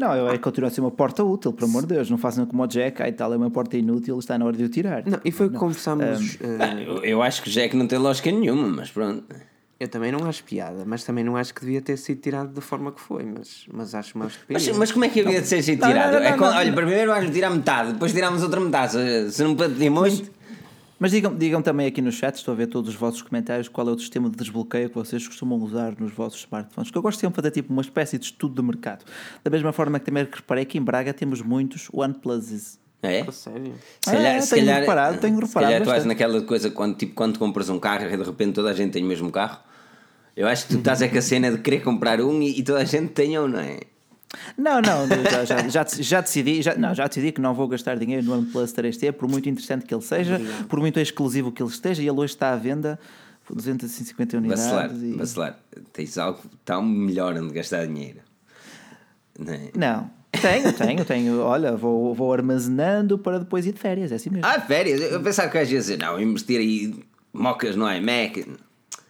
Não, 0.00 0.16
eu 0.16 0.28
é 0.28 0.32
que 0.32 0.38
continua 0.38 0.68
a 0.68 0.70
ser 0.70 0.80
uma 0.80 0.90
porta 0.90 1.22
útil, 1.22 1.52
pelo 1.52 1.68
amor 1.68 1.82
de 1.82 1.88
Deus. 1.88 2.08
Não 2.08 2.16
façam 2.16 2.46
como 2.46 2.62
o 2.62 2.66
Jack, 2.66 3.02
aí 3.02 3.12
tal, 3.12 3.34
é 3.34 3.36
uma 3.36 3.50
porta 3.50 3.76
inútil, 3.76 4.18
está 4.18 4.38
na 4.38 4.46
hora 4.46 4.56
de 4.56 4.64
o 4.64 4.68
tirar. 4.70 5.02
Não, 5.04 5.20
e 5.22 5.30
foi 5.30 5.48
o 5.48 5.50
que 5.50 5.58
conversámos. 5.58 6.38
Um, 6.40 6.46
uh... 6.46 6.80
eu, 6.80 7.04
eu, 7.04 7.22
acho 7.22 7.42
que 7.42 7.50
o 7.50 7.52
Jack 7.52 7.76
não 7.76 7.86
tem 7.86 7.98
lógica 7.98 8.32
nenhuma, 8.32 8.66
mas 8.66 8.90
pronto. 8.90 9.22
Eu 9.78 9.88
também 9.88 10.10
não 10.10 10.26
acho 10.26 10.42
piada, 10.44 10.84
mas 10.86 11.04
também 11.04 11.22
não 11.22 11.36
acho 11.36 11.52
que 11.52 11.60
devia 11.60 11.82
ter 11.82 11.98
sido 11.98 12.18
tirado 12.18 12.48
da 12.48 12.62
forma 12.62 12.92
que 12.92 13.00
foi, 13.00 13.24
mas, 13.24 13.66
mas 13.70 13.94
acho 13.94 14.16
mais 14.16 14.38
mas, 14.48 14.68
mas 14.76 14.90
como 14.90 15.04
é 15.04 15.08
que 15.10 15.20
havia 15.20 15.42
de 15.42 15.46
ser 15.46 15.62
tirado? 15.62 15.94
Não, 15.94 16.12
não, 16.12 16.20
não, 16.20 16.26
é 16.26 16.32
quando, 16.36 16.54
olha, 16.54 16.72
primeiro 16.72 17.12
vamos 17.12 17.30
tirar 17.30 17.50
metade, 17.50 17.92
depois 17.92 18.12
tiramos 18.12 18.42
outra 18.42 18.60
metade. 18.60 18.92
Se, 18.92 19.32
se 19.32 19.44
não 19.44 19.54
pedir 19.54 19.90
muito. 19.90 20.22
Mas 20.22 20.39
digam, 21.08 21.34
digam 21.34 21.62
também 21.62 21.86
aqui 21.86 22.02
no 22.02 22.12
chat, 22.12 22.36
estou 22.36 22.52
a 22.52 22.56
ver 22.56 22.66
todos 22.66 22.90
os 22.90 22.94
vossos 22.94 23.22
comentários, 23.22 23.68
qual 23.68 23.88
é 23.88 23.90
o 23.90 23.98
sistema 23.98 24.28
de 24.28 24.36
desbloqueio 24.36 24.90
que 24.90 24.94
vocês 24.94 25.26
costumam 25.26 25.58
usar 25.58 25.98
nos 25.98 26.12
vossos 26.12 26.40
smartphones. 26.40 26.90
Que 26.90 26.98
eu 26.98 27.00
gosto 27.00 27.18
sempre 27.18 27.36
de 27.36 27.36
fazer 27.36 27.50
tipo 27.52 27.72
uma 27.72 27.80
espécie 27.80 28.18
de 28.18 28.26
estudo 28.26 28.60
de 28.60 28.62
mercado. 28.62 29.06
Da 29.42 29.50
mesma 29.50 29.72
forma 29.72 29.98
que 29.98 30.04
também 30.04 30.28
reparei 30.30 30.66
que 30.66 30.76
em 30.76 30.82
Braga 30.82 31.14
temos 31.14 31.40
muitos 31.40 31.88
OnePluses. 31.90 32.78
É? 33.02 33.22
A 33.22 33.32
sério? 33.32 33.72
Se 33.98 34.10
calhar, 34.10 34.36
é, 34.36 34.40
se 34.42 34.50
tenho 34.54 34.66
calhar, 34.66 34.80
reparado, 34.80 35.18
tenho 35.18 35.34
reparado. 35.36 35.72
Se 35.72 35.78
calhar 35.78 35.82
tu 35.82 35.90
és 35.90 36.04
naquela 36.04 36.42
coisa 36.42 36.70
quando, 36.70 36.96
tipo, 36.96 37.14
quando 37.14 37.38
compras 37.38 37.70
um 37.70 37.78
carro 37.78 38.04
e 38.04 38.16
de 38.16 38.22
repente 38.22 38.52
toda 38.52 38.68
a 38.70 38.74
gente 38.74 38.92
tem 38.92 39.02
o 39.02 39.06
mesmo 39.06 39.32
carro. 39.32 39.58
Eu 40.36 40.46
acho 40.46 40.66
que 40.66 40.74
tu 40.74 40.78
estás 40.80 41.00
é 41.00 41.08
com 41.08 41.16
a 41.16 41.22
cena 41.22 41.50
de 41.50 41.58
querer 41.58 41.80
comprar 41.80 42.20
um 42.20 42.42
e, 42.42 42.58
e 42.58 42.62
toda 42.62 42.80
a 42.80 42.84
gente 42.84 43.08
tem 43.12 43.38
um, 43.38 43.48
não 43.48 43.58
é? 43.58 43.80
Não, 44.56 44.80
não, 44.80 45.08
já, 45.30 45.44
já, 45.44 45.68
já, 45.68 45.84
já, 45.84 46.20
decidi, 46.20 46.62
já, 46.62 46.74
não, 46.76 46.94
já 46.94 47.06
decidi 47.06 47.32
que 47.32 47.40
não 47.40 47.52
vou 47.52 47.66
gastar 47.66 47.96
dinheiro 47.98 48.24
no 48.24 48.34
OnePlus 48.34 48.72
3T, 48.72 49.12
por 49.12 49.28
muito 49.28 49.48
interessante 49.48 49.84
que 49.84 49.92
ele 49.92 50.02
seja, 50.02 50.36
Obrigado. 50.36 50.66
por 50.68 50.80
muito 50.80 51.00
exclusivo 51.00 51.50
que 51.50 51.62
ele 51.62 51.70
esteja, 51.70 52.02
e 52.02 52.06
ele 52.06 52.18
hoje 52.18 52.34
está 52.34 52.52
à 52.52 52.56
venda 52.56 52.98
por 53.44 53.56
250 53.56 54.36
unidades. 54.36 54.64
Vacilar, 54.64 54.90
e... 54.94 55.12
vacilar. 55.14 55.58
Tens 55.92 56.16
algo 56.16 56.40
tão 56.64 56.82
melhor 56.82 57.34
onde 57.36 57.52
gastar 57.52 57.86
dinheiro. 57.86 58.20
Não, 59.38 59.52
é? 59.52 59.70
não. 59.74 60.20
Tenho, 60.40 60.72
tenho, 60.72 61.04
tenho. 61.04 61.40
Olha, 61.40 61.76
vou, 61.76 62.14
vou 62.14 62.32
armazenando 62.32 63.18
para 63.18 63.40
depois 63.40 63.66
ir 63.66 63.72
de 63.72 63.80
férias, 63.80 64.12
é 64.12 64.14
assim 64.14 64.30
mesmo. 64.30 64.46
Ah, 64.46 64.60
férias? 64.60 65.00
Eu 65.00 65.20
pensava 65.20 65.50
que 65.50 65.58
às 65.58 65.68
vezes, 65.68 65.98
não, 65.98 66.20
investir 66.20 66.60
aí 66.60 66.94
mocas 67.32 67.74
no 67.74 67.90
iMac. 67.90 68.46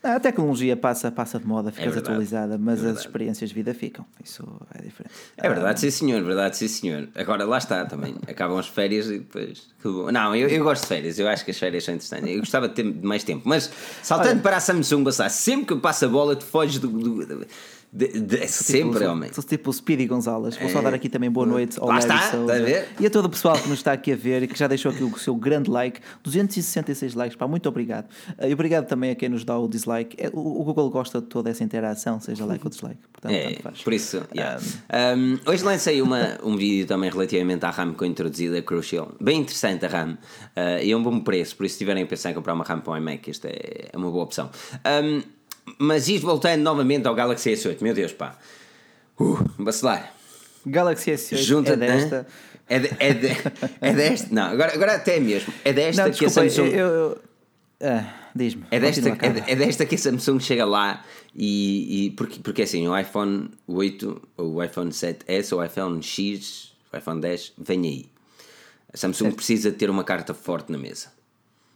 A 0.02 0.18
tecnologia 0.18 0.76
passa, 0.76 1.12
passa 1.12 1.38
de 1.38 1.46
moda, 1.46 1.70
fica 1.70 1.90
é 1.90 1.98
atualizada, 1.98 2.56
mas 2.56 2.82
é 2.82 2.88
as 2.88 3.00
experiências 3.00 3.50
de 3.50 3.54
vida 3.54 3.74
ficam. 3.74 4.06
Isso 4.24 4.42
é 4.74 4.82
diferente. 4.82 5.14
É 5.36 5.46
verdade, 5.46 5.80
sim 5.80 5.90
senhor, 5.90 6.22
verdade, 6.22 6.56
sim 6.56 6.68
senhor. 6.68 7.08
Agora 7.14 7.44
lá 7.44 7.58
está 7.58 7.84
também. 7.84 8.14
Acabam 8.26 8.58
as 8.58 8.66
férias 8.66 9.06
e 9.08 9.18
depois. 9.18 9.68
Não, 10.10 10.34
eu, 10.34 10.48
eu 10.48 10.64
gosto 10.64 10.82
de 10.82 10.88
férias, 10.88 11.18
eu 11.18 11.28
acho 11.28 11.44
que 11.44 11.50
as 11.50 11.58
férias 11.58 11.84
são 11.84 11.94
interessantes. 11.94 12.34
Eu 12.34 12.38
gostava 12.40 12.68
de 12.68 12.74
ter 12.74 12.84
mais 12.84 13.24
tempo. 13.24 13.42
Mas 13.46 13.70
saltando 14.02 14.30
Olha, 14.32 14.40
para 14.40 14.56
a 14.56 14.60
Samsung, 14.60 15.04
sempre 15.28 15.74
que 15.74 15.80
passa 15.80 16.06
a 16.06 16.08
bola, 16.08 16.34
tu 16.34 16.44
foges 16.44 16.78
do, 16.78 16.88
do 16.88 17.46
de, 17.92 18.20
de, 18.20 18.46
sempre, 18.46 19.00
tipo, 19.00 19.10
homem. 19.10 19.32
Sou 19.32 19.42
tipo 19.42 19.68
o 19.68 19.72
Speedy 19.72 20.06
Gonzalez. 20.06 20.56
Vou 20.56 20.68
é. 20.68 20.72
só 20.72 20.80
dar 20.80 20.94
aqui 20.94 21.08
também 21.08 21.28
boa 21.28 21.44
noite 21.44 21.78
ao 21.80 21.88
Lá 21.88 21.94
Larry 21.94 22.06
está, 22.06 22.30
Souza. 22.30 22.52
Está 22.52 22.62
a 22.62 22.66
ver? 22.66 22.88
E 23.00 23.06
a 23.06 23.10
todo 23.10 23.24
o 23.24 23.28
pessoal 23.28 23.58
que 23.58 23.68
nos 23.68 23.78
está 23.78 23.92
aqui 23.92 24.12
a 24.12 24.16
ver 24.16 24.44
e 24.44 24.46
que 24.46 24.56
já 24.56 24.68
deixou 24.68 24.92
aqui 24.92 25.02
o 25.02 25.18
seu 25.18 25.34
grande 25.34 25.68
like. 25.68 26.00
266 26.22 27.14
likes, 27.14 27.36
pá, 27.36 27.48
muito 27.48 27.68
obrigado. 27.68 28.06
Uh, 28.38 28.46
e 28.46 28.52
obrigado 28.52 28.86
também 28.86 29.10
a 29.10 29.14
quem 29.16 29.28
nos 29.28 29.44
dá 29.44 29.58
o 29.58 29.66
dislike. 29.66 30.16
É, 30.22 30.28
o, 30.32 30.60
o, 30.60 30.64
Google 30.64 30.88
gosta 30.88 31.20
de 31.20 31.26
toda 31.26 31.50
essa 31.50 31.64
interação, 31.64 32.20
seja 32.20 32.44
like 32.44 32.64
ou 32.64 32.70
dislike. 32.70 33.00
Portanto, 33.12 33.32
é, 33.32 33.58
por 33.82 33.92
isso, 33.92 34.22
yeah. 34.32 34.60
um, 35.16 35.34
um, 35.34 35.40
hoje 35.50 35.64
lancei 35.64 36.00
uma, 36.00 36.38
um 36.44 36.56
vídeo 36.56 36.86
também 36.86 37.10
relativamente 37.10 37.64
à 37.64 37.70
RAM 37.70 37.92
que 37.94 38.04
eu 38.04 38.06
introduzi 38.06 38.48
da 38.48 38.62
Crucial. 38.62 39.12
Bem 39.20 39.40
interessante 39.40 39.84
a 39.84 39.88
RAM. 39.88 40.12
Uh, 40.56 40.82
e 40.82 40.92
é 40.92 40.96
um 40.96 41.02
bom 41.02 41.18
preço, 41.18 41.56
por 41.56 41.66
isso 41.66 41.72
se 41.72 41.80
tiverem 41.80 42.04
a 42.04 42.06
pensar 42.06 42.30
em 42.30 42.34
comprar 42.34 42.54
uma 42.54 42.64
RAM 42.64 42.80
para 42.80 42.92
o 42.92 42.96
iMac, 42.96 43.28
esta 43.28 43.48
é, 43.48 43.88
é 43.92 43.96
uma 43.96 44.12
boa 44.12 44.22
opção. 44.22 44.48
Um, 44.86 45.39
mas 45.78 46.08
isto 46.08 46.26
voltando 46.26 46.62
novamente 46.62 47.06
ao 47.06 47.14
Galaxy 47.14 47.52
S8, 47.52 47.80
meu 47.80 47.94
Deus, 47.94 48.12
pá. 48.12 48.36
Uh, 49.18 49.38
vacilar. 49.58 50.14
Galaxy 50.66 51.12
S8 51.12 51.36
Junta 51.36 51.72
é 51.72 51.76
desta. 51.76 52.26
É, 52.68 52.78
de, 52.78 52.90
é, 52.98 53.14
de, 53.14 53.28
é 53.80 53.92
desta. 53.92 54.28
Não, 54.30 54.44
agora, 54.44 54.74
agora 54.74 54.94
até 54.94 55.18
mesmo. 55.18 55.52
É 55.64 55.72
desta 55.72 56.04
não, 56.04 56.12
que 56.12 56.24
a 56.24 56.30
Samsung. 56.30 56.68
Eu, 56.68 56.86
eu, 56.86 57.18
ah, 57.82 58.20
Diz-me. 58.34 58.64
É 58.70 58.78
desta, 58.78 59.08
é, 59.08 59.52
é, 59.52 59.56
desta 59.56 59.84
que 59.84 59.94
a 59.94 59.98
Samsung 59.98 60.38
chega 60.38 60.64
lá 60.64 61.04
e. 61.34 62.06
e 62.06 62.10
porque, 62.10 62.38
porque 62.40 62.62
assim, 62.62 62.86
o 62.86 62.96
iPhone 62.96 63.50
8, 63.66 64.28
ou 64.36 64.54
o 64.54 64.64
iPhone 64.64 64.90
7S, 64.90 65.52
ou 65.52 65.60
o 65.60 65.64
iPhone 65.64 66.02
X, 66.02 66.72
o 66.92 66.96
iPhone 66.96 67.20
10, 67.20 67.54
vem 67.58 67.84
aí. 67.84 68.06
A 68.92 68.96
Samsung 68.96 69.26
certo. 69.26 69.36
precisa 69.36 69.72
ter 69.72 69.90
uma 69.90 70.04
carta 70.04 70.34
forte 70.34 70.70
na 70.70 70.78
mesa. 70.78 71.08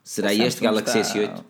Será 0.03 0.35
este 0.35 0.61
Galaxy 0.61 0.99
está... 0.99 1.18
S8? 1.18 1.45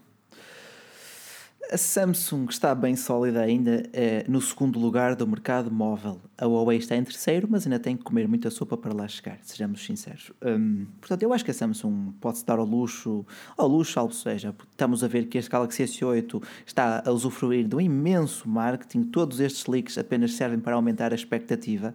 A 1.71 1.79
Samsung 1.79 2.47
está 2.51 2.75
bem 2.75 2.95
sólida 2.95 3.41
ainda 3.41 3.83
é, 3.93 4.25
no 4.29 4.41
segundo 4.41 4.79
lugar 4.79 5.17
do 5.17 5.27
mercado 5.27 5.71
móvel. 5.71 6.21
A 6.37 6.47
Huawei 6.47 6.79
está 6.79 6.95
em 6.95 7.03
terceiro, 7.03 7.49
mas 7.51 7.65
ainda 7.67 7.79
tem 7.79 7.97
que 7.97 8.05
comer 8.05 8.29
muita 8.29 8.51
sopa 8.51 8.77
para 8.77 8.93
lá 8.93 9.09
chegar, 9.09 9.39
sejamos 9.43 9.85
sinceros. 9.85 10.31
Hum, 10.45 10.87
portanto, 11.01 11.23
eu 11.23 11.33
acho 11.33 11.45
que 11.45 11.51
a 11.51 11.55
Samsung 11.55 12.13
pode-se 12.21 12.45
dar 12.45 12.59
ao 12.59 12.67
luxo, 12.67 13.25
ao 13.57 13.67
luxo, 13.67 13.99
algo 13.99 14.13
seja, 14.13 14.55
estamos 14.71 15.03
a 15.03 15.09
ver 15.09 15.27
que 15.27 15.39
este 15.39 15.51
Galaxy 15.51 15.85
S8 15.85 16.43
está 16.67 17.03
a 17.05 17.11
usufruir 17.11 17.67
de 17.67 17.75
um 17.75 17.81
imenso 17.81 18.49
marketing, 18.49 19.05
todos 19.05 19.41
estes 19.41 19.67
leaks 19.67 19.97
apenas 19.97 20.33
servem 20.33 20.59
para 20.59 20.75
aumentar 20.75 21.13
a 21.13 21.15
expectativa. 21.15 21.95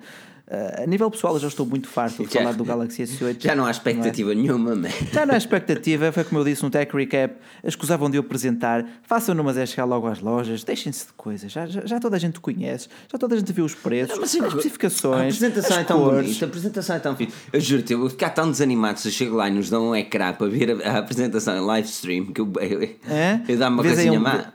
Uh, 0.50 0.82
a 0.82 0.86
nível 0.88 1.12
pessoal, 1.12 1.36
eu 1.36 1.40
já 1.40 1.48
estou 1.48 1.64
muito 1.64 1.88
farto 1.88 2.26
de 2.26 2.34
já, 2.34 2.40
falar 2.40 2.54
do 2.54 2.66
Galaxy 2.66 3.04
S8. 3.04 3.36
Já 3.40 3.56
não 3.56 3.68
há 3.68 3.72
expectativa 3.72 4.34
não 4.34 4.40
é? 4.40 4.42
nenhuma, 4.42 4.76
man. 4.76 4.90
Já 5.14 5.24
não 5.24 5.36
há 5.36 5.38
expectativa, 5.38 6.12
foi 6.12 6.24
como 6.24 6.42
eu 6.42 6.44
disse 6.44 6.64
no 6.64 6.72
Tech 6.72 6.92
Recap. 6.92 7.36
Escusavam 7.64 8.10
de 8.10 8.18
eu 8.18 8.22
apresentar, 8.22 8.84
façam-no, 9.04 9.44
mas 9.44 9.58
é 9.58 9.66
chegar 9.68 9.86
logo 9.86 10.08
às 10.08 10.20
lojas, 10.20 10.64
deixem-se 10.64 11.06
de 11.06 11.14
coisas. 11.14 11.52
Já, 11.52 11.68
já, 11.68 11.86
já, 11.86 12.00
toda 12.00 12.16
a 12.16 12.20
gente 12.20 12.40
conhece, 12.40 12.88
já 13.12 13.20
toda 13.20 13.36
a 13.36 13.38
gente 13.38 13.54
viu 13.54 13.64
os 13.64 13.76
preços, 13.76 14.18
não, 14.18 14.24
as 14.24 14.34
especificações. 14.34 15.36
A 15.36 15.48
apresentação 15.48 15.78
é 15.78 15.84
tão 15.84 16.00
cores. 16.00 16.26
bonita, 16.26 16.46
a 16.46 16.48
apresentação 16.48 16.96
é 16.96 17.00
tão 17.00 17.16
fixe. 17.16 17.34
Eu 17.54 17.62
juro-te, 17.62 17.94
eu 17.94 18.00
vou 18.00 18.10
ficar 18.10 18.32
tão 18.32 18.50
desanimado 18.50 19.00
se 19.00 19.08
eu 19.08 19.12
chego 19.12 19.36
lá 19.36 19.48
e 19.48 19.52
nos 19.52 19.70
dão 19.70 19.90
um 19.90 19.96
ecrã 19.96 20.34
para 20.34 20.48
ver 20.48 20.82
a, 20.84 20.94
a 20.94 20.98
apresentação 20.98 21.56
em 21.56 21.62
live 21.62 21.88
stream 21.88 22.26
que 22.26 22.42
eu, 22.42 22.52
eu, 22.60 22.82
é? 23.08 23.40
eu 23.48 23.56
dá-me 23.56 23.76
uma 23.76 23.84
coisinha 23.84 24.20
um... 24.20 24.24
má. 24.24 24.52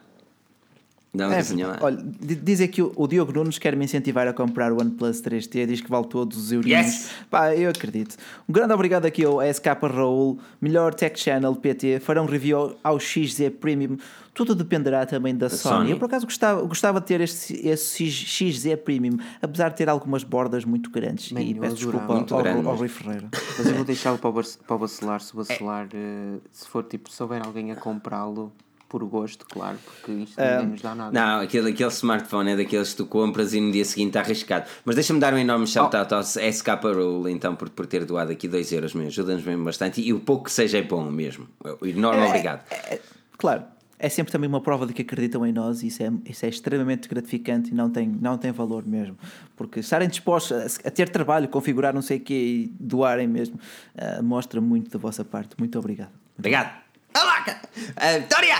Dá 1.14 1.28
uma 1.28 1.36
é, 1.36 1.42
olha, 1.80 1.98
diz 2.20 2.60
aqui 2.60 2.82
o, 2.82 2.92
o 2.96 3.06
Diogo 3.06 3.32
Nunes 3.32 3.56
quer 3.56 3.76
me 3.76 3.84
incentivar 3.84 4.26
a 4.26 4.32
comprar 4.32 4.72
o 4.72 4.80
OnePlus 4.80 5.22
3T, 5.22 5.66
diz 5.66 5.80
que 5.80 5.88
vale 5.88 6.06
todos 6.08 6.36
os 6.36 6.50
euros. 6.50 6.68
Yes! 6.68 7.10
Pá, 7.30 7.54
eu 7.54 7.70
acredito. 7.70 8.16
Um 8.48 8.52
grande 8.52 8.72
obrigado 8.72 9.06
aqui 9.06 9.24
ao 9.24 9.40
SK 9.40 9.66
Raul, 9.82 10.40
melhor 10.60 10.92
Tech 10.92 11.18
Channel 11.18 11.54
PT, 11.54 12.00
farão 12.00 12.26
review 12.26 12.76
ao 12.82 12.98
XZ 12.98 13.50
Premium. 13.60 13.96
Tudo 14.32 14.56
dependerá 14.56 15.06
também 15.06 15.36
da, 15.36 15.48
Sony. 15.48 15.76
Sony. 15.76 15.90
Eu 15.92 15.98
por 15.98 16.06
acaso 16.06 16.26
gostava, 16.26 16.62
gostava 16.62 17.00
de 17.00 17.06
ter 17.06 17.20
este, 17.20 17.54
esse 17.64 18.10
XZ 18.10 18.74
Premium, 18.84 19.16
apesar 19.40 19.68
de 19.68 19.76
ter 19.76 19.88
algumas 19.88 20.24
bordas 20.24 20.64
muito 20.64 20.90
grandes. 20.90 21.30
Man, 21.30 21.42
e 21.42 21.54
peço 21.54 21.76
desculpa 21.76 22.12
muito 22.12 22.34
ao, 22.34 22.42
grande, 22.42 22.66
ao 22.66 22.74
Rui 22.74 22.88
Ferreira. 22.88 23.28
Mas 23.56 23.66
eu 23.68 23.74
vou 23.76 23.84
deixá-lo 23.84 24.18
para 24.18 24.30
o, 24.30 24.42
para 24.66 24.74
o 24.74 24.78
vacilar, 24.80 25.20
se 25.20 25.32
é. 25.36 25.62
uh, 25.62 26.40
se 26.50 26.66
for 26.66 26.82
tipo, 26.82 27.08
se 27.08 27.22
houver 27.22 27.46
alguém 27.46 27.70
a 27.70 27.76
comprá-lo 27.76 28.52
por 28.95 29.05
gosto, 29.07 29.45
claro, 29.47 29.76
porque 29.84 30.12
isto 30.12 30.40
ninguém 30.40 30.66
nos 30.68 30.80
dá 30.80 30.95
nada. 30.95 31.11
Não, 31.11 31.40
aquele, 31.40 31.70
aquele 31.70 31.90
smartphone 31.90 32.53
é 32.53 32.57
daqueles 32.57 32.90
que 32.90 32.99
tu 32.99 33.07
compras 33.07 33.53
e 33.53 33.61
no 33.61 33.72
dia 33.72 33.84
seguinte 33.84 34.11
está 34.11 34.20
arriscado. 34.20 34.70
Mas 34.84 34.95
deixa-me 34.95 35.18
dar 35.18 35.34
um 35.34 35.38
enorme 35.38 35.66
shout-out 35.66 36.14
ao 36.14 36.22
SK 36.22 36.68
Rule, 36.80 37.32
então, 37.32 37.57
por, 37.57 37.68
por 37.70 37.86
ter 37.86 38.05
doado 38.05 38.30
aqui 38.30 38.47
2 38.47 38.70
euros 38.70 38.95
mesmo. 38.95 39.09
Ajuda-nos 39.09 39.42
mesmo 39.42 39.64
bastante. 39.64 40.01
E 40.01 40.12
o 40.12 40.20
pouco 40.20 40.45
que 40.45 40.53
seja 40.53 40.78
é 40.78 40.82
bom 40.82 41.11
mesmo. 41.11 41.49
Enorme 41.82 42.24
obrigado. 42.24 42.62
É, 42.70 43.01
claro, 43.36 43.64
é 43.99 44.09
sempre 44.09 44.30
também 44.30 44.49
uma 44.49 44.61
prova 44.61 44.86
de 44.86 44.92
que 44.92 45.03
acreditam 45.03 45.45
em 45.45 45.51
nós 45.51 45.82
e 45.82 45.88
isso 45.88 46.01
é, 46.01 46.12
isso 46.24 46.47
é 46.47 46.49
extremamente 46.49 47.09
gratificante 47.09 47.72
e 47.72 47.74
não 47.74 47.90
tem, 47.90 48.07
não 48.09 48.38
tem 48.38 48.53
valor 48.53 48.86
mesmo. 48.86 49.18
Porque 49.57 49.80
estarem 49.80 50.09
dispostos 50.09 50.78
a, 50.84 50.88
a 50.88 50.90
ter 50.92 51.09
trabalho, 51.09 51.49
configurar 51.49 51.92
não 51.92 52.03
sei 52.03 52.18
o 52.18 52.20
quê 52.20 52.34
e 52.34 52.72
doarem 52.78 53.26
mesmo, 53.26 53.59
uh, 53.97 54.22
mostra 54.22 54.61
muito 54.61 54.88
da 54.88 55.01
vossa 55.01 55.24
parte. 55.24 55.57
Muito 55.59 55.76
obrigado. 55.76 56.12
Obrigado. 56.38 56.84
Alaca! 57.14 57.60
Uh, 57.76 58.20
Vitória! 58.22 58.56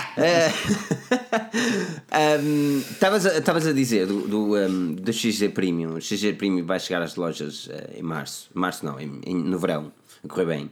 Estavas 2.89 3.25
uh, 3.25 3.29
um, 3.29 3.67
a, 3.67 3.69
a 3.69 3.73
dizer 3.73 4.07
do, 4.07 4.21
do, 4.21 4.55
um, 4.55 4.93
do 4.93 5.11
XG 5.11 5.49
Premium. 5.49 5.95
O 5.95 6.01
XG 6.01 6.33
Premium 6.33 6.65
vai 6.65 6.79
chegar 6.79 7.01
às 7.01 7.15
lojas 7.15 7.67
uh, 7.67 7.71
em 7.93 8.01
março. 8.01 8.49
Março 8.53 8.85
não, 8.85 8.97
em, 8.97 9.19
em, 9.25 9.35
no 9.35 9.59
verão. 9.59 9.91
A 10.23 10.27
correr 10.27 10.45
bem. 10.45 10.71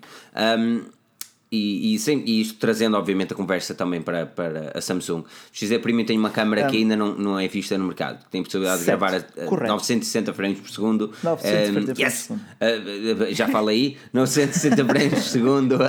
Um, 0.57 0.85
e, 1.51 1.93
e, 1.93 1.99
sem, 1.99 2.23
e, 2.25 2.41
isto 2.41 2.57
trazendo, 2.57 2.97
obviamente, 2.97 3.33
a 3.33 3.35
conversa 3.35 3.75
também 3.75 4.01
para, 4.01 4.25
para 4.25 4.71
a 4.73 4.81
Samsung. 4.81 5.19
O 5.19 5.25
XZ 5.51 5.77
Premium 5.79 6.03
tem 6.03 6.17
uma 6.17 6.31
câmera 6.31 6.65
um, 6.65 6.69
que 6.69 6.77
ainda 6.77 6.95
não, 6.95 7.13
não 7.15 7.39
é 7.39 7.47
vista 7.47 7.77
no 7.77 7.85
mercado. 7.85 8.25
Tem 8.31 8.41
possibilidade 8.41 8.81
certo, 8.81 8.99
de 8.99 9.11
gravar 9.11 9.63
a, 9.63 9.65
a 9.65 9.67
960 9.67 10.33
frames 10.33 10.59
por 10.59 10.69
segundo. 10.69 11.13
960 11.21 11.91
um, 11.91 11.95
yes! 11.95 12.27
por 12.27 12.37
segundo. 12.39 13.23
Uh, 13.29 13.33
já 13.35 13.47
falei 13.49 13.77
aí. 13.77 13.97
960 14.11 14.85
frames 14.85 15.13
por 15.13 15.21
segundo. 15.21 15.79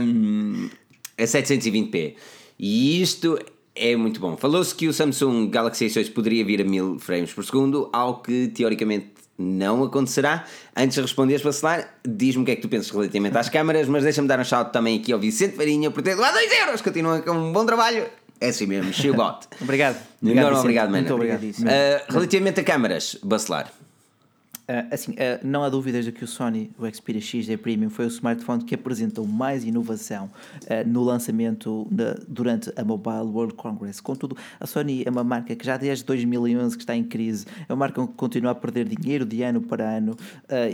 Um, 0.00 0.70
a 1.18 1.22
720p. 1.22 2.14
E 2.58 3.02
isto 3.02 3.38
é 3.74 3.96
muito 3.96 4.20
bom. 4.20 4.36
Falou-se 4.36 4.74
que 4.74 4.86
o 4.88 4.92
Samsung 4.92 5.48
Galaxy 5.48 5.86
S8 5.86 6.12
poderia 6.12 6.44
vir 6.44 6.60
a 6.60 6.64
1000 6.64 6.98
frames 6.98 7.32
por 7.32 7.44
segundo, 7.44 7.88
algo 7.92 8.22
que 8.22 8.48
teoricamente 8.48 9.12
não 9.38 9.82
acontecerá. 9.82 10.44
Antes 10.76 10.94
de 10.94 11.02
responderes, 11.02 11.42
vacilar, 11.42 11.98
diz-me 12.06 12.42
o 12.42 12.44
que 12.44 12.52
é 12.52 12.56
que 12.56 12.62
tu 12.62 12.68
pensas 12.68 12.90
relativamente 12.90 13.36
às 13.36 13.48
câmaras, 13.48 13.88
mas 13.88 14.04
deixa-me 14.04 14.28
dar 14.28 14.38
um 14.38 14.44
shout 14.44 14.72
também 14.72 14.98
aqui 14.98 15.12
ao 15.12 15.18
Vicente 15.18 15.56
Farinha 15.56 15.90
por 15.90 16.02
ter 16.02 16.14
doado 16.14 16.34
2 16.34 16.52
euros. 16.60 16.82
Continua 16.82 17.20
com 17.20 17.32
um 17.32 17.52
bom 17.52 17.64
trabalho. 17.64 18.06
É 18.40 18.48
assim 18.48 18.66
mesmo, 18.66 18.92
Shibot. 18.92 19.46
obrigado. 19.62 19.96
Obrigado, 20.20 20.58
obrigado, 20.58 20.90
mano. 20.90 20.98
Muito 20.98 21.14
obrigado. 21.14 21.42
Uh, 21.44 22.12
relativamente 22.12 22.60
a 22.60 22.64
câmaras, 22.64 23.16
Bacelar. 23.22 23.72
Uh, 24.72 24.88
assim, 24.90 25.12
uh, 25.12 25.14
não 25.44 25.62
há 25.62 25.68
dúvidas 25.68 26.02
de 26.06 26.10
que 26.10 26.24
o 26.24 26.26
Sony, 26.26 26.70
o 26.78 26.90
Xperia 26.90 27.20
XZ 27.20 27.56
Premium, 27.56 27.90
foi 27.90 28.06
o 28.06 28.08
smartphone 28.08 28.64
que 28.64 28.74
apresentou 28.74 29.26
mais 29.26 29.64
inovação 29.64 30.30
uh, 30.62 30.88
no 30.88 31.04
lançamento 31.04 31.86
durante 32.26 32.72
a 32.74 32.82
Mobile 32.82 33.26
World 33.26 33.52
Congress. 33.52 34.00
Contudo, 34.00 34.34
a 34.58 34.66
Sony 34.66 35.02
é 35.04 35.10
uma 35.10 35.22
marca 35.22 35.54
que 35.54 35.66
já 35.66 35.76
desde 35.76 36.06
2011 36.06 36.74
que 36.74 36.82
está 36.82 36.96
em 36.96 37.04
crise, 37.04 37.44
é 37.68 37.72
uma 37.72 37.80
marca 37.80 38.06
que 38.06 38.14
continua 38.14 38.52
a 38.52 38.54
perder 38.54 38.88
dinheiro 38.88 39.26
de 39.26 39.42
ano 39.42 39.60
para 39.60 39.84
ano 39.84 40.16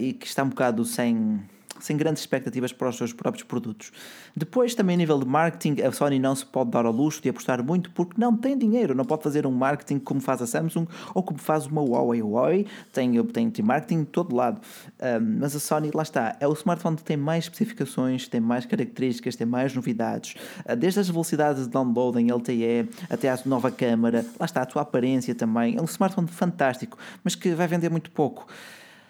e 0.00 0.12
que 0.12 0.26
está 0.26 0.44
um 0.44 0.48
bocado 0.48 0.84
sem 0.84 1.40
sem 1.80 1.96
grandes 1.96 2.22
expectativas 2.22 2.72
para 2.72 2.88
os 2.88 2.96
seus 2.96 3.12
próprios 3.12 3.44
produtos. 3.44 3.92
Depois, 4.36 4.74
também 4.74 4.94
a 4.94 4.96
nível 4.98 5.18
de 5.18 5.26
marketing, 5.26 5.82
a 5.82 5.92
Sony 5.92 6.18
não 6.18 6.34
se 6.34 6.44
pode 6.46 6.70
dar 6.70 6.86
ao 6.86 6.92
luxo 6.92 7.22
de 7.22 7.28
apostar 7.28 7.62
muito 7.62 7.90
porque 7.90 8.14
não 8.18 8.36
tem 8.36 8.56
dinheiro, 8.56 8.94
não 8.94 9.04
pode 9.04 9.22
fazer 9.22 9.46
um 9.46 9.50
marketing 9.50 9.98
como 9.98 10.20
faz 10.20 10.42
a 10.42 10.46
Samsung 10.46 10.86
ou 11.14 11.22
como 11.22 11.38
faz 11.38 11.66
uma 11.66 11.82
Huawei. 11.82 12.20
A 12.20 12.24
Huawei 12.24 12.66
tem, 12.92 13.22
tem, 13.24 13.50
tem 13.50 13.64
marketing 13.64 14.00
de 14.00 14.06
todo 14.06 14.34
lado, 14.34 14.60
um, 15.00 15.38
mas 15.40 15.54
a 15.54 15.60
Sony, 15.60 15.90
lá 15.92 16.02
está, 16.02 16.36
é 16.40 16.46
o 16.46 16.52
smartphone 16.52 16.96
que 16.96 17.04
tem 17.04 17.16
mais 17.16 17.44
especificações, 17.44 18.28
tem 18.28 18.40
mais 18.40 18.66
características, 18.66 19.36
tem 19.36 19.46
mais 19.46 19.74
novidades, 19.74 20.34
uh, 20.68 20.76
desde 20.76 21.00
as 21.00 21.08
velocidades 21.08 21.64
de 21.64 21.70
download 21.70 22.18
em 22.18 22.30
LTE 22.32 22.88
até 23.08 23.28
à 23.30 23.38
nova 23.44 23.70
câmara, 23.70 24.24
lá 24.38 24.46
está 24.46 24.62
a 24.62 24.66
tua 24.66 24.82
aparência 24.82 25.34
também. 25.34 25.76
É 25.76 25.80
um 25.80 25.84
smartphone 25.84 26.28
fantástico, 26.28 26.98
mas 27.24 27.34
que 27.34 27.54
vai 27.54 27.66
vender 27.66 27.90
muito 27.90 28.10
pouco. 28.10 28.46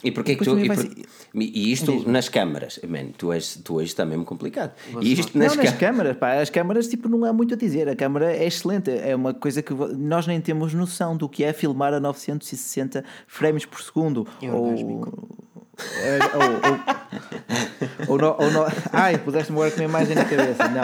E 0.02 0.10
porquê 0.10 0.36
que 0.36 0.44
tu. 0.44 0.58
E, 0.58 0.68
por, 0.68 0.76
e, 1.34 1.72
isto 1.72 2.08
nas 2.08 2.28
câmaras, 2.28 2.78
man, 2.86 3.06
tu, 3.16 3.32
és, 3.32 3.56
tu 3.64 3.80
és 3.80 3.94
também 3.94 4.22
complicado. 4.24 4.72
E 5.00 5.12
isto 5.12 5.36
nas, 5.36 5.56
não, 5.56 5.64
nas 5.64 5.74
câmaras, 5.74 6.16
pá, 6.16 6.40
as 6.40 6.50
câmaras 6.50 6.88
tipo, 6.88 7.08
não 7.08 7.24
há 7.24 7.32
muito 7.32 7.54
a 7.54 7.56
dizer. 7.56 7.88
A 7.88 7.96
câmara 7.96 8.32
é 8.32 8.46
excelente, 8.46 8.90
é 8.90 9.14
uma 9.14 9.34
coisa 9.34 9.62
que 9.62 9.74
nós 9.74 10.26
nem 10.26 10.40
temos 10.40 10.74
noção 10.74 11.16
do 11.16 11.28
que 11.28 11.42
é 11.42 11.52
filmar 11.52 11.92
a 11.92 12.00
960 12.00 13.04
frames 13.26 13.64
por 13.64 13.82
segundo. 13.82 14.26
É 14.40 14.52
ou, 14.52 14.74
é, 16.00 16.18
ou, 16.34 16.42
ou, 18.08 18.08
ou, 18.08 18.18
no, 18.18 18.36
ou 18.38 18.50
no, 18.50 18.66
ai, 18.92 19.18
puseste-me 19.18 19.58
agora 19.58 19.70
com 19.70 19.80
uma 19.80 19.84
imagem 19.84 20.14
na 20.14 20.24
cabeça. 20.24 20.68
Não. 20.68 20.82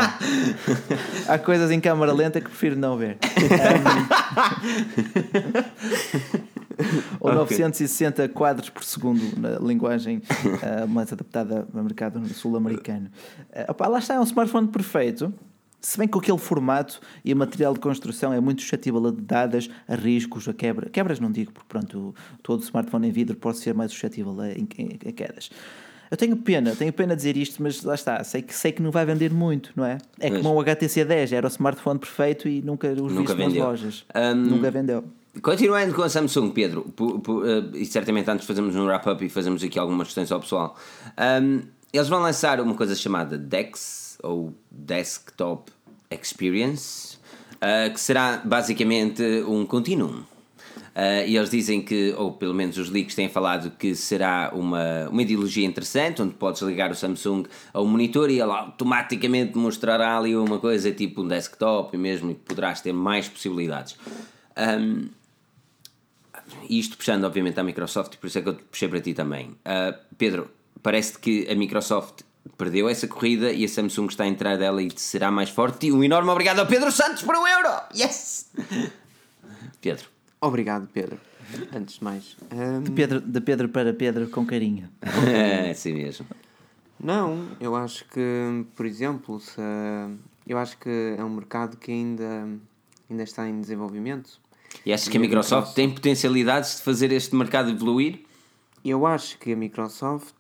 Há 1.29 1.39
coisas 1.39 1.71
em 1.71 1.81
câmara 1.81 2.13
lenta 2.13 2.41
que 2.41 2.49
prefiro 2.49 2.77
não 2.77 2.97
ver. 2.97 3.19
ou 7.21 7.31
okay. 7.31 7.59
960 7.59 8.29
quadros 8.31 8.71
por 8.71 8.85
segundo 8.85 9.23
na 9.39 9.59
linguagem 9.59 10.19
uh, 10.19 10.87
mais 10.89 11.13
adaptada 11.13 11.67
ao 11.73 11.83
mercado 11.83 12.27
sul-americano. 12.35 13.11
Uh, 13.51 13.91
lá 13.91 13.99
está, 13.99 14.15
é 14.15 14.21
um 14.21 14.25
smartphone 14.25 14.69
perfeito. 14.69 15.33
Se 15.81 15.99
bem 15.99 16.09
que 16.09 16.17
aquele 16.17 16.39
formato 16.39 16.99
e 17.23 17.33
o 17.33 17.37
material 17.37 17.75
de 17.75 17.81
construção 17.81 18.33
é 18.33 18.41
muito 18.41 18.63
suscetível 18.63 19.07
a 19.07 19.13
dadas, 19.15 19.69
a 19.87 19.95
riscos, 19.95 20.49
a 20.49 20.55
quebra. 20.55 20.89
Quebras 20.89 21.21
não 21.21 21.31
digo, 21.31 21.53
porque 21.53 21.69
pronto, 21.69 22.15
todo 22.43 22.63
smartphone 22.63 23.09
em 23.09 23.11
vidro 23.11 23.37
pode 23.37 23.59
ser 23.59 23.75
mais 23.75 23.93
suscetível 23.93 24.35
a, 24.41 24.47
a, 24.47 24.49
a 24.49 25.13
quedas. 25.13 25.51
Eu 26.11 26.17
tenho 26.17 26.37
pena, 26.37 26.75
tenho 26.77 26.93
pena 26.93 27.15
de 27.15 27.17
dizer 27.17 27.37
isto, 27.37 27.63
mas 27.63 27.83
lá 27.83 27.95
está, 27.95 28.23
sei 28.25 28.41
que, 28.41 28.55
sei 28.55 28.73
que 28.73 28.81
não 28.81 28.91
vai 28.91 29.05
vender 29.05 29.33
muito, 29.33 29.73
não 29.75 29.85
é? 29.85 29.99
É 30.21 30.31
como 30.31 30.55
o 30.55 30.61
HTC 30.61 31.05
10, 31.05 31.33
era 31.33 31.47
o 31.47 31.51
smartphone 31.51 31.99
perfeito 31.99 32.49
e 32.49 32.63
nunca 32.63 32.89
os 32.89 33.13
nunca 33.13 33.35
viste 33.35 33.59
nas 33.59 33.67
lojas. 33.67 34.07
Um, 34.15 34.35
nunca 34.35 34.71
vendeu. 34.71 35.05
Continuando 35.43 35.93
com 35.95 36.03
a 36.03 36.09
Samsung, 36.09 36.51
Pedro, 36.51 36.87
uh, 37.01 37.77
e 37.77 37.85
certamente 37.85 38.31
antes 38.31 38.47
fazemos 38.47 38.77
um 38.77 38.87
wrap-up 38.87 39.25
e 39.25 39.29
fazemos 39.29 39.63
aqui 39.65 39.79
algumas 39.79 40.09
questões 40.09 40.31
ao 40.31 40.41
pessoal. 40.41 40.77
Um, 41.19 41.63
eles 41.93 42.09
vão 42.09 42.21
lançar 42.21 42.61
uma 42.61 42.75
coisa 42.75 42.95
chamada 42.95 43.37
DeX, 43.37 44.17
ou 44.23 44.55
Desktop 44.71 45.73
Experience, 46.11 47.19
uh, 47.57 47.93
que 47.93 48.01
será 48.01 48.41
basicamente 48.45 49.23
um 49.47 49.67
continuum. 49.67 50.23
Uh, 50.95 51.27
e 51.27 51.37
eles 51.37 51.51
dizem 51.51 51.83
que, 51.83 52.15
ou 52.17 52.33
pelo 52.33 52.55
menos 52.55 52.79
os 52.79 52.89
leaks 52.89 53.17
têm 53.17 53.29
falado, 53.29 53.73
que 53.77 53.97
será 53.97 54.53
uma, 54.55 55.09
uma 55.09 55.23
ideologia 55.23 55.67
interessante, 55.67 56.23
onde 56.23 56.35
podes 56.35 56.63
ligar 56.63 56.93
o 56.93 56.95
Samsung 56.95 57.45
ao 57.73 57.85
monitor 57.85 58.31
e 58.31 58.35
ele 58.35 58.53
automaticamente 58.53 59.59
mostrará 59.59 60.17
ali 60.17 60.37
uma 60.37 60.61
coisa 60.61 60.93
tipo 60.93 61.23
um 61.23 61.29
desktop 61.29 61.97
mesmo 61.97 62.31
e 62.31 62.35
poderás 62.35 62.81
ter 62.81 62.93
mais 62.93 63.29
possibilidades. 63.29 63.97
Um, 64.57 65.09
isto 66.69 66.97
puxando 66.97 67.25
obviamente 67.25 67.59
à 67.59 67.63
Microsoft, 67.63 68.17
por 68.17 68.27
isso 68.27 68.39
é 68.39 68.43
que 68.43 68.49
eu 68.49 68.55
puxei 68.55 68.89
para 68.89 69.01
ti 69.01 69.15
também. 69.15 69.51
Uh, 69.51 69.97
Pedro, 70.17 70.51
parece 70.83 71.19
que 71.19 71.47
a 71.51 71.55
Microsoft 71.55 72.23
perdeu 72.57 72.89
essa 72.89 73.09
corrida 73.09 73.53
e 73.53 73.65
a 73.65 73.69
Samsung 73.69 74.07
está 74.07 74.25
a 74.25 74.29
entrar 74.29 74.57
dela 74.57 74.83
e 74.83 74.91
será 74.97 75.31
mais 75.31 75.51
forte. 75.51 75.87
E 75.87 75.93
um 75.93 76.05
enorme 76.05 76.31
obrigado 76.31 76.59
ao 76.59 76.67
Pedro 76.67 76.93
Santos 76.93 77.23
para 77.23 77.41
o 77.41 77.47
Euro! 77.47 77.71
Yes! 77.95 78.51
Pedro. 79.81 80.09
Obrigado, 80.41 80.89
Pedro. 80.93 81.19
Antes 81.75 81.97
de 81.97 82.05
mais. 82.05 82.37
Um... 82.53 82.83
De, 82.83 82.91
Pedro, 82.91 83.21
de 83.21 83.41
Pedro 83.41 83.69
para 83.69 83.93
Pedro 83.93 84.29
com 84.29 84.45
carinho. 84.47 84.89
é 85.27 85.71
assim 85.71 85.93
mesmo. 85.93 86.27
Não, 86.99 87.49
eu 87.61 87.77
acho 87.77 88.05
que, 88.09 88.65
por 88.75 88.87
exemplo, 88.87 89.41
se, 89.41 89.61
eu 90.47 90.59
acho 90.59 90.79
que 90.79 91.15
é 91.19 91.25
um 91.25 91.31
mercado 91.31 91.77
que 91.77 91.91
ainda, 91.91 92.49
ainda 93.11 93.23
está 93.23 93.49
em 93.49 93.61
desenvolvimento. 93.61 94.41
E 94.85 94.93
achas 94.93 95.09
que 95.09 95.17
a 95.17 95.21
Microsoft 95.21 95.75
tem 95.75 95.93
potencialidades 95.93 96.77
de 96.77 96.83
fazer 96.83 97.13
este 97.13 97.35
mercado 97.35 97.71
evoluir? 97.71 98.21
Eu 98.85 99.07
acho 99.07 99.39
que 99.39 99.53
a 99.53 99.57
Microsoft 99.57 100.35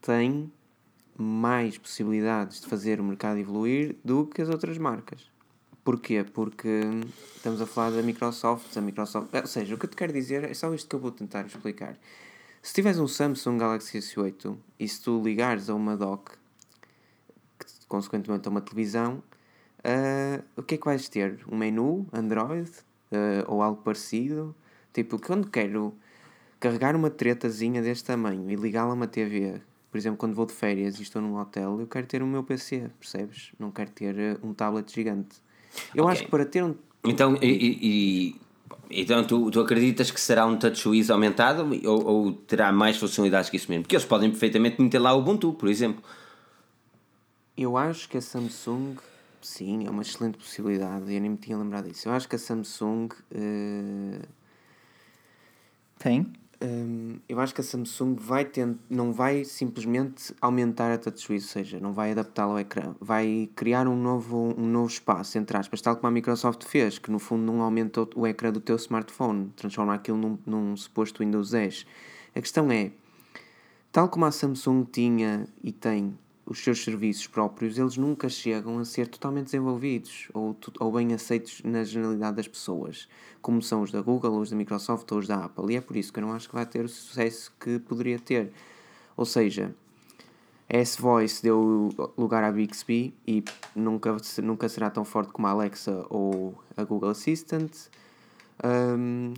tem 0.00 0.50
mais 1.16 1.76
possibilidades 1.76 2.60
de 2.60 2.66
fazer 2.66 3.00
o 3.00 3.04
mercado 3.04 3.38
evoluir 3.38 3.96
do 4.04 4.26
que 4.26 4.40
as 4.40 4.48
outras 4.48 4.78
marcas. 4.78 5.30
Porquê? 5.82 6.24
Porque 6.24 6.82
estamos 7.34 7.60
a 7.60 7.66
falar 7.66 7.90
da 7.90 8.02
Microsoft, 8.02 8.76
a 8.76 8.80
Microsoft, 8.80 9.34
ou 9.34 9.46
seja, 9.46 9.74
o 9.74 9.78
que 9.78 9.86
eu 9.86 9.90
te 9.90 9.96
quero 9.96 10.12
dizer 10.12 10.44
é 10.44 10.54
só 10.54 10.72
isto 10.72 10.88
que 10.88 10.94
eu 10.94 11.00
vou 11.00 11.10
tentar 11.10 11.46
explicar. 11.46 11.96
Se 12.62 12.74
tiveres 12.74 12.98
um 12.98 13.08
Samsung 13.08 13.58
Galaxy 13.58 13.98
S8 13.98 14.56
e 14.78 14.86
se 14.86 15.02
tu 15.02 15.22
ligares 15.22 15.70
a 15.70 15.74
uma 15.74 15.96
dock, 15.96 16.32
que 17.58 17.66
consequentemente 17.88 18.46
a 18.46 18.50
uma 18.50 18.60
televisão, 18.60 19.22
uh, 19.78 20.44
o 20.56 20.62
que 20.62 20.74
é 20.74 20.78
que 20.78 20.84
vais 20.84 21.08
ter? 21.08 21.40
Um 21.50 21.56
menu 21.56 22.06
Android 22.12 22.70
uh, 23.12 23.44
ou 23.46 23.62
algo 23.62 23.82
parecido? 23.82 24.54
Tipo, 24.92 25.18
quando 25.18 25.48
quero 25.48 25.94
carregar 26.58 26.94
uma 26.94 27.10
tretazinha 27.10 27.80
deste 27.80 28.04
tamanho 28.04 28.50
e 28.50 28.56
ligá-la 28.56 28.90
a 28.90 28.94
uma 28.94 29.06
TV, 29.06 29.60
por 29.90 29.98
exemplo, 29.98 30.18
quando 30.18 30.34
vou 30.34 30.46
de 30.46 30.52
férias 30.52 30.98
e 30.98 31.02
estou 31.02 31.20
num 31.20 31.36
hotel, 31.38 31.80
eu 31.80 31.86
quero 31.86 32.06
ter 32.06 32.22
o 32.22 32.26
meu 32.26 32.44
PC, 32.44 32.90
percebes? 32.98 33.52
Não 33.58 33.70
quero 33.70 33.90
ter 33.90 34.14
uh, 34.14 34.46
um 34.46 34.52
tablet 34.52 34.92
gigante. 34.92 35.36
Eu 35.94 36.04
okay. 36.04 36.12
acho 36.12 36.24
que 36.24 36.30
para 36.30 36.44
ter 36.44 36.62
um. 36.62 36.74
Então, 37.04 37.36
e, 37.40 37.78
e, 37.80 38.40
então 38.90 39.24
tu, 39.24 39.50
tu 39.50 39.60
acreditas 39.60 40.10
que 40.10 40.20
será 40.20 40.44
um 40.44 40.56
TouchWiz 40.56 41.10
aumentado 41.10 41.68
ou, 41.84 42.06
ou, 42.06 42.32
terá 42.32 42.70
mais 42.72 42.98
funcionalidades 42.98 43.48
que 43.48 43.56
isso 43.56 43.70
mesmo? 43.70 43.84
Porque 43.84 43.96
eles 43.96 44.04
podem 44.04 44.30
perfeitamente 44.30 44.80
meter 44.82 44.98
lá 44.98 45.14
o 45.14 45.20
Ubuntu, 45.20 45.52
por 45.54 45.68
exemplo. 45.68 46.02
Eu 47.56 47.76
acho 47.76 48.08
que 48.08 48.18
a 48.18 48.20
Samsung 48.20 48.96
Sim, 49.42 49.86
é 49.86 49.90
uma 49.90 50.02
excelente 50.02 50.36
possibilidade. 50.38 51.12
Eu 51.12 51.20
nem 51.20 51.30
me 51.30 51.36
tinha 51.36 51.56
lembrado 51.56 51.88
disso. 51.88 52.08
Eu 52.08 52.12
acho 52.12 52.28
que 52.28 52.36
a 52.36 52.38
Samsung. 52.38 53.08
eh, 53.30 54.20
Tem? 55.98 56.32
Hum, 56.62 57.18
eu 57.28 57.40
acho 57.40 57.54
que 57.54 57.60
a 57.62 57.64
Samsung 57.64 58.16
vai 58.16 58.44
tent... 58.44 58.76
não 58.88 59.12
vai 59.12 59.44
simplesmente 59.44 60.34
aumentar 60.42 60.92
a 60.92 60.98
touchwiz, 60.98 61.44
ou 61.44 61.48
seja, 61.48 61.80
não 61.80 61.92
vai 61.92 62.12
adaptá-la 62.12 62.52
ao 62.52 62.58
ecrã, 62.58 62.94
vai 63.00 63.48
criar 63.56 63.88
um 63.88 63.96
novo, 63.96 64.54
um 64.58 64.66
novo 64.66 64.88
espaço, 64.88 65.38
entre 65.38 65.56
aspas, 65.56 65.80
tal 65.80 65.96
como 65.96 66.08
a 66.08 66.10
Microsoft 66.10 66.64
fez, 66.64 66.98
que 66.98 67.10
no 67.10 67.18
fundo 67.18 67.44
não 67.44 67.62
aumenta 67.62 68.02
o, 68.02 68.08
o 68.14 68.26
ecrã 68.26 68.52
do 68.52 68.60
teu 68.60 68.76
smartphone, 68.76 69.50
transforma 69.56 69.94
aquilo 69.94 70.18
num, 70.18 70.38
num 70.44 70.76
suposto 70.76 71.20
Windows 71.24 71.50
10. 71.50 71.86
A 72.34 72.40
questão 72.42 72.70
é, 72.70 72.92
tal 73.90 74.08
como 74.10 74.26
a 74.26 74.30
Samsung 74.30 74.84
tinha 74.84 75.46
e 75.62 75.72
tem 75.72 76.14
os 76.50 76.58
seus 76.58 76.82
serviços 76.82 77.28
próprios, 77.28 77.78
eles 77.78 77.96
nunca 77.96 78.28
chegam 78.28 78.80
a 78.80 78.84
ser 78.84 79.06
totalmente 79.06 79.44
desenvolvidos 79.44 80.28
ou, 80.34 80.56
ou 80.80 80.90
bem 80.90 81.14
aceitos 81.14 81.62
na 81.62 81.84
generalidade 81.84 82.38
das 82.38 82.48
pessoas, 82.48 83.08
como 83.40 83.62
são 83.62 83.82
os 83.82 83.92
da 83.92 84.02
Google, 84.02 84.36
os 84.36 84.50
da 84.50 84.56
Microsoft 84.56 85.10
ou 85.12 85.18
os 85.18 85.28
da 85.28 85.44
Apple. 85.44 85.72
E 85.72 85.76
é 85.76 85.80
por 85.80 85.96
isso 85.96 86.12
que 86.12 86.18
eu 86.18 86.26
não 86.26 86.32
acho 86.32 86.48
que 86.48 86.54
vai 86.56 86.66
ter 86.66 86.84
o 86.84 86.88
sucesso 86.88 87.52
que 87.60 87.78
poderia 87.78 88.18
ter. 88.18 88.52
Ou 89.16 89.24
seja, 89.24 89.72
a 90.68 90.76
S-Voice 90.78 91.40
deu 91.40 91.88
lugar 92.18 92.42
à 92.42 92.50
Bixby 92.50 93.14
e 93.24 93.44
nunca, 93.72 94.16
nunca 94.42 94.68
será 94.68 94.90
tão 94.90 95.04
forte 95.04 95.30
como 95.30 95.46
a 95.46 95.50
Alexa 95.50 96.04
ou 96.10 96.60
a 96.76 96.82
Google 96.82 97.10
Assistant. 97.10 97.70
Um, 98.64 99.34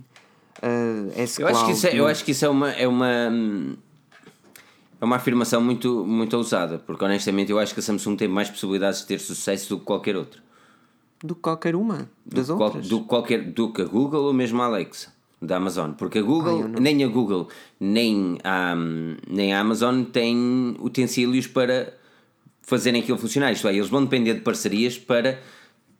a 0.63 1.41
Eu 1.41 1.47
acho 1.47 1.65
que 1.67 1.71
isso 1.73 1.87
é, 1.87 1.99
eu 1.99 2.07
acho 2.07 2.25
que 2.25 2.31
isso 2.31 2.43
é 2.43 2.49
uma. 2.49 2.71
É 2.71 2.87
uma 2.87 3.29
hum, 3.31 3.75
é 5.03 5.05
uma 5.05 5.17
afirmação 5.17 5.61
muito, 5.61 6.05
muito 6.05 6.37
ousada, 6.37 6.79
porque 6.79 7.03
honestamente 7.03 7.51
eu 7.51 7.59
acho 7.59 7.73
que 7.73 7.81
a 7.81 7.83
Samsung 7.83 8.15
tem 8.15 8.27
mais 8.29 8.49
possibilidades 8.49 9.01
de 9.01 9.07
ter 9.07 9.19
sucesso 9.19 9.67
do 9.69 9.79
que 9.79 9.85
qualquer 9.85 10.15
outra. 10.15 10.41
do 11.21 11.35
que 11.35 11.41
qualquer 11.41 11.75
uma 11.75 12.09
das 12.25 12.47
Qual- 12.47 12.59
outras. 12.63 12.87
do, 12.87 13.01
que 13.01 13.07
qualquer, 13.07 13.41
do 13.51 13.71
que 13.73 13.81
a 13.81 13.85
Google 13.85 14.23
ou 14.23 14.33
mesmo 14.33 14.61
a 14.61 14.65
Alexa 14.65 15.11
da 15.41 15.57
Amazon. 15.57 15.91
Porque 15.91 16.19
a 16.19 16.21
Google, 16.21 16.67
não- 16.69 16.79
nem 16.81 17.03
a 17.03 17.07
Google, 17.07 17.49
nem 17.79 18.37
a, 18.45 18.73
nem 19.29 19.53
a 19.53 19.59
Amazon 19.59 20.03
têm 20.03 20.75
utensílios 20.79 21.47
para 21.47 21.93
fazerem 22.61 23.01
aquilo 23.01 23.17
funcionar. 23.17 23.51
Isto 23.51 23.67
é, 23.67 23.75
eles 23.75 23.89
vão 23.89 24.03
depender 24.05 24.35
de 24.35 24.39
parcerias 24.41 24.97
para 24.97 25.39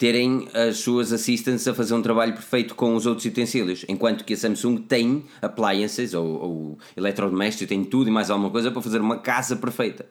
terem 0.04 0.50
as 0.54 0.80
suas 0.80 1.14
assistants 1.14 1.66
a 1.66 1.74
fazer 1.74 1.94
um 1.94 2.02
trabalho 2.02 2.34
perfeito 2.34 2.76
com 2.76 2.94
os 2.94 3.06
outros 3.06 3.26
utensílios. 3.26 3.86
Enquanto 3.88 4.26
que 4.26 4.34
a 4.34 4.38
Samsung 4.38 4.76
tem 4.80 5.24
appliances 5.42 6.14
ou, 6.14 6.26
ou 6.28 6.78
eletrodomésticos, 6.98 7.70
tem 7.70 7.86
tudo 7.86 8.10
e 8.10 8.12
mais 8.12 8.30
alguma 8.30 8.50
coisa 8.50 8.70
para 8.70 8.82
fazer 8.82 9.00
uma 9.00 9.18
casa 9.20 9.56
perfeita. 9.56 10.06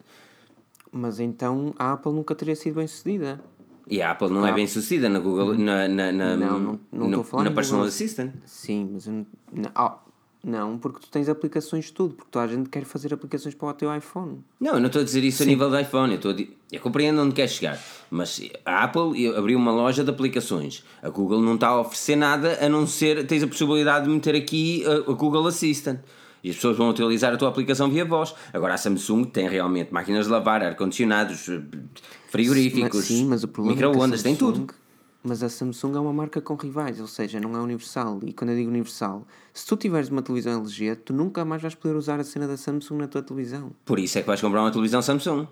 Mas 0.90 1.20
então 1.20 1.74
a 1.78 1.92
Apple 1.92 2.10
nunca 2.10 2.34
teria 2.34 2.56
sido 2.56 2.76
bem 2.76 2.86
sucedida. 2.86 3.38
E 3.86 4.00
a 4.00 4.12
Apple 4.12 4.30
não 4.30 4.46
é 4.46 4.52
bem 4.52 4.66
sucedida 4.66 5.10
na 5.10 5.18
Google, 5.18 5.58
na, 5.58 5.86
na, 5.86 6.10
na, 6.10 6.32
Uhum. 6.32 6.38
Não, 6.38 6.80
não- 6.90 7.08
não 7.10 7.24
falar 7.24 7.44
na 7.44 7.50
Personal 7.50 7.80
Google. 7.80 7.88
Assistant. 7.88 8.32
Sim, 8.46 8.88
mas 8.94 9.06
eu 9.06 9.12
não, 9.12 9.70
ah, 9.74 9.98
não, 10.44 10.76
porque 10.76 10.98
tu 11.00 11.08
tens 11.08 11.28
aplicações 11.28 11.84
de 11.86 11.92
tudo, 11.92 12.14
porque 12.14 12.30
toda 12.30 12.44
a 12.44 12.48
gente 12.48 12.68
quer 12.68 12.84
fazer 12.84 13.14
aplicações 13.14 13.54
para 13.54 13.68
o 13.68 13.72
teu 13.74 13.94
iPhone. 13.96 14.38
Não, 14.60 14.74
eu 14.74 14.80
não 14.80 14.86
estou 14.88 15.02
a 15.02 15.04
dizer 15.04 15.22
isso 15.22 15.42
a 15.42 15.46
nível 15.46 15.70
do 15.70 15.78
iPhone. 15.78 16.10
Eu, 16.12 16.16
estou 16.16 16.30
a 16.32 16.34
di- 16.34 16.50
eu 16.72 16.80
compreendo 16.80 17.22
onde 17.22 17.34
quer 17.34 17.48
chegar. 17.48 17.78
Mas 18.10 18.40
a 18.64 18.84
Apple 18.84 19.28
abriu 19.36 19.56
uma 19.58 19.70
loja 19.72 20.02
de 20.02 20.10
aplicações. 20.10 20.82
A 21.02 21.08
Google 21.10 21.40
não 21.40 21.54
está 21.54 21.68
a 21.68 21.80
oferecer 21.80 22.16
nada 22.16 22.58
a 22.64 22.68
não 22.68 22.86
ser. 22.86 23.24
Tens 23.26 23.42
a 23.42 23.46
possibilidade 23.46 24.06
de 24.06 24.10
meter 24.10 24.34
aqui 24.34 24.84
a, 24.84 25.10
a 25.10 25.14
Google 25.14 25.46
Assistant. 25.46 26.00
E 26.44 26.50
as 26.50 26.56
pessoas 26.56 26.76
vão 26.76 26.90
utilizar 26.90 27.32
a 27.32 27.36
tua 27.36 27.48
aplicação 27.48 27.88
via 27.88 28.04
voz. 28.04 28.34
Agora 28.52 28.74
a 28.74 28.76
Samsung 28.76 29.22
tem 29.24 29.48
realmente 29.48 29.94
máquinas 29.94 30.26
de 30.26 30.32
lavar, 30.32 30.60
ar-condicionados, 30.60 31.48
eh, 31.48 31.60
frigoríficos, 32.30 32.96
Mas, 32.96 33.04
sim, 33.04 33.26
mas 33.26 33.44
é 33.44 33.46
micro-ondas, 33.60 34.22
tem 34.22 34.34
tudo. 34.34 34.66
Mas 35.24 35.40
a 35.42 35.48
Samsung 35.48 35.94
é 35.96 36.00
uma 36.00 36.12
marca 36.12 36.40
com 36.40 36.54
rivais, 36.56 36.98
ou 37.00 37.06
seja, 37.06 37.38
não 37.38 37.54
é 37.56 37.60
universal. 37.60 38.18
E 38.24 38.32
quando 38.32 38.50
eu 38.50 38.56
digo 38.56 38.68
universal, 38.68 39.24
se 39.54 39.64
tu 39.64 39.76
tiveres 39.76 40.08
uma 40.08 40.20
televisão 40.20 40.60
LG, 40.60 40.96
tu 40.96 41.12
nunca 41.12 41.44
mais 41.44 41.62
vais 41.62 41.76
poder 41.76 41.94
usar 41.94 42.18
a 42.18 42.24
cena 42.24 42.48
da 42.48 42.56
Samsung 42.56 42.96
na 42.96 43.06
tua 43.06 43.22
televisão. 43.22 43.70
Por 43.84 44.00
isso 44.00 44.18
é 44.18 44.20
que 44.22 44.26
vais 44.26 44.40
comprar 44.40 44.62
uma 44.62 44.72
televisão 44.72 45.00
Samsung. 45.00 45.46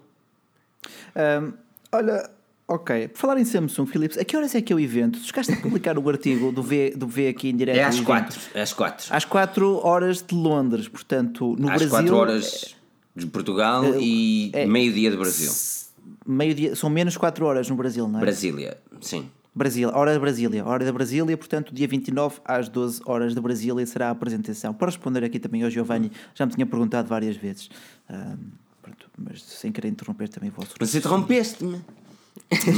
Ahm, 1.15 1.53
olha, 1.93 2.29
ok. 2.67 3.09
Por 3.09 3.19
falar 3.19 3.39
em 3.39 3.45
Samsung, 3.45 3.87
Philips, 3.87 4.19
a 4.19 4.25
que 4.25 4.37
horas 4.37 4.57
é 4.57 4.61
que 4.61 4.73
é 4.73 4.77
o 4.77 4.81
evento? 4.81 5.21
Tu 5.21 5.27
chegaste 5.27 5.53
a 5.53 5.57
publicar 5.57 5.97
o 5.97 6.09
artigo 6.09 6.51
do 6.51 6.65
V, 6.65 6.95
do 6.97 7.07
v 7.07 7.29
aqui 7.29 7.51
em 7.51 7.57
direto? 7.57 7.77
É 7.79 7.83
do 7.83 7.89
às 7.89 7.95
evento? 7.95 8.07
4. 8.07 8.41
É 8.55 8.63
às 8.63 8.73
4. 8.73 9.07
Às 9.15 9.25
4 9.25 9.87
horas 9.87 10.21
de 10.21 10.35
Londres, 10.35 10.89
portanto, 10.89 11.55
no 11.57 11.69
Às 11.71 11.79
Brasil. 11.79 11.91
4 11.91 12.17
horas 12.17 12.77
de 13.15 13.27
Portugal 13.27 13.85
e 14.01 14.51
é- 14.53 14.67
meio-dia 14.67 15.13
de 15.13 15.17
Brasil. 15.17 15.53
Meio 16.27 16.55
dia, 16.55 16.75
são 16.75 16.91
menos 16.91 17.17
4 17.17 17.45
horas 17.47 17.69
no 17.71 17.77
Brasil, 17.77 18.09
não 18.09 18.19
é? 18.19 18.23
Brasília, 18.23 18.77
sim. 19.01 19.31
Brasil, 19.55 19.91
hora 19.93 20.13
da 20.15 20.21
Brasília, 20.21 20.65
hora 20.65 20.85
da 20.85 20.93
Brasília, 20.93 21.37
portanto, 21.37 21.75
dia 21.75 21.89
29 21.89 22.41
às 22.45 22.69
12 22.69 23.03
horas 23.05 23.35
de 23.35 23.41
Brasília 23.41 23.85
será 23.85 24.09
a 24.09 24.11
apresentação. 24.11 24.73
Para 24.73 24.87
responder 24.87 25.25
aqui 25.25 25.39
também 25.39 25.63
ao 25.65 25.71
Giovanni, 25.71 26.13
já 26.35 26.47
me 26.47 26.53
tinha 26.53 26.67
perguntado 26.67 27.09
várias 27.09 27.37
vezes, 27.37 27.69
Ahm, 28.09 28.37
pronto, 28.83 29.09
mas 29.17 29.43
sem 29.43 29.71
querer 29.71 29.89
interromper 29.89 30.29
também 30.29 30.51
o 30.51 30.53
vosso. 30.53 30.75
Mas 30.81 30.95
interrompeste-me. 30.95 31.81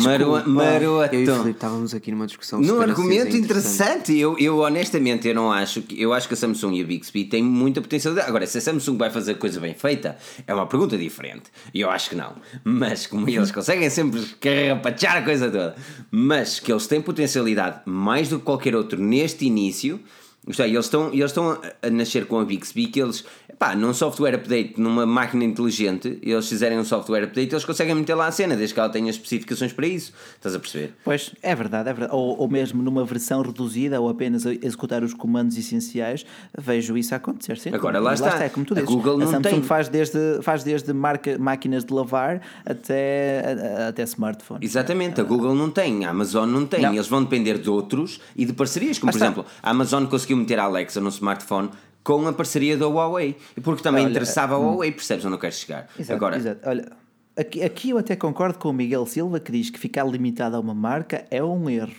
Maroa, 0.03 0.41
Eu 0.41 0.47
e 0.47 0.51
o 0.51 0.55
maroatão. 0.55 1.39
Filipe 1.39 1.51
estávamos 1.51 1.95
aqui 1.95 2.11
numa 2.11 2.27
discussão 2.27 2.61
Num 2.61 2.81
argumento 2.81 3.37
interessante, 3.37 4.17
eu, 4.17 4.39
eu 4.39 4.59
honestamente 4.59 5.27
eu 5.29 5.35
não 5.35 5.51
acho 5.51 5.83
que 5.83 6.01
eu 6.01 6.13
acho 6.13 6.29
que 6.29 6.35
a 6.35 6.37
Samsung 6.37 6.75
e 6.75 6.83
a 6.83 6.85
Bixby 6.85 7.25
têm 7.25 7.43
muita 7.43 7.81
potencialidade. 7.81 8.29
Agora, 8.29 8.47
se 8.47 8.59
a 8.59 8.61
Samsung 8.61 8.97
vai 8.97 9.11
fazer 9.11 9.35
coisa 9.35 9.61
bem 9.61 9.75
feita, 9.75 10.17
é 10.47 10.55
uma 10.55 10.67
pergunta 10.67 10.97
diferente. 10.99 11.45
Eu 11.75 11.91
acho 11.91 12.11
que 12.11 12.17
não. 12.17 12.35
Mas 12.65 13.07
como 13.07 13.29
eles 13.29 13.51
conseguem 13.51 13.89
sempre 13.89 14.21
carrapachar 14.41 15.17
a 15.19 15.23
coisa 15.23 15.51
toda, 15.51 15.75
mas 16.11 16.61
que 16.61 16.71
eles 16.71 16.87
têm 16.87 17.01
potencialidade 17.01 17.81
mais 17.87 18.29
do 18.29 18.39
que 18.39 18.45
qualquer 18.45 18.75
outro 18.75 19.01
neste 19.01 19.47
início. 19.47 20.01
Isto 20.47 20.63
é, 20.63 20.69
eles 20.69 20.87
estão, 20.87 21.09
eles 21.13 21.27
estão 21.27 21.51
a- 21.53 21.61
a 21.87 21.91
nascer 21.91 22.27
com 22.27 22.41
a 22.41 22.45
Bixby 22.45 22.89
que 22.89 23.01
eles, 23.01 23.25
pá, 23.61 23.77
num 23.77 23.95
software 23.95 24.35
update, 24.35 24.75
numa 24.77 25.07
máquina 25.07 25.45
inteligente, 25.45 26.19
eles 26.21 26.49
fizerem 26.49 26.77
um 26.81 26.85
software 26.85 27.23
update, 27.23 27.53
eles 27.55 27.65
conseguem 27.65 27.95
meter 27.95 28.17
lá 28.17 28.27
a 28.27 28.33
cena, 28.33 28.57
desde 28.57 28.75
que 28.75 28.81
ela 28.81 28.89
tenha 28.89 29.09
especificações 29.09 29.73
para 29.73 29.87
isso. 29.87 30.13
Estás 30.35 30.53
a 30.57 30.59
perceber? 30.59 30.95
Pois, 31.05 31.31
é 31.41 31.55
verdade, 31.55 31.89
é 31.91 31.93
verdade. 31.93 32.13
Ou, 32.17 32.41
ou 32.41 32.49
mesmo 32.49 32.83
numa 32.83 33.05
versão 33.05 33.41
reduzida 33.41 34.01
ou 34.01 34.09
apenas 34.09 34.45
a 34.45 34.53
executar 34.53 35.05
os 35.05 35.15
comandos 35.15 35.57
essenciais, 35.57 36.27
vejo 36.59 36.97
isso 36.99 37.15
acontecer. 37.15 37.57
Sem 37.57 37.73
Agora, 37.73 38.01
lá 38.01 38.13
está. 38.15 38.43
é 38.43 38.49
como 38.49 38.67
tu 38.67 38.73
A 38.75 38.81
dizes. 38.81 38.91
Google 38.91 39.15
a 39.15 39.19
não 39.19 39.27
Samsung 39.31 39.43
tem. 39.43 39.63
faz 39.63 39.89
desde, 39.89 40.43
faz 40.43 40.65
desde 40.65 40.93
marca, 40.93 41.39
máquinas 41.39 41.85
de 41.85 41.95
lavar 41.95 42.41
até, 42.67 43.45
a- 43.79 43.85
a- 43.85 43.89
até 43.91 44.03
smartphones. 44.03 44.69
Exatamente, 44.69 45.21
a 45.21 45.25
Google 45.25 45.55
não 45.55 45.71
tem, 45.71 46.05
a 46.05 46.11
Amazon 46.11 46.49
não 46.51 46.67
tem, 46.67 46.83
Não. 46.83 46.93
eles 46.93 47.07
vão 47.07 47.23
depender 47.23 47.59
de 47.59 47.71
outros 47.71 48.21
e 48.35 48.45
de 48.45 48.53
parcerias, 48.53 48.99
como 48.99 49.09
Lá 49.11 49.13
por 49.13 49.17
está. 49.19 49.27
exemplo, 49.27 49.47
a 49.63 49.71
Amazon 49.71 50.05
conseguiu 50.07 50.32
meter 50.37 50.59
a 50.59 50.65
Alexa 50.65 51.01
no 51.01 51.09
smartphone 51.09 51.71
com 52.03 52.27
a 52.27 52.33
parceria 52.33 52.77
da 52.77 52.87
Huawei, 52.87 53.37
e 53.57 53.61
porque 53.61 53.83
também 53.83 54.05
Olha, 54.05 54.11
interessava 54.11 54.55
a 54.55 54.59
Huawei, 54.59 54.91
percebes 54.91 55.25
onde 55.25 55.35
eu 55.35 55.39
quero 55.39 55.55
chegar. 55.55 55.89
Exato, 55.99 56.13
Agora, 56.17 56.37
exato. 56.37 56.61
Olha, 56.69 56.93
aqui, 57.37 57.63
aqui 57.63 57.91
eu 57.91 57.99
até 57.99 58.17
concordo 58.17 58.59
com 58.59 58.71
o 58.71 58.73
Miguel 58.73 59.07
Silva 59.07 59.39
que 59.39 59.53
diz 59.53 59.71
que 59.71 59.79
ficar 59.79 60.05
limitado 60.05 60.57
a 60.57 60.61
uma 60.61 60.75
marca 60.75 61.25
é 61.31 61.43
um 61.43 61.71
erro. 61.71 61.95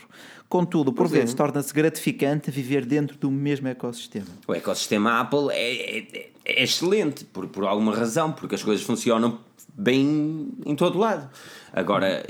Contudo, 0.50 0.94
por 0.94 1.08
vezes 1.08 1.34
torna-se 1.34 1.74
gratificante 1.74 2.52
viver 2.52 2.86
dentro 2.86 3.18
do 3.18 3.32
mesmo 3.32 3.68
ecossistema. 3.70 4.28
o 4.48 4.54
ecossistema 4.54 5.20
Apple 5.20 5.48
é, 5.52 5.98
é- 6.00 6.30
é 6.46 6.64
excelente, 6.64 7.24
por, 7.26 7.48
por 7.48 7.64
alguma 7.64 7.96
razão, 7.96 8.32
porque 8.34 8.54
as 8.56 8.62
coisas 8.62 8.86
funcionam 8.86 9.40
bem 9.74 10.50
em 10.66 10.76
todo 10.76 11.00
lado. 11.00 11.28
Agora, 11.72 12.24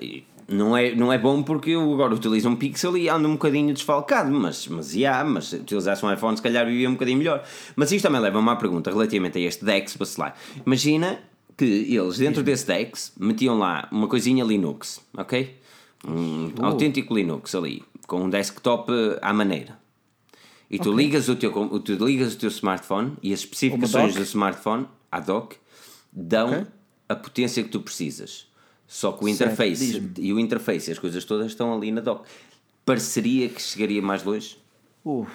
não 0.47 0.75
é, 0.75 0.93
não 0.95 1.11
é 1.11 1.17
bom 1.17 1.41
porque 1.43 1.71
eu 1.71 1.93
agora 1.93 2.13
utilizo 2.13 2.49
um 2.49 2.55
Pixel 2.55 2.97
e 2.97 3.09
ando 3.09 3.27
um 3.27 3.33
bocadinho 3.33 3.73
desfalcado, 3.73 4.31
mas, 4.31 4.67
mas, 4.67 4.93
yeah, 4.93 5.27
mas 5.27 5.45
se 5.47 5.55
utilizasse 5.57 6.05
um 6.05 6.11
iPhone 6.11 6.35
se 6.35 6.43
calhar 6.43 6.65
vivia 6.65 6.89
um 6.89 6.93
bocadinho 6.93 7.17
melhor. 7.17 7.43
Mas 7.75 7.91
isto 7.91 8.05
também 8.05 8.21
leva 8.21 8.37
a 8.37 8.41
uma 8.41 8.55
pergunta 8.55 8.89
relativamente 8.91 9.37
a 9.37 9.41
este 9.41 9.63
DeX, 9.63 9.95
para 9.97 10.07
lá. 10.17 10.33
Imagina 10.65 11.19
que 11.57 11.65
eles 11.65 12.17
dentro 12.17 12.43
desse 12.43 12.65
DeX 12.65 13.13
metiam 13.19 13.57
lá 13.57 13.87
uma 13.91 14.07
coisinha 14.07 14.43
Linux, 14.43 15.01
ok? 15.15 15.57
Um 16.05 16.51
autêntico 16.61 17.15
Linux 17.15 17.55
ali, 17.55 17.83
com 18.07 18.23
um 18.23 18.29
desktop 18.29 18.91
eh, 18.91 19.19
à 19.21 19.31
maneira. 19.31 19.77
E 20.69 20.79
tu, 20.79 20.91
ligas 20.91 21.29
o 21.29 21.35
teu, 21.35 21.51
tu 21.79 21.93
ligas 22.05 22.33
o 22.33 22.37
teu 22.37 22.49
smartphone 22.49 23.13
e 23.21 23.31
as 23.31 23.41
especificações 23.41 24.15
do 24.15 24.23
smartphone, 24.23 24.87
a 25.11 25.19
dock, 25.19 25.55
dão 26.11 26.49
Ok. 26.49 26.65
a 27.09 27.15
potência 27.15 27.63
que 27.63 27.69
tu 27.69 27.79
precisas. 27.79 28.47
Só 28.93 29.11
que 29.11 29.25
o 29.25 29.27
Certo, 29.27 29.53
interface 29.53 29.85
diz-me. 29.87 30.11
e 30.19 30.31
o 30.31 30.39
interface 30.39 30.91
as 30.91 30.99
coisas 30.99 31.25
todas 31.25 31.47
estão 31.47 31.73
ali 31.75 31.91
na 31.91 31.99
dock. 31.99 32.29
Pareceria 32.85 33.49
que 33.49 33.59
chegaria 33.59 33.99
mais 33.99 34.23
longe? 34.23 34.55
Uf, 35.03 35.31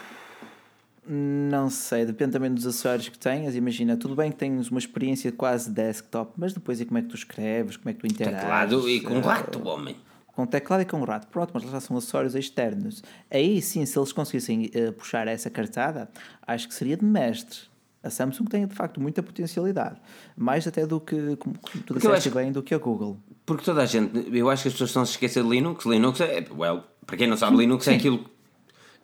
não 1.05 1.69
sei, 1.69 2.07
depende 2.07 2.31
também 2.33 2.55
dos 2.55 2.65
acessórios 2.65 3.09
que 3.09 3.19
tenhas. 3.19 3.57
Imagina, 3.57 3.97
tudo 3.97 4.15
bem 4.15 4.31
que 4.31 4.37
tens 4.37 4.71
uma 4.71 4.79
experiência 4.79 5.33
quase 5.33 5.71
desktop, 5.73 6.35
mas 6.37 6.53
depois 6.53 6.81
e 6.81 6.85
como 6.85 6.99
é 6.99 7.03
que 7.03 7.09
tu 7.09 7.17
escreves, 7.17 7.77
como 7.77 7.91
é 7.91 7.95
que 7.95 7.99
tu 7.99 8.07
interages. 8.07 8.41
Teclado 8.43 8.89
e 8.89 9.01
com 9.01 9.17
eh, 9.17 9.21
rato, 9.21 9.67
homem. 9.67 9.97
Com 10.29 10.47
teclado 10.47 10.83
e 10.83 10.85
com 10.87 11.03
rato, 11.03 11.27
pronto, 11.27 11.51
mas 11.53 11.65
já 11.65 11.81
são 11.81 11.97
acessórios 11.97 12.37
externos. 12.37 13.03
Aí 13.29 13.61
sim, 13.61 13.85
se 13.85 13.99
eles 13.99 14.13
conseguissem 14.13 14.71
eh, 14.73 14.93
puxar 14.93 15.27
essa 15.27 15.51
cartada, 15.51 16.09
acho 16.47 16.69
que 16.69 16.75
seria 16.75 16.97
de 16.97 17.05
mestre. 17.05 17.59
A 18.03 18.11
Samsung 18.11 18.45
tem 18.45 18.67
de 18.67 18.75
facto 18.75 19.01
muita 19.01 19.23
potencialidade, 19.23 19.97
mais 20.37 20.67
até 20.67 20.87
do 20.87 21.01
que, 21.01 21.37
como 21.37 21.57
tu 21.85 21.95
disseste 21.95 22.31
bem, 22.31 22.53
do 22.53 22.63
que 22.63 22.73
a 22.75 22.79
Google. 22.79 23.19
Porque 23.45 23.65
toda 23.65 23.83
a 23.83 23.87
gente, 23.87 24.29
eu 24.37 24.49
acho 24.49 24.63
que 24.63 24.69
as 24.69 24.75
pessoas 24.75 24.91
estão 24.91 25.03
a 25.03 25.07
se 25.07 25.13
esquecer 25.13 25.43
de 25.43 25.49
Linux. 25.49 25.85
Linux 25.85 26.21
é, 26.21 26.47
well, 26.57 26.83
para 27.07 27.17
quem 27.17 27.27
não 27.27 27.37
sabe, 27.37 27.57
Linux 27.57 27.89
é 27.89 27.95
aquilo 27.97 28.25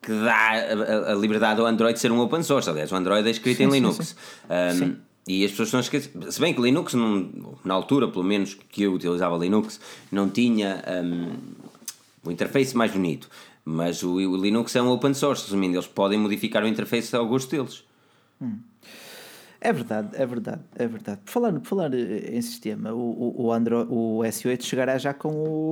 que 0.00 0.12
dá 0.12 0.50
a, 0.52 1.12
a- 1.12 1.14
liberdade 1.14 1.60
ao 1.60 1.66
Android 1.66 1.94
de 1.94 2.00
ser 2.00 2.12
um 2.12 2.20
open 2.20 2.42
source. 2.42 2.68
Aliás, 2.70 2.92
o 2.92 2.96
Android 2.96 3.26
é 3.26 3.30
escrito 3.30 3.56
Sim, 3.56 3.64
em 3.64 3.70
sim, 3.70 3.74
Linux. 3.74 4.16
Um, 4.48 4.78
Sim. 4.78 4.96
E 5.26 5.42
as 5.44 5.50
pessoas 5.52 5.68
estão 5.68 5.78
a 5.78 5.82
esquecer. 5.82 6.12
Se 6.30 6.38
bem 6.38 6.52
que 6.54 6.60
Linux, 6.60 6.92
não- 6.92 7.30
na 7.64 7.72
altura, 7.74 8.06
pelo 8.08 8.22
menos 8.24 8.52
que 8.54 8.82
eu 8.82 8.92
utilizava 8.92 9.36
Linux, 9.38 9.80
não 10.12 10.28
tinha 10.28 10.84
um, 11.02 11.32
o 12.22 12.30
interface 12.30 12.76
mais 12.76 12.92
bonito. 12.92 13.28
Mas 13.64 14.02
o, 14.02 14.12
o 14.16 14.36
Linux 14.36 14.76
é 14.76 14.82
um 14.82 14.90
open 14.90 15.14
source, 15.14 15.44
resumindo, 15.44 15.74
eles 15.76 15.86
podem 15.86 16.18
modificar 16.18 16.62
o 16.62 16.68
interface 16.68 17.16
ao 17.16 17.26
gosto 17.26 17.50
deles. 17.50 17.82
É 19.66 19.72
verdade, 19.72 20.08
é 20.12 20.26
verdade, 20.26 20.60
é 20.76 20.86
verdade. 20.86 21.20
Por 21.24 21.30
falar, 21.32 21.50
por 21.54 21.66
falar 21.66 21.94
eh, 21.94 22.36
em 22.36 22.42
sistema, 22.42 22.92
o, 22.92 23.34
o, 23.46 23.50
Android, 23.50 23.88
o 23.90 24.18
S8 24.18 24.62
chegará 24.62 24.98
já 24.98 25.14
com 25.14 25.28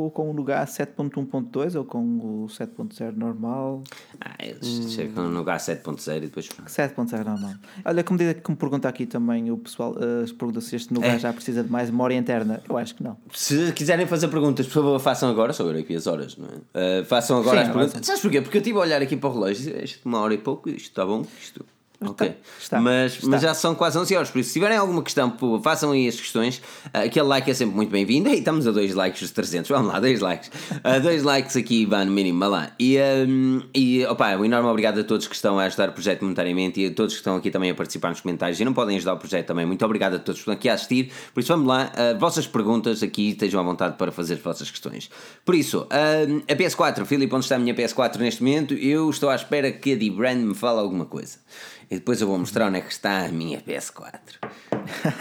o, 0.06 0.10
com 0.12 0.30
o 0.30 0.32
Nougat 0.32 0.66
7.1.2 0.70 1.76
ou 1.78 1.84
com 1.84 1.98
o 2.00 2.46
7.0 2.46 3.14
normal? 3.14 3.82
Ah, 4.18 4.34
eles 4.40 4.94
chegam 4.94 5.28
no 5.28 5.40
H 5.40 5.58
7.0 5.58 6.16
e 6.16 6.20
depois. 6.20 6.48
7.0 6.48 7.22
normal. 7.22 7.52
Olha, 7.84 8.02
como, 8.02 8.18
diz, 8.18 8.34
como 8.42 8.56
pergunta 8.56 8.88
aqui 8.88 9.04
também 9.04 9.50
o 9.50 9.58
pessoal, 9.58 9.94
as 10.24 10.32
perguntas 10.32 10.64
se 10.64 10.76
este 10.76 10.94
Nougat 10.94 11.16
É. 11.16 11.18
já 11.18 11.32
precisa 11.34 11.62
de 11.62 11.70
mais 11.70 11.90
memória 11.90 12.14
interna. 12.16 12.62
Eu 12.66 12.78
acho 12.78 12.94
que 12.94 13.02
não. 13.02 13.18
Se 13.34 13.72
quiserem 13.72 14.06
fazer 14.06 14.28
perguntas, 14.28 14.64
por 14.68 14.72
favor, 14.72 14.98
façam 15.00 15.28
agora. 15.28 15.52
Só 15.52 15.64
agora 15.64 15.80
aqui 15.80 15.94
as 15.94 16.06
horas, 16.06 16.34
não 16.38 16.48
é? 16.48 17.00
Uh, 17.00 17.04
façam 17.04 17.38
agora 17.38 17.58
Sim, 17.60 17.66
as 17.68 17.72
perguntas. 17.76 18.06
Sabes 18.06 18.22
porquê? 18.22 18.40
Porque 18.40 18.56
eu 18.56 18.62
estive 18.62 18.78
a 18.78 18.80
olhar 18.80 19.02
aqui 19.02 19.18
para 19.18 19.28
o 19.28 19.32
relógio 19.34 19.68
e 19.68 19.72
disse, 19.82 19.84
"Isto, 19.84 20.08
uma 20.08 20.18
hora 20.20 20.32
e 20.32 20.38
pouco, 20.38 20.70
isto 20.70 20.80
está 20.88 21.04
bom, 21.04 21.26
isto. 21.42 21.62
Ok. 22.10 22.34
está, 22.60 22.80
mas, 22.80 23.14
está. 23.14 23.28
mas 23.28 23.42
já 23.42 23.54
são 23.54 23.74
quase 23.74 23.98
11 23.98 24.16
horas, 24.16 24.30
por 24.30 24.38
isso, 24.38 24.48
se 24.48 24.54
tiverem 24.54 24.76
alguma 24.76 25.02
questão, 25.02 25.32
façam 25.62 25.92
aí 25.92 26.08
as 26.08 26.16
questões. 26.16 26.58
Uh, 26.86 27.06
aquele 27.06 27.26
like 27.26 27.50
é 27.50 27.54
sempre 27.54 27.76
muito 27.76 27.90
bem-vindo. 27.90 28.28
E 28.28 28.38
estamos 28.38 28.66
a 28.66 28.70
dois 28.70 28.94
likes 28.94 29.20
dos 29.22 29.30
300. 29.30 29.70
Vamos 29.70 29.92
lá, 29.92 30.00
dois 30.00 30.20
likes. 30.20 30.50
Uh, 30.70 31.00
dois 31.02 31.22
likes 31.22 31.56
aqui, 31.56 31.86
vá 31.86 32.04
no 32.04 32.12
mínimo, 32.12 32.38
vá 32.38 32.48
lá. 32.48 32.70
E, 32.78 32.98
um, 32.98 33.62
e 33.74 34.04
opa, 34.06 34.36
um 34.36 34.44
enorme 34.44 34.68
obrigado 34.68 35.00
a 35.00 35.04
todos 35.04 35.26
que 35.26 35.34
estão 35.34 35.58
a 35.58 35.64
ajudar 35.64 35.90
o 35.90 35.92
projeto 35.92 36.22
monetariamente 36.22 36.80
e 36.80 36.86
a 36.86 36.94
todos 36.94 37.14
que 37.14 37.20
estão 37.20 37.36
aqui 37.36 37.50
também 37.50 37.70
a 37.70 37.74
participar 37.74 38.10
nos 38.10 38.20
comentários 38.20 38.60
e 38.60 38.64
não 38.64 38.72
podem 38.72 38.96
ajudar 38.96 39.14
o 39.14 39.18
projeto 39.18 39.46
também. 39.46 39.66
Muito 39.66 39.84
obrigado 39.84 40.14
a 40.14 40.18
todos 40.18 40.40
que 40.40 40.42
estão 40.42 40.54
aqui 40.54 40.68
a 40.68 40.74
assistir. 40.74 41.12
Por 41.32 41.40
isso, 41.40 41.52
vamos 41.52 41.66
lá. 41.66 41.92
Uh, 41.92 42.18
vossas 42.18 42.46
perguntas 42.46 43.02
aqui, 43.02 43.30
estejam 43.30 43.60
à 43.60 43.62
vontade 43.62 43.96
para 43.96 44.12
fazer 44.12 44.34
as 44.34 44.40
vossas 44.40 44.70
questões. 44.70 45.10
Por 45.44 45.54
isso, 45.54 45.82
uh, 45.82 46.42
a 46.48 46.54
PS4, 46.54 47.04
Filipe, 47.04 47.34
onde 47.34 47.44
está 47.44 47.56
a 47.56 47.58
minha 47.58 47.74
PS4 47.74 48.18
neste 48.18 48.42
momento? 48.42 48.74
Eu 48.74 49.08
estou 49.10 49.28
à 49.28 49.34
espera 49.34 49.70
que 49.70 49.92
a 49.92 49.96
D-Brand 49.96 50.38
me 50.38 50.54
fale 50.54 50.78
alguma 50.78 51.06
coisa. 51.06 51.38
E 51.92 51.96
depois 51.96 52.22
eu 52.22 52.26
vou 52.26 52.38
mostrar 52.38 52.68
onde 52.68 52.78
é 52.78 52.80
que 52.80 52.90
está 52.90 53.26
a 53.26 53.28
minha 53.28 53.60
PS4. 53.60 54.18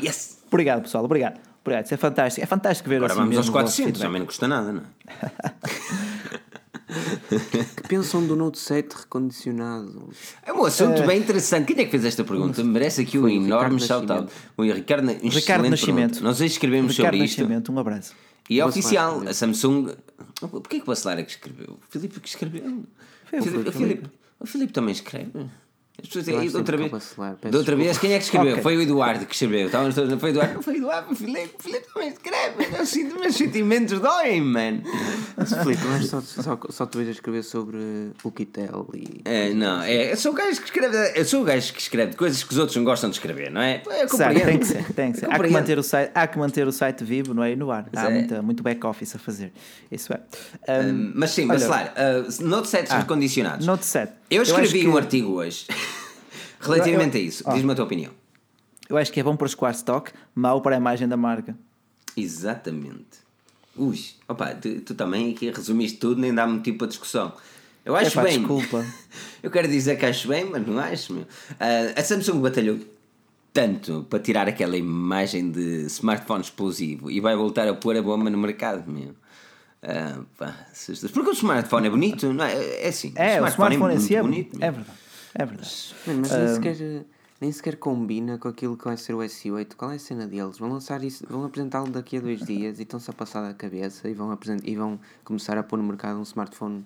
Yes! 0.00 0.38
Obrigado, 0.46 0.82
pessoal, 0.82 1.04
obrigado. 1.04 1.40
Obrigado, 1.60 1.86
isso 1.86 1.94
é 1.94 1.96
fantástico. 1.96 2.44
É 2.44 2.46
fantástico 2.46 2.88
ver 2.88 2.96
Agora 2.98 3.12
assim 3.12 3.20
vamos 3.22 3.36
aos 3.36 3.46
mesmo 3.46 3.58
o 3.58 3.62
vosso 3.62 3.76
400, 3.76 3.84
feedback. 3.84 4.06
também 4.06 4.20
não 4.20 4.26
custa 4.26 4.46
nada, 4.46 4.72
não 4.72 4.82
é? 4.82 6.40
Que 7.76 7.88
pensam 7.88 8.24
do 8.26 8.34
Note 8.36 8.58
7 8.58 8.92
recondicionado? 8.92 10.10
É 10.44 10.52
um 10.52 10.64
assunto 10.64 11.04
bem 11.04 11.18
interessante. 11.20 11.66
Quem 11.66 11.82
é 11.82 11.84
que 11.84 11.90
fez 11.90 12.04
esta 12.04 12.24
pergunta? 12.24 12.62
Merece 12.64 13.02
aqui 13.02 13.18
um 13.18 13.28
enorme 13.28 13.80
Ricardo 13.80 14.06
shout-out. 14.06 14.32
O 14.56 14.62
Ricardo, 14.62 15.08
Ricardo 15.10 15.42
pergunta. 15.44 15.70
Nascimento. 15.70 16.20
Nós 16.22 16.40
escrevemos 16.40 16.96
Ricardo 16.96 17.14
sobre 17.14 17.24
isto. 17.24 17.40
Nascimento, 17.40 17.72
um 17.72 17.78
abraço. 17.78 18.14
E 18.50 18.58
é 18.58 18.66
oficial. 18.66 19.22
A 19.26 19.32
Samsung. 19.32 19.94
Porquê 20.40 20.78
que 20.78 20.82
o 20.82 20.86
Bacelar 20.86 21.18
é 21.18 21.22
que 21.22 21.30
escreveu? 21.30 21.78
O 21.80 21.86
Filipe 21.88 22.18
que 22.18 22.28
escreveu. 22.28 22.84
Foi 23.26 23.38
o 23.38 23.42
Filipe. 23.44 23.68
o 23.68 23.72
Filipe, 23.72 24.10
o 24.40 24.46
Filipe 24.46 24.72
também 24.72 24.92
escreve. 24.92 25.30
As 26.02 26.08
pessoas 26.08 26.28
Eu 26.28 26.40
dizem, 26.40 26.58
outra 26.58 26.76
vez, 26.76 26.90
que 26.90 27.50
de 27.50 27.56
outra 27.56 27.76
vez, 27.76 27.98
quem 27.98 28.12
é 28.14 28.18
que 28.18 28.24
escreveu? 28.24 28.52
Ok. 28.52 28.62
Foi 28.62 28.76
o 28.76 28.82
Eduardo 28.82 29.26
que 29.26 29.34
escreveu. 29.34 29.66
Estávamos 29.66 29.94
todos, 29.94 30.18
foi 30.18 30.30
o 30.30 30.32
Eduardo, 30.32 30.54
não 30.54 30.62
foi 30.62 30.74
o 30.74 30.76
Eduardo, 30.78 31.12
o 31.12 31.16
Filipe, 31.16 31.54
o 31.58 31.62
Filipe 31.62 31.86
também 31.92 32.08
escreve. 32.08 32.78
Eu 32.78 32.86
sinto, 32.86 33.20
meus 33.20 33.36
sentimentos 33.36 34.00
doem, 34.00 34.40
man. 34.40 34.80
Mas, 35.36 35.52
Filipe, 35.52 35.84
não 35.84 35.96
é 35.96 36.00
só, 36.02 36.20
só, 36.20 36.58
só 36.70 36.86
tu 36.86 36.98
a 36.98 37.02
escrever 37.02 37.42
sobre 37.42 37.78
o 38.24 38.30
Quitel 38.30 38.88
e. 38.94 39.20
É, 39.24 39.52
não, 39.52 39.82
é, 39.82 40.12
eu 40.12 40.16
sou 40.16 40.32
o 40.32 40.34
gajo 40.34 40.58
que 40.60 40.66
escreve, 40.66 41.12
eu 41.14 41.24
sou 41.24 41.42
o 41.42 41.44
gajo 41.44 41.72
que 41.72 41.80
escreve 41.80 42.16
coisas 42.16 42.42
que 42.42 42.52
os 42.52 42.58
outros 42.58 42.76
não 42.76 42.84
gostam 42.84 43.10
de 43.10 43.16
escrever, 43.16 43.50
não 43.50 43.60
é? 43.60 43.82
Eu 43.86 44.08
compreendo. 44.08 44.44
tem 44.44 44.58
que 44.58 44.66
ser, 44.66 44.92
tem 44.92 45.12
que 45.12 45.18
ser. 45.18 45.26
Eu 45.26 45.32
Há 45.32 45.38
que, 45.38 45.50
manter 45.50 45.78
o 45.78 45.82
site, 45.82 46.10
há 46.14 46.26
que 46.26 46.38
manter 46.38 46.66
o 46.66 46.72
site 46.72 47.04
vivo, 47.04 47.34
não 47.34 47.42
é? 47.42 47.52
E 47.52 47.56
no 47.56 47.70
ar. 47.70 47.86
Há 47.94 48.06
é. 48.06 48.14
muita, 48.14 48.42
muito 48.42 48.62
back-office 48.62 49.16
a 49.16 49.18
fazer. 49.18 49.52
Isso 49.90 50.12
é. 50.12 50.20
Um, 50.82 51.12
Mas 51.14 51.30
sim, 51.30 51.42
olha, 51.42 51.58
Bacelar, 51.58 51.94
uh, 51.96 52.44
Note 52.44 52.68
7 52.68 52.90
recondicionados. 52.90 53.66
Note 53.66 53.84
7. 53.84 54.12
Eu 54.30 54.42
escrevi 54.42 54.80
que- 54.80 54.88
um 54.88 54.96
artigo 54.96 55.32
hoje 55.32 55.66
relativamente 56.60 57.16
Eu- 57.16 57.22
a 57.22 57.26
isso. 57.26 57.44
ó. 57.46 57.52
Diz-me 57.54 57.72
a 57.72 57.74
tua 57.74 57.84
opinião. 57.84 58.12
Eu 58.88 58.96
acho 58.96 59.12
que 59.12 59.20
é 59.20 59.22
bom 59.22 59.36
para 59.36 59.46
escoar 59.46 59.72
stock, 59.72 60.12
mau 60.34 60.60
para 60.60 60.76
a 60.76 60.78
imagem 60.78 61.06
da 61.08 61.16
marca. 61.16 61.56
Exatamente. 62.16 63.20
Ui, 63.76 63.98
opa, 64.28 64.54
tu, 64.54 64.80
tu 64.80 64.94
também 64.94 65.30
aqui 65.32 65.50
resumiste 65.50 65.98
tudo, 65.98 66.20
nem 66.20 66.34
dá 66.34 66.46
motivo 66.46 66.78
para 66.78 66.88
discussão. 66.88 67.32
Eu 67.84 67.96
acho 67.96 68.10
Epá, 68.10 68.22
bem. 68.24 68.38
desculpa. 68.38 68.84
Eu 69.42 69.50
quero 69.50 69.66
dizer 69.68 69.96
que 69.98 70.04
acho 70.04 70.28
bem, 70.28 70.44
mas 70.44 70.66
não 70.66 70.78
acho, 70.78 71.12
meu. 71.14 71.26
Ah, 71.58 71.98
a 71.98 72.04
Samsung 72.04 72.40
batalhou 72.40 72.78
tanto 73.52 74.06
para 74.10 74.18
tirar 74.18 74.48
aquela 74.48 74.76
imagem 74.76 75.50
de 75.50 75.86
smartphone 75.86 76.42
explosivo 76.42 77.10
e 77.10 77.20
vai 77.20 77.34
voltar 77.34 77.66
a 77.68 77.74
pôr 77.74 77.96
a 77.96 78.02
bomba 78.02 78.28
no 78.28 78.38
mercado, 78.38 78.90
meu. 78.90 79.14
Ah, 79.82 80.20
pá, 80.36 80.54
porque 81.12 81.30
o 81.30 81.32
smartphone 81.32 81.86
é 81.86 81.90
bonito, 81.90 82.32
não 82.32 82.44
é? 82.44 82.82
É 82.84 82.88
assim. 82.88 83.12
É, 83.16 83.40
o 83.40 83.46
smartphone, 83.46 83.76
em 83.76 83.78
muito 83.78 84.00
si 84.02 84.14
é 84.14 84.22
bonito. 84.22 84.50
bonito. 84.50 84.62
É 84.64 84.70
verdade. 84.70 84.98
É 85.34 85.44
verdade. 85.46 85.94
Mano, 86.06 86.20
mas 86.22 86.30
nem, 86.32 86.54
sequer, 86.54 87.04
nem 87.40 87.52
sequer 87.52 87.76
combina 87.76 88.36
com 88.38 88.48
aquilo 88.48 88.76
que 88.76 88.84
vai 88.84 88.96
ser 88.96 89.14
o 89.14 89.18
S8. 89.18 89.74
Qual 89.76 89.90
é 89.92 89.94
a 89.94 89.98
cena 89.98 90.26
deles? 90.26 90.58
Vão 90.58 90.70
lançar 90.70 91.02
isso, 91.04 91.24
vão 91.28 91.44
apresentá-lo 91.44 91.88
daqui 91.90 92.16
a 92.16 92.20
dois 92.20 92.44
dias 92.44 92.78
e 92.78 92.82
estão-se 92.82 93.08
a 93.10 93.12
passar 93.12 93.42
da 93.46 93.54
cabeça 93.54 94.08
e 94.08 94.14
vão, 94.14 94.30
apresent- 94.30 94.66
e 94.66 94.74
vão 94.76 94.98
começar 95.24 95.56
a 95.56 95.62
pôr 95.62 95.76
no 95.76 95.84
mercado 95.84 96.18
um 96.18 96.22
smartphone 96.22 96.84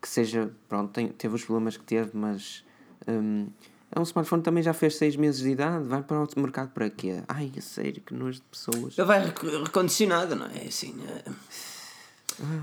que 0.00 0.08
seja. 0.08 0.50
Pronto, 0.68 0.90
tem- 0.92 1.08
teve 1.08 1.34
os 1.34 1.44
problemas 1.44 1.76
que 1.76 1.84
teve, 1.84 2.10
mas. 2.14 2.64
hum, 3.08 3.48
é 3.92 3.98
um 3.98 4.04
smartphone 4.04 4.40
que 4.40 4.44
também 4.44 4.62
já 4.62 4.72
fez 4.72 4.96
6 4.96 5.16
meses 5.16 5.40
de 5.40 5.48
idade. 5.50 5.84
Vai 5.88 6.02
para 6.02 6.22
o 6.22 6.28
mercado 6.40 6.70
para 6.70 6.88
quê? 6.88 7.22
Ai, 7.26 7.50
a 7.58 7.60
sério, 7.60 8.00
que 8.00 8.14
nojo 8.14 8.38
de 8.38 8.44
pessoas. 8.46 8.96
Ele 8.96 9.06
vai 9.06 9.24
rec- 9.24 9.42
recondicionado, 9.64 10.36
não 10.36 10.46
é? 10.46 10.66
Assim. 10.68 10.94
é- 11.08 11.30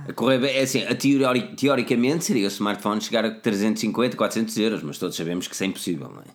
A 0.07 0.13
correr 0.13 0.39
bem- 0.39 0.55
é 0.55 0.61
assim, 0.61 0.83
a 0.85 0.95
teori- 0.95 1.55
teoricamente 1.55 2.25
seria 2.25 2.45
o 2.45 2.47
smartphone 2.47 2.99
chegar 3.01 3.25
a 3.25 3.31
350, 3.31 4.15
400 4.17 4.57
euros, 4.57 4.83
mas 4.83 4.97
todos 4.97 5.15
sabemos 5.15 5.47
que 5.47 5.53
isso 5.53 5.63
é 5.63 5.67
impossível, 5.67 6.09
não 6.09 6.21
é? 6.21 6.25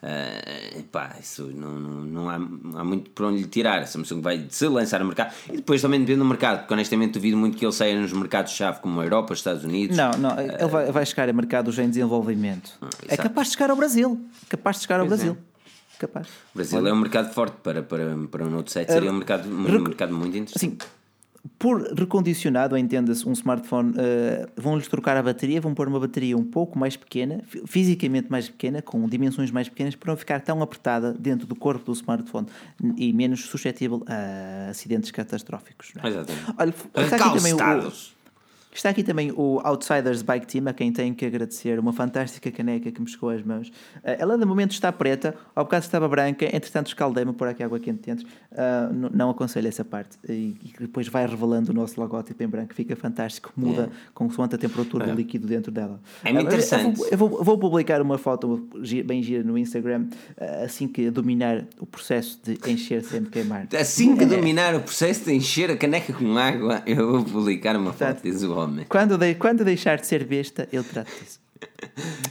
Ah, 0.00 0.80
pá, 0.92 1.16
isso 1.20 1.50
não, 1.52 1.72
não, 1.72 1.90
não, 2.04 2.30
há, 2.30 2.34
há 2.80 2.84
muito 2.84 3.10
por 3.10 3.26
onde 3.26 3.42
lhe 3.42 3.48
tirar. 3.48 3.80
A 3.80 3.86
Samsung 3.86 4.20
vai 4.20 4.46
se 4.48 4.66
lançar 4.68 5.00
no 5.00 5.06
mercado 5.06 5.34
e 5.52 5.56
depois 5.56 5.82
também 5.82 5.98
depende 6.00 6.20
do 6.20 6.24
mercado, 6.24 6.60
porque 6.60 6.72
honestamente 6.72 7.14
duvido 7.14 7.36
muito 7.36 7.56
que 7.56 7.64
ele 7.66 7.72
saia 7.72 8.00
nos 8.00 8.12
mercados-chave 8.12 8.78
como 8.80 9.00
a 9.00 9.04
Europa, 9.04 9.32
os 9.32 9.40
Estados 9.40 9.64
Unidos. 9.64 9.96
Não, 9.96 10.12
não, 10.12 10.38
ele 10.40 10.66
vai, 10.68 10.92
vai 10.92 11.04
chegar 11.04 11.28
a 11.28 11.32
mercados 11.32 11.76
em 11.80 11.88
desenvolvimento. 11.88 12.70
é 12.80 12.84
Ah, 12.84 12.88
exato. 13.06 13.22
capaz 13.24 13.48
de 13.48 13.52
chegar 13.54 13.70
ao 13.70 13.76
Brasil. 13.76 14.20
Capaz 14.48 14.76
de 14.76 14.82
chegar 14.82 15.00
ao 15.00 15.06
Pois 15.06 15.20
é. 15.20 15.24
Brasil. 15.24 15.42
Capaz. 15.98 16.28
O 16.28 16.30
Brasil 16.54 16.86
é 16.86 16.92
um 16.92 16.96
mercado 17.00 17.34
forte 17.34 17.56
para, 17.60 17.82
para, 17.82 18.16
para 18.30 18.44
o 18.46 18.48
Note 18.50 18.70
7, 18.70 18.92
seria 18.92 19.10
um 19.10 19.14
mercado, 19.16 19.48
um 19.48 19.64
rec- 19.64 19.80
mercado 19.82 20.14
muito 20.14 20.36
interessante. 20.36 20.76
Assim, 20.84 20.90
por 21.58 21.82
recondicionado, 21.96 22.76
entenda-se, 22.76 23.28
um 23.28 23.32
smartphone, 23.32 23.94
eh, 23.96 24.48
vão-lhes 24.56 24.88
trocar 24.88 25.16
a 25.16 25.22
bateria, 25.22 25.60
vão 25.60 25.72
pôr 25.74 25.86
uma 25.88 26.00
bateria 26.00 26.36
um 26.36 26.44
pouco 26.44 26.78
mais 26.78 26.96
pequena, 26.96 27.42
fi- 27.46 27.62
fisicamente 27.66 28.30
mais 28.30 28.48
pequena, 28.48 28.82
com 28.82 29.08
dimensões 29.08 29.50
mais 29.50 29.68
pequenas, 29.68 29.94
para 29.94 30.10
não 30.12 30.16
ficar 30.18 30.40
tão 30.40 30.60
apertada 30.62 31.12
dentro 31.12 31.46
do 31.46 31.54
corpo 31.54 31.84
do 31.84 31.92
smartphone 31.92 32.46
e 32.96 33.12
menos 33.12 33.40
suscetível 33.46 34.02
a 34.06 34.70
acidentes 34.70 35.10
catastróficos. 35.10 35.92
não 35.94 36.02
é? 36.04 36.08
Exatamente. 36.08 36.44
Olha, 36.58 36.74
aqui 36.94 37.36
também 37.36 37.52
o. 37.54 37.58
Está 38.72 38.90
aqui 38.90 39.02
também 39.02 39.32
o 39.34 39.60
Outsiders 39.64 40.22
Bike 40.22 40.46
Team, 40.46 40.68
a 40.68 40.72
quem 40.72 40.92
tenho 40.92 41.12
que 41.14 41.24
agradecer 41.26 41.78
uma 41.80 41.92
fantástica 41.92 42.48
caneca 42.50 42.92
que 42.92 43.00
me 43.00 43.08
chegou 43.08 43.30
às 43.30 43.42
mãos. 43.42 43.72
Eh, 44.04 44.18
Ela 44.20 44.38
de 44.38 44.44
momento 44.44 44.70
está 44.72 44.92
preta, 44.92 45.34
ao 45.56 45.64
bocado 45.64 45.84
estava 45.84 46.06
branca, 46.08 46.44
entretanto 46.44 46.86
escaldei-me 46.88 47.32
por 47.32 47.48
aqui 47.48 47.62
água 47.62 47.80
quente 47.80 48.02
dentro. 48.06 48.26
N- 48.92 49.10
não 49.12 49.30
aconselho 49.30 49.66
essa 49.66 49.84
parte. 49.84 50.16
E, 50.28 50.54
e 50.62 50.72
depois 50.80 51.08
vai 51.08 51.26
revelando 51.26 51.72
o 51.72 51.74
nosso 51.74 52.00
logótipo 52.00 52.40
em 52.42 52.46
branco, 52.46 52.72
fica 52.74 52.94
fantástico, 52.94 53.52
muda 53.56 53.90
consoante 54.14 54.54
a 54.54 54.58
temperatura 54.58 55.06
do 55.06 55.12
líquido 55.14 55.46
dentro 55.48 55.72
dela. 55.72 55.98
É 56.22 56.32
muito 56.32 56.44
eu- 56.44 56.46
interessante. 56.48 57.00
Eu 57.10 57.18
vou, 57.18 57.38
eu 57.38 57.44
vou 57.44 57.58
publicar 57.58 58.00
uma 58.00 58.18
foto 58.18 58.68
bem 59.04 59.22
gira 59.22 59.42
no 59.42 59.58
Instagram 59.58 60.06
assim 60.62 60.86
que 60.86 61.10
dominar 61.10 61.64
o 61.80 61.86
processo 61.86 62.38
de 62.44 62.58
encher 62.70 63.02
sem 63.02 63.20
me 63.22 63.28
queimar. 63.28 63.66
Assim 63.76 64.14
que 64.14 64.24
dominar 64.24 64.74
o 64.76 64.80
processo 64.80 65.24
de 65.24 65.32
encher 65.34 65.70
a 65.70 65.76
caneca 65.76 66.12
com 66.12 66.36
água, 66.38 66.82
eu 66.86 67.10
vou 67.12 67.24
publicar 67.24 67.74
uma 67.74 67.92
foto, 67.92 68.22
diz 68.22 68.42
o 68.42 68.57
homem. 68.58 68.86
Quando, 68.88 69.16
de- 69.18 69.34
quando 69.36 69.64
deixar 69.64 69.98
de 69.98 70.06
ser 70.06 70.24
besta, 70.24 70.68
eu 70.72 70.82
trato 70.84 71.10
disso. 71.22 71.40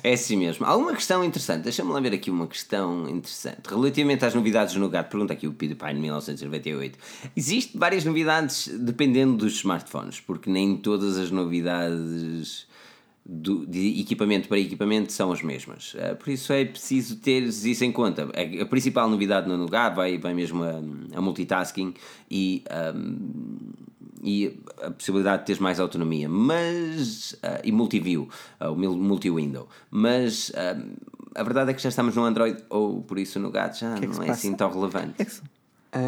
É 0.03 0.13
assim 0.13 0.37
mesmo. 0.37 0.65
Há 0.65 0.75
uma 0.77 0.93
questão 0.93 1.21
interessante, 1.23 1.63
deixa-me 1.63 1.91
lá 1.91 1.99
ver 1.99 2.13
aqui 2.13 2.29
uma 2.31 2.47
questão 2.47 3.09
interessante. 3.09 3.59
Relativamente 3.67 4.23
às 4.23 4.33
novidades 4.33 4.75
no 4.75 4.87
gato, 4.87 5.09
pergunta 5.11 5.33
aqui 5.33 5.45
o 5.47 5.51
PewDiePie 5.53 5.91
em 5.91 5.99
1998. 5.99 6.97
Existem 7.35 7.77
várias 7.79 8.05
novidades 8.05 8.69
dependendo 8.79 9.35
dos 9.35 9.53
smartphones, 9.55 10.21
porque 10.21 10.49
nem 10.49 10.77
todas 10.77 11.17
as 11.17 11.29
novidades 11.29 12.65
do- 13.25 13.65
de 13.65 13.99
equipamento 13.99 14.47
para 14.47 14.57
equipamento 14.59 15.11
são 15.11 15.29
as 15.33 15.41
mesmas. 15.41 15.93
Uh, 15.95 16.15
por 16.15 16.29
isso 16.29 16.53
é 16.53 16.63
preciso 16.63 17.17
ter 17.17 17.43
isso 17.43 17.83
em 17.83 17.91
conta. 17.91 18.29
A, 18.33 18.61
a 18.61 18.65
principal 18.65 19.09
novidade 19.09 19.49
no 19.49 19.57
Nougat 19.57 19.93
vai, 19.93 20.17
vai 20.17 20.33
mesmo 20.33 20.63
a, 20.63 20.81
a 21.17 21.21
multitasking 21.21 21.93
e, 22.31 22.63
um, 22.95 23.17
e 24.23 24.59
a 24.81 24.91
possibilidade 24.91 25.39
de 25.41 25.45
teres 25.47 25.59
mais 25.59 25.79
autonomia, 25.79 26.27
mas 26.27 27.33
uh, 27.33 27.61
e 27.63 27.71
multi-view, 27.71 28.27
uh, 28.61 28.75
multi-window. 28.75 29.67
Mas 29.91 30.51
um, 30.51 30.95
a 31.35 31.43
verdade 31.43 31.71
é 31.71 31.73
que 31.73 31.81
já 31.81 31.89
estamos 31.89 32.15
no 32.15 32.23
Android, 32.23 32.63
ou 32.69 33.01
por 33.03 33.19
isso 33.19 33.37
o 33.37 33.41
Nougat 33.41 33.79
já 33.79 33.93
que 33.95 34.05
é 34.05 34.07
que 34.07 34.15
não 34.15 34.23
é 34.23 34.27
passa? 34.27 34.31
assim 34.39 34.53
tão 34.55 34.71
relevante. 34.71 35.09
O 35.11 35.13
que 35.15 35.21
é 35.21 35.25
que 35.25 35.31
se, 35.31 35.41
o 35.41 35.43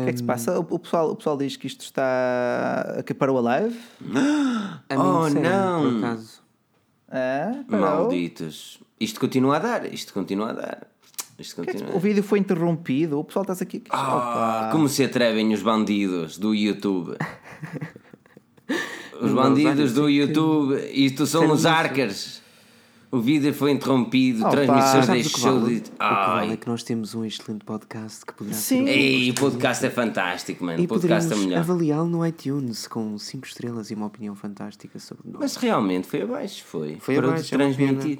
que 0.03 0.09
é 0.09 0.11
que 0.11 0.17
se 0.17 0.23
passa? 0.23 0.59
O, 0.59 0.65
o 0.69 0.79
pessoal, 0.79 1.11
o 1.11 1.15
pessoal 1.15 1.37
diz 1.37 1.55
que 1.55 1.67
isto 1.67 1.81
está. 1.81 3.01
que 3.05 3.13
parou 3.13 3.37
a 3.37 3.41
live. 3.41 3.77
A 4.89 4.95
mim 4.95 5.01
Oh, 5.01 5.25
disseram, 5.27 5.83
não. 5.83 5.91
Por 5.91 5.97
acaso. 6.07 6.41
Ah, 7.11 7.63
parou. 7.69 7.85
Malditos. 7.85 8.79
Isto 8.99 9.19
continua 9.19 9.55
a 9.55 9.59
dar, 9.59 9.93
isto 9.93 10.13
continua 10.13 10.49
a 10.49 10.53
dar. 10.53 10.87
Isto 11.39 11.55
Que 11.55 11.61
é 11.61 11.65
que- 11.65 11.71
continua. 11.79 11.95
O 11.95 11.99
vídeo 12.01 12.21
foi 12.21 12.37
interrompido. 12.39 13.17
O 13.17 13.23
pessoal 13.23 13.43
está 13.49 13.63
aqui. 13.63 13.81
Opa. 13.89 14.69
como 14.73 14.89
se 14.89 15.03
atrevem 15.05 15.53
os 15.53 15.61
bandidos 15.61 16.37
do 16.37 16.53
YouTube? 16.53 17.15
Os 19.21 19.33
bandidos 19.33 19.93
do 19.93 20.09
YouTube, 20.09 20.75
isto 20.93 21.25
são 21.25 21.51
os 21.51 21.65
arcas. 21.65 22.39
O 23.11 23.19
vídeo 23.19 23.51
foi 23.55 23.71
interrompido, 23.71 24.41
Opa. 24.41 24.51
transmissor 24.51 25.01
que 25.01 25.11
deixou 25.13 25.59
vale? 25.59 25.79
de. 25.79 25.89
O 25.89 25.93
que 25.93 25.97
vale 25.97 26.53
é 26.53 26.57
que 26.57 26.67
nós 26.67 26.83
temos 26.83 27.15
um 27.15 27.25
excelente 27.25 27.65
podcast 27.65 28.23
que 28.23 28.33
poderá 28.33 28.55
Sim. 28.55 28.85
ser. 28.85 28.91
Ei, 28.91 29.31
o 29.31 29.33
podcast 29.33 29.83
é 29.83 29.89
fantástico, 29.89 30.63
mano. 30.63 30.79
E 30.79 30.85
O 30.85 30.87
podcast 30.87 31.33
é 31.33 31.35
melhor. 31.35 31.59
avaliá-lo 31.59 32.07
no 32.07 32.23
iTunes 32.25 32.87
com 32.87 33.17
5 33.17 33.47
estrelas 33.47 33.89
e 33.89 33.95
uma 33.95 34.05
opinião 34.05 34.35
fantástica 34.35 34.99
sobre 34.99 35.23
nós. 35.27 35.41
Mas 35.41 35.55
realmente 35.55 36.07
foi 36.07 36.21
abaixo, 36.21 36.63
foi. 36.65 36.97
Foi 36.99 37.15
Parou 37.15 37.31
abaixo, 37.31 37.55
é 37.55 37.57
transmitir. 37.57 38.19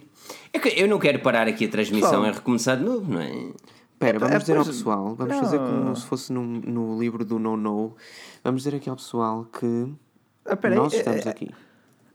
É 0.52 0.58
que 0.58 0.70
eu 0.70 0.88
não 0.88 0.98
quero 0.98 1.20
parar 1.20 1.48
aqui 1.48 1.66
a 1.66 1.70
transmissão 1.70 2.10
Pessoal. 2.10 2.32
e 2.32 2.34
recomeçar 2.34 2.78
de 2.78 2.84
novo, 2.84 3.12
não 3.12 3.22
é? 3.22 3.52
Espera, 3.94 4.18
vamos 4.18 4.36
é, 4.36 4.40
dizer 4.40 4.58
ao 4.58 4.66
pessoal, 4.66 5.16
vamos 5.16 5.36
não. 5.36 5.44
fazer 5.44 5.60
como 5.60 5.96
se 5.96 6.06
fosse 6.08 6.34
no, 6.34 6.42
no 6.44 7.00
livro 7.00 7.24
do 7.24 7.38
No 7.38 7.56
No. 7.56 7.96
Vamos 8.44 8.64
dizer 8.64 8.76
aqui 8.76 8.90
ao 8.90 8.96
pessoal 8.96 9.46
que 9.60 9.88
Ah, 10.46 10.56
peraí, 10.56 10.78
nós 10.78 10.94
é- 10.94 10.98
estamos 10.98 11.26
é- 11.26 11.30
aqui. 11.30 11.50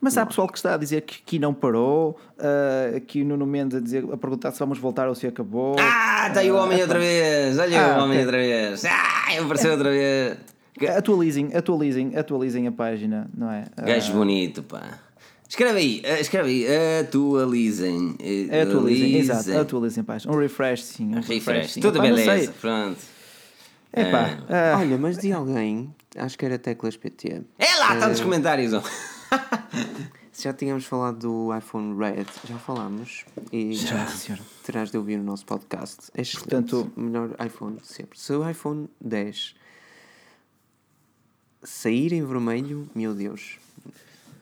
Mas 0.01 0.19
há 0.19 0.27
pessoal 0.27 0.47
que 0.49 0.59
está 0.59 0.75
a 0.75 0.77
dizer 0.77 1.01
que 1.03 1.23
aqui 1.25 1.39
não 1.39 1.55
parou. 1.55 2.19
ah, 2.39 2.97
aqui 2.97 3.23
o 3.23 3.25
Nuno 3.25 3.47
Mendes 3.47 3.79
a, 3.79 3.81
dizer, 3.81 4.05
a 4.13 4.17
perguntar 4.17 4.51
se 4.53 4.59
vamos 4.59 4.79
voltar 4.79 5.09
ou 5.09 5.15
se 5.15 5.27
acabou. 5.27 5.77
Ah, 5.79 6.27
está 6.29 6.41
aí 6.41 6.51
o 6.51 6.57
homem 6.57 6.81
outra 6.83 6.99
vez! 6.99 7.59
Olha 7.59 7.81
Ah, 7.81 7.99
o 8.01 8.05
homem 8.05 8.19
ok. 8.19 8.25
outra 8.25 8.39
vez! 8.39 8.85
Ah, 8.85 9.43
apareceu 9.43 9.73
outra 9.73 9.91
vez! 9.91 10.37
Atualizem, 10.97 11.51
atualizem, 11.55 12.17
atualizem 12.17 12.67
a 12.67 12.73
página, 12.73 13.31
não 13.35 13.51
é? 13.51 13.65
Ah, 13.77 13.83
Gajo 13.83 14.13
bonito, 14.13 14.63
pá. 14.63 14.99
Escreve 15.49 15.79
aí, 15.79 16.01
eh, 16.03 16.21
escreve 16.21 16.49
aí, 16.49 16.67
atualizem. 17.01 18.17
eh, 18.21 18.63
atualizem, 18.63 19.17
exato, 19.17 19.57
atualizem 19.57 20.01
a 20.01 20.05
página. 20.05 20.33
Um 20.35 20.39
refresh, 20.39 20.83
sim. 20.83 21.15
Um 21.15 21.21
Refresh. 21.21 21.73
sim. 21.75 21.81
Tudo 21.81 21.99
Epá, 21.99 22.09
não 22.09 22.17
beleza, 22.17 22.53
pronto. 22.61 22.99
Epá, 23.97 24.39
ah, 24.49 24.79
Olha, 24.81 24.99
mas 24.99 25.17
de 25.19 25.33
alguém, 25.33 25.95
acho 26.17 26.39
que 26.39 26.45
era 26.45 26.59
Teclas 26.59 26.97
PT. 26.97 27.43
É 27.59 27.75
lá, 27.77 27.95
está 27.95 28.09
nos 28.09 28.21
comentários. 28.21 28.73
ó. 28.73 28.83
Se 30.33 30.45
já 30.45 30.53
tínhamos 30.53 30.85
falado 30.85 31.19
do 31.21 31.57
iPhone 31.57 31.97
Red, 31.97 32.27
já 32.49 32.59
falámos. 32.59 33.25
E 33.53 33.73
Já, 33.75 34.05
terás 34.65 34.91
de 34.91 34.99
ouvir 34.99 35.21
o 35.21 35.23
nosso 35.23 35.47
podcast. 35.47 36.11
É 36.13 36.23
excelente. 36.23 36.49
Portanto- 36.49 36.93
o 36.97 37.01
melhor 37.01 37.31
iPhone 37.45 37.77
de 37.77 37.87
sempre. 37.87 38.19
Se 38.19 38.33
o 38.33 38.49
iPhone 38.51 38.89
10 39.01 39.55
sair 41.63 42.13
em 42.13 42.25
vermelho, 42.27 42.89
meu 42.95 43.15
Deus. 43.15 43.59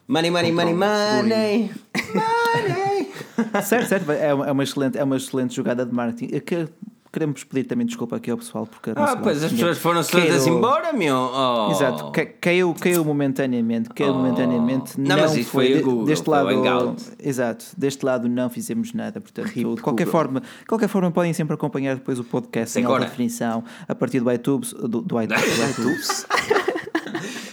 Money, 0.08 0.30
money, 0.30 0.52
money, 0.52 0.74
money. 0.74 1.70
Money. 2.14 3.12
certo, 3.62 3.88
certo. 3.88 4.10
É 4.12 4.32
uma, 4.34 4.46
é, 4.48 4.52
uma 4.52 4.62
excelente, 4.64 4.98
é 4.98 5.04
uma 5.04 5.16
excelente 5.16 5.54
jogada 5.54 5.84
de 5.86 5.94
marketing. 5.94 6.34
É 6.34 6.40
que 6.40 6.68
queremos 7.12 7.44
pedir 7.44 7.64
também 7.64 7.86
desculpa 7.86 8.16
aqui 8.16 8.30
ao 8.30 8.38
pessoal 8.38 8.66
porque 8.66 8.90
a 8.90 8.94
Ah, 8.96 9.16
pois 9.16 9.42
as 9.44 9.52
pessoas 9.52 9.76
foram 9.78 10.02
caiu- 10.02 10.26
todas 10.26 10.46
embora, 10.46 10.92
meu. 10.94 11.14
Oh. 11.16 11.70
Exato, 11.70 12.10
ca- 12.10 12.24
caiu, 12.40 12.74
caiu 12.80 13.04
momentaneamente, 13.04 13.90
caiu 13.90 14.12
Oh. 14.12 14.14
momentaneamente. 14.14 14.98
Não, 14.98 15.16
mas 15.18 15.34
isso 15.36 15.50
foi 15.50 15.74
de- 15.74 15.82
Google, 15.82 16.06
deste 16.06 16.24
foi 16.24 16.54
o 16.56 16.62
lado, 16.62 16.96
exato, 17.22 17.64
deste 17.76 18.04
lado 18.04 18.28
não 18.28 18.48
fizemos 18.48 18.92
nada, 18.94 19.20
portanto, 19.20 19.46
Rip 19.48 19.74
de 19.76 19.80
qualquer 19.82 20.04
Google. 20.06 20.20
forma, 20.20 20.42
qualquer 20.66 20.88
forma 20.88 21.10
podem 21.10 21.32
sempre 21.34 21.54
acompanhar 21.54 21.96
depois 21.96 22.18
o 22.18 22.24
podcast 22.24 22.78
em 22.78 22.84
Agora. 22.84 23.00
alta 23.04 23.10
definição 23.10 23.62
a 23.86 23.94
partir 23.94 24.20
do 24.20 24.32
iTunes, 24.32 24.72
do, 24.72 25.02
do 25.02 25.20
iTunes, 25.22 25.56
do 25.58 25.64
iTunes. 25.70 26.26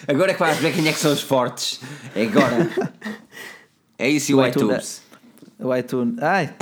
Agora 0.08 0.32
é 0.32 0.34
que 0.34 0.40
vais 0.40 0.58
ver 0.58 0.74
quem 0.74 0.88
é 0.88 0.92
que 0.94 1.00
são 1.00 1.12
os 1.14 1.22
fortes. 1.22 1.80
É 2.16 2.24
agora. 2.24 2.70
É 3.98 4.10
isso 4.10 4.32
e 4.32 4.36
o 4.36 4.38
Do 4.42 4.48
iTunes. 4.48 4.64
iTunes. 4.64 5.02
o 5.60 5.76
iTunes. 5.76 6.16
Ai, 6.24 6.54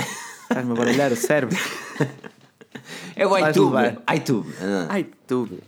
estás-me 0.42 0.72
a 0.72 0.74
baralhar 0.74 1.12
o 1.12 1.16
cérebro. 1.16 1.56
É 3.16 3.26
o 3.26 3.36
iTube. 3.48 3.76
iTube. 4.16 4.54
Ah, 4.60 4.86
Ai, 4.90 5.06
tudo. 5.26 5.58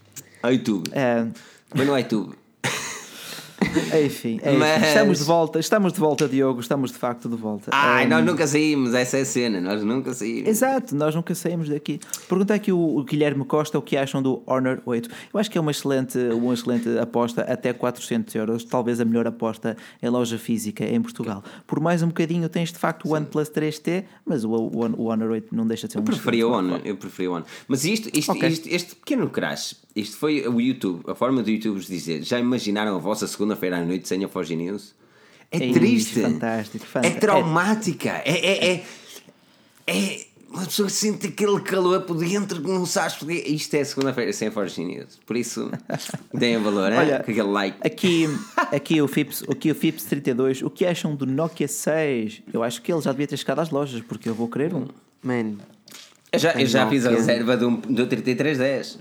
iTube. 0.52 0.90
É, 0.92 1.26
Foi 1.74 1.84
no 1.84 1.98
iTube. 1.98 2.34
enfim, 4.04 4.34
enfim, 4.36 4.56
Mas- 4.58 4.86
estamos 4.88 5.18
de 5.18 5.24
volta, 5.24 5.58
estamos 5.58 5.92
de 5.92 6.00
volta, 6.00 6.28
Diogo, 6.28 6.60
estamos 6.60 6.90
de 6.90 6.98
facto 6.98 7.28
de 7.28 7.36
volta. 7.36 7.70
Ai, 7.72 8.06
Um, 8.06 8.08
nós 8.08 8.24
nunca 8.24 8.46
saímos, 8.46 8.94
essa 8.94 9.18
é 9.18 9.20
a 9.22 9.24
cena, 9.24 9.60
nós 9.60 9.82
nunca 9.82 10.12
saímos. 10.14 10.48
Exato, 10.48 10.94
nós 10.96 11.14
nunca 11.14 11.34
saímos 11.34 11.68
daqui. 11.68 12.00
Pergunta 12.28 12.54
aqui 12.54 12.72
o, 12.72 12.78
o 12.98 13.04
Guilherme 13.04 13.44
Costa 13.44 13.78
o 13.78 13.82
que 13.82 13.96
acham 13.96 14.22
do 14.22 14.42
Honor 14.46 14.80
8. 14.84 15.08
Eu 15.32 15.38
acho 15.40 15.50
que 15.50 15.56
é 15.58 15.60
uma 15.60 15.70
excelente, 15.70 16.18
uma 16.18 16.54
excelente 16.54 16.88
aposta, 16.98 17.42
até 17.42 17.72
400 17.72 18.34
euros, 18.34 18.64
talvez 18.64 19.00
a 19.00 19.04
melhor 19.04 19.26
aposta 19.26 19.76
em 20.02 20.08
loja 20.08 20.38
física 20.38 20.84
em 20.84 21.00
Portugal. 21.00 21.42
Por 21.66 21.80
mais 21.80 22.02
um 22.02 22.08
bocadinho 22.08 22.48
tens 22.48 22.72
de 22.72 22.78
facto 22.78 23.06
o 23.08 23.14
OnePlus 23.14 23.50
3T, 23.50 24.04
mas 24.24 24.44
o, 24.44 24.50
o, 24.50 25.02
o 25.02 25.04
Honor 25.10 25.30
8 25.30 25.54
não 25.54 25.66
deixa 25.66 25.86
de 25.86 25.92
ser 25.92 25.98
um 25.98 26.02
Eu 26.02 26.04
preferia 26.06 26.46
o 26.46 26.50
excelente 26.52 26.72
Honor, 26.72 26.80
eu 26.86 26.96
preferia 26.96 27.30
o 27.30 27.34
Honor. 27.34 27.46
Mas 27.68 27.84
isto, 27.84 28.08
isto, 28.16 28.32
Ok. 28.32 28.48
isto- 28.48 28.68
este 28.68 28.94
pequeno 28.96 29.28
crash, 29.28 29.76
isto 29.94 30.16
foi 30.16 30.46
o 30.46 30.60
YouTube, 30.60 31.02
a 31.08 31.14
forma 31.14 31.42
do 31.42 31.50
YouTube 31.50 31.74
vos 31.76 31.86
dizer, 31.86 32.22
já 32.22 32.38
imaginaram 32.38 32.94
a 32.96 32.98
vossa 32.98 33.26
segunda-feira 33.26 33.78
à 33.78 33.84
noite 33.84 34.06
sem 34.08 34.24
a 34.24 34.28
Forge 34.28 34.54
News? 34.56 34.94
É 35.50 35.58
Ei, 35.58 35.72
triste. 35.72 36.20
fantástico, 36.22 36.84
É 36.84 36.88
fantástico. 36.88 37.20
traumática. 37.20 38.08
É, 38.24 38.30
é, 38.30 38.72
é, 38.74 38.84
é- 39.86 40.26
Uma 40.52 40.64
pessoa 40.64 40.88
sente 40.88 41.28
aquele 41.28 41.60
calor 41.60 42.00
por 42.02 42.16
dentro 42.16 42.60
que 42.60 42.66
não 42.68 42.84
sabes 42.84 43.14
porque 43.16 43.34
isto 43.34 43.72
é 43.74 43.84
segunda-feira 43.84 44.32
sem 44.32 44.48
a 44.48 44.50
Forge 44.50 44.84
News. 44.84 45.18
Por 45.24 45.36
isso, 45.36 45.70
deem 46.34 46.58
valor, 46.58 46.90
Olha, 46.92 47.18
hein? 47.18 47.22
com 47.24 47.30
aquele 47.30 47.42
like. 47.48 47.76
Aqui, 47.80 48.26
aqui, 48.72 49.00
o 49.00 49.06
Fips, 49.06 49.44
aqui 49.48 49.70
o 49.70 49.74
Fips 49.76 50.04
32, 50.06 50.62
o 50.62 50.70
que 50.70 50.84
acham 50.84 51.14
do 51.14 51.24
Nokia 51.24 51.68
6? 51.68 52.42
Eu 52.52 52.64
acho 52.64 52.82
que 52.82 52.92
ele 52.92 53.00
já 53.00 53.12
devia 53.12 53.28
ter 53.28 53.36
chegado 53.36 53.60
às 53.60 53.70
lojas, 53.70 54.02
porque 54.02 54.28
eu 54.28 54.34
vou 54.34 54.48
querer 54.48 54.74
um. 54.74 54.88
Man, 55.22 55.54
Eu 56.32 56.38
já, 56.40 56.52
eu 56.54 56.66
já 56.66 56.88
fiz 56.88 57.06
a 57.06 57.10
reserva 57.10 57.56
do, 57.56 57.70
do 57.76 58.06
3310. 58.08 58.98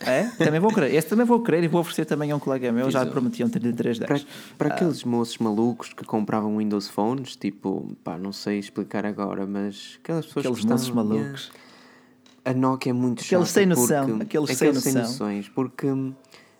É? 0.00 0.24
Também 0.42 0.58
vou 0.60 0.72
querer. 0.72 0.94
Esse 0.94 1.08
também 1.08 1.26
vou 1.26 1.42
querer 1.42 1.62
e 1.62 1.68
vou 1.68 1.80
oferecer 1.80 2.04
também 2.06 2.30
a 2.30 2.36
um 2.36 2.38
colega 2.38 2.72
meu. 2.72 2.90
Já 2.90 3.04
prometi 3.04 3.44
um 3.44 3.48
3310. 3.48 4.24
para, 4.24 4.66
para 4.66 4.74
aqueles 4.74 5.04
moços 5.04 5.36
malucos 5.38 5.92
que 5.92 6.04
compravam 6.04 6.56
Windows 6.58 6.88
Phones, 6.88 7.36
tipo, 7.36 7.94
pá, 8.02 8.16
não 8.18 8.32
sei 8.32 8.58
explicar 8.58 9.04
agora, 9.04 9.46
mas 9.46 9.98
aquelas 10.02 10.24
pessoas 10.26 10.46
Aqueles 10.46 10.64
que 10.64 10.70
moços 10.70 10.90
malucos. 10.90 11.52
A 12.44 12.54
Nokia 12.54 12.90
é 12.90 12.92
muito 12.94 13.22
Aqueles 13.22 13.48
chata 13.48 13.60
sem 13.60 13.66
noção, 13.66 14.06
porque- 14.18 14.22
aqueles 14.38 14.56
sem 14.58 14.72
noção. 14.72 15.02
noções, 15.02 15.48
porque 15.50 15.86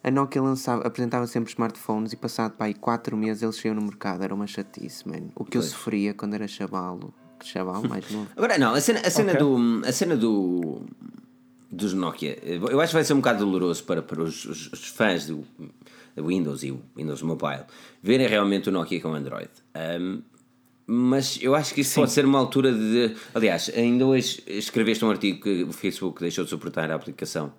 a 0.05 0.11
Nokia 0.11 0.43
lançava, 0.43 0.87
apresentava 0.87 1.27
sempre 1.27 1.51
smartphones 1.51 2.13
e 2.13 2.17
passado 2.17 2.53
pá, 2.53 2.67
aí 2.67 2.75
4 2.75 3.17
meses 3.17 3.43
eles 3.43 3.57
saíam 3.57 3.75
no 3.75 3.81
mercado, 3.83 4.23
era 4.23 4.35
uma 4.35 4.47
chatice, 4.47 5.09
man. 5.09 5.29
O 5.35 5.45
que 5.45 5.57
eu 5.57 5.63
Pois. 5.63 5.73
sofria 5.73 6.13
quando 6.13 6.35
era 6.35 6.47
chavalo, 6.47 7.15
que 7.39 7.47
chavalo 7.47 7.89
mais 7.89 8.11
novo. 8.11 8.27
Agora, 8.37 8.59
não, 8.59 8.75
a 8.75 8.81
cena, 8.83 9.01
a 9.01 9.11
cena, 9.11 9.33
Ok. 9.33 9.41
do, 9.43 9.87
a 9.87 9.93
cena 9.93 10.15
do, 10.15 10.83
dos 11.71 11.93
Nokia, 11.95 12.37
eu 12.45 12.81
acho 12.81 12.91
que 12.91 12.95
vai 12.97 13.05
ser 13.05 13.13
um 13.13 13.19
bocado 13.19 13.45
doloroso 13.45 13.85
para, 13.85 14.03
para 14.03 14.21
os, 14.23 14.45
os- 14.45 14.73
os 14.73 14.87
fãs 14.89 15.27
do, 15.27 15.45
do 16.17 16.27
Windows 16.27 16.63
e 16.65 16.71
o 16.73 16.81
Windows 16.97 17.23
Mobile 17.23 17.63
verem 18.03 18.27
realmente 18.27 18.69
o 18.69 18.73
Nokia 18.73 19.01
com 19.01 19.15
Android. 19.15 19.49
Um, 20.01 20.23
mas 20.93 21.39
eu 21.41 21.55
acho 21.55 21.73
que 21.73 21.83
isso 21.83 21.95
pode 22.01 22.11
ser 22.11 22.25
uma 22.25 22.39
altura 22.41 22.73
de. 22.73 23.15
Aliás, 23.33 23.71
ainda 23.77 24.05
hoje 24.07 24.43
escreveste 24.49 25.05
um 25.05 25.11
artigo 25.11 25.41
que 25.43 25.63
o 25.63 25.73
Facebook 25.73 26.21
deixou 26.21 26.43
de 26.43 26.51
suportar 26.51 26.91
a 26.91 26.97
aplicação 26.97 27.53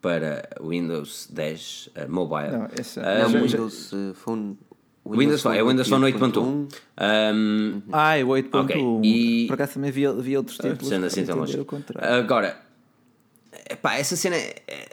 para 0.00 0.48
Windows 0.60 1.28
10 1.30 1.90
uh, 2.08 2.12
Mobile. 2.12 2.50
Não, 2.50 2.68
esse- 2.76 2.98
Um, 2.98 3.02
Não, 3.04 3.28
já- 3.30 3.40
Windows 3.40 3.92
uh, 3.92 4.14
Phone. 4.14 4.58
Windows 5.06 5.42
Phone, 5.42 5.58
é 5.58 5.62
o 5.62 5.68
Windows 5.68 5.88
Phone 5.88 6.12
8.1. 6.12 6.44
Um, 7.34 7.82
Ai, 7.92 8.24
o 8.24 8.28
8.1. 8.28 8.64
Ok, 8.64 9.00
e- 9.04 9.46
Por 9.46 9.54
acaso 9.54 9.74
também 9.74 9.90
vi, 9.92 10.02
vi 10.20 10.36
outros 10.36 10.56
títulos. 10.56 10.88
Sendo 10.88 11.06
assim 11.06 11.24
tão 11.24 11.38
longe. 11.38 11.58
Agora, 12.00 12.56
epá, 13.70 13.94
essa 13.96 14.16
cena. 14.16 14.36
é- 14.36 14.88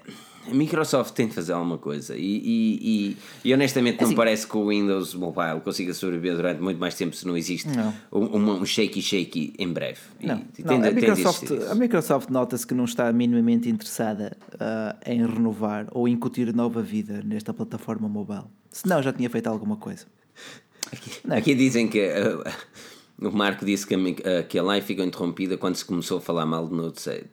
A 0.50 0.54
Microsoft 0.54 1.14
tem 1.14 1.28
de 1.28 1.36
fazer 1.36 1.54
alguma 1.54 1.78
coisa 1.78 2.16
e, 2.18 2.22
e, 2.22 2.80
e- 2.82 3.18
e 3.46 3.54
honestamente 3.54 4.00
não 4.00 4.08
Assim- 4.08 4.16
parece 4.16 4.48
que 4.48 4.58
o 4.58 4.70
Windows 4.70 5.14
Mobile 5.14 5.60
consiga 5.64 5.94
sobreviver 5.94 6.38
durante 6.38 6.60
muito 6.60 6.80
mais 6.80 6.96
tempo 6.96 7.16
se 7.16 7.28
não 7.28 7.38
existe 7.38 7.68
Não. 7.68 7.94
um, 8.12 8.54
um 8.54 8.66
shaky 8.66 9.00
shaky 9.00 9.54
em 9.60 9.72
breve. 9.72 10.00
Não, 10.20 10.42
não, 10.66 10.88
a, 10.88 10.92
Microsoft, 10.92 11.52
a 11.70 11.76
Microsoft 11.76 12.30
nota-se 12.32 12.66
que 12.66 12.74
não 12.74 12.86
está 12.86 13.14
minimamente 13.14 13.70
interessada 13.70 14.36
ah, 14.60 14.96
em 15.06 15.24
renovar 15.24 15.86
ou 15.92 16.08
incutir 16.08 16.52
nova 16.56 16.82
vida 16.82 17.22
nesta 17.24 17.54
plataforma 17.54 18.10
mobile. 18.10 18.46
Senão 18.72 19.04
já 19.04 19.14
tinha 19.14 19.30
feito 19.30 19.46
alguma 19.48 19.76
coisa. 19.78 20.08
Não 21.26 21.36
é? 21.36 21.40
Aqui 21.40 21.54
dizem 21.54 21.88
que 21.88 22.00
uh, 22.08 22.44
O 23.28 23.32
Marco 23.32 23.66
disse 23.66 23.86
que 23.86 23.94
a, 23.94 24.00
eh, 24.24 24.44
que 24.44 24.58
a 24.58 24.64
live 24.64 24.86
ficou 24.88 25.04
interrompida 25.06 25.58
quando 25.58 25.76
se 25.76 25.86
começou 25.86 26.18
a 26.18 26.22
falar 26.22 26.46
mal 26.46 26.66
do 26.68 26.76
Note 26.76 27.02
7. 27.02 27.28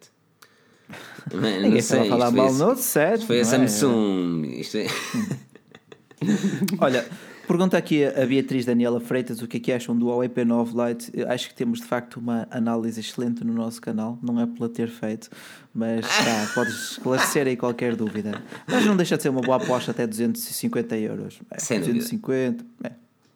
Ninguém 1.63 1.81
sei, 1.83 2.09
falar 2.09 2.31
mal 2.31 2.47
esse- 2.49 2.59
no 2.59 2.67
Note 2.67 2.81
7. 2.81 3.15
isto 3.19 3.27
Foi 3.27 3.37
a 3.37 3.41
é? 3.41 3.45
Samsung. 3.45 4.43
Isto 4.59 4.77
é... 4.79 4.87
Olha, 6.79 7.05
pergunta 7.47 7.77
aqui 7.77 8.05
a 8.05 8.25
Beatriz 8.25 8.65
Daniela 8.65 9.01
Freitas 9.01 9.43
o 9.43 9.47
que 9.47 9.57
é 9.57 9.61
que 9.61 9.73
acham 9.73 9.97
do 9.97 10.07
Huawei 10.07 10.29
P9 10.29 10.89
Lite. 10.89 11.11
Eu 11.13 11.29
acho 11.31 11.49
que 11.49 11.55
temos 11.55 11.81
de 11.81 11.87
facto 11.87 12.17
uma 12.19 12.47
análise 12.51 13.01
excelente 13.01 13.45
no 13.45 13.53
nosso 13.53 13.81
canal, 13.81 14.19
não 14.23 14.41
é 14.41 14.47
pela 14.47 14.69
ter 14.69 14.89
feito, 14.89 15.29
mas 15.75 16.07
tá, 16.07 16.51
podes 16.55 16.93
esclarecer 16.93 17.47
aí 17.47 17.57
qualquer 17.57 17.95
dúvida. 17.97 18.43
Mas 18.67 18.85
não 18.87 18.97
deixa 18.97 19.17
de 19.17 19.23
ser 19.23 19.29
uma 19.29 19.41
boa 19.41 19.57
aposta 19.57 19.91
até 19.91 20.07
250 20.07 20.97
euros. 20.97 21.41
É, 21.51 21.59
Sem 21.59 21.81
dúvida. 21.81 21.99
250. 21.99 22.65
É. 22.85 22.93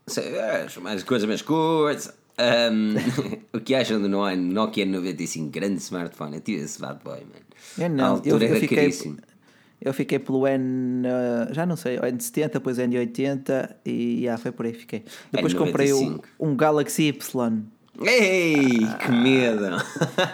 Sei, 0.06 0.24
é, 0.36 0.66
mais 0.80 1.02
coisas 1.02 1.28
mais 1.28 1.42
curtas. 1.42 2.12
Um, 2.40 2.94
o 3.52 3.60
que 3.60 3.74
acham 3.74 4.00
do 4.00 4.08
No- 4.08 4.34
Nokia 4.36 4.86
95? 4.86 5.50
Grande 5.50 5.78
smartphone. 5.80 6.36
Eu 6.36 6.40
tive 6.40 6.62
esse 6.62 6.80
bad 6.80 7.00
boy, 7.04 7.20
man. 7.20 7.40
Eu 7.78 7.86
A 7.86 7.88
não, 7.88 8.04
altura 8.14 8.34
eu, 8.36 8.40
eu 8.40 8.50
era 8.52 8.60
fiquei, 8.60 8.76
caríssimo. 8.78 9.18
eu 9.80 9.92
fiquei 9.92 10.18
pelo 10.18 10.46
N, 10.46 11.06
uh, 11.06 11.52
já 11.54 11.66
não 11.66 11.76
sei, 11.76 11.98
o 11.98 12.02
N70, 12.02 12.52
depois 12.52 12.78
N80 12.78 13.74
e 13.84 14.22
já 14.24 14.38
foi 14.38 14.52
por 14.52 14.64
aí 14.66 14.72
fiquei. 14.72 15.04
Depois 15.30 15.52
comprei 15.54 15.92
o, 15.92 15.98
N95. 16.00 16.22
um 16.40 16.56
Galaxy 16.56 17.08
Y. 17.08 17.62
Ei, 18.02 18.78
que 19.04 19.10
medo! 19.12 19.76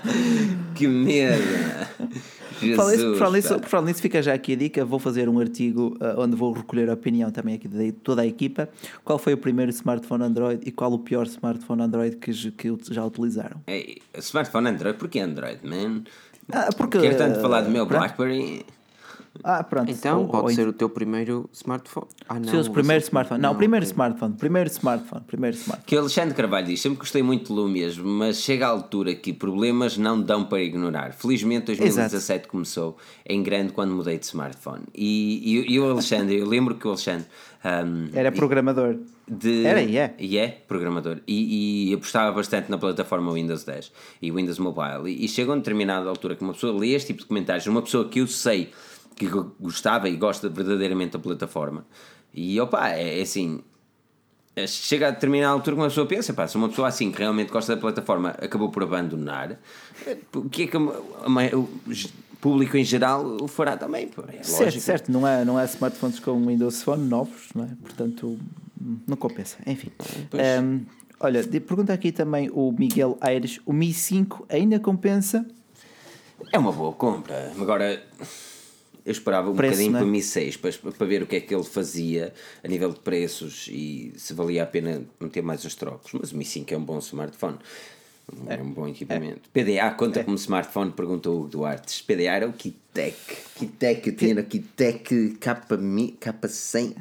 que 0.75 0.87
medo! 0.87 1.43
Jesus, 2.61 2.77
Por 2.77 2.77
falar 2.77 2.93
nisso- 2.93 3.07
por 3.11 3.19
falar 3.19 3.33
nisso- 3.37 3.49
pá. 3.55 3.59
por 3.61 3.69
falar 3.69 3.87
nisso, 3.87 4.01
fica 4.03 4.23
já 4.23 4.33
aqui 4.33 4.53
a 4.55 4.57
dica. 4.57 4.85
Vou 4.85 4.99
fazer 4.99 5.29
um 5.29 5.39
artigo 5.39 5.95
uh, 6.01 6.19
onde 6.21 6.35
vou 6.37 6.53
recolher 6.53 6.89
a 6.89 6.95
opinião 6.95 7.31
também 7.31 7.55
aqui 7.55 7.69
de 7.69 7.93
toda 7.93 8.23
a 8.23 8.27
equipa. 8.27 8.69
Qual 9.05 9.19
foi 9.19 9.35
o 9.35 9.37
primeiro 9.37 9.71
smartphone 9.71 10.25
Android 10.25 10.63
e 10.67 10.71
qual 10.73 10.91
o 10.93 10.99
pior 10.99 11.27
smartphone 11.27 11.83
Android 11.83 12.17
que, 12.17 12.33
que 12.53 12.75
já 12.91 13.05
utilizaram? 13.05 13.61
Ei, 13.67 13.99
smartphone 14.19 14.69
Android? 14.71 14.99
Porquê 14.99 15.21
Android, 15.21 15.59
man? 15.65 16.03
Ah, 16.53 16.69
porque, 16.77 16.99
Quero 16.99 17.17
tanto 17.19 17.41
falar 17.41 17.61
do 17.63 17.71
meu. 17.71 17.85
Blackberry. 17.85 18.65
Ah, 19.45 19.63
pronto. 19.65 19.91
Então 19.91 20.23
Ou- 20.23 20.29
pode 20.29 20.45
ou 20.45 20.51
ser 20.51 20.67
o 20.69 20.73
teu 20.73 20.89
primeiro 20.89 21.49
smartphone. 21.53 22.07
Ah, 22.29 22.35
não. 22.41 22.49
Seu 22.49 22.73
primeiro 22.73 23.03
você- 23.03 23.09
smartphone. 23.09 23.41
Não, 23.41 23.55
primeiro 23.55 23.85
ok. 23.85 23.93
smartphone. 23.93 24.35
Primeiro 24.35 24.69
smartphone. 24.71 25.23
Primeiro 25.27 25.57
smartphone. 25.57 25.87
Que 25.87 25.97
o 25.97 26.01
Alexandre 26.01 26.35
Carvalho 26.35 26.67
diz: 26.67 26.81
sempre 26.81 26.99
gostei 26.99 27.23
muito 27.23 27.47
de 27.47 27.53
Lumias, 27.53 27.97
mas 27.99 28.39
chega 28.41 28.67
a 28.67 28.71
altura 28.71 29.15
que 29.15 29.33
problemas 29.33 29.97
não 29.99 30.21
dão 30.21 30.45
para 30.45 30.61
ignorar. 30.63 31.13
Felizmente 31.13 31.67
2017 31.67 32.49
começou 32.49 32.97
em 33.29 33.43
grande 33.43 33.73
quando 33.73 33.95
mudei 33.95 34.19
de 34.19 34.25
smartphone. 34.27 34.83
E, 34.95 35.65
e, 35.67 35.73
e 35.75 35.81
o 35.81 35.91
Alexandre, 35.91 36.37
eu 36.39 36.47
lembro 36.47 36.75
que 36.75 36.87
o 36.87 36.91
Alexandre. 36.91 37.27
um, 37.65 38.17
Era 38.17 38.31
programador. 38.31 38.97
de, 39.29 39.65
Era 39.67 39.83
e 39.83 39.97
é. 39.97 40.15
E 40.19 40.39
é 40.39 40.49
programador. 40.69 41.19
E, 41.27 41.91
e 41.91 41.95
apostava 41.95 42.31
bastante 42.33 42.71
na 42.71 42.79
plataforma 42.79 43.33
Windows 43.33 43.65
10 43.65 43.91
e 44.23 44.31
Windows 44.31 44.59
Mobile. 44.59 45.09
E, 45.11 45.25
e 45.25 45.29
chega 45.29 45.51
a 45.51 45.55
uma 45.55 45.59
determinada 45.59 46.09
altura 46.09 46.37
que 46.37 46.43
uma 46.45 46.53
pessoa 46.53 46.79
lê 46.79 46.91
este 46.93 47.09
tipo 47.09 47.21
de 47.23 47.27
comentários, 47.27 47.67
uma 47.67 47.83
pessoa 47.83 48.09
que 48.09 48.21
eu 48.21 48.27
sei 48.29 48.71
que 49.17 49.27
go- 49.27 49.51
gostava 49.59 50.09
e 50.09 50.17
gosta 50.17 50.49
verdadeiramente 50.49 51.13
da 51.15 51.19
plataforma. 51.19 51.85
E 52.33 52.61
opa, 52.61 52.91
é, 52.91 53.19
é 53.19 53.23
assim. 53.23 53.61
é, 54.55 54.67
Chega 54.67 55.09
a 55.09 55.11
determinada 55.11 55.53
altura 55.53 55.75
que 55.77 55.83
uma 55.83 55.89
pessoa 55.89 56.07
pensa, 56.07 56.33
pá, 56.35 56.47
se 56.47 56.57
uma 56.57 56.69
pessoa 56.69 56.87
assim 56.89 57.11
que 57.11 57.19
realmente 57.19 57.51
gosta 57.51 57.75
da 57.75 57.81
plataforma 57.81 58.31
acabou 58.31 58.71
por 58.71 58.83
abandonar, 58.83 59.59
é, 60.07 60.17
o 60.35 60.49
que 60.49 60.65
é 60.65 60.67
que 60.67 60.77
a 60.77 60.81
a 60.81 61.57
o 61.57 61.69
público 62.41 62.77
em 62.77 62.85
geral 62.85 63.25
o 63.41 63.49
fará 63.49 63.77
também? 63.77 64.09
pô, 64.09 64.23
É 64.29 64.43
Certo, 64.43 64.65
lógico. 64.65 64.83
certo. 64.85 65.11
Não 65.11 65.25
há, 65.25 65.45
não 65.45 65.57
há 65.57 65.65
smartphones 65.65 66.21
com 66.21 66.47
Windows 66.47 66.83
Phone 66.83 67.09
novos, 67.09 67.49
não 67.55 67.65
é? 67.65 67.69
Portanto, 67.83 68.39
não 69.07 69.17
compensa. 69.17 69.57
Enfim. 69.67 69.91
Hum, 70.63 70.83
olha, 71.19 71.43
de- 71.43 71.59
pergunta 71.61 71.93
aqui 71.95 72.13
também 72.13 72.51
o 72.53 72.71
Miguel 72.71 73.17
Aires: 73.23 73.59
o 73.65 73.73
Mi 73.73 73.93
5 73.95 74.45
ainda 74.51 74.79
compensa? 74.79 75.47
É 76.53 76.59
uma 76.59 76.71
boa 76.71 76.93
compra. 76.93 77.51
Agora, 77.59 78.01
eu 79.07 79.13
esperava 79.13 79.49
um 79.49 79.55
Preço, 79.55 79.75
bocadinho 79.75 79.97
é? 79.97 80.01
para 80.01 80.07
o 80.07 80.11
Mi 80.11 80.21
6 80.21 80.57
para, 80.57 80.73
para 80.73 81.07
ver 81.07 81.23
o 81.23 81.27
que 81.27 81.37
é 81.37 81.41
que 81.41 81.55
ele 81.55 81.63
fazia 81.63 82.35
a 82.63 82.67
nível 82.67 82.93
de 82.93 82.99
preços 82.99 83.69
e 83.71 84.13
se 84.17 84.35
valia 84.35 84.65
a 84.65 84.67
pena 84.67 85.03
meter 85.21 85.43
mais 85.43 85.65
os 85.65 85.77
trocos. 85.77 86.13
Mas 86.13 86.33
o 86.33 86.37
Mi 86.37 86.45
5 86.45 86.75
é 86.75 86.77
um 86.77 86.85
bom 86.85 86.99
smartphone. 86.99 87.59
É 88.49 88.61
um 88.61 88.73
bom 88.73 88.89
equipamento. 88.89 89.49
PDA 89.51 89.89
conta 89.93 90.25
como 90.25 90.35
smartphone? 90.35 90.91
Perguntou 90.91 91.37
o 91.37 91.39
Hugo 91.43 91.49
Duarte. 91.49 92.03
PDA 92.03 92.33
era 92.33 92.49
o 92.49 92.53
Kitec. 92.53 93.17
Kitec, 93.55 94.09
eu 94.09 94.17
tinha 94.17 94.35
no 94.35 94.43
Kitec 94.43 95.39
K1000, 95.39 96.19
K100. 96.19 96.97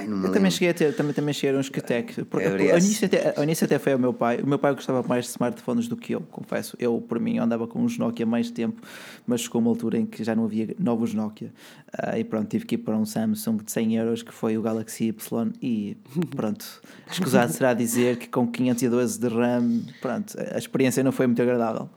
Ai, 0.00 0.06
Eu 0.06 0.14
lembro. 0.14 0.32
também 0.32 0.50
cheguei 0.50 0.70
a 0.70 0.74
ter, 0.74 0.94
também, 0.94 1.12
também 1.12 1.34
cheguei 1.34 1.54
a 1.54 1.58
uns 1.58 1.70
É, 1.70 2.72
Ao 2.72 2.78
início, 2.78 3.06
até, 3.06 3.34
ao 3.36 3.44
início 3.44 3.64
até 3.64 3.78
foi 3.78 3.94
o 3.94 3.98
meu 3.98 4.12
pai. 4.14 4.40
O 4.42 4.46
meu 4.46 4.58
pai 4.58 4.74
gostava 4.74 5.06
mais 5.06 5.26
de 5.26 5.30
smartphones 5.32 5.88
do 5.88 5.96
que 5.96 6.14
eu, 6.14 6.20
confesso. 6.22 6.76
Eu, 6.78 7.00
por 7.00 7.20
mim, 7.20 7.38
andava 7.38 7.66
com 7.66 7.82
uns 7.82 7.98
Nokia 7.98 8.24
mais 8.24 8.50
tempo, 8.50 8.80
mas 9.26 9.42
chegou 9.42 9.60
uma 9.60 9.70
altura 9.70 9.98
em 9.98 10.06
que 10.06 10.24
já 10.24 10.34
não 10.34 10.44
havia 10.44 10.74
novos 10.78 11.12
Nokia. 11.12 11.52
Ah, 11.92 12.18
e 12.18 12.24
pronto, 12.24 12.48
tive 12.48 12.64
que 12.64 12.76
ir 12.76 12.78
para 12.78 12.96
um 12.96 13.04
Samsung 13.04 13.58
de 13.58 13.70
100 13.70 13.96
euros, 13.96 14.22
que 14.22 14.32
foi 14.32 14.56
o 14.56 14.62
Galaxy 14.62 15.08
Y. 15.08 15.52
E 15.60 15.96
pronto, 16.34 16.64
escusado 17.10 17.52
será 17.52 17.74
dizer 17.74 18.16
que 18.16 18.28
com 18.28 18.46
512 18.46 19.18
de 19.20 19.28
RAM, 19.28 19.82
pronto, 20.00 20.34
a 20.52 20.58
experiência 20.58 21.02
não 21.02 21.12
foi 21.12 21.26
muito 21.26 21.42
agradável. 21.42 21.88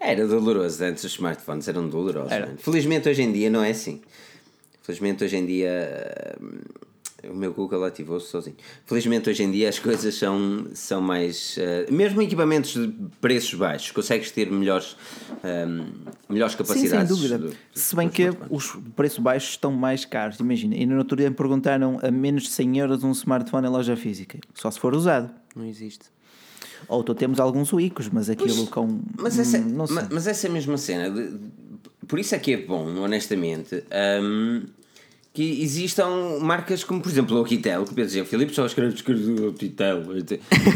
Era 0.00 0.26
doloroso 0.26 0.84
antes 0.84 1.04
os 1.04 1.12
smartphones, 1.12 1.68
eram 1.68 1.88
dolorosos. 1.88 2.32
Era. 2.32 2.54
Felizmente 2.58 3.08
hoje 3.08 3.22
em 3.22 3.32
dia 3.32 3.48
não 3.48 3.62
é 3.62 3.70
assim. 3.70 4.02
Felizmente 4.82 5.24
hoje 5.24 5.36
em 5.36 5.46
dia 5.46 6.36
hum, 6.42 6.58
o 7.30 7.34
meu 7.34 7.52
Google 7.52 7.84
ativou-se 7.84 8.28
sozinho. 8.28 8.56
Felizmente 8.86 9.28
hoje 9.30 9.42
em 9.42 9.50
dia 9.50 9.68
as 9.68 9.78
coisas 9.78 10.14
são, 10.14 10.66
são 10.74 11.00
mais. 11.00 11.56
eh, 11.58 11.86
mesmo 11.90 12.20
equipamentos 12.22 12.72
de 12.74 12.92
preços 13.20 13.54
baixos, 13.54 13.90
consegues 13.90 14.30
ter 14.30 14.50
melhores, 14.50 14.96
hum, 15.44 15.86
melhores 16.28 16.52
Sim, 16.54 16.58
sem 16.58 16.66
capacidades. 16.66 17.08
dúvida. 17.08 17.38
do- 17.38 17.54
Se 17.74 17.94
bem 17.96 18.08
que 18.08 18.30
os 18.50 18.76
preços 18.96 19.18
baixos 19.18 19.50
estão 19.50 19.72
mais 19.72 20.04
caros, 20.04 20.38
imagina. 20.40 20.74
E 20.76 20.84
no 20.86 20.98
outro 20.98 21.16
dia 21.16 21.28
me 21.30 21.36
perguntaram 21.36 21.98
a 22.02 22.10
menos 22.10 22.44
de 22.44 22.50
100 22.50 22.78
euros 22.78 23.04
um 23.04 23.12
smartphone 23.12 23.66
em 23.66 23.70
loja 23.70 23.96
física, 23.96 24.38
só 24.54 24.70
se 24.70 24.78
for 24.78 24.94
usado. 24.94 25.30
Não 25.56 25.64
existe. 25.66 26.06
Ou 26.88 27.00
então 27.00 27.14
temos 27.14 27.40
alguns 27.40 27.72
uicos, 27.72 28.08
mas 28.10 28.28
aquilo 28.28 28.66
com. 28.66 29.00
Mas 29.18 29.38
essa, 29.38 29.58
não 29.58 29.86
sei. 29.86 29.96
ma- 29.96 30.08
mas 30.12 30.26
essa 30.26 30.48
mesma 30.48 30.76
cena, 30.76 31.08
de- 31.10 31.38
por 32.06 32.18
isso 32.18 32.34
é 32.34 32.38
que 32.38 32.52
é 32.52 32.56
bom, 32.58 32.86
honestamente, 32.98 33.82
hum, 34.22 34.64
que 35.34 35.62
existam 35.62 36.38
marcas 36.40 36.84
como, 36.84 37.02
por 37.02 37.10
exemplo, 37.10 37.36
o 37.36 37.40
Oquitel, 37.40 37.84
que 37.84 37.92
pensa, 37.92 38.22
o 38.22 38.24
Filipe 38.24 38.54
só 38.54 38.66
escreve 38.66 38.94
escreve 38.94 39.32
o 39.32 39.48
Oquitel. 39.48 40.04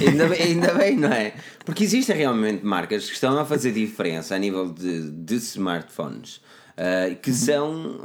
ainda, 0.05 0.27
bem, 0.27 0.43
ainda 0.43 0.75
bem, 0.75 0.97
não 0.97 1.13
é? 1.13 1.33
Porque 1.65 1.85
existem 1.85 2.17
realmente 2.17 2.67
marcas 2.67 3.07
que 3.07 3.15
estão 3.15 3.39
a 3.39 3.45
fazer 3.45 3.71
diferença 3.71 4.35
a 4.35 4.39
nível 4.39 4.69
de, 4.73 5.13
de 5.13 5.37
smartphones 5.37 6.41
ah, 6.77 7.15
que 7.23 7.33
são. 7.33 8.01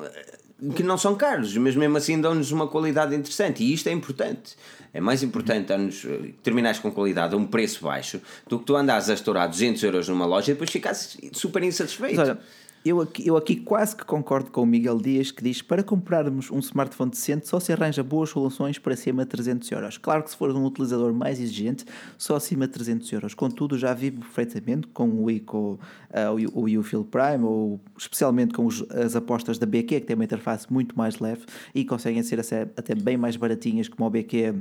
que 0.75 0.83
não 0.83 0.95
são 0.95 1.15
caros, 1.15 1.57
mas 1.57 1.75
mesmo 1.75 1.97
assim 1.97 2.21
dão-nos 2.21 2.51
uma 2.51 2.67
qualidade 2.67 3.15
interessante 3.15 3.63
e 3.63 3.73
isto 3.73 3.89
é 3.89 3.91
importante. 3.91 4.55
É 4.93 5.01
mais 5.01 5.23
importante 5.23 5.65
dar-nos, 5.65 6.05
eh, 6.05 6.33
terminares 6.43 6.77
com 6.77 6.91
qualidade 6.91 7.33
a 7.33 7.37
um 7.37 7.47
preço 7.47 7.83
baixo 7.83 8.21
do 8.47 8.59
que 8.59 8.65
tu 8.65 8.75
andares 8.75 9.09
a 9.09 9.15
estourar 9.15 9.49
200 9.49 9.81
euros 9.81 10.07
numa 10.07 10.27
loja 10.27 10.51
e 10.51 10.53
depois 10.53 10.69
ficares 10.69 11.17
super 11.31 11.63
insatisfeito. 11.63 12.15
Mas 12.15 12.29
olha, 12.29 12.39
eu 12.85 12.99
aqui, 12.99 13.25
eu 13.25 13.37
aqui 13.37 13.55
quase 13.55 13.95
que 13.95 14.03
concordo 14.03 14.51
com 14.51 14.61
o 14.61 14.65
Miguel 14.65 14.97
Dias 14.99 15.31
que 15.31 15.41
diz 15.43 15.61
para 15.61 15.81
comprarmos 15.81 16.51
um 16.51 16.59
smartphone 16.59 17.11
decente 17.11 17.47
só 17.47 17.59
se 17.59 17.71
arranja 17.71 18.03
boas 18.03 18.29
soluções 18.29 18.77
para 18.77 18.93
acima 18.93 19.23
de 19.23 19.29
300 19.31 19.71
euros. 19.71 19.97
Claro 19.97 20.23
que 20.23 20.29
se 20.31 20.35
for 20.35 20.51
um 20.51 20.65
utilizador 20.65 21.13
mais 21.13 21.39
exigente, 21.39 21.85
só 22.17 22.35
acima 22.35 22.67
de 22.67 22.73
300 22.73 23.09
euros. 23.13 23.33
Contudo, 23.33 23.77
já 23.77 23.93
vivo 23.93 24.19
perfeitamente 24.19 24.87
com 24.87 25.09
o 25.09 25.31
ICO, 25.31 25.79
ah, 26.11 26.31
o, 26.31 26.63
UFIL 26.79 27.05
Prime, 27.05 27.43
ou 27.45 27.79
especialmente 27.97 28.53
com 28.53 28.65
os- 28.65 28.81
as 28.91 29.15
apostas 29.15 29.57
da 29.57 29.65
BQ, 29.65 30.01
que 30.01 30.07
tem 30.07 30.15
uma 30.15 30.25
interface 30.25 30.71
muito 30.71 30.97
mais 30.97 31.19
leve 31.19 31.43
e 31.73 31.85
conseguem 31.85 32.21
ser 32.21 32.39
até- 32.41 32.63
até 32.75 32.93
bem 32.95 33.15
mais 33.15 33.35
baratinhas, 33.37 33.87
como 33.87 34.05
o 34.05 34.09
BQ 34.09 34.55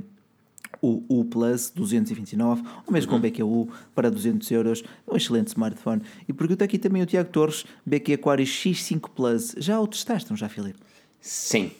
o 0.83 1.01
U 1.07 1.23
Plus 1.23 1.71
229, 1.73 2.61
ou 2.85 2.91
mesmo 2.91 3.09
com 3.09 3.15
o 3.15 3.19
BQU 3.19 3.69
para 3.95 4.11
200 4.11 4.51
euros, 4.51 4.83
um 5.07 5.15
excelente 5.15 5.47
smartphone. 5.47 6.01
E 6.27 6.33
pergunta 6.33 6.65
aqui 6.65 6.77
também 6.77 7.01
o 7.01 7.05
Tiago 7.05 7.29
Torres, 7.29 7.65
BQ 7.85 8.15
Aquarius 8.15 8.49
X5 8.49 9.09
Plus, 9.15 9.55
já 9.57 9.79
o 9.79 9.87
testaste, 9.87 10.29
não 10.29 10.35
já, 10.35 10.49
Filipe? 10.49 10.79
Sim. 11.21 11.71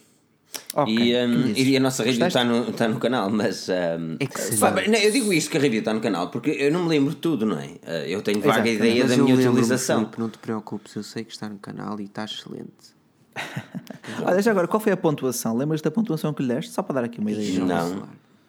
Ok, 0.76 0.94
e, 0.94 1.16
um, 1.16 1.48
e 1.56 1.78
a 1.78 1.80
nossa 1.80 2.04
review 2.04 2.28
está 2.28 2.44
no, 2.44 2.70
está 2.70 2.88
no 2.88 3.00
canal, 3.00 3.30
mas. 3.30 3.68
Um, 3.70 4.18
sabe, 4.56 4.88
não, 4.88 4.98
eu 4.98 5.12
digo 5.12 5.34
isto 5.34 5.50
que 5.50 5.58
a 5.58 5.60
review 5.60 5.80
está 5.80 5.94
no 5.94 6.00
canal 6.00 6.30
porque 6.30 6.52
eu 6.52 6.72
não 6.72 6.84
me 6.84 6.90
lembro 6.90 7.10
de 7.10 7.18
tudo, 7.18 7.46
não 7.46 7.60
é? 7.60 7.66
Uh, 7.66 8.08
Eu 8.08 8.22
tenho 8.22 8.40
vaga 8.40 8.70
Exato, 8.70 8.86
ideia 8.86 9.06
da 9.06 9.18
minha 9.18 9.36
utilização. 9.36 10.10
Não 10.18 10.30
te 10.30 10.38
preocupes, 10.38 10.96
eu 10.96 11.04
sei 11.04 11.24
que 11.24 11.32
está 11.32 11.50
no 11.50 11.58
canal 11.58 12.00
e 12.00 12.06
está 12.06 12.24
excelente. 12.24 12.94
Olha, 14.24 14.42
já 14.42 14.52
agora, 14.52 14.68
qual 14.68 14.80
foi 14.80 14.92
a 14.92 14.98
pontuação? 14.98 15.58
Lembras 15.58 15.82
da 15.82 15.90
pontuação 15.90 16.34
que 16.34 16.44
lhe 16.44 16.54
deste? 16.54 16.72
Só 16.72 16.84
para 16.84 16.96
dar 16.96 17.04
aqui 17.06 17.20
uma 17.20 17.32
ideia. 17.32 17.60
Não. 17.60 18.08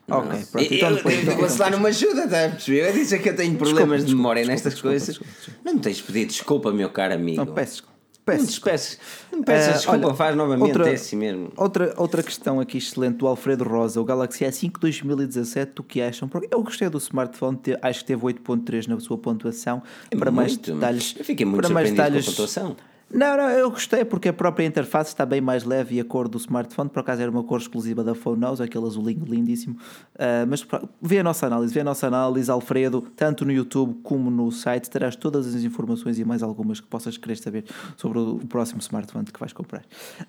Ok, 0.09 0.45
pronto. 0.53 0.67
Eu, 0.73 0.77
Então, 0.77 0.91
eu, 0.91 0.97
depois, 0.97 1.15
eu, 1.27 1.33
então, 1.33 1.49
se 1.49 1.59
lá 1.61 1.71
numa 1.71 1.89
ajuda, 1.89 2.25
está 2.25 2.45
a 2.45 2.49
perceber? 2.51 2.89
Eu 2.89 2.93
disse 2.93 3.19
que 3.19 3.29
eu 3.29 3.37
tenho 3.37 3.57
problemas 3.57 4.01
de 4.01 4.07
desculpa, 4.07 4.17
memória 4.17 4.41
desculpa, 4.43 4.53
nestas 4.55 4.73
desculpa, 4.75 4.91
coisas. 4.93 5.09
desculpa, 5.09 5.33
desculpa. 5.39 5.61
Não 5.65 5.75
me 5.75 5.81
tens 5.81 5.97
de 5.97 6.03
pedir 6.03 6.27
desculpa, 6.27 6.73
meu 6.73 6.91
caro 6.91 7.15
amigo. 7.15 7.45
não, 7.45 7.55
peço 7.55 7.73
desculpa. 7.73 7.95
Peço 8.27 8.99
me 9.37 9.45
peças 9.45 9.69
Ah, 9.69 9.73
desculpa, 9.77 10.07
olha, 10.07 10.15
faz 10.15 10.35
novamente, 10.35 10.69
outra- 10.69 10.89
é 10.91 10.95
assim 10.95 11.15
mesmo. 11.17 11.53
Outra, 11.59 11.93
outra 11.99 12.23
questão 12.23 12.59
aqui 12.59 12.79
excelente 12.79 13.17
do 13.19 13.27
Alfredo 13.27 13.65
Rosa, 13.65 14.01
o 14.01 14.05
Galaxy 14.05 14.45
S5 14.47 14.79
2017, 14.81 15.73
o 15.81 15.83
que 15.85 16.01
acham? 16.01 16.27
Porque 16.27 16.49
eu 16.51 16.63
gostei 16.63 16.89
do 16.89 16.97
smartphone, 16.97 17.59
te- 17.59 17.77
acho 17.83 17.99
que 18.01 18.07
teve 18.07 18.23
8.3 18.25 18.87
na 18.87 18.99
sua 18.99 19.19
pontuação. 19.19 19.83
para 20.19 20.31
mais 20.31 20.53
Muito, 20.53 20.73
detalhes, 20.73 21.15
Eu 21.19 21.25
fiquei 21.25 21.45
muito 21.45 21.61
para 21.67 21.75
mais 21.75 21.91
detalhes, 21.91 22.25
com 22.25 22.31
a 22.31 22.35
pontuação. 22.35 22.77
Não, 23.15 23.37
não, 23.37 23.49
eu 23.51 23.71
gostei 23.71 24.05
porque 24.05 24.29
a 24.29 24.33
própria 24.33 24.67
interface 24.67 25.11
está 25.11 25.25
bem 25.25 25.41
mais 25.41 25.63
leve 25.63 25.95
e 25.95 26.01
a 26.01 26.05
cor 26.05 26.27
do 26.27 26.37
smartphone, 26.37 26.91
por 26.91 26.99
acaso 26.99 27.23
era 27.23 27.31
uma 27.31 27.45
cor 27.45 27.61
exclusiva 27.61 28.03
da 28.03 28.13
Phone 28.13 28.41
House, 28.43 28.61
aquele 28.61 28.85
azulinho 28.85 29.25
lindíssimo. 29.25 29.77
Ah, 30.19 30.45
mas 30.49 30.67
vê 31.01 31.21
a 31.21 31.23
nossa 31.23 31.47
análise, 31.47 31.73
vê 31.73 31.81
a 31.81 31.85
nossa 31.85 32.09
análise, 32.09 32.51
Alfredo, 32.51 33.03
tanto 33.15 33.45
no 33.45 33.53
YouTube 33.53 34.01
como 34.03 34.31
no 34.31 34.51
site, 34.51 34.91
terás 34.91 35.15
todas 35.15 35.55
as 35.55 35.63
informações 35.63 36.19
e 36.19 36.25
mais 36.25 36.43
algumas 36.43 36.81
que 36.81 36.89
possas 36.89 37.17
querer 37.17 37.37
saber 37.37 37.65
sobre 37.97 38.19
o, 38.19 38.41
próximo 38.49 38.81
smartphone 38.81 39.25
que 39.25 39.39
vais 39.39 39.53
comprar 39.53 39.85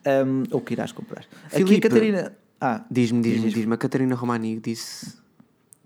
Ahm, 0.06 0.44
ou 0.52 0.62
que 0.62 0.74
irás 0.74 0.92
comprar. 0.92 1.26
Aqui 1.48 1.64
a 1.64 1.66
Filipe, 1.66 1.82
Catarina. 1.82 2.34
Ah, 2.62 2.86
Diz-me, 2.90 3.22
diz-me, 3.22 3.46
diz. 3.46 3.54
diz-me. 3.54 3.74
A 3.74 3.78
Catarina 3.78 4.16
Romani 4.16 4.60
disse. 4.60 5.18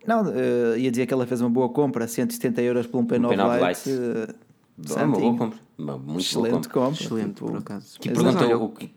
Não, 0.05 0.23
eh, 0.29 0.79
ia 0.79 0.91
dizer 0.91 1.05
que 1.05 1.13
ela 1.13 1.25
fez 1.25 1.41
uma 1.41 1.49
boa 1.49 1.69
compra, 1.69 2.07
170 2.07 2.61
euros 2.61 2.87
por 2.87 2.99
um 2.99 3.05
P9 3.05 3.35
P9 3.35 3.67
Lite. 3.69 3.89
Lite. 3.89 4.01
eh, 4.01 4.48
Uma 4.89 5.07
boa 5.07 5.37
compra. 5.37 5.59
Uma 5.77 5.97
muito 5.97 6.21
Excelente 6.21 6.51
boa 6.51 6.61
compra. 6.63 6.73
compra. 6.73 7.03
Excelente, 7.03 7.33
tipo, 7.33 7.45
por 7.47 7.57
acaso. 7.57 7.99
Que 7.99 8.09
olha, 8.09 8.57
o 8.57 8.69
que. 8.69 8.91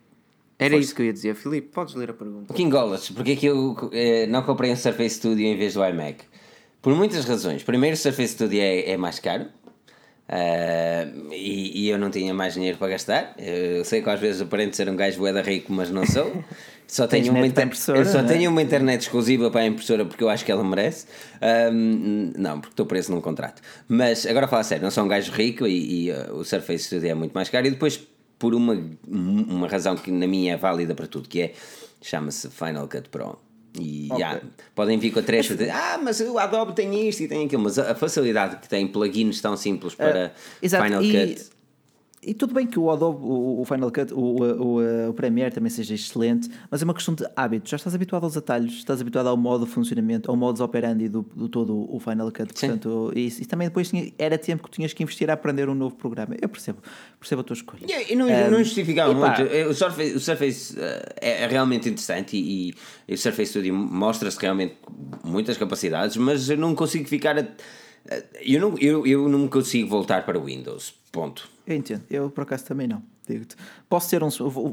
Era 0.58 0.76
isso 0.76 0.94
que 0.94 1.02
eu 1.02 1.06
ia 1.06 1.12
dizer. 1.12 1.34
Filipe, 1.34 1.68
podes 1.72 1.94
ler 1.94 2.10
a 2.10 2.14
pergunta. 2.14 2.52
O 2.52 2.56
King 2.56 2.70
Golas, 2.70 3.10
porque 3.10 3.32
é 3.32 3.36
que 3.36 3.46
eu 3.46 3.90
eh, 3.92 4.26
não 4.28 4.42
comprei 4.42 4.70
um 4.70 4.76
Surface 4.76 5.16
Studio 5.16 5.44
em 5.44 5.56
vez 5.56 5.74
do 5.74 5.84
iMac? 5.84 6.24
Por 6.80 6.94
muitas 6.94 7.24
razões. 7.24 7.62
Primeiro, 7.62 7.94
o 7.94 7.98
Surface 7.98 8.34
Studio 8.34 8.60
é, 8.60 8.90
é 8.90 8.96
mais 8.96 9.18
caro 9.18 9.46
ah, 10.28 11.06
e, 11.30 11.82
e 11.84 11.88
eu 11.90 11.98
não 11.98 12.10
tinha 12.10 12.32
mais 12.32 12.54
dinheiro 12.54 12.78
para 12.78 12.88
gastar. 12.88 13.34
Eu 13.38 13.84
sei 13.84 14.00
que 14.00 14.08
às 14.08 14.18
vezes 14.18 14.40
aparento 14.40 14.74
ser 14.74 14.88
um 14.88 14.96
gajo 14.96 15.18
boeda 15.18 15.42
rico, 15.42 15.72
mas 15.72 15.90
não 15.90 16.06
sou. 16.06 16.32
Só 16.92 17.06
tenho, 17.06 17.32
uma 17.32 17.46
inter- 17.46 17.70
eu 17.96 18.04
só 18.04 18.18
é? 18.18 18.22
tenho 18.24 18.50
uma 18.50 18.60
internet 18.60 19.00
exclusiva 19.00 19.50
para 19.50 19.62
a 19.62 19.66
impressora 19.66 20.04
porque 20.04 20.22
eu 20.22 20.28
acho 20.28 20.44
que 20.44 20.52
ela 20.52 20.62
merece. 20.62 21.06
Ahm, 21.40 22.34
não, 22.36 22.60
porque 22.60 22.74
estou 22.74 22.84
preso 22.84 23.10
num 23.12 23.20
contrato. 23.22 23.62
Mas 23.88 24.26
agora 24.26 24.44
a 24.44 24.48
falar 24.48 24.62
sério, 24.62 24.84
não 24.84 24.90
sou 24.90 25.02
um 25.02 25.08
gajo 25.08 25.32
rico 25.32 25.66
e, 25.66 26.08
e, 26.08 26.12
uh, 26.12 26.34
o 26.34 26.44
Surface 26.44 26.84
Studio 26.84 27.08
é 27.08 27.14
muito 27.14 27.32
mais 27.32 27.48
caro. 27.48 27.66
E 27.66 27.70
depois, 27.70 27.98
por 28.38 28.54
uma, 28.54 28.78
uma 29.08 29.66
razão 29.68 29.96
que 29.96 30.10
na 30.10 30.26
minha 30.26 30.52
é 30.52 30.56
válida 30.58 30.94
para 30.94 31.06
tudo, 31.06 31.30
que 31.30 31.40
é 31.40 31.54
chama-se 32.02 32.50
Final 32.50 32.86
Cut 32.86 33.08
Pro. 33.08 33.38
E 33.80 34.08
já, 34.18 34.42
podem 34.74 34.98
vir 34.98 35.12
com 35.12 35.20
a 35.20 35.22
trecha 35.22 35.54
de 35.56 35.70
ah, 35.70 35.98
mas 36.02 36.20
o 36.20 36.38
Adobe 36.38 36.74
tem 36.74 37.08
isto 37.08 37.22
e 37.22 37.26
tem 37.26 37.46
aquilo, 37.46 37.62
mas 37.62 37.78
a 37.78 37.94
facilidade 37.94 38.56
que 38.56 38.68
tem 38.68 38.86
plugins 38.86 39.40
tão 39.40 39.56
simples 39.56 39.94
para 39.94 40.34
Exato, 40.60 40.84
Final 40.84 41.02
e, 41.02 41.36
Cut. 41.36 41.46
E 42.24 42.32
tudo 42.34 42.54
bem 42.54 42.66
que 42.66 42.78
o 42.78 42.88
Adobe, 42.90 43.18
o, 43.22 43.64
Final 43.64 43.90
Cut, 43.90 44.14
o, 44.14 44.16
o, 44.18 44.78
o, 44.78 45.08
o 45.10 45.14
Premiere 45.14 45.52
também 45.52 45.68
seja 45.70 45.94
excelente, 45.94 46.48
mas 46.70 46.80
é 46.80 46.84
uma 46.84 46.94
questão 46.94 47.14
de 47.14 47.26
hábito. 47.34 47.68
Já 47.68 47.76
estás 47.76 47.94
habituado 47.94 48.24
aos 48.24 48.36
atalhos, 48.36 48.74
estás 48.74 49.00
habituado 49.00 49.26
ao 49.28 49.36
modo 49.36 49.64
de 49.66 49.70
funcionamento, 49.72 50.30
ao 50.30 50.36
modus 50.36 50.60
operandi 50.60 51.08
do, 51.08 51.22
do 51.34 51.48
todo 51.48 51.92
o 51.92 51.98
Final 51.98 52.30
Cut. 52.30 52.52
Sim. 52.54 52.68
Portanto, 52.68 53.12
e, 53.16 53.26
e 53.26 53.44
também 53.46 53.66
depois 53.68 53.88
tinha- 53.88 54.12
era 54.18 54.38
tempo 54.38 54.62
que 54.64 54.70
tinhas 54.70 54.92
que 54.92 55.02
investir 55.02 55.28
a 55.30 55.32
aprender 55.34 55.68
um 55.68 55.74
novo 55.74 55.96
programa. 55.96 56.36
Eu 56.40 56.48
percebo, 56.48 56.78
percebo 57.18 57.40
a 57.40 57.44
tua 57.44 57.54
escolha. 57.54 57.86
E, 57.88 58.12
e 58.12 58.16
não, 58.16 58.26
Um, 58.26 58.50
não 58.52 58.58
justificava 58.62 59.12
pá, 59.14 59.36
muito. 59.40 59.70
O 59.70 59.74
Surface, 59.74 60.14
o 60.14 60.20
Surface 60.20 60.76
eh, 60.78 61.14
é, 61.20 61.42
é 61.42 61.46
realmente 61.48 61.88
interessante 61.88 62.36
e, 62.36 62.74
e- 63.08 63.14
o 63.14 63.18
Surface 63.18 63.50
Studio 63.50 63.74
mostra-se 63.74 64.38
realmente 64.40 64.76
muitas 65.24 65.56
capacidades, 65.56 66.16
mas 66.16 66.48
eu 66.48 66.56
não 66.56 66.74
consigo 66.74 67.08
ficar. 67.08 67.36
a- 67.38 67.46
eu, 68.40 68.60
não, 68.60 68.78
eu, 68.78 69.06
eu 69.06 69.28
não 69.28 69.46
consigo 69.48 69.88
voltar 69.88 70.24
para 70.24 70.38
o 70.38 70.44
Windows. 70.44 70.94
Ponto. 71.12 71.48
Eu 71.66 71.76
entendo, 71.76 72.02
eu 72.10 72.30
por 72.30 72.42
acaso 72.42 72.64
também 72.64 72.88
não. 72.88 73.02
Digo-te. 73.28 73.54
Posso 73.88 74.08
ser 74.08 74.20
um. 74.24 74.30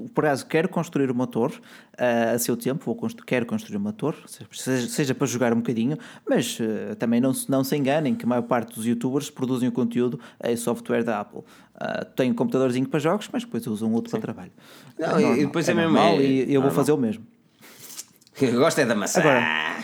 Por 0.08 0.26
acaso, 0.26 0.46
quero 0.48 0.68
construir 0.68 1.12
uma 1.12 1.28
torre 1.28 1.60
ah, 1.96 2.32
a 2.32 2.40
seu 2.40 2.58
tempo, 2.58 2.84
vou 2.84 2.96
constru, 2.96 3.24
quero 3.24 3.46
construir 3.46 3.78
uma 3.78 3.94
torre, 3.94 4.18
seja, 4.52 4.88
seja 4.88 5.14
para 5.14 5.28
jogar 5.28 5.54
um 5.54 5.58
bocadinho, 5.58 5.98
mas 6.28 6.58
ah, 6.60 6.96
também 6.96 7.22
não, 7.22 7.32
se- 7.32 7.48
não 7.52 7.64
se 7.64 7.76
enganem 7.78 8.16
que 8.16 8.26
a 8.26 8.28
maior 8.28 8.42
parte 8.42 8.74
dos 8.74 8.88
youtubers 8.88 9.30
produzem 9.30 9.70
o 9.70 9.72
conteúdo 9.72 10.20
em 10.44 10.56
software 10.56 11.04
da 11.04 11.20
Apple. 11.20 11.42
Ah, 11.76 12.04
tenho 12.16 12.32
um 12.32 12.36
computadorzinho 12.36 12.88
para 12.88 13.00
jogos, 13.00 13.30
mas 13.32 13.44
depois 13.44 13.68
usam 13.68 13.94
outro 13.94 14.10
para 14.10 14.20
trabalho. 14.20 14.52
Não, 14.98 15.16
É 15.34 15.38
e 15.40 15.46
depois 15.46 15.70
é 15.70 15.74
mesmo, 15.76 15.92
normal 15.94 16.14
é- 16.16 16.24
e 16.24 16.54
eu 16.54 16.62
vou 16.62 16.72
fazer 16.72 16.92
o 16.92 16.98
mesmo. 16.98 17.24
Eu 18.42 18.54
gosto 18.58 18.80
é 18.80 18.86
da 18.86 18.96
maçã. 18.96 19.20
Agora-. 19.20 19.78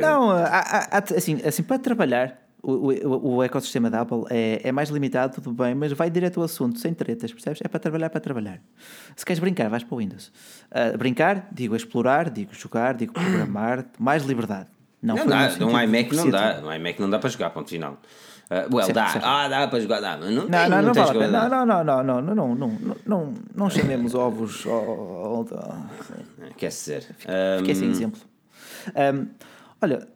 Não, 0.00 0.30
há- 0.30 0.46
há- 0.92 1.02
assim, 1.16 1.40
assim, 1.44 1.62
para 1.64 1.78
trabalhar, 1.80 2.41
o, 2.62 2.92
o, 3.08 3.34
o 3.36 3.42
ecossistema 3.42 3.90
da 3.90 4.02
Apple 4.02 4.22
é, 4.30 4.60
é 4.64 4.70
mais 4.72 4.88
limitado, 4.88 5.34
tudo 5.40 5.52
bem, 5.52 5.74
mas 5.74 5.92
vai 5.92 6.08
direto 6.08 6.38
ao 6.38 6.44
assunto, 6.44 6.78
sem 6.78 6.94
tretas, 6.94 7.32
percebes? 7.32 7.60
É 7.64 7.68
para 7.68 7.80
trabalhar, 7.80 8.08
para 8.10 8.20
trabalhar. 8.20 8.60
Se 9.16 9.24
queres 9.24 9.40
brincar, 9.40 9.68
vais 9.68 9.82
para 9.82 9.94
o 9.94 9.98
Windows. 9.98 10.30
Ah, 10.70 10.96
brincar, 10.96 11.48
digo 11.52 11.74
explorar, 11.74 12.30
digo 12.30 12.54
jogar, 12.54 12.94
digo 12.94 13.12
programar, 13.12 13.84
mais 13.98 14.22
liberdade. 14.24 14.68
Não, 15.02 15.16
Não 15.16 15.24
no 15.24 15.30
dá, 15.30 15.48
sentido 15.50 15.66
num 15.66 15.80
iMac 15.80 16.14
não 16.14 16.30
dá. 16.30 16.60
Num 16.60 16.72
iMac 16.72 17.00
não 17.00 17.10
dá 17.10 17.18
para 17.18 17.28
jogar, 17.28 17.50
ponto 17.50 17.68
final. 17.68 17.98
Uh, 18.48 18.54
well, 18.76 18.84
Certo, 18.84 18.94
dá. 18.94 19.06
certo. 19.08 19.24
Ah, 19.24 19.48
dá 19.48 19.66
para 19.66 19.80
jogar, 19.80 20.00
dá. 20.00 20.16
Mas 20.16 20.30
não, 20.30 20.42
Não, 20.42 20.48
tem, 20.50 20.68
não, 20.68 20.82
não, 20.82 20.92
vale. 20.94 21.26
Não, 21.26 21.48
não, 21.48 21.66
não, 21.66 21.84
não, 21.84 22.02
não, 22.04 22.22
não, 22.22 22.34
não, 22.34 22.54
não, 22.54 22.96
não, 23.06 23.34
não 23.54 23.70
chamemos 23.70 24.14
ovos 24.14 24.64
ao, 24.66 24.72
ao, 24.72 25.34
ao- 25.36 25.86
Quer 26.56 26.68
dizer. 26.68 27.06
Fiquei 27.58 27.74
sem 27.74 27.88
um, 27.88 27.90
exemplo. 27.90 28.20
Um, 28.94 29.26
olha, 29.82 30.08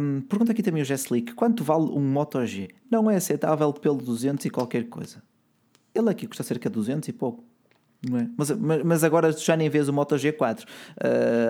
um, 0.00 0.20
pergunta 0.22 0.52
aqui 0.52 0.62
também 0.62 0.82
o 0.82 0.84
Jesslick: 0.84 1.34
quanto 1.34 1.64
vale 1.64 1.84
um 1.90 2.00
Moto 2.00 2.44
G? 2.44 2.68
Não 2.90 3.10
é 3.10 3.16
aceitável 3.16 3.72
pelo 3.72 3.96
200 3.96 4.44
e 4.44 4.50
qualquer 4.50 4.88
coisa. 4.88 5.22
Ele 5.94 6.10
aqui 6.10 6.26
custa 6.26 6.42
cerca 6.42 6.68
de 6.68 6.74
200 6.74 7.08
e 7.08 7.12
pouco. 7.12 7.44
Não 8.08 8.18
é? 8.18 8.28
mas, 8.36 8.50
mas, 8.50 8.82
mas 8.84 9.04
agora 9.04 9.32
já 9.32 9.56
nem 9.56 9.68
vês 9.68 9.88
o 9.88 9.92
Moto 9.92 10.14
G4. 10.14 10.62
Uh, 10.62 10.66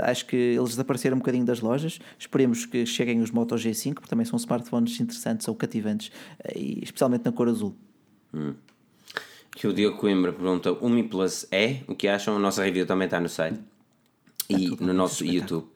acho 0.05 0.27
que 0.27 0.37
eles 0.37 0.71
desapareceram 0.71 1.17
um 1.17 1.19
bocadinho 1.19 1.45
das 1.45 1.61
lojas. 1.61 1.99
Esperemos 2.19 2.65
que 2.65 2.87
cheguem 2.87 3.21
os 3.21 3.31
Moto 3.31 3.57
G5, 3.57 3.95
porque 3.95 4.09
também 4.09 4.25
são 4.25 4.37
smartphones 4.37 4.99
interessantes 5.01 5.49
ou 5.49 5.55
cativantes, 5.55 6.11
eh, 6.45 6.59
e 6.59 6.85
especialmente 6.85 7.25
na 7.25 7.33
cor 7.33 7.49
azul. 7.49 7.75
Que 9.55 9.67
o 9.67 9.73
Diogo 9.73 9.99
Coimbra 9.99 10.33
pergunta: 10.33 10.73
o 10.73 10.89
Mi 10.89 11.03
Plus 11.03 11.47
é? 11.51 11.81
O 11.89 11.95
que 11.95 12.09
acham? 12.09 12.37
A 12.37 12.39
nossa 12.39 12.63
review 12.63 12.87
também 12.87 13.07
está 13.07 13.21
no 13.21 13.29
site 13.29 13.59
e 14.49 14.69
no 14.81 14.93
nosso 14.93 15.25
YouTube. 15.25 15.67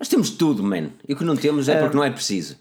Nós 0.00 0.08
temos 0.08 0.30
tudo, 0.30 0.62
man. 0.62 0.88
E 1.06 1.12
o 1.12 1.16
que 1.16 1.24
não 1.24 1.36
temos 1.36 1.68
é 1.68 1.78
porque 1.78 1.94
não 1.94 2.02
é 2.02 2.10
preciso. 2.10 2.56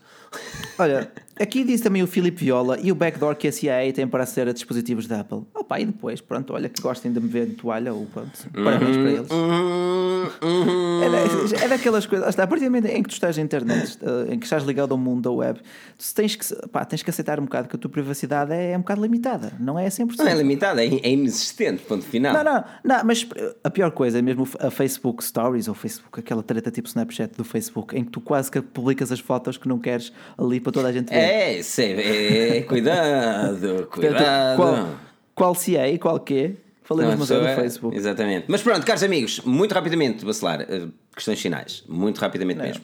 Olha, 0.77 1.09
aqui 1.39 1.63
diz 1.63 1.81
também 1.81 2.03
o 2.03 2.07
Filipe 2.07 2.43
Viola 2.43 2.77
e 2.81 2.91
o 2.91 2.95
backdoor 2.95 3.35
que 3.35 3.47
a 3.47 3.51
CIA 3.51 3.91
tem 3.93 4.07
para 4.07 4.23
aceder 4.23 4.49
a 4.49 4.53
dispositivos 4.53 5.07
da 5.07 5.21
Apple. 5.21 5.41
Opa, 5.53 5.79
e 5.79 5.85
depois, 5.85 6.21
pronto, 6.21 6.53
olha 6.53 6.67
que 6.69 6.81
gostem 6.81 7.11
de 7.11 7.19
me 7.19 7.27
ver 7.27 7.47
de 7.47 7.53
toalha, 7.55 7.93
ou 7.93 8.05
pronto, 8.07 8.31
parabéns 8.53 8.97
para 8.97 9.11
eles. 9.11 9.31
Hum, 9.31 10.27
hum. 10.43 11.01
É, 11.03 11.09
da- 11.09 11.65
é 11.65 11.67
daquelas 11.67 12.05
coisas, 12.05 12.37
a 12.37 12.47
partir 12.47 12.65
do 12.65 12.71
momento 12.71 12.85
em 12.87 13.01
que 13.03 13.09
tu 13.09 13.13
estás 13.13 13.37
na 13.37 13.43
internet, 13.43 13.97
eh, 14.01 14.33
em 14.33 14.39
que 14.39 14.45
estás 14.45 14.63
ligado 14.63 14.91
ao 14.91 14.97
mundo 14.97 15.21
da 15.23 15.31
web, 15.31 15.59
tu 15.97 16.15
tens 16.15 16.35
que, 16.35 16.67
pá, 16.67 16.85
tens 16.85 17.03
que 17.03 17.09
aceitar 17.09 17.39
um 17.39 17.43
bocado 17.43 17.67
que 17.67 17.75
a 17.75 17.79
tua 17.79 17.89
privacidade 17.89 18.53
é, 18.53 18.75
um 18.77 18.81
bocado 18.81 19.01
limitada, 19.01 19.51
não 19.59 19.77
é 19.77 19.87
100%. 19.87 20.17
Não 20.17 20.27
é 20.27 20.33
limitado, 20.35 20.79
é, 20.79 20.85
é 20.85 21.09
inexistente, 21.11 21.83
ponto 21.83 22.03
final. 22.05 22.33
Não, 22.33 22.43
não, 22.43 22.63
não, 22.83 23.03
mas 23.05 23.27
a 23.63 23.69
pior 23.69 23.91
coisa 23.91 24.19
é 24.19 24.21
mesmo 24.21 24.47
a 24.59 24.69
Facebook 24.71 25.23
Stories 25.23 25.67
ou 25.67 25.73
Facebook, 25.73 26.19
aquela 26.19 26.43
treta 26.43 26.71
tipo 26.71 26.87
Snapchat 26.87 27.35
do 27.35 27.43
Facebook, 27.43 27.95
em 27.97 28.03
que 28.03 28.11
tu 28.11 28.21
quase 28.21 28.51
que 28.51 28.61
publicas 28.61 29.11
as 29.11 29.19
fotos 29.19 29.57
que 29.57 29.67
não 29.67 29.79
queres 29.79 30.11
ali 30.37 30.59
para 30.59 30.71
toda 30.71 30.87
a 30.87 30.91
gente 30.91 31.09
ver. 31.09 31.15
É, 31.19 31.28
é, 31.29 31.59
é- 31.59 32.57
é- 32.57 32.61
cuidado, 32.63 33.87
cuidado. 33.91 34.55
Qual, 34.57 34.87
qual 35.35 35.55
se 35.55 35.75
é 35.77 35.91
e 35.93 35.97
qual 35.99 36.19
que 36.19 36.33
é? 36.33 36.51
Falemos 36.83 37.11
Não, 37.13 37.19
mas 37.19 37.31
é 37.31 37.39
do 37.39 37.45
é- 37.45 37.55
Facebook. 37.55 37.95
Exatamente. 37.95 38.45
Mas 38.47 38.61
pronto, 38.63 38.85
caros 38.85 39.03
amigos, 39.03 39.41
muito 39.45 39.73
rapidamente, 39.73 40.25
Bacelar, 40.25 40.61
eh, 40.61 40.87
questões 41.15 41.39
finais. 41.39 41.83
Muito 41.87 42.19
rapidamente 42.19 42.59
mesmo. 42.59 42.83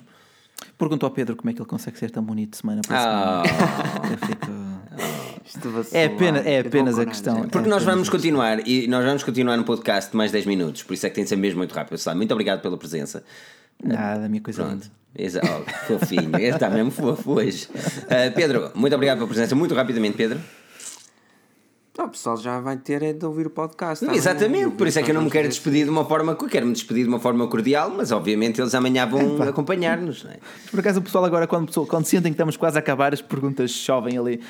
Perguntou 0.77 1.07
ao 1.07 1.11
Pedro 1.13 1.35
como 1.35 1.49
é 1.49 1.53
que 1.53 1.59
ele 1.61 1.67
consegue 1.67 1.97
ser 1.97 2.11
tão 2.11 2.23
bonito 2.23 2.55
semana 2.55 2.81
para 2.87 2.97
Ah. 2.97 3.43
semana. 3.45 4.11
Eu 4.11 4.27
fico- 4.27 5.69
vai 5.69 5.83
É 6.01 6.05
apenas, 6.05 6.45
é 6.45 6.59
apenas 6.59 6.99
a 6.99 7.05
questão. 7.05 7.41
Porque 7.47 7.67
é 7.67 7.71
nós 7.71 7.83
vamos 7.83 8.09
continuar 8.09 8.65
e 8.67 8.87
nós 8.87 9.03
vamos 9.03 9.23
continuar 9.23 9.57
no 9.57 9.63
podcast 9.63 10.11
de 10.11 10.17
mais 10.17 10.31
10 10.31 10.45
minutos, 10.45 10.83
por 10.83 10.93
isso 10.93 11.05
é 11.05 11.09
que 11.09 11.15
tem 11.15 11.23
de 11.23 11.29
ser 11.29 11.35
mesmo 11.35 11.57
muito 11.57 11.73
rápido. 11.73 11.91
Bacelar, 11.91 12.15
muito 12.15 12.31
obrigado 12.31 12.61
pela 12.61 12.77
presença. 12.77 13.23
Nada, 13.83 14.25
a 14.25 14.29
minha 14.29 14.41
coisa 14.41 14.63
Pronto. 14.63 14.83
linda. 14.83 15.04
Exa- 15.17 15.41
oh, 15.43 15.87
fofinho, 15.87 16.37
está 16.37 16.69
mesmo 16.69 16.91
fofo 16.91 17.33
hoje. 17.33 17.67
Eh, 18.09 18.29
Pedro, 18.31 18.71
muito 18.75 18.93
obrigado 18.93 19.17
pela 19.19 19.27
presença. 19.29 19.55
Muito 19.55 19.73
rapidamente, 19.73 20.17
Pedro. 20.17 20.39
Ah, 21.97 22.03
o 22.03 22.09
pessoal 22.09 22.35
já 22.35 22.59
vai 22.59 22.75
ter 22.75 23.01
é 23.01 23.13
de 23.13 23.25
ouvir 23.25 23.47
o 23.47 23.49
podcast. 23.49 24.03
amanhã. 24.03 24.17
Exatamente, 24.17 24.75
por 24.75 24.85
isso 24.85 24.99
é 24.99 25.03
que 25.03 25.11
eu 25.11 25.15
não 25.15 25.21
me 25.21 25.29
quero 25.31 25.47
despedir 25.47 25.85
de 25.85 25.89
uma 25.89 26.03
forma. 26.03 26.33
Eu 26.33 26.47
quero 26.49 26.65
me 26.65 26.73
despedir 26.73 27.03
de 27.03 27.09
uma 27.09 27.19
forma 27.19 27.47
cordial, 27.47 27.89
mas 27.89 28.11
obviamente 28.11 28.59
eles 28.59 28.75
amanhã 28.75 29.07
vão 29.07 29.41
acompanhar-nos. 29.43 30.25
não 30.25 30.31
é? 30.31 30.37
Por 30.69 30.81
acaso 30.81 30.99
o 30.99 31.01
pessoal 31.01 31.23
agora, 31.23 31.47
quando, 31.47 31.71
quando 31.85 32.05
sentem 32.05 32.31
que 32.31 32.35
estamos 32.35 32.57
quase 32.57 32.77
a 32.77 32.79
acabar, 32.79 33.13
as 33.13 33.21
perguntas 33.21 33.71
chovem 33.71 34.17
ali. 34.17 34.41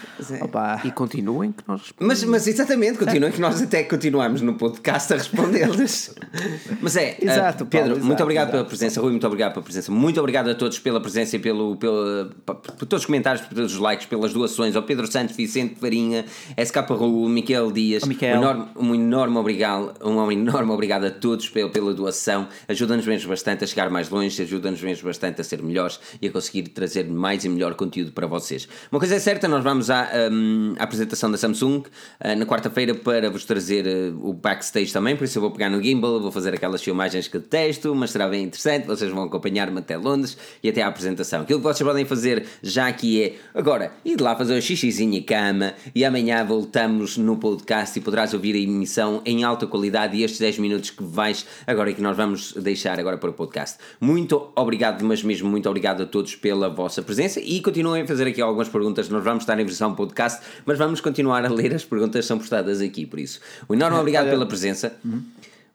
Opa. 0.42 0.82
E 0.84 0.92
continuem 0.92 1.52
que 1.52 1.64
nós 1.68 1.82
respondemos. 1.82 2.22
Mas, 2.22 2.30
mas 2.30 2.48
exatamente, 2.48 2.98
continuem 2.98 3.32
que 3.32 3.40
nós 3.40 3.62
até 3.62 3.84
continuamos 3.84 4.42
no 4.42 4.56
podcast 4.56 5.14
a 5.14 5.18
responder-lhes. 5.18 6.16
Mas 6.82 6.96
é, 6.96 7.18
Exato, 7.20 7.64
eh, 7.64 7.68
Paulo, 7.68 7.70
Pedro, 7.70 7.92
exato, 7.94 8.06
muito 8.06 8.24
obrigado 8.24 8.48
exato. 8.48 8.58
pela 8.58 8.66
presença, 8.66 9.02
Rui, 9.02 9.12
muito 9.12 9.28
obrigado 9.28 9.54
pela 9.54 9.64
presença, 9.64 9.92
muito 9.92 10.20
obrigado 10.20 10.50
a 10.50 10.56
todos 10.56 10.80
pela 10.80 11.00
presença 11.00 11.36
e 11.36 11.40
pelo, 11.40 11.76
pelo, 11.78 12.32
por 12.46 12.86
todos 12.86 13.02
os 13.02 13.06
comentários, 13.06 13.46
por 13.46 13.56
todos 13.56 13.74
os 13.74 13.80
likes, 13.80 14.06
pelas 14.06 14.34
doações, 14.34 14.76
ao 14.76 14.84
Pedro 14.84 15.10
Santos, 15.12 15.36
Vicente 15.36 15.76
Farinha, 15.80 16.26
SK 16.58 16.78
Ru, 16.90 17.30
Miquel 17.36 17.72
Dias. 17.72 18.04
Oh, 18.04 18.08
Miquel. 18.08 18.38
Um, 18.38 18.42
enorme, 18.42 18.68
um 18.76 18.96
enorme 18.96 19.38
obrigado, 19.38 19.94
um 20.04 20.32
enorme 20.32 20.72
obrigado 20.72 21.06
a 21.06 21.12
todos 21.12 21.50
pela, 21.50 21.70
pela 21.70 21.94
doação. 21.94 22.48
Ajuda-nos 22.68 23.06
mesmo 23.06 23.30
bastante 23.30 23.64
a 23.64 23.68
chegar 23.68 23.90
mais 23.90 24.10
longe, 24.10 24.42
ajuda-nos 24.42 24.82
mesmo 24.82 25.08
bastante 25.08 25.42
a 25.42 25.44
ser 25.44 25.62
melhores 25.62 26.00
e 26.22 26.28
a 26.28 26.32
conseguir 26.32 26.64
trazer 26.70 27.06
mais 27.06 27.44
e 27.44 27.50
melhor 27.50 27.76
conteúdo 27.76 28.14
para 28.14 28.26
vocês. 28.26 28.68
Uma 28.92 29.00
coisa 29.00 29.16
é 29.16 29.20
certa, 29.20 29.48
nós 29.48 29.64
vamos 29.64 29.90
à, 29.90 30.10
hum, 30.32 30.76
à 30.80 30.84
apresentação 30.84 31.30
da 31.30 31.38
Samsung 31.38 31.80
uh, 31.80 32.36
na 32.38 32.46
quarta-feira 32.46 32.96
para 32.96 33.30
vos 33.30 33.44
trazer 33.44 33.86
uh, 33.86 34.30
o 34.30 34.34
backstage 34.34 34.94
também, 34.94 35.16
por 35.16 35.26
isso 35.26 35.38
eu 35.38 35.42
vou 35.42 35.52
pegar 35.52 35.70
no 35.70 35.84
gimbal, 35.84 36.22
vou 36.22 36.32
fazer 36.32 36.54
aquelas 36.54 36.82
filmagens 36.82 37.28
que 37.28 37.38
detesto, 37.38 37.94
mas 37.94 38.12
será 38.12 38.30
bem 38.30 38.44
interessante, 38.44 38.88
vocês 38.88 39.12
vão 39.12 39.24
acompanhar-me 39.24 39.80
até 39.80 39.98
Londres 39.98 40.38
e 40.64 40.70
até 40.70 40.82
à 40.82 40.88
apresentação. 40.88 41.42
Aquilo 41.42 41.60
que 41.60 41.66
vocês 41.66 41.86
podem 41.86 42.06
fazer 42.06 42.46
já 42.64 42.88
aqui 42.88 43.22
é, 43.22 43.34
agora, 43.54 43.92
ir 44.06 44.22
lá 44.22 44.36
fazer 44.36 44.58
o 44.58 44.62
xixizinho 44.62 45.16
em 45.16 45.22
cama 45.22 45.74
e 45.94 46.06
amanhã 46.06 46.46
voltamos 46.46 47.18
no 47.26 47.38
podcast 47.38 47.98
e 47.98 48.02
poderás 48.02 48.34
ouvir 48.34 48.56
a 48.56 48.60
emissão 48.60 49.22
em 49.26 49.44
alta 49.44 49.66
qualidade 49.66 50.16
e 50.16 50.24
estes 50.24 50.40
10 50.40 50.60
minutos 50.60 50.92
que 50.92 51.04
vais 51.04 51.46
agora 51.66 51.90
e 51.90 51.96
que 51.96 52.02
nós 52.02 52.16
vamos 52.16 52.54
deixar 52.54 53.00
agora 53.00 53.18
para 53.18 53.32
o 53.32 53.34
podcast. 53.34 53.80
Muito 54.00 54.52
obrigado, 54.56 55.04
mas 55.04 55.24
mesmo 55.24 55.50
muito 55.50 55.68
obrigado 55.68 56.04
a 56.04 56.06
todos 56.06 56.36
pela 56.36 56.70
vossa 56.70 57.02
presença 57.02 57.40
e 57.40 57.60
continuem 57.62 58.04
a 58.04 58.08
fazer 58.08 58.28
aqui 58.28 58.42
algumas 58.42 58.70
perguntas. 58.70 59.10
Nós 59.10 59.24
vamos 59.24 59.44
estar 59.44 59.60
em 59.60 59.66
versão 59.66 59.96
podcast, 59.96 60.46
mas 60.66 60.78
vamos 60.78 61.02
continuar 61.02 61.44
a 61.44 61.50
ler 61.50 61.74
as 61.74 61.84
perguntas 61.84 62.24
que 62.24 62.28
são 62.28 62.38
postadas 62.38 62.80
aqui, 62.80 63.06
por 63.06 63.20
isso. 63.20 63.40
Um 63.68 63.74
enorme 63.74 63.98
obrigado 63.98 64.30
pela 64.30 64.46
presença. 64.46 64.96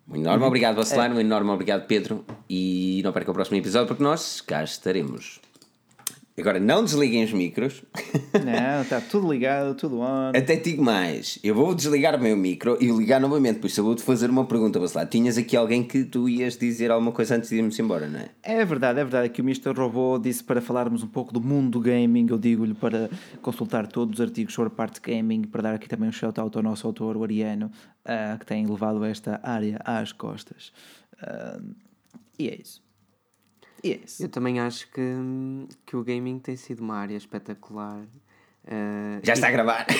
Um 0.08 0.16
enorme 0.16 0.44
obrigado, 0.44 0.76
Bacelar, 0.76 1.12
um 1.12 1.20
enorme 1.20 1.50
obrigado, 1.50 1.86
Pedro. 1.86 2.24
E 2.48 3.00
não 3.04 3.12
perca 3.12 3.30
o 3.30 3.34
próximo 3.34 3.56
episódio 3.56 3.88
porque 3.88 4.02
nós 4.02 4.40
cá 4.40 4.62
estaremos. 4.62 5.49
Agora, 6.40 6.58
não 6.58 6.82
desliguem 6.82 7.22
os 7.22 7.32
micros. 7.32 7.82
Não, 8.32 8.82
está 8.82 9.00
tudo 9.00 9.30
ligado, 9.30 9.74
tudo 9.74 10.00
on. 10.00 10.30
Até 10.34 10.56
digo 10.56 10.82
mais, 10.82 11.38
eu 11.42 11.54
vou 11.54 11.74
desligar 11.74 12.18
o 12.18 12.22
meu 12.22 12.36
micro 12.36 12.78
e 12.80 12.90
ligar 12.90 13.20
novamente, 13.20 13.58
por 13.58 13.66
isso 13.66 13.80
eu 13.80 13.84
vou-te 13.84 14.02
fazer 14.02 14.30
uma 14.30 14.46
pergunta, 14.46 14.78
Bacelar. 14.78 15.06
Tinhas 15.06 15.36
aqui 15.36 15.56
alguém 15.56 15.82
que 15.82 16.04
tu 16.04 16.28
ias 16.28 16.56
dizer 16.56 16.90
alguma 16.90 17.12
coisa 17.12 17.36
antes 17.36 17.50
de 17.50 17.56
irmos 17.56 17.78
embora, 17.78 18.08
não 18.08 18.20
é? 18.20 18.30
É 18.42 18.64
verdade, 18.64 19.00
é 19.00 19.04
verdade 19.04 19.28
que 19.28 19.42
o 19.42 19.44
Mr. 19.44 19.72
Robô 19.76 20.18
disse 20.18 20.42
para 20.42 20.60
falarmos 20.60 21.02
um 21.02 21.08
pouco 21.08 21.32
do 21.32 21.40
mundo 21.40 21.70
do 21.72 21.80
gaming. 21.80 22.26
Eu 22.30 22.38
digo-lhe 22.38 22.74
para 22.74 23.10
consultar 23.42 23.86
todos 23.86 24.18
os 24.18 24.20
artigos 24.20 24.54
sobre 24.54 24.72
a 24.72 24.74
parte 24.74 25.00
de 25.00 25.12
gaming, 25.12 25.42
para 25.42 25.62
dar 25.62 25.74
aqui 25.74 25.88
também 25.88 26.08
um 26.08 26.12
shout-out 26.12 26.56
ao 26.56 26.62
nosso 26.62 26.86
autor, 26.86 27.16
o 27.16 27.24
Ariano, 27.24 27.70
ah, 28.04 28.36
que 28.38 28.46
tem 28.46 28.66
levado 28.66 29.04
esta 29.04 29.40
área 29.42 29.78
às 29.84 30.12
costas. 30.12 30.72
Ah, 31.20 31.60
e 32.38 32.48
é 32.48 32.56
isso. 32.60 32.89
E 33.82 33.92
é 33.92 34.00
isso. 34.04 34.22
Eu 34.22 34.28
também 34.28 34.60
acho 34.60 34.86
que, 34.92 35.02
que 35.86 35.96
o 35.96 36.04
gaming 36.04 36.38
tem 36.38 36.56
sido 36.56 36.80
uma 36.80 36.96
área 36.96 37.16
espetacular. 37.16 38.00
eh, 38.66 39.20
Já 39.22 39.32
está 39.32 39.48
a 39.48 39.50
gravar. 39.50 39.86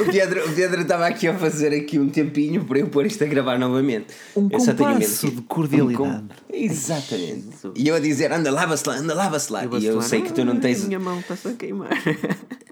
o, 0.00 0.04
Pedro, 0.12 0.48
o 0.50 0.54
Pedro 0.54 0.82
estava 0.82 1.06
aqui 1.06 1.28
a 1.28 1.34
fazer 1.38 1.74
aqui 1.74 1.98
um 1.98 2.08
tempinho 2.10 2.64
para 2.64 2.78
eu 2.80 2.88
pôr 2.88 3.06
isto 3.06 3.22
a 3.24 3.26
gravar 3.26 3.58
novamente. 3.58 4.08
Um 4.36 4.48
eu 4.50 4.60
só 4.60 4.74
tenho 4.74 4.98
medo 4.98 5.30
de 5.30 5.42
cordialidade. 5.42 6.02
Um 6.02 6.26
com- 6.28 6.34
Exatamente. 6.52 7.48
E 7.74 7.88
eu 7.88 7.94
a 7.94 8.00
dizer, 8.00 8.32
anda, 8.32 8.50
lava-se 8.50 8.86
lá, 8.88 8.96
anda, 8.96 9.14
lava-se 9.14 9.52
lá. 9.52 9.64
e 9.64 9.68
o 9.68 9.78
E 9.78 9.86
eu 9.86 10.02
sei 10.02 10.20
que 10.22 10.32
tu 10.32 10.44
não 10.44 10.54
"Ah, 10.54 10.60
tens. 10.60 10.84
Minha 10.88 11.00
mão 11.00 11.18
está-se 11.20 11.48
a 11.48 11.52
queimar. 11.54 11.88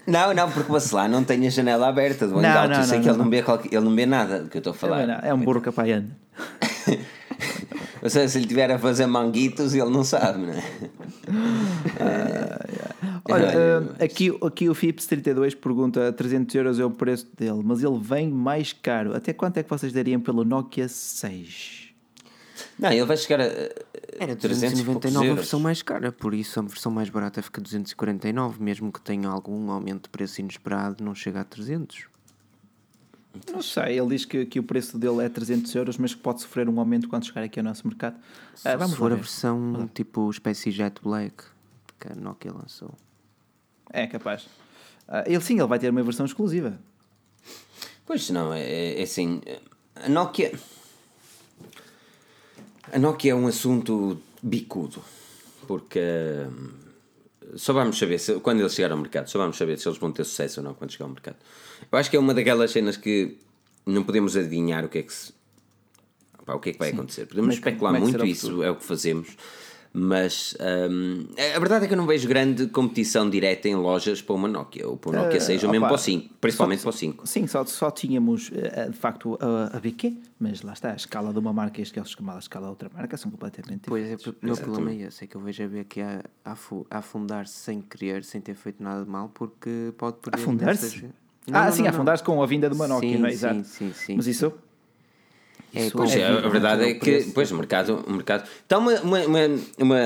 Não, 0.05 0.33
não, 0.35 0.51
porque 0.51 0.69
o 0.69 0.73
Bacelar 0.73 1.09
não 1.09 1.23
tem 1.23 1.47
a 1.47 1.49
janela 1.49 1.87
aberta 1.89 2.27
do 2.27 2.33
Não, 2.39 2.47
hangout. 2.47 2.69
não, 2.69 2.77
eu 2.77 2.83
sei 2.83 2.97
não, 2.97 3.03
que 3.03 3.09
ele 3.09 3.17
não. 3.17 3.23
não 3.25 3.31
vê, 3.31 3.41
qualquer- 3.41 3.73
ele 3.73 3.83
não 3.85 3.95
vê 3.95 4.05
nada 4.05 4.41
do 4.43 4.49
que 4.49 4.57
eu 4.57 4.59
estou 4.59 4.71
a 4.71 4.75
falar. 4.75 5.25
É 5.25 5.33
um 5.33 5.39
burro 5.39 5.61
capaiano. 5.61 6.11
Ou 8.01 8.09
seja, 8.09 8.27
se 8.27 8.37
ele 8.37 8.45
estiver 8.45 8.69
a 8.71 8.77
fazer 8.77 9.05
manguitos, 9.05 9.73
ele 9.73 9.89
não 9.89 10.03
sabe, 10.03 10.45
não 10.45 10.53
é? 10.53 10.63
Olha, 13.27 13.47
Olha, 13.47 13.87
ah, 13.99 14.03
aqui, 14.03 14.29
aqui 14.41 14.69
o 14.69 14.75
Fips32 14.75 15.55
pergunta: 15.55 16.13
300 16.13 16.55
euros 16.55 16.79
é 16.79 16.85
o 16.85 16.91
preço 16.91 17.27
dele, 17.35 17.61
mas 17.63 17.83
ele 17.83 17.97
vem 17.99 18.29
mais 18.29 18.73
caro. 18.73 19.15
Até 19.15 19.33
quanto 19.33 19.57
é 19.57 19.63
que 19.63 19.69
vocês 19.69 19.91
dariam 19.91 20.21
pelo 20.21 20.45
Nokia 20.45 20.87
6? 20.87 21.85
Não, 22.77 22.91
ele 22.91 23.05
vai 23.05 23.17
chegar 23.17 23.41
a. 23.41 23.45
Era 24.17 24.35
300 24.35 24.79
e 24.79 24.83
poucos 24.83 25.11
299 25.11 25.29
a 25.29 25.33
versão 25.33 25.59
mais 25.59 25.81
cara, 25.81 26.11
por 26.11 26.33
isso 26.33 26.57
a 26.59 26.63
versão 26.63 26.91
mais 26.91 27.09
barata 27.09 27.41
fica 27.41 27.59
249, 27.59 28.63
mesmo 28.63 28.91
que 28.91 29.01
tenha 29.01 29.27
algum 29.27 29.69
aumento 29.71 30.03
de 30.03 30.09
preço 30.09 30.39
inesperado, 30.39 31.03
não 31.03 31.13
chega 31.13 31.41
a 31.41 31.43
300. 31.43 32.05
Não 33.51 33.61
sei, 33.61 33.99
ele 33.99 34.07
diz 34.09 34.25
que, 34.25 34.45
que 34.45 34.59
o 34.59 34.63
preço 34.63 34.97
dele 34.97 35.23
é 35.23 35.29
300 35.29 35.73
euros, 35.75 35.97
mas 35.97 36.13
que 36.13 36.21
pode 36.21 36.41
sofrer 36.41 36.67
um 36.69 36.79
aumento 36.79 37.07
quando 37.07 37.25
chegar 37.25 37.43
aqui 37.43 37.59
ao 37.59 37.63
nosso 37.65 37.87
mercado. 37.87 38.15
Ah, 38.63 38.75
vamos 38.75 38.91
Se 38.93 38.97
for 38.97 39.05
lá 39.05 39.11
a 39.11 39.15
ver. 39.15 39.21
versão 39.21 39.89
tipo 39.93 40.29
espécie 40.29 40.71
Jet 40.71 41.01
Black 41.01 41.43
que 41.99 42.11
a 42.11 42.15
Nokia 42.15 42.51
lançou. 42.53 42.93
É 43.91 44.07
capaz. 44.07 44.47
Ah, 45.07 45.23
ele 45.25 45.41
sim, 45.41 45.57
ele 45.57 45.67
vai 45.67 45.79
ter 45.79 45.89
uma 45.89 46.03
versão 46.03 46.25
exclusiva. 46.25 46.77
Pois 48.05 48.29
não, 48.29 48.53
é, 48.53 48.99
é 48.99 49.03
assim. 49.03 49.41
A 49.95 50.09
Nokia. 50.09 50.51
A 52.91 52.99
Nokia 52.99 53.31
é 53.31 53.35
um 53.35 53.47
assunto 53.47 54.21
bicudo. 54.41 55.01
Porque. 55.67 55.99
hum, 56.47 56.71
Só 57.55 57.73
vamos 57.73 57.97
saber 57.97 58.19
se, 58.19 58.39
quando 58.39 58.59
eles 58.59 58.73
chegarem 58.73 58.95
ao 58.95 59.01
mercado, 59.01 59.27
só 59.29 59.39
vamos 59.39 59.57
saber 59.57 59.77
se 59.79 59.87
eles 59.87 59.97
vão 59.97 60.11
ter 60.11 60.23
sucesso 60.23 60.59
ou 60.59 60.63
não 60.63 60.73
quando 60.73 60.91
chegar 60.91 61.05
ao 61.05 61.11
mercado. 61.11 61.37
Eu 61.91 61.97
acho 61.97 62.09
que 62.09 62.15
é 62.17 62.19
uma 62.19 62.33
daquelas 62.33 62.71
cenas 62.71 62.97
que 62.97 63.37
não 63.85 64.03
podemos 64.03 64.35
adivinhar 64.35 64.83
o 64.85 64.89
que 64.89 64.99
é 64.99 65.03
que 65.03 65.13
se, 65.13 65.33
pá, 66.45 66.53
o 66.55 66.59
que 66.59 66.69
é 66.69 66.73
que 66.73 66.79
vai 66.79 66.89
acontecer. 66.89 67.25
Podemos 67.27 67.55
Como 67.57 67.67
é 67.67 67.71
especular 67.71 67.93
é 67.93 67.97
que 67.97 68.03
muito, 68.03 68.25
isso 68.25 68.63
é 68.63 68.71
o 68.71 68.75
que 68.75 68.83
fazemos. 68.83 69.35
Mas 69.97 70.57
hum, 70.91 71.25
a 71.55 71.57
verdade 71.57 71.85
é 71.85 71.87
que 71.87 71.93
eu 71.93 71.97
não 71.97 72.05
vejo 72.05 72.27
grande 72.27 72.67
competição 72.67 73.29
direta 73.29 73.69
em 73.69 73.75
lojas 73.75 74.21
para 74.21 74.35
uma 74.35 74.45
Nokia, 74.45 74.85
ou 74.85 74.97
para 74.97 75.09
o 75.11 75.13
Nokia 75.13 75.37
Ah, 75.37 75.39
6, 75.39 75.63
ou 75.63 75.69
mesmo 75.71 75.85
opa, 75.85 75.93
para 75.95 76.01
o 76.01 76.03
5, 76.03 76.33
principalmente 76.41 76.79
só- 76.79 76.89
para 76.89 76.95
o 76.95 76.99
5. 76.99 77.25
Sim, 77.25 77.47
só, 77.47 77.65
só 77.65 77.89
tínhamos 77.89 78.51
eh, 78.53 78.89
de 78.89 78.97
facto 78.97 79.37
a, 79.39 79.77
a 79.77 79.79
BQ, 79.79 80.17
mas 80.37 80.61
lá 80.63 80.73
está, 80.73 80.91
a 80.91 80.95
escala 80.97 81.31
de 81.31 81.39
uma 81.39 81.53
marca 81.53 81.79
e 81.79 81.83
as 81.83 81.91
que 81.91 81.97
eles 81.97 82.09
chamam 82.11 82.35
a 82.35 82.39
escala 82.39 82.65
de 82.65 82.71
outra 82.71 82.89
marca 82.93 83.15
são 83.15 83.31
completamente 83.31 83.83
Pois 83.85 84.03
é, 84.03 84.17
diferentes. 84.17 84.27
o 84.27 84.45
meu 84.45 84.57
problema 84.57 84.91
é 84.91 85.07
esse, 85.07 85.23
é 85.23 85.27
que 85.27 85.35
eu 85.37 85.39
vejo 85.39 85.63
a 85.63 85.67
BQ 85.69 86.01
a, 86.01 86.23
a, 86.43 86.51
a 86.91 86.97
afundar-se 86.97 87.53
sem 87.53 87.79
querer, 87.81 88.25
sem 88.25 88.41
ter 88.41 88.55
feito 88.55 88.83
nada 88.83 89.05
de 89.05 89.09
mal, 89.09 89.31
porque 89.33 89.93
pode 89.97 90.17
perder. 90.17 90.41
Afundar-se? 90.41 91.05
Imensas- 91.47 91.63
ah, 91.63 91.65
Não, 91.65 91.71
sim, 91.71 91.77
não, 91.83 91.83
não. 91.89 91.95
afundar-se 91.95 92.23
com 92.23 92.41
a 92.41 92.45
vinda 92.45 92.69
de 92.69 92.75
uma 92.75 92.87
Nokia, 92.87 93.09
Sim, 93.11 93.17
não 93.17 93.27
é? 93.27 93.31
sim, 93.31 93.35
Exato. 93.35 93.63
sim, 93.65 93.93
sim, 93.93 94.15
Mas 94.17 94.27
isso. 94.27 94.53
É, 95.73 95.87
isso 95.87 95.97
Pois 95.97 96.15
é, 96.15 96.25
a, 96.25 96.35
vivo, 96.35 96.47
a 96.47 96.49
verdade 96.49 96.83
aquele 96.85 97.17
é 97.17 97.21
que, 97.23 97.31
pois, 97.31 97.51
o 97.51 97.55
mercado, 97.55 98.03
o 98.07 98.13
mercado. 98.13 98.47
Então, 98.65 98.79
uma, 98.81 98.93
uma, 99.01 99.19
uma, 99.25 99.39
uma, 99.77 99.97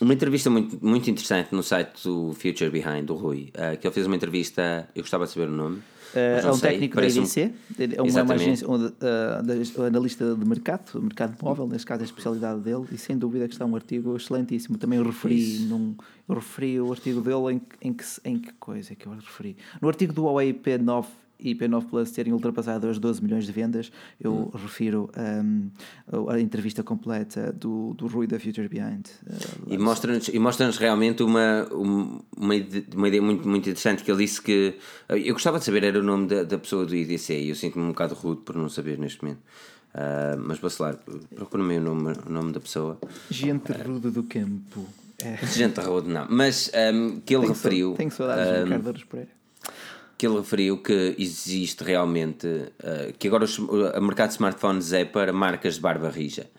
uma 0.00 0.14
entrevista 0.14 0.50
muito, 0.50 0.78
muito 0.84 1.08
interessante 1.10 1.52
no 1.52 1.62
site 1.62 2.02
do 2.04 2.32
Future 2.34 2.70
Behind, 2.70 3.04
do 3.04 3.14
Rui, 3.14 3.50
eh, 3.54 3.76
que 3.76 3.86
ele 3.86 3.94
fez 3.94 4.06
uma 4.06 4.16
entrevista, 4.16 4.88
eu 4.94 5.02
gostava 5.02 5.26
de 5.26 5.32
saber 5.32 5.48
o 5.48 5.52
nome. 5.52 5.82
Eh, 6.14 6.40
é 6.42 6.50
um 6.50 6.54
sei, 6.54 6.70
técnico 6.70 6.96
da 6.96 7.02
um- 7.02 7.06
IDC, 7.06 7.52
é 7.78 8.02
uma, 8.02 8.22
uma 8.22 8.34
agência, 8.34 8.68
onde, 8.70 8.86
eh, 9.00 9.42
da- 9.76 9.86
analista 9.86 10.34
de 10.34 10.44
mercado, 10.44 11.00
mercado 11.02 11.36
móvel, 11.42 11.66
neste 11.66 11.86
caso 11.86 12.00
é 12.00 12.04
a 12.04 12.06
especialidade 12.06 12.60
dele, 12.60 12.84
e 12.90 12.96
sem 12.98 13.16
dúvida 13.18 13.46
que 13.46 13.54
está 13.54 13.66
um 13.66 13.74
artigo 13.74 14.16
excelentíssimo. 14.16 14.78
Também 14.78 14.98
eu 14.98 15.04
referi, 15.04 15.58
num, 15.68 15.94
eu 16.28 16.34
referi 16.34 16.80
o 16.80 16.90
artigo 16.92 17.20
dele 17.20 17.54
em, 17.54 17.58
que- 17.58 17.76
em, 17.82 17.92
que, 17.92 18.04
em 18.24 18.38
que 18.38 18.52
coisa 18.54 18.92
é 18.92 18.96
que 18.96 19.06
eu 19.06 19.12
referi? 19.12 19.56
No 19.82 19.88
artigo 19.88 20.12
do 20.12 20.24
Huawei 20.24 20.52
P9 20.54 21.04
e 21.40 21.54
P9 21.54 21.86
Plus 21.88 22.10
terem 22.10 22.32
ultrapassado 22.32 22.88
as 22.88 22.98
12 22.98 23.22
milhões 23.22 23.46
de 23.46 23.52
vendas, 23.52 23.92
eu 24.20 24.32
Hum. 24.32 24.50
refiro 24.56 25.08
ehm, 25.16 25.68
a 26.28 26.40
entrevista 26.40 26.82
completa 26.82 27.52
do, 27.52 27.94
do 27.94 28.06
Rui 28.08 28.26
da 28.26 28.38
Future 28.40 28.68
Behind. 28.68 29.06
eh, 29.26 29.34
E 29.74 29.78
mostra-nos 29.78 30.28
mostra 30.34 30.70
realmente 30.70 31.22
uma, 31.22 31.66
um- 31.72 32.20
uma, 32.36 32.54
uma 32.94 33.08
ideia 33.08 33.22
muito, 33.22 33.46
muito 33.48 33.68
interessante 33.68 34.02
que 34.02 34.10
ele 34.10 34.24
disse 34.24 34.42
que. 34.42 34.74
Eu 35.08 35.32
gostava 35.34 35.58
de 35.58 35.64
saber 35.64 35.84
era 35.84 35.98
o 36.00 36.02
nome 36.02 36.26
da, 36.26 36.42
da 36.42 36.58
pessoa 36.58 36.84
do 36.84 36.94
IDC 36.94 37.38
e 37.38 37.48
eu 37.50 37.54
sinto-me 37.54 37.84
um 37.84 37.88
bocado 37.88 38.14
rude 38.14 38.40
por 38.42 38.56
não 38.56 38.68
saber 38.68 38.98
neste 38.98 39.22
momento. 39.22 39.40
Ah, 39.94 40.36
mas 40.38 40.58
Bacelar, 40.58 40.98
procura-me 41.34 41.78
o 41.78 41.80
nome, 41.82 42.12
o 42.26 42.30
nome 42.32 42.52
da 42.52 42.60
pessoa. 42.60 42.98
Gente 43.30 43.72
rude 43.72 44.10
do 44.10 44.22
campo. 44.24 44.86
É. 45.22 45.36
Gente 45.46 45.80
rude, 45.80 46.08
não. 46.08 46.26
Mas 46.30 46.70
ahm, 46.74 47.20
que 47.24 47.34
ele 47.34 47.42
Tenho, 47.42 47.52
referiu. 47.52 47.94
tenho 47.94 48.10
saudades 48.10 48.46
ahm, 48.46 48.64
do 48.64 48.64
Ricardo 48.76 49.06
Pereira. 49.06 49.30
Que 50.18 50.26
ele 50.26 50.36
referiu 50.38 50.78
que 50.82 51.14
existe 51.16 51.82
realmente 51.84 52.46
uh, 52.48 53.12
que 53.18 53.28
agora 53.28 53.44
os- 53.44 53.58
o 53.58 54.00
mercado 54.02 54.28
de 54.28 54.34
smartphones 54.34 54.92
é 54.92 55.04
para 55.04 55.32
marcas 55.32 55.76
de 55.76 55.80
barba 55.80 56.10
rija 56.10 56.50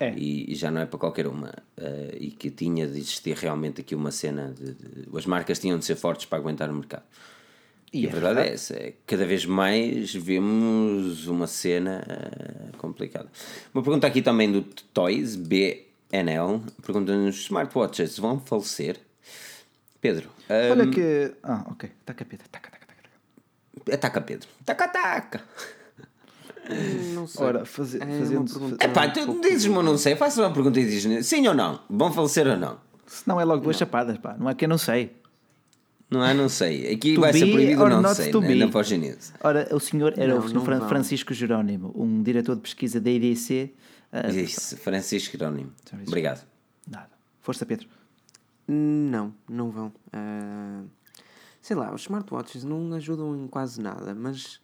É. 0.00 0.14
e, 0.16 0.52
e 0.52 0.54
já 0.54 0.70
não 0.70 0.80
é 0.80 0.86
para 0.86 0.98
qualquer 1.00 1.26
uma 1.26 1.48
uh, 1.50 2.16
e 2.16 2.30
que 2.30 2.48
tinha 2.50 2.86
de 2.86 2.96
existir 2.98 3.36
realmente 3.36 3.80
aqui 3.80 3.94
uma 3.96 4.12
cena 4.12 4.54
de, 4.56 4.72
de- 4.74 5.16
as 5.18 5.26
marcas 5.26 5.58
tinham 5.58 5.76
de 5.78 5.84
ser 5.84 5.96
fortes 5.96 6.26
para 6.26 6.38
aguentar 6.38 6.70
o 6.70 6.74
mercado 6.74 7.02
e, 7.92 8.02
E 8.04 8.06
a 8.06 8.10
é 8.10 8.12
verdade 8.12 8.34
verdade. 8.36 8.50
é 8.50 8.54
essa 8.54 8.74
é 8.74 8.92
cada 9.06 9.26
vez 9.26 9.44
mais 9.44 10.14
vemos 10.14 11.26
uma 11.26 11.48
cena 11.48 12.04
uh, 12.06 12.76
complicada 12.78 13.28
uma 13.74 13.82
pergunta 13.82 14.06
aqui 14.06 14.22
também 14.22 14.52
do 14.52 14.62
Toys 14.94 15.34
BNL 15.34 16.60
pergunta-nos 16.82 17.34
smartwatches 17.40 18.16
vão 18.18 18.38
falecer 18.38 18.96
Pedro 20.00 20.28
uh, 20.48 20.70
Olha 20.70 20.86
que. 20.86 21.32
Ah, 21.42 21.66
ok. 21.72 21.90
Taca, 22.06 22.24
Pedro. 22.24 22.46
Taca, 22.48 22.70
taca, 22.70 22.70
taca. 22.70 22.77
taca. 22.77 22.77
Ataca 23.92 24.20
Pedro 24.20 24.48
taca 24.64 24.88
taca 24.88 25.40
Não 27.14 27.26
sei. 27.26 27.44
Ora, 27.46 27.64
faze- 27.64 27.98
É 28.00 28.04
uma 28.04 28.18
fazendo. 28.18 28.44
pergunta- 28.52 28.84
Epá, 28.84 29.06
um 29.06 29.12
tu 29.12 29.24
pouco- 29.26 29.40
dizes-me 29.40 29.76
ou 29.76 29.82
não 29.82 29.96
sei, 29.96 30.16
faça 30.16 30.42
uma 30.42 30.52
pergunta 30.52 30.78
e 30.78 30.84
dizes 30.84 31.26
sim 31.26 31.46
ou 31.48 31.54
não, 31.54 31.80
vão 31.88 32.12
falecer 32.12 32.46
ou 32.46 32.56
não? 32.56 32.78
Se 33.06 33.26
não 33.26 33.40
é 33.40 33.44
logo 33.44 33.62
duas 33.62 33.76
chapadas, 33.76 34.18
pá. 34.18 34.36
Não 34.38 34.50
é 34.50 34.54
que 34.54 34.66
eu 34.66 34.68
não 34.68 34.76
sei. 34.76 35.16
Não 36.10 36.22
há, 36.22 36.32
não 36.34 36.48
sei. 36.48 36.92
Aqui 36.92 37.14
To 37.14 37.20
vai 37.22 37.32
ser 37.32 37.50
proibido, 37.50 37.88
não 37.88 38.14
sei, 38.14 38.32
né? 38.32 38.54
na 38.54 38.68
pós-genese. 38.68 39.32
Ora, 39.42 39.68
o 39.74 39.80
senhor 39.80 40.12
era 40.16 40.34
Não, 40.34 40.40
o 40.44 40.48
Sr. 40.48 40.54
não. 40.78 40.88
Francisco 40.88 41.32
Jerónimo, 41.34 41.92
um 41.94 42.22
diretor 42.22 42.54
de 42.56 42.62
pesquisa 42.62 43.00
da 43.00 43.10
IDC. 43.10 43.72
ah, 44.12 44.28
Isso, 44.28 44.76
Francisco 44.78 45.36
Jerónimo. 45.38 45.72
Obrigado. 46.06 46.46
Nada. 46.86 47.10
Força, 47.40 47.64
Pedro. 47.66 47.88
Não, 48.66 49.34
não 49.48 49.70
vão. 49.70 49.92
Ah, 50.12 50.82
sei 51.68 51.76
lá, 51.76 51.94
os 51.94 52.00
smartwatches 52.00 52.64
não 52.64 52.94
ajudam 52.94 53.36
em 53.36 53.46
quase 53.46 53.78
nada, 53.78 54.14
mas 54.14 54.58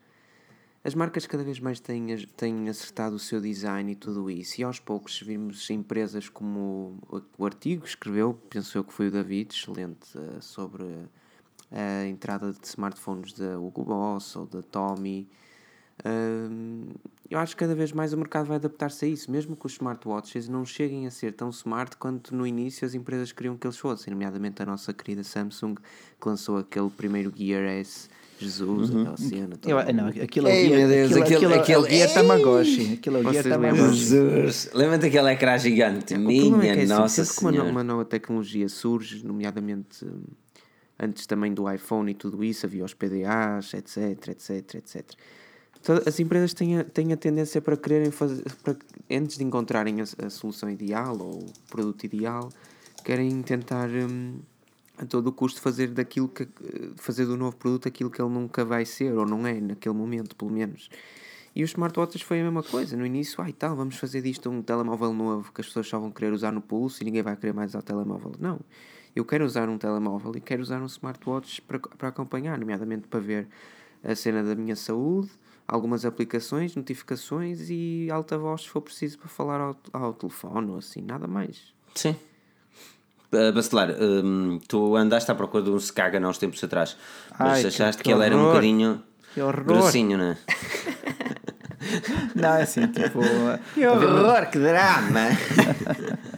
as 0.82 0.94
marcas 0.94 1.26
cada 1.26 1.44
vez 1.44 1.60
mais 1.60 1.78
têm, 1.78 2.16
têm 2.34 2.66
acertado 2.66 3.16
o 3.16 3.18
seu 3.18 3.42
design 3.42 3.92
e 3.92 3.94
tudo 3.94 4.30
isso. 4.30 4.58
E 4.58 4.64
aos 4.64 4.80
poucos 4.80 5.20
vimos 5.20 5.68
empresas 5.68 6.30
como 6.30 6.98
o, 7.36 7.44
artigo 7.44 7.82
que 7.82 7.90
escreveu, 7.90 8.32
penso 8.48 8.78
eu 8.78 8.84
que 8.84 8.90
foi 8.90 9.08
o 9.08 9.10
David, 9.10 9.54
excelente, 9.54 10.16
ah, 10.16 10.40
sobre 10.40 10.82
a 11.70 12.06
entrada 12.06 12.50
de 12.50 12.66
smartphones 12.66 13.34
da 13.34 13.58
Hugo 13.58 13.84
Boss 13.84 14.36
ou 14.36 14.46
da 14.46 14.62
Tommy. 14.62 15.28
Hum, 16.06 16.86
eu 17.34 17.40
acho 17.40 17.56
que 17.56 17.60
cada 17.60 17.74
vez 17.74 17.90
mais 17.92 18.12
o 18.12 18.16
mercado 18.16 18.46
vai 18.46 18.56
adaptar-se 18.56 19.04
a 19.04 19.08
isso, 19.08 19.30
mesmo 19.30 19.56
que 19.56 19.66
os 19.66 19.72
smartwatches 19.72 20.48
não 20.48 20.64
cheguem 20.64 21.06
a 21.06 21.10
ser 21.10 21.32
tão 21.32 21.50
smart 21.50 21.96
quanto 21.96 22.34
no 22.34 22.46
início 22.46 22.86
as 22.86 22.94
empresas 22.94 23.32
queriam 23.32 23.56
que 23.56 23.66
eles 23.66 23.76
fossem, 23.76 24.12
nomeadamente 24.12 24.62
a 24.62 24.66
nossa 24.66 24.92
querida 24.92 25.24
Samsung, 25.24 25.74
que 25.74 26.28
lançou 26.28 26.58
aquele 26.58 26.88
primeiro 26.90 27.32
Gear 27.36 27.64
S, 27.64 28.08
Jesus, 28.38 28.90
aquela 28.90 29.16
cena. 29.16 29.56
Eu, 29.66 29.94
não, 29.94 30.06
aquilo 30.08 30.48
é 30.48 30.64
o 30.64 30.70
meu 30.70 30.88
Deus, 30.88 31.12
aquilo, 31.16 31.22
aquele- 31.36 31.54
aquilo, 31.54 31.84
aquele- 31.84 32.02
é! 32.02 32.06
Tamagotchi. 32.06 32.92
Aquilo 32.94 33.16
é 33.36 33.42
Tamagotchi. 33.42 33.96
Jesus! 33.96 34.70
Lembra-te 34.72 35.06
aquele 35.06 35.30
ecrã 35.32 35.58
gigante? 35.58 36.16
Minha 36.16 36.56
é 36.56 36.60
que 36.60 36.66
é 36.68 36.82
assim, 36.82 36.86
Nossa 36.86 37.24
sempre 37.24 37.38
que 37.38 37.44
uma, 37.44 37.50
Senhora. 37.52 37.70
uma 37.70 37.84
nova 37.84 38.04
tecnologia 38.04 38.68
surge, 38.68 39.24
nomeadamente 39.26 40.04
hum, 40.04 40.22
antes 41.00 41.26
também 41.26 41.52
do 41.52 41.68
iPhone 41.70 42.10
e 42.10 42.14
tudo 42.14 42.44
isso, 42.44 42.64
havia 42.66 42.84
os 42.84 42.94
PDAs, 42.94 43.74
etc, 43.74 44.28
etc, 44.28 44.74
etc. 44.76 45.04
As 46.06 46.18
empresas 46.18 46.54
têm 46.54 46.78
a, 46.78 46.84
têm 46.84 47.12
a 47.12 47.16
tendência 47.16 47.60
para 47.60 47.76
quererem 47.76 48.10
fazer, 48.10 48.42
para, 48.62 48.76
antes 49.10 49.36
de 49.36 49.44
encontrarem 49.44 50.00
a, 50.00 50.04
a 50.26 50.30
solução 50.30 50.70
ideal 50.70 51.16
ou 51.18 51.40
o 51.40 51.52
produto 51.68 52.04
ideal, 52.04 52.48
querem 53.04 53.42
tentar 53.42 53.88
hum, 53.90 54.38
a 54.96 55.04
todo 55.04 55.26
o 55.26 55.32
custo 55.32 55.60
fazer 55.60 55.88
daquilo 55.88 56.28
que 56.28 56.48
fazer 56.96 57.26
do 57.26 57.36
novo 57.36 57.56
produto 57.56 57.88
aquilo 57.88 58.10
que 58.10 58.20
ele 58.20 58.30
nunca 58.30 58.64
vai 58.64 58.84
ser 58.84 59.12
ou 59.12 59.26
não 59.26 59.46
é 59.46 59.60
naquele 59.60 59.94
momento, 59.94 60.34
pelo 60.36 60.50
menos. 60.50 60.88
E 61.54 61.62
os 61.62 61.70
smartwatches 61.70 62.22
foi 62.22 62.40
a 62.40 62.44
mesma 62.44 62.62
coisa. 62.62 62.96
No 62.96 63.06
início, 63.06 63.40
ai 63.42 63.52
tal, 63.52 63.76
vamos 63.76 63.96
fazer 63.96 64.22
disto 64.22 64.50
um 64.50 64.60
telemóvel 64.60 65.12
novo 65.12 65.52
que 65.52 65.60
as 65.60 65.66
pessoas 65.68 65.86
só 65.86 66.00
vão 66.00 66.10
querer 66.10 66.32
usar 66.32 66.50
no 66.50 66.60
pulso 66.60 67.02
e 67.02 67.04
ninguém 67.04 67.22
vai 67.22 67.36
querer 67.36 67.52
mais 67.52 67.70
usar 67.70 67.82
telemóvel. 67.82 68.32
Não. 68.40 68.58
Eu 69.14 69.24
quero 69.24 69.44
usar 69.44 69.68
um 69.68 69.78
telemóvel 69.78 70.32
e 70.34 70.40
quero 70.40 70.60
usar 70.60 70.82
um 70.82 70.86
smartwatch 70.86 71.62
para, 71.62 71.78
para 71.78 72.08
acompanhar, 72.08 72.58
nomeadamente 72.58 73.06
para 73.06 73.20
ver 73.20 73.48
a 74.02 74.16
cena 74.16 74.42
da 74.42 74.56
minha 74.56 74.74
saúde, 74.74 75.30
algumas 75.66 76.04
aplicações, 76.04 76.74
notificações 76.76 77.68
e 77.70 78.08
alta 78.12 78.36
voz 78.38 78.62
se 78.62 78.68
for 78.68 78.80
preciso 78.80 79.18
para 79.18 79.28
falar 79.28 79.60
ao, 79.60 79.76
ao 79.92 80.12
telefone 80.12 80.70
ou 80.70 80.78
assim, 80.78 81.00
nada 81.02 81.26
mais. 81.26 81.72
Sim. 81.94 82.14
Uh, 83.32 83.52
Bacelar, 83.52 83.90
hum, 84.00 84.60
tu 84.68 84.94
andaste 84.96 85.30
à 85.30 85.34
procura 85.34 85.64
de 85.64 85.70
um 85.70 85.76
Skagan 85.76 86.24
há 86.24 86.28
uns 86.28 86.38
tempos 86.38 86.62
atrás, 86.62 86.96
mas 87.38 87.48
Ai, 87.54 87.60
que- 87.62 87.66
achaste 87.68 88.02
que, 88.02 88.08
que 88.08 88.14
ele 88.14 88.24
era 88.24 88.36
um 88.36 88.44
bocadinho 88.44 89.02
Que 89.34 89.40
horror. 89.40 89.64
grossinho, 89.64 90.16
não 90.18 90.24
é? 90.26 90.38
Não, 92.34 92.54
é 92.54 92.62
assim, 92.62 92.86
tipo. 92.86 93.20
Que 93.74 93.86
horror, 93.86 94.50
que 94.50 94.58
drama! 94.58 95.28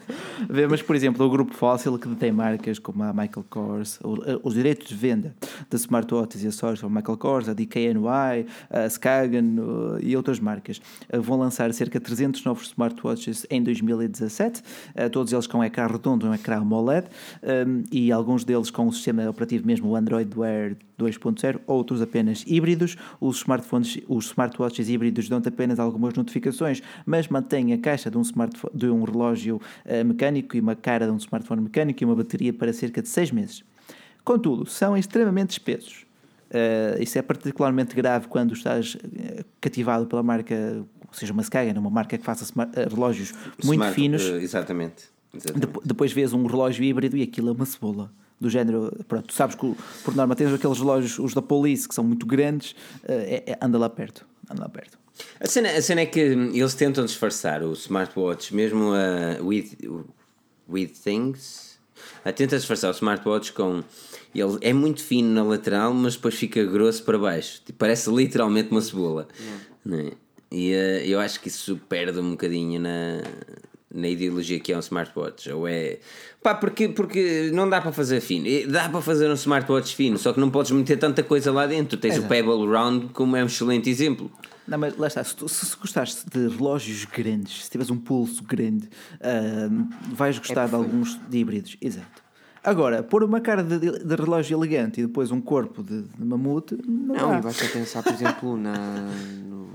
Vemos, 0.48 0.82
por 0.82 0.94
exemplo, 0.94 1.24
o 1.24 1.30
grupo 1.30 1.54
Fossil 1.54 1.98
que 1.98 2.08
detém 2.08 2.30
marcas 2.30 2.78
como 2.78 3.02
a 3.02 3.12
Michael 3.12 3.44
Kors, 3.48 3.98
eh, 4.26 4.38
os 4.42 4.54
direitos 4.54 4.88
de 4.88 4.94
venda 4.94 5.34
de 5.70 5.76
smartwatches 5.76 6.42
e 6.42 6.46
acessórios 6.46 6.84
a 6.84 6.88
Michael 6.88 7.16
Kors, 7.16 7.48
a 7.48 7.54
DKNY, 7.54 8.46
a 8.70 8.86
Skagen 8.86 9.56
e 10.02 10.16
outras 10.16 10.38
marcas. 10.38 10.80
Uh, 11.12 11.20
Vão 11.20 11.38
lançar 11.38 11.72
cerca 11.72 11.98
de 11.98 12.04
300 12.04 12.44
novos 12.44 12.68
smartwatches 12.68 13.46
em 13.50 13.62
2017, 13.62 14.60
uh, 14.60 15.10
todos 15.10 15.32
eles 15.32 15.46
com 15.46 15.58
um 15.58 15.64
ecrã 15.64 15.86
redondo, 15.86 16.26
um 16.26 16.34
ecrã 16.34 16.58
AMOLED, 16.58 17.06
um, 17.42 17.82
e 17.90 18.12
alguns 18.12 18.44
deles 18.44 18.70
com 18.70 18.86
o 18.86 18.92
sistema 18.92 19.28
operativo 19.28 19.66
mesmo, 19.66 19.88
o 19.88 19.96
Android 19.96 20.30
Wear 20.36 20.76
2.0, 20.98 21.60
outros 21.66 22.00
apenas 22.00 22.44
híbridos. 22.46 22.96
Os 23.20 23.38
smartphones, 23.38 24.00
os 24.08 24.26
smartwatches 24.26 24.88
híbridos 24.88 25.28
dão-te 25.28 25.48
apenas 25.48 25.78
algumas 25.78 26.14
notificações, 26.14 26.82
mas 27.04 27.28
mantêm 27.28 27.72
a 27.72 27.78
caixa 27.78 28.10
de 28.10 28.16
um, 28.16 28.22
smartphone, 28.22 28.74
de 28.74 28.88
um 28.88 29.02
relógio 29.04 29.60
eh, 29.84 30.02
mecânico 30.26 30.56
e 30.56 30.60
uma 30.60 30.74
cara 30.74 31.06
de 31.06 31.12
um 31.12 31.16
smartphone 31.16 31.62
mecânico 31.62 32.02
e 32.02 32.04
uma 32.04 32.14
bateria 32.14 32.52
para 32.52 32.72
cerca 32.72 33.00
de 33.02 33.08
6 33.08 33.30
meses. 33.30 33.64
Contudo, 34.24 34.66
são 34.66 34.96
extremamente 34.96 35.50
espesos. 35.50 36.04
Eh, 36.50 36.98
isso 37.00 37.18
é 37.18 37.22
particularmente 37.22 37.94
grave 37.94 38.28
quando 38.28 38.54
estás 38.54 38.96
eh, 39.18 39.44
cativado 39.60 40.06
pela 40.06 40.22
marca, 40.22 40.54
ou 41.06 41.14
seja, 41.14 41.32
uma 41.32 41.42
Skagen, 41.42 41.76
uma 41.78 41.90
marca 41.90 42.16
que 42.18 42.24
faça 42.24 42.44
smart- 42.44 42.72
eh, 42.78 42.86
relógios 42.88 43.32
muito 43.64 43.74
Smart, 43.82 43.94
finos. 43.94 44.22
uh, 44.24 44.34
exatamente. 44.36 45.04
exatamente. 45.34 45.60
Depo- 45.66 45.82
depois 45.84 46.12
vês 46.12 46.32
um 46.32 46.46
relógio 46.46 46.84
híbrido 46.84 47.16
e 47.16 47.22
aquilo 47.22 47.48
é 47.50 47.52
uma 47.52 47.66
cebola. 47.66 48.10
Do 48.40 48.50
género, 48.50 48.92
pronto, 49.08 49.26
tu 49.28 49.32
sabes 49.34 49.56
que 49.56 49.64
o- 49.64 49.76
por 50.04 50.14
norma 50.14 50.36
tens 50.36 50.52
aqueles 50.52 50.78
relógios, 50.78 51.18
os 51.18 51.32
da 51.34 51.40
Police, 51.42 51.88
que 51.88 51.94
são 51.94 52.04
muito 52.04 52.26
grandes, 52.26 52.74
é- 53.08 53.42
é- 53.52 53.58
anda 53.60 53.78
lá 53.78 53.88
perto. 53.88 54.26
Anda 54.48 54.62
lá 54.62 54.68
perto. 54.68 54.98
A 55.40 55.46
cena, 55.48 55.70
a 55.70 55.80
cena 55.82 56.02
é 56.02 56.06
que 56.06 56.20
eles 56.20 56.74
tentam 56.74 57.04
disfarçar 57.04 57.62
o 57.62 57.72
smartwatch, 57.72 58.54
mesmo 58.54 58.92
a 58.92 59.42
with, 59.42 59.70
with 60.68 60.88
Things, 61.02 61.78
a 62.24 62.32
tenta 62.32 62.56
disfarçar 62.56 62.90
o 62.90 62.94
smartwatch 62.94 63.52
com. 63.52 63.82
Ele 64.34 64.58
é 64.60 64.72
muito 64.72 65.02
fino 65.02 65.32
na 65.32 65.42
lateral, 65.42 65.94
mas 65.94 66.14
depois 66.14 66.34
fica 66.34 66.62
grosso 66.64 67.02
para 67.04 67.18
baixo. 67.18 67.62
Tipo, 67.64 67.78
parece 67.78 68.10
literalmente 68.10 68.70
uma 68.70 68.82
cebola. 68.82 69.26
Não 69.84 69.98
é? 69.98 70.12
E 70.50 70.72
eh, 70.72 71.04
eu 71.06 71.18
acho 71.18 71.40
que 71.40 71.48
isso 71.48 71.80
perde 71.88 72.18
um 72.18 72.32
bocadinho 72.32 72.78
na, 72.78 73.22
na 73.92 74.08
ideologia 74.08 74.60
que 74.60 74.72
é 74.72 74.76
um 74.76 74.80
smartwatch. 74.80 75.50
Ou 75.50 75.66
é. 75.66 75.98
Pá, 76.42 76.54
porque, 76.54 76.88
porque 76.88 77.50
não 77.52 77.68
dá 77.68 77.80
para 77.80 77.92
fazer 77.92 78.20
fino. 78.20 78.46
Dá 78.70 78.88
para 78.88 79.00
fazer 79.00 79.28
um 79.30 79.34
smartwatch 79.34 79.96
fino, 79.96 80.18
só 80.18 80.32
que 80.32 80.40
não 80.40 80.50
podes 80.50 80.70
meter 80.70 80.98
tanta 80.98 81.22
coisa 81.22 81.50
lá 81.50 81.66
dentro. 81.66 81.96
Tens 81.96 82.14
o 82.14 82.18
Exato. 82.18 82.28
Pebble 82.28 82.66
Round 82.66 83.08
como 83.14 83.36
é 83.36 83.42
um 83.42 83.46
excelente 83.46 83.88
exemplo. 83.88 84.30
Não, 84.66 84.78
mas 84.78 84.96
lá 84.96 85.06
está, 85.06 85.22
se, 85.22 85.36
tu, 85.36 85.48
se, 85.48 85.76
gostares 85.76 86.24
de 86.24 86.48
relógios 86.48 87.04
grandes, 87.04 87.64
se 87.64 87.70
tiveres 87.70 87.90
um 87.90 87.98
pulso 87.98 88.42
grande, 88.42 88.88
ah, 89.20 89.68
vais 90.12 90.38
gostar 90.38 90.68
de 90.68 90.74
alguns 90.74 91.18
de 91.28 91.38
híbridos. 91.38 91.76
Exato. 91.80 92.26
Agora, 92.64 93.00
pôr 93.00 93.22
uma 93.22 93.40
cara 93.40 93.62
de, 93.62 93.78
de 93.78 94.14
relógio 94.16 94.58
elegante 94.58 95.00
e 95.00 95.06
depois 95.06 95.30
um 95.30 95.40
corpo 95.40 95.84
de, 95.84 96.02
de 96.02 96.24
mamute, 96.24 96.76
não, 96.84 97.14
Não, 97.14 97.30
dá. 97.30 97.38
e 97.38 97.42
basta 97.42 97.64
pensar, 97.68 98.02
por 98.02 98.12
exemplo, 98.12 98.56
na, 98.56 98.74
no, 99.44 99.68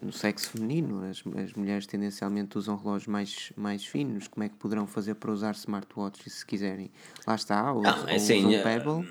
no 0.00 0.12
sexo 0.12 0.50
feminino. 0.50 1.02
As, 1.04 1.20
as 1.42 1.52
mulheres 1.54 1.86
tendencialmente 1.86 2.56
usam 2.56 2.76
relógios 2.76 3.08
mais, 3.08 3.52
mais 3.56 3.84
finos. 3.84 4.28
Como 4.28 4.44
é 4.44 4.48
que 4.48 4.54
poderão 4.54 4.86
fazer 4.86 5.16
para 5.16 5.32
usar 5.32 5.50
smartwatches 5.56 6.32
se 6.34 6.46
quiserem? 6.46 6.92
Lá 7.26 7.34
está, 7.34 7.72
ou, 7.72 7.82
Não, 7.82 7.90
é 7.90 8.10
ou 8.10 8.16
assim, 8.16 8.38
usam 8.38 8.52
eh, 8.52 8.62
Pebble, 8.62 9.08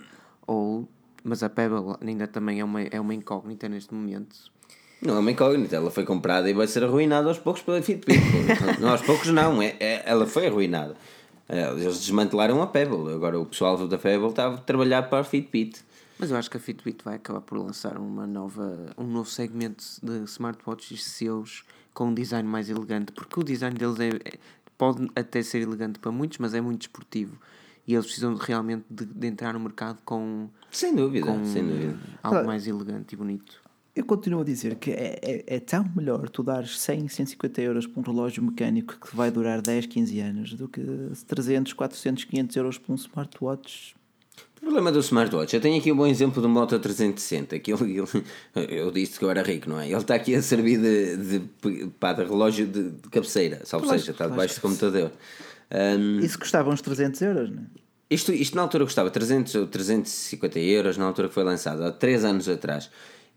ou, 0.48 0.88
mas 1.22 1.44
a 1.44 1.50
Pebble 1.50 1.98
ainda 2.00 2.28
também 2.28 2.62
é 2.62 2.64
uma, 2.64 2.82
é 2.82 3.00
uma 3.02 3.14
incógnita 3.14 3.68
neste 3.68 3.94
momento. 3.94 4.38
Não 5.02 5.16
é 5.16 5.20
uma 5.20 5.32
incógnita, 5.32 5.76
ela 5.76 5.90
foi 5.92 6.04
comprada 6.04 6.50
e 6.50 6.54
vai 6.54 6.68
ser 6.68 6.84
arruinada 6.84 7.28
aos 7.30 7.38
poucos 7.40 7.62
pela 7.62 7.82
Fitbit. 7.82 8.20
não, 8.82 8.90
aos 8.90 9.02
poucos 9.02 9.28
não, 9.30 9.62
é, 9.62 9.76
é- 9.80 10.04
ela 10.06 10.26
foi 10.28 10.48
arruinada. 10.48 10.96
É, 11.48 11.70
Eles 11.72 12.00
desmantelaram 12.00 12.62
a 12.62 12.68
Pebble, 12.68 13.14
agora 13.14 13.40
o 13.40 13.46
pessoal 13.46 13.88
da 13.88 13.98
Pebble 13.98 14.30
está 14.30 14.48
a 14.54 14.58
trabalhar 14.58 15.04
para 15.04 15.20
a 15.20 15.24
Fitbit. 15.24 15.82
Mas 16.20 16.32
eu 16.32 16.38
acho 16.38 16.52
que 16.52 16.58
a 16.58 16.60
Fitbit 16.60 17.04
vai 17.04 17.16
acabar 17.16 17.40
por 17.42 17.58
lançar 17.58 17.98
uma 17.98 18.28
nova, 18.28 18.88
um 18.98 19.06
novo 19.06 19.30
segmento 19.30 19.84
de 20.04 20.24
smartwatches 20.26 21.04
seus 21.06 21.64
com 21.94 22.08
um 22.08 22.14
design 22.14 22.48
mais 22.48 22.70
elegante, 22.70 23.12
porque 23.14 23.40
o 23.40 23.44
design 23.44 23.76
deles 23.78 24.00
é, 24.00 24.10
é- 24.10 24.38
pode 24.78 25.10
até 25.16 25.42
ser 25.42 25.62
elegante 25.62 25.98
para 25.98 26.12
muitos, 26.12 26.38
mas 26.40 26.54
é 26.54 26.60
muito 26.62 26.80
desportivo. 26.80 27.38
E 27.88 27.94
eles 27.94 28.06
precisam 28.06 28.36
realmente 28.36 28.84
de, 28.90 29.06
de 29.06 29.28
entrar 29.28 29.54
no 29.54 29.60
mercado 29.62 29.98
com, 30.06 30.50
Sem 30.70 30.94
dúvida, 30.94 31.26
com 31.26 31.44
sem 31.46 31.66
dúvida. 31.66 31.98
algo 32.22 32.46
mais 32.46 32.68
elegante 32.68 33.14
e 33.14 33.16
bonito. 33.18 33.60
Eu 34.00 34.06
continuo 34.06 34.40
a 34.40 34.44
dizer 34.46 34.76
que 34.76 34.92
é, 34.92 35.20
é, 35.22 35.44
é 35.56 35.60
tão 35.60 35.86
melhor 35.94 36.30
tu 36.30 36.42
dares 36.42 36.80
100, 36.80 37.10
150 37.10 37.62
euros 37.62 37.86
para 37.86 38.00
um 38.00 38.04
relógio 38.04 38.42
mecânico 38.42 38.96
que 38.98 39.14
vai 39.14 39.30
durar 39.30 39.62
10, 39.62 39.88
15 39.88 40.20
anos 40.22 40.54
do 40.54 40.70
que 40.70 40.82
300, 41.28 41.74
400, 41.74 42.24
500 42.24 42.56
euros 42.56 42.78
para 42.78 42.94
um 42.94 42.96
smartwatch. 42.96 43.96
O 44.56 44.62
problema 44.62 44.90
do 44.90 45.00
smartwatch, 45.02 45.54
eu 45.54 45.60
tenho 45.62 45.78
aqui 45.78 45.92
um 45.92 45.98
bom 45.98 46.08
exemplo 46.08 46.42
do 46.42 46.48
Moto 46.48 46.80
360, 46.80 47.60
que 47.60 47.74
ele, 47.74 47.98
ele- 47.98 48.26
eu 48.80 48.90
disse 48.90 49.20
que 49.20 49.26
eu 49.26 49.30
era 49.30 49.42
rico, 49.44 49.70
não 49.70 49.82
é? 49.82 49.88
Ele 49.90 49.98
está 49.98 50.16
aqui 50.16 50.34
a 50.34 50.42
servir 50.42 50.80
de, 50.80 51.18
de, 51.18 51.88
pá, 52.00 52.14
de 52.14 52.24
relógio 52.24 52.66
de, 52.68 52.92
de 52.92 53.10
cabeceira, 53.10 53.66
salvo 53.66 53.86
Relógio- 53.86 54.00
seja, 54.06 54.12
está 54.14 54.28
debaixo 54.30 54.56
do 54.56 54.62
computador. 54.62 55.12
Ahm, 55.70 56.20
Isso 56.22 56.40
custava 56.40 56.70
uns 56.70 56.82
300 56.82 57.22
euros, 57.22 57.50
não 57.52 57.64
é? 57.64 57.66
Isto, 58.10 58.32
isto 58.32 58.56
na 58.56 58.62
altura 58.62 58.86
custava 58.86 59.12
300 59.12 59.54
ou 59.56 59.68
350 59.68 60.58
euros, 60.58 60.98
na 60.98 61.04
altura 61.06 61.28
que 61.28 61.34
foi 61.34 61.44
lançado, 61.44 61.84
há 61.84 61.92
3 61.92 62.24
anos 62.24 62.48
atrás. 62.48 62.90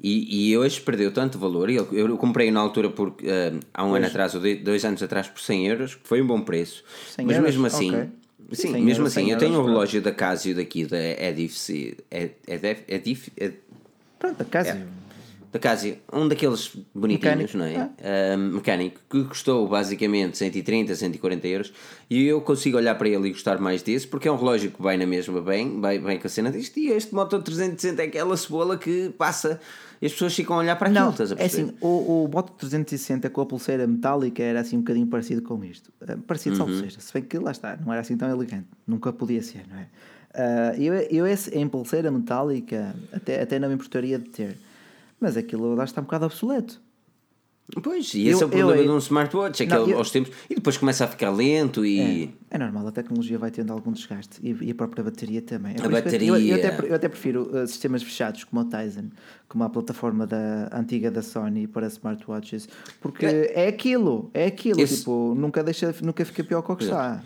E, 0.02 0.50
e 0.50 0.58
hoje 0.58 0.80
perdeu 0.80 1.12
tanto 1.12 1.38
valor. 1.38 1.70
Eu, 1.70 1.86
eu 1.92 2.16
comprei 2.16 2.50
na 2.50 2.58
altura 2.58 2.90
por, 2.90 3.14
eh, 3.22 3.52
há 3.72 3.84
um 3.84 3.94
ano 3.94 4.06
atrás, 4.06 4.34
ou 4.34 4.40
dois 4.40 4.84
anos 4.84 5.00
atrás, 5.00 5.28
por 5.28 5.40
100 5.40 5.68
euros, 5.68 5.94
que 5.94 6.08
foi 6.08 6.20
um 6.20 6.26
bom 6.26 6.40
preço. 6.40 6.82
100 7.14 7.24
Mas 7.26 7.36
euros? 7.36 7.50
mesmo 7.50 7.66
assim, 7.66 7.94
Ok. 7.94 8.08
Sim, 8.52 8.72
100 8.72 8.82
mesmo 8.82 8.90
euros, 8.90 9.12
assim, 9.12 9.26
100 9.26 9.30
eu 9.30 9.38
tenho 9.38 9.60
um 9.60 9.64
relógio 9.64 10.02
da 10.02 10.12
Casio 10.12 10.54
daqui 10.54 10.84
da 10.84 10.98
Edif, 10.98 11.70
Ed, 12.10 12.34
Edif, 12.46 12.84
Edif, 12.88 13.32
Ed, 13.36 13.54
Pronto, 14.18 14.42
a 14.42 14.44
casa. 14.44 14.80
Da 15.52 15.58
Casio, 15.58 15.98
um 16.10 16.26
daqueles 16.26 16.74
bonitinhos, 16.94 17.52
Mecânico, 17.52 17.58
não 17.58 17.64
é? 17.66 17.90
Ah, 18.02 18.36
mecânico, 18.38 18.98
que 19.10 19.22
custou 19.24 19.68
basicamente 19.68 20.38
130, 20.38 20.94
140 20.96 21.46
euros 21.46 21.72
e 22.08 22.24
eu 22.24 22.40
consigo 22.40 22.78
olhar 22.78 22.94
para 22.94 23.06
ele 23.08 23.28
e 23.28 23.32
gostar 23.32 23.58
mais 23.58 23.82
desse 23.82 24.08
porque 24.08 24.26
é 24.26 24.32
um 24.32 24.36
relógio 24.36 24.70
que 24.70 24.80
vai 24.80 24.96
na 24.96 25.04
mesma 25.06 25.42
bem, 25.42 25.78
vai, 25.78 25.98
vai 25.98 26.18
com 26.18 26.26
a 26.26 26.30
cena 26.30 26.50
disto 26.50 26.78
e 26.78 26.88
este 26.88 27.14
Moto 27.14 27.38
360 27.42 28.02
é 28.02 28.06
aquela 28.06 28.34
cebola 28.34 28.78
que 28.78 29.10
passa 29.18 29.60
e 30.00 30.06
as 30.06 30.12
pessoas 30.12 30.34
ficam 30.34 30.56
a 30.56 30.60
olhar 30.60 30.74
para 30.76 30.88
aquilo, 30.88 31.04
Não, 31.04 31.10
estás 31.12 31.32
a 31.32 31.34
é 31.36 31.44
assim, 31.44 31.72
o, 31.82 32.24
o 32.24 32.28
Moto 32.32 32.54
360 32.58 33.28
com 33.28 33.40
a 33.42 33.46
pulseira 33.46 33.86
metálica 33.86 34.42
era 34.42 34.60
assim 34.60 34.76
um 34.76 34.80
bocadinho 34.80 35.06
parecido 35.06 35.42
com 35.42 35.62
isto. 35.62 35.92
Uh, 36.00 36.18
Parecido, 36.22 36.56
Uhum. 36.56 36.66
salvo 36.66 36.80
seja. 36.80 36.98
Se 36.98 37.12
bem 37.12 37.22
que 37.22 37.38
lá 37.38 37.50
está, 37.52 37.76
não 37.76 37.92
era 37.92 38.00
assim 38.00 38.16
tão 38.16 38.28
elegante. 38.30 38.66
Nunca 38.86 39.12
podia 39.12 39.42
ser, 39.42 39.64
não 39.70 39.76
é? 39.78 39.86
Uh, 40.34 40.82
eu, 40.82 40.94
eu 40.94 41.26
esse 41.26 41.50
em 41.56 41.68
pulseira 41.68 42.10
metálica 42.10 42.96
até, 43.12 43.42
até 43.42 43.58
não 43.58 43.68
me 43.68 43.74
importaria 43.74 44.18
de 44.18 44.28
ter. 44.30 44.56
Mas 45.22 45.36
aquilo 45.36 45.74
lá 45.76 45.84
está 45.84 46.00
um 46.00 46.04
bocado 46.04 46.26
obsoleto. 46.26 46.82
Pois, 47.82 48.12
e 48.12 48.26
esse 48.26 48.42
Eu- 48.42 48.42
é 48.42 48.44
o 48.46 48.48
problema 48.50 48.76
eu- 48.76 48.82
de 48.84 48.90
um 48.90 48.98
smartwatch, 48.98 49.62
é 49.62 49.66
que 49.66 49.72
Não, 49.72 49.84
ele, 49.84 49.92
eu- 49.92 49.98
aos 49.98 50.10
tempos, 50.10 50.30
e 50.50 50.56
depois 50.56 50.76
começa 50.76 51.04
a 51.04 51.08
ficar 51.08 51.30
lento 51.30 51.86
e... 51.86 52.34
É 52.50 52.58
normal, 52.58 52.88
a 52.88 52.92
tecnologia 52.92 53.38
vai 53.38 53.50
tendo 53.50 53.72
algum 53.72 53.92
desgaste 53.92 54.40
e, 54.42 54.54
e 54.66 54.70
a 54.72 54.74
própria 54.74 55.02
bateria 55.02 55.40
também. 55.40 55.72
É 55.72 55.76
A 55.76 55.78
que 55.80 55.86
eu- 55.86 55.90
bateria. 55.90 56.56
até, 56.56 56.88
eu 56.90 56.94
até 56.94 57.08
prefiro 57.08 57.44
uh, 57.56 57.66
sistemas 57.66 58.02
fechados 58.02 58.44
como 58.44 58.60
o 58.60 58.64
Tizen, 58.68 59.10
como 59.48 59.64
a 59.64 59.70
plataforma 59.70 60.26
da, 60.26 60.68
antiga 60.72 61.10
da 61.10 61.22
Sony 61.22 61.66
para 61.66 61.86
smartwatches, 61.86 62.68
porque 63.00 63.24
é 63.24 63.68
aquilo, 63.68 64.28
é 64.34 64.46
aquilo, 64.46 64.80
Esse- 64.80 64.98
tipo, 64.98 65.34
nunca, 65.38 65.62
deixa, 65.62 65.94
nunca 66.02 66.24
fica 66.26 66.42
pior 66.44 66.60
que 66.62 66.72
o 66.72 66.76
que 66.76 66.84
está. 66.84 67.22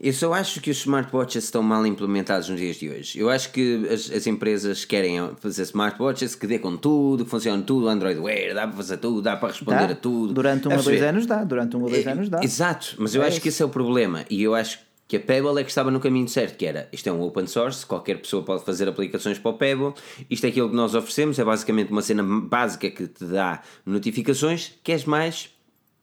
Eu 0.00 0.12
só 0.12 0.32
acho 0.32 0.60
que 0.60 0.70
os 0.70 0.78
smartwatches 0.78 1.44
estão 1.44 1.60
mal 1.60 1.84
implementados 1.84 2.48
nos 2.48 2.60
dias 2.60 2.76
de 2.76 2.88
hoje. 2.88 3.18
Eu 3.18 3.28
acho 3.28 3.50
que 3.50 3.84
as, 3.90 4.10
as 4.12 4.26
empresas 4.28 4.84
querem 4.84 5.18
fazer 5.40 5.62
smartwatches 5.62 6.36
que 6.36 6.46
dê 6.46 6.58
com 6.58 6.76
tudo, 6.76 7.24
que 7.24 7.30
funcione 7.30 7.64
tudo, 7.64 7.88
Android 7.88 8.20
Wear, 8.20 8.54
dá 8.54 8.66
para 8.68 8.76
fazer 8.76 8.98
tudo, 8.98 9.20
dá 9.22 9.36
para 9.36 9.48
responder 9.48 9.88
Dá? 9.88 9.92
a 9.92 9.96
tudo. 9.96 10.32
Durante 10.32 10.68
um 10.68 10.76
ou 10.76 10.82
dois 10.82 11.02
anos 11.02 11.26
dá, 11.26 11.42
durante 11.42 11.76
um 11.76 11.82
ou 11.82 11.90
dois 11.90 12.06
É, 12.06 12.12
anos 12.12 12.28
dá. 12.28 12.40
Exato, 12.44 12.94
mas 12.98 13.14
eu 13.16 13.22
É 13.22 13.26
acho 13.26 13.40
que 13.40 13.48
esse 13.48 13.60
é 13.60 13.66
o 13.66 13.68
problema. 13.68 14.24
E 14.30 14.40
eu 14.40 14.54
acho 14.54 14.78
que 15.08 15.16
a 15.16 15.20
Pebble 15.20 15.58
é 15.58 15.64
que 15.64 15.70
estava 15.70 15.90
no 15.90 15.98
caminho 15.98 16.28
certo, 16.28 16.56
que 16.56 16.66
era 16.66 16.86
isto 16.92 17.08
é 17.08 17.12
um 17.12 17.20
open 17.22 17.46
source, 17.46 17.84
qualquer 17.84 18.20
pessoa 18.20 18.42
pode 18.44 18.62
fazer 18.64 18.86
aplicações 18.86 19.38
para 19.38 19.50
o 19.50 19.54
Pebble, 19.54 19.94
isto 20.30 20.44
é 20.44 20.50
aquilo 20.50 20.68
que 20.68 20.76
nós 20.76 20.94
oferecemos, 20.94 21.38
é 21.38 21.44
basicamente 21.44 21.90
uma 21.90 22.02
cena 22.02 22.22
básica 22.22 22.88
que 22.90 23.06
te 23.08 23.24
dá 23.24 23.62
notificações, 23.86 24.74
queres 24.84 25.06
mais? 25.06 25.48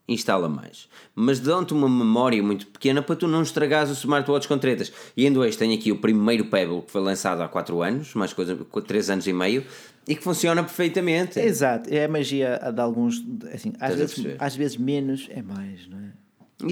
Instala 0.08 0.48
mais. 0.48 0.88
Mas 1.16 1.40
dão-te 1.40 1.74
uma 1.74 1.90
memória 1.90 2.42
muito 2.44 2.68
pequena 2.68 3.02
para 3.02 3.16
tu 3.16 3.28
não 3.28 3.42
estragares 3.42 3.90
o 3.90 3.94
smartwatch 3.94 4.48
com 4.48 4.58
tretas. 4.58 4.92
E 5.18 5.26
ainda 5.26 5.40
hoje 5.40 5.58
tenho 5.58 5.74
aqui 5.74 5.92
o 5.92 5.98
primeiro 5.98 6.46
Pebble 6.46 6.82
que 6.84 6.92
foi 6.92 7.02
lançado 7.02 7.42
há 7.42 7.48
4 7.48 7.82
anos, 7.82 8.14
mais 8.14 8.32
coisa, 8.32 8.56
3 8.86 9.10
anos 9.10 9.26
e 9.26 9.34
meio, 9.34 9.64
e 10.08 10.16
que 10.16 10.24
funciona 10.24 10.62
perfeitamente. 10.64 11.40
Exato, 11.40 11.92
é 11.92 12.06
a 12.06 12.08
magia 12.08 12.60
de 12.72 12.80
alguns, 12.80 13.24
assim, 13.52 13.74
às 13.80 13.96
vezes, 13.96 14.26
às 14.38 14.56
vezes 14.56 14.78
menos 14.78 15.28
é 15.32 15.42
mais, 15.42 15.88
não 15.90 15.98
é? 15.98 16.12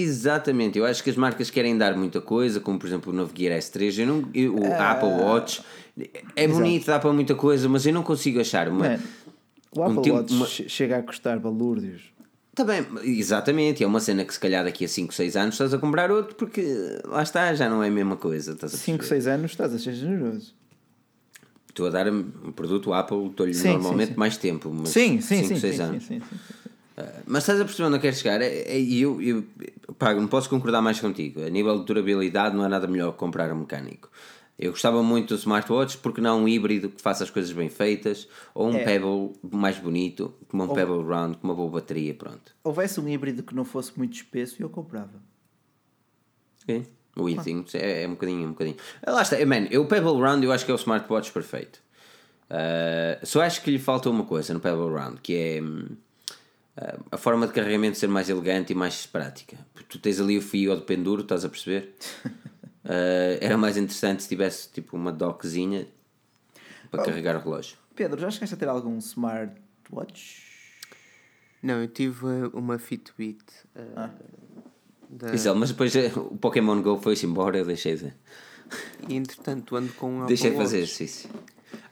Exatamente, 0.00 0.78
eu 0.78 0.84
acho 0.86 1.02
que 1.04 1.10
as 1.10 1.16
marcas 1.16 1.50
querem 1.50 1.76
dar 1.76 1.94
muita 1.96 2.20
coisa, 2.20 2.58
como 2.60 2.78
por 2.78 2.86
exemplo 2.86 3.12
o 3.12 3.16
novo 3.16 3.32
Gear 3.36 3.58
S3, 3.58 3.98
eu 4.00 4.06
não, 4.06 4.28
eu- 4.32 4.54
o 4.56 4.64
Ah. 4.72 4.92
Apple 4.92 5.08
Watch 5.08 5.60
é 6.34 6.48
bonito, 6.48 6.86
dá 6.86 6.98
para 6.98 7.12
muita 7.12 7.34
coisa, 7.34 7.68
mas 7.68 7.84
eu 7.84 7.92
não 7.92 8.02
consigo 8.02 8.40
achar 8.40 8.68
uma. 8.68 8.88
Man, 8.88 8.98
o 9.76 9.82
Apple 9.82 10.02
tipo- 10.02 10.16
Watch 10.16 10.32
uma- 10.32 10.46
che- 10.46 10.68
chega 10.68 10.96
a 10.98 11.02
custar 11.02 11.38
balúrdios. 11.38 12.13
Tá 12.54 12.62
bem, 12.62 12.86
exatamente, 13.02 13.82
é 13.82 13.86
uma 13.86 13.98
cena 13.98 14.24
que 14.24 14.32
se 14.32 14.38
calhar 14.38 14.64
daqui 14.64 14.84
a 14.84 14.88
5, 14.88 15.12
6 15.12 15.36
anos 15.36 15.54
estás 15.56 15.74
a 15.74 15.78
comprar 15.78 16.10
outro 16.10 16.36
porque 16.36 16.64
lá 17.04 17.22
está, 17.22 17.52
já 17.54 17.68
não 17.68 17.82
é 17.82 17.88
a 17.88 17.90
mesma 17.90 18.16
coisa. 18.16 18.52
Estás 18.52 18.72
a 18.74 18.76
5, 18.76 18.98
perceber? 18.98 19.22
6 19.22 19.26
anos 19.34 19.50
estás 19.50 19.74
a 19.74 19.78
ser 19.78 19.92
generoso. 19.94 20.54
Estou 21.68 21.88
a 21.88 21.90
dar 21.90 22.08
um 22.08 22.22
produto 22.52 22.92
Apple, 22.92 23.26
estou-lhe 23.26 23.56
normalmente 23.56 24.08
sim, 24.08 24.12
sim. 24.14 24.18
mais 24.18 24.36
tempo, 24.36 24.70
mas 24.72 24.90
Sim, 24.90 25.20
sim, 25.20 25.38
5, 25.42 25.48
sim, 25.48 25.56
6 25.60 25.76
sim, 25.76 25.82
anos. 25.82 26.04
sim. 26.06 26.18
Uh, 26.96 27.02
Mas 27.26 27.42
estás 27.42 27.60
a 27.60 27.64
perceber 27.64 27.88
onde 27.88 27.96
eu 27.96 28.00
quero 28.00 28.14
chegar? 28.14 28.40
É- 28.40 28.46
é- 28.68 28.78
E 28.80 29.02
eu, 29.02 29.20
eu, 29.20 29.44
pá, 29.98 30.14
não 30.14 30.28
posso 30.28 30.48
concordar 30.48 30.80
mais 30.80 31.00
contigo. 31.00 31.44
A 31.44 31.50
nível 31.50 31.80
de 31.80 31.86
durabilidade, 31.86 32.54
não 32.54 32.64
é 32.64 32.68
nada 32.68 32.86
melhor 32.86 33.10
que 33.10 33.18
comprar 33.18 33.50
um 33.52 33.56
mecânico. 33.58 34.08
Eu 34.58 34.70
gostava 34.70 35.02
muito 35.02 35.34
do 35.34 35.38
smartwatch 35.38 35.98
porque 35.98 36.20
não 36.20 36.44
um 36.44 36.48
híbrido 36.48 36.88
que 36.88 37.02
faça 37.02 37.24
as 37.24 37.30
coisas 37.30 37.50
bem 37.50 37.68
feitas 37.68 38.28
ou 38.54 38.68
um 38.68 38.76
É. 38.76 38.84
Pebble 38.84 39.32
mais 39.50 39.78
bonito, 39.78 40.32
como 40.48 40.64
um 40.64 40.68
Pebble 40.68 41.02
Round, 41.02 41.38
com 41.38 41.48
uma 41.48 41.54
boa 41.54 41.70
bateria. 41.70 42.14
Pronto. 42.14 42.54
Houvesse 42.62 43.00
um 43.00 43.08
híbrido 43.08 43.42
que 43.42 43.54
não 43.54 43.64
fosse 43.64 43.92
muito 43.96 44.14
espesso, 44.14 44.62
eu 44.62 44.70
comprava. 44.70 45.20
É. 46.68 46.82
O 47.16 47.28
item 47.28 47.64
é, 47.74 48.02
é 48.02 48.08
um 48.08 48.12
bocadinho, 48.12 48.48
um 48.48 48.52
bocadinho. 48.52 48.76
Ah, 49.04 49.12
Lá 49.12 49.22
está, 49.22 49.44
man, 49.44 49.66
eu, 49.70 49.82
o 49.82 49.86
Pebble 49.86 50.20
Round 50.20 50.44
eu 50.44 50.52
acho 50.52 50.64
que 50.64 50.70
é 50.70 50.74
o 50.74 50.76
smartwatch 50.76 51.32
perfeito. 51.32 51.80
Uh, 52.50 53.24
só 53.24 53.42
acho 53.42 53.62
que 53.62 53.70
lhe 53.70 53.78
falta 53.78 54.10
uma 54.10 54.24
coisa 54.24 54.52
no 54.52 54.60
Pebble 54.60 54.90
Round 54.90 55.20
que 55.20 55.34
é 55.34 55.60
uh, 55.60 57.04
a 57.10 57.16
forma 57.16 57.46
de 57.46 57.52
carregamento 57.52 57.98
ser 57.98 58.08
mais 58.08 58.28
elegante 58.28 58.72
e 58.72 58.74
mais 58.74 59.06
prática. 59.06 59.56
Porque 59.72 59.88
tu 59.88 59.98
tens 59.98 60.20
ali 60.20 60.38
o 60.38 60.42
fio 60.42 60.72
ao 60.72 60.78
de 60.78 60.84
penduro, 60.84 61.22
estás 61.22 61.44
a 61.44 61.48
perceber? 61.48 61.94
Uh, 62.84 63.38
era 63.40 63.56
mais 63.56 63.76
interessante 63.76 64.22
se 64.22 64.28
tivesse 64.28 64.68
tipo 64.70 64.96
uma 64.96 65.10
dockzinha 65.10 65.86
para 66.90 67.04
carregar 67.04 67.36
o 67.36 67.40
relógio. 67.40 67.78
Pedro, 67.96 68.20
já 68.20 68.30
chegaste 68.30 68.54
a 68.54 68.58
ter 68.58 68.68
algum 68.68 68.98
smartwatch? 68.98 70.42
Não, 71.62 71.80
eu 71.80 71.88
tive 71.88 72.26
uma 72.52 72.78
Fitbit. 72.78 73.42
uh, 73.74 73.80
Ah. 73.96 74.10
da- 75.08 75.32
Isel, 75.34 75.54
mas 75.54 75.70
depois 75.70 75.94
uh, 75.94 76.20
o 76.30 76.36
Pokémon 76.36 76.82
Go 76.82 76.98
foi-se 77.00 77.24
embora, 77.24 77.56
eu 77.58 77.64
deixei 77.64 77.96
de, 77.96 78.12
E 79.08 79.14
entretanto 79.14 79.76
ando 79.76 79.92
com 79.94 80.20
um 80.20 80.26
deixei 80.26 80.50
de 80.50 80.56
Apple 80.56 80.64
fazer 80.66 80.80
Watch. 80.80 80.92
exercício. 81.02 81.30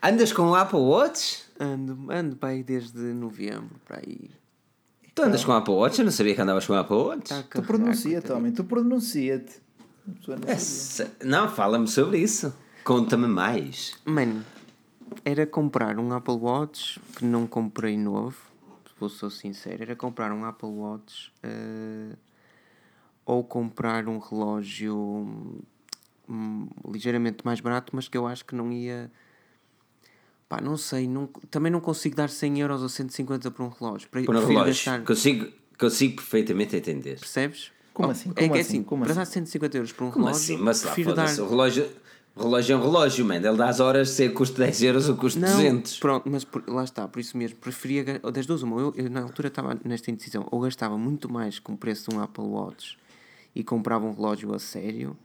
Andas 0.01 0.31
com 0.31 0.43
o 0.43 0.55
Apple 0.55 0.77
Watch? 0.79 1.43
Ando, 1.59 2.11
ando 2.11 2.35
bem 2.35 2.61
desde 2.61 2.99
novembro 2.99 3.79
para 3.85 3.97
aí. 4.05 4.29
Tu 5.15 5.21
andas 5.23 5.43
com 5.45 5.53
Apple 5.53 5.73
Watch? 5.73 5.97
Eu 5.99 6.05
não 6.05 6.11
sabia 6.11 6.35
que 6.35 6.41
andavas 6.41 6.65
com 6.67 6.73
Apple 6.73 6.95
Watch. 6.95 7.29
Tá 7.29 7.43
Tu 7.49 7.61
pronuncia-te, 7.63 8.31
homem, 8.31 8.51
tu 8.51 8.63
pronuncia-te. 8.63 9.62
Não 11.23 11.45
É, 11.45 11.47
fala-me 11.49 11.87
sobre 11.87 12.19
isso. 12.19 12.53
Conta-me 12.83 13.27
mais. 13.27 13.95
Mano, 14.05 14.43
era 15.23 15.45
comprar 15.47 15.97
um 15.99 16.11
Apple 16.13 16.35
Watch 16.35 16.99
que 17.15 17.23
não 17.25 17.47
comprei 17.47 17.97
novo, 17.97 18.35
vou 18.99 19.09
ser 19.09 19.29
sincero, 19.31 19.83
era 19.83 19.95
comprar 19.95 20.31
um 20.31 20.45
Apple 20.45 20.69
Watch 20.69 21.31
eh, 21.43 22.15
ou 23.25 23.43
comprar 23.43 24.07
um 24.07 24.17
relógio 24.19 24.95
hum, 26.29 26.67
ligeiramente 26.89 27.45
mais 27.45 27.59
barato, 27.59 27.95
mas 27.95 28.07
que 28.07 28.17
eu 28.17 28.27
acho 28.27 28.45
que 28.45 28.55
não 28.55 28.71
ia. 28.71 29.11
Pá, 30.47 30.61
não 30.61 30.77
sei, 30.77 31.07
não, 31.07 31.27
também 31.49 31.71
não 31.71 31.79
consigo 31.81 32.15
dar 32.15 32.29
100 32.29 32.59
euros 32.59 32.81
ou 32.81 32.89
150 32.89 33.49
por 33.51 33.63
um 33.63 33.69
relógio. 33.69 34.09
Por 34.09 34.19
um 34.35 34.39
relógio. 34.45 34.65
gastar- 34.65 35.03
Consigo, 35.03 35.51
consigo 35.79 36.15
perfeitamente 36.17 36.75
entender. 36.75 37.19
Percebes? 37.19 37.71
Como 37.93 38.07
Oh, 38.09 38.11
assim? 38.11 38.29
é 38.31 38.33
que 38.33 38.41
é 38.41 38.45
assim? 38.47 38.59
assim, 38.59 38.83
Como 38.83 39.03
para 39.03 39.11
assim? 39.11 39.19
dar 39.19 39.25
150 39.25 39.77
euros 39.77 39.91
por 39.91 40.05
um 40.05 40.11
Como 40.11 40.25
relógio, 40.25 40.41
assim? 40.55 40.57
Mas 40.63 40.83
lá, 40.83 40.91
prefiro 40.91 41.13
dar. 41.13 41.27
foda-se. 41.27 41.41
O 41.41 41.47
relógio, 41.49 41.89
relógio 42.35 42.73
é 42.73 42.77
um 42.77 42.81
relógio, 42.81 43.25
man. 43.25 43.35
Ele 43.35 43.55
dá 43.57 43.69
as 43.69 43.79
horas, 43.79 44.09
se 44.09 44.29
custa 44.29 44.63
10 44.63 44.81
euros 44.81 45.09
ou 45.09 45.15
custa 45.15 45.39
Não, 45.39 45.49
200. 45.49 45.99
pronto, 45.99 46.29
mas 46.29 46.43
por- 46.43 46.63
lá 46.67 46.83
está, 46.83 47.07
por 47.07 47.19
isso 47.19 47.37
mesmo, 47.37 47.57
preferia, 47.59 48.19
das 48.19 48.45
duas 48.47 48.63
uma, 48.63 48.79
eu, 48.81 48.93
eu 48.95 49.09
na 49.09 49.21
altura 49.21 49.47
estava 49.49 49.77
nesta 49.85 50.09
indecisão, 50.09 50.47
ou 50.51 50.59
gastava 50.61 50.97
muito 50.97 51.31
mais 51.31 51.59
com 51.59 51.73
o 51.73 51.77
preço 51.77 52.09
de 52.09 52.15
um 52.15 52.19
Apple 52.21 52.43
Watch 52.43 52.97
e 53.55 53.63
comprava 53.63 54.05
um 54.05 54.13
relógio 54.13 54.51
a 54.55 54.59
sério, 54.59 55.15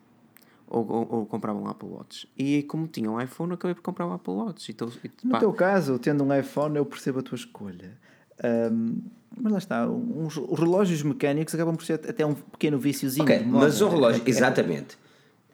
ou, 0.66 0.86
ou, 0.86 1.08
ou 1.10 1.26
comprava 1.26 1.58
um 1.58 1.66
Apple 1.66 1.88
Watch. 1.88 2.28
E 2.36 2.62
como 2.64 2.86
tinha 2.86 3.10
um 3.10 3.18
iPhone, 3.18 3.54
acabei 3.54 3.74
por 3.74 3.80
comprar 3.80 4.06
um 4.06 4.12
Apple 4.12 4.34
Watch. 4.34 4.70
E 4.70 4.74
tô- 4.74 4.90
e, 5.02 5.10
No 5.24 5.38
teu 5.38 5.50
caso, 5.54 5.98
tendo 5.98 6.22
um 6.22 6.38
iPhone, 6.38 6.76
eu 6.76 6.84
percebo 6.84 7.20
a 7.20 7.22
tua 7.22 7.36
escolha. 7.36 7.96
Ahm, 8.42 8.96
mas 9.40 9.52
lá 9.52 9.58
está, 9.58 9.86
uns, 9.88 10.36
os 10.36 10.58
relógios 10.58 11.02
mecânicos 11.02 11.54
acabam 11.54 11.76
por 11.76 11.84
ser 11.84 11.94
até 11.94 12.24
um 12.26 12.34
pequeno 12.34 12.78
viciozinho. 12.78 13.24
Ok, 13.24 13.38
de 13.38 13.44
moda. 13.44 13.66
mas 13.66 13.80
o 13.80 13.88
relógio, 13.88 14.22
É- 14.24 14.26
é- 14.26 14.30
exatamente. 14.30 14.98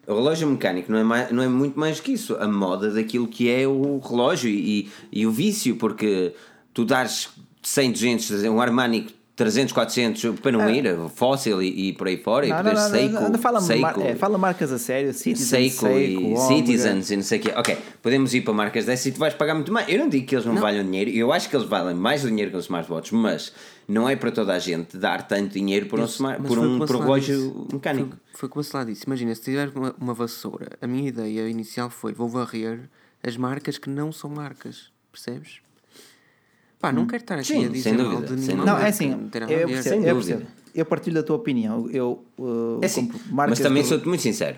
O 0.07 0.15
relógio 0.15 0.49
mecânico 0.49 0.93
não 0.93 0.99
é, 0.99 1.03
mais, 1.05 1.31
não 1.33 1.43
é 1.43 1.49
muito 1.49 1.79
mais 1.79 1.99
que 1.99 2.13
isso. 2.13 2.37
A 2.37 2.47
moda 2.47 2.91
daquilo 2.91 3.27
que 3.27 3.51
é 3.51 3.67
o 3.67 3.99
relógio 3.99 4.51
e, 4.51 4.91
e 5.11 5.27
o 5.27 5.31
vício, 5.31 5.77
porque 5.77 6.35
tu 6.75 6.85
dares 6.85 7.31
100, 7.63 7.93
200, 7.93 8.45
um 8.45 8.61
Armani 8.61 9.07
300, 9.37 9.73
400 9.73 10.39
para 10.41 10.53
não 10.53 10.71
ir, 10.71 10.85
fóssil 11.15 11.61
e, 11.61 11.89
e 11.89 11.93
por 11.93 12.07
aí 12.07 12.17
fora, 12.17 12.47
e 12.47 12.51
Não, 12.51 12.57
não, 12.59 12.63
poder 12.63 12.75
não, 12.77 12.83
não, 12.83 12.91
Seiko, 12.91 13.15
não, 13.15 13.29
não, 13.31 13.39
fala, 13.39 13.61
Seiko, 13.61 13.83
mar- 13.83 14.01
é, 14.01 14.15
fala 14.15 14.39
marcas 14.39 14.71
a 14.71 14.79
sério, 14.79 15.13
Citizen, 15.13 15.71
Seiko, 15.71 15.89
e 15.89 16.17
Omega. 16.17 16.41
Citizens 16.41 17.11
e 17.11 17.17
não 17.17 17.23
sei 17.25 17.39
o 17.41 17.43
quê. 17.43 17.53
Ok, 17.57 17.77
podemos 18.01 18.33
ir 18.33 18.43
para 18.43 18.55
marcas 18.55 18.85
dessas 18.87 19.07
e 19.07 19.13
tu 19.13 19.19
vais 19.19 19.35
pagar 19.35 19.55
muito 19.55 19.73
mais. 19.73 19.89
Eu 19.89 19.99
não 19.99 20.09
digo 20.09 20.25
que 20.25 20.37
eles 20.37 20.47
não, 20.47 20.55
valham 20.55 20.85
dinheiro, 20.85 21.11
eu 21.11 21.33
acho 21.33 21.51
que 21.51 21.57
eles 21.57 21.69
valem 21.69 21.97
mais 21.97 22.23
dinheiro 22.23 22.53
que 22.53 22.57
os 22.57 22.65
smartwatches, 22.67 23.11
mas 23.11 23.53
não 23.89 24.09
é 24.09 24.15
para 24.15 24.31
toda 24.31 24.53
a 24.55 24.59
gente 24.61 24.97
dar 24.97 25.27
tanto 25.27 25.53
dinheiro 25.55 25.87
por 25.87 25.99
um, 25.99 26.05
smart, 26.05 26.41
mas 26.41 26.49
por 26.49 26.59
foi 26.59 26.69
um 26.69 26.79
por 26.79 26.87
Celá 26.89 27.01
relógio 27.05 27.37
disse. 27.65 27.75
mecânico. 27.75 28.09
Foi, 28.11 28.39
foi 28.41 28.49
como 28.49 28.61
a 28.61 28.65
Celá 28.65 28.85
disse. 28.85 29.05
Imagina, 29.05 29.35
se 29.35 29.43
tiver 29.43 29.69
uma, 29.75 29.95
uma 30.01 30.15
vassoura, 30.15 30.69
a 30.81 30.87
minha 30.87 31.09
ideia 31.09 31.49
inicial 31.49 31.91
foi: 31.91 32.13
vou 32.13 32.29
varrer 32.29 32.89
as 33.21 33.37
marcas 33.37 33.79
que 33.79 33.91
não 33.91 34.13
são 34.13 34.31
marcas. 34.31 34.93
Percebes? 35.11 35.64
Pá, 36.85 36.93
não 36.93 37.07
quero 37.07 37.23
estar 37.23 37.35
aqui 37.37 37.45
Sim, 37.47 37.65
a 37.65 37.69
dizer 37.69 37.83
sem 37.83 37.93
mal 37.95 38.07
dúvida, 38.17 38.23
de 38.37 38.43
sem 38.43 38.55
nenhuma 38.57 38.57
dúvida. 38.57 38.65
Não, 38.65 38.73
é 38.73 38.83
marca, 38.83 38.89
assim, 38.89 39.11
não 39.11 39.29
tem 39.29 39.41
nada 39.41 39.53
a 39.53 39.57
eu 39.57 39.67
ver. 39.69 39.75
percebo, 39.75 39.95
Sem 39.97 40.09
eu 40.09 40.15
dúvida. 40.15 40.37
percebo. 40.39 40.57
Eu 40.75 40.85
partilho 40.87 41.15
da 41.17 41.23
tua 41.23 41.37
opinião. 41.37 41.89
Eu 41.91 42.25
uh, 42.39 42.79
É 42.83 42.87
assim, 42.87 43.07
compro 43.07 43.21
marcas 43.35 43.59
mas 43.59 43.67
também 43.67 43.83
de- 43.83 43.89
sou-te 43.89 44.07
muito 44.09 44.21
sincero. 44.23 44.57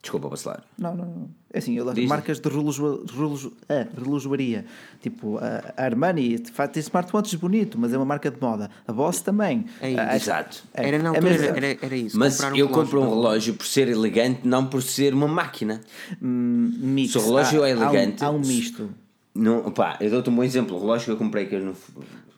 Desculpa, 0.00 0.28
Bacelar. 0.28 0.62
Não, 0.78 0.94
não, 0.94 1.04
não. 1.06 1.28
É 1.52 1.58
assim, 1.58 1.76
eu- 1.76 1.92
Diz. 1.92 2.08
marcas 2.08 2.38
de 2.38 2.48
relojo- 2.48 3.04
relojo- 3.12 3.52
ah, 3.68 3.84
relojoaria. 4.00 4.64
Tipo, 5.02 5.38
a 5.38 5.72
a 5.76 5.84
Armani 5.84 6.38
faz- 6.52 6.70
tem 6.70 6.80
smartwatches 6.80 7.34
bonito, 7.34 7.76
mas 7.78 7.92
é 7.92 7.96
uma 7.96 8.04
marca 8.04 8.30
de 8.30 8.40
moda. 8.40 8.70
A 8.86 8.92
Boss 8.92 9.20
também. 9.22 9.64
É 9.80 9.90
isso. 9.90 10.00
Ah, 10.00 10.16
Exato. 10.16 10.62
é- 10.74 10.86
Era 10.86 10.98
na 10.98 11.04
é 11.04 11.08
altura, 11.08 11.30
mesmo- 11.32 11.46
era, 11.46 11.66
era, 11.66 11.78
era 11.82 11.96
isso. 11.96 12.16
Mas 12.18 12.36
comprar 12.40 12.56
eu 12.56 12.68
compro 12.68 13.00
um 13.00 13.06
para- 13.06 13.14
relógio 13.16 13.54
por 13.54 13.66
ser 13.66 13.88
elegante, 13.88 14.40
não 14.44 14.66
por 14.66 14.82
ser 14.82 15.12
uma 15.14 15.26
máquina. 15.26 15.80
Hum, 16.22 16.72
mix. 16.78 17.12
Se 17.12 17.18
o 17.18 17.22
relógio 17.24 17.64
Há- 17.64 17.68
é 17.68 17.72
há 17.72 17.76
um- 17.76 17.82
elegante- 17.82 18.24
Há 18.24 18.30
um, 18.30 18.38
misto. 18.38 18.90
Não, 19.38 19.70
pá, 19.70 19.96
eu 20.00 20.10
dou-te 20.10 20.28
um 20.30 20.34
bom 20.34 20.42
exemplo. 20.42 20.76
O 20.76 20.80
relógio 20.80 21.04
que 21.06 21.10
eu 21.12 21.16
comprei, 21.16 21.46
que 21.46 21.54
eu 21.54 21.60
não, 21.60 21.74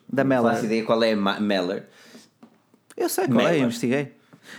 Da 0.07 0.23
não 0.23 0.29
Meller. 0.29 0.51
faço 0.53 0.65
ideia 0.65 0.83
qual 0.83 1.01
é 1.03 1.13
a 1.13 1.17
Ma- 1.17 1.39
Meller. 1.39 1.87
Eu 2.95 3.09
sei 3.09 3.27
qual 3.27 3.47
é, 3.47 3.57
eu 3.59 3.63
investiguei. 3.63 4.13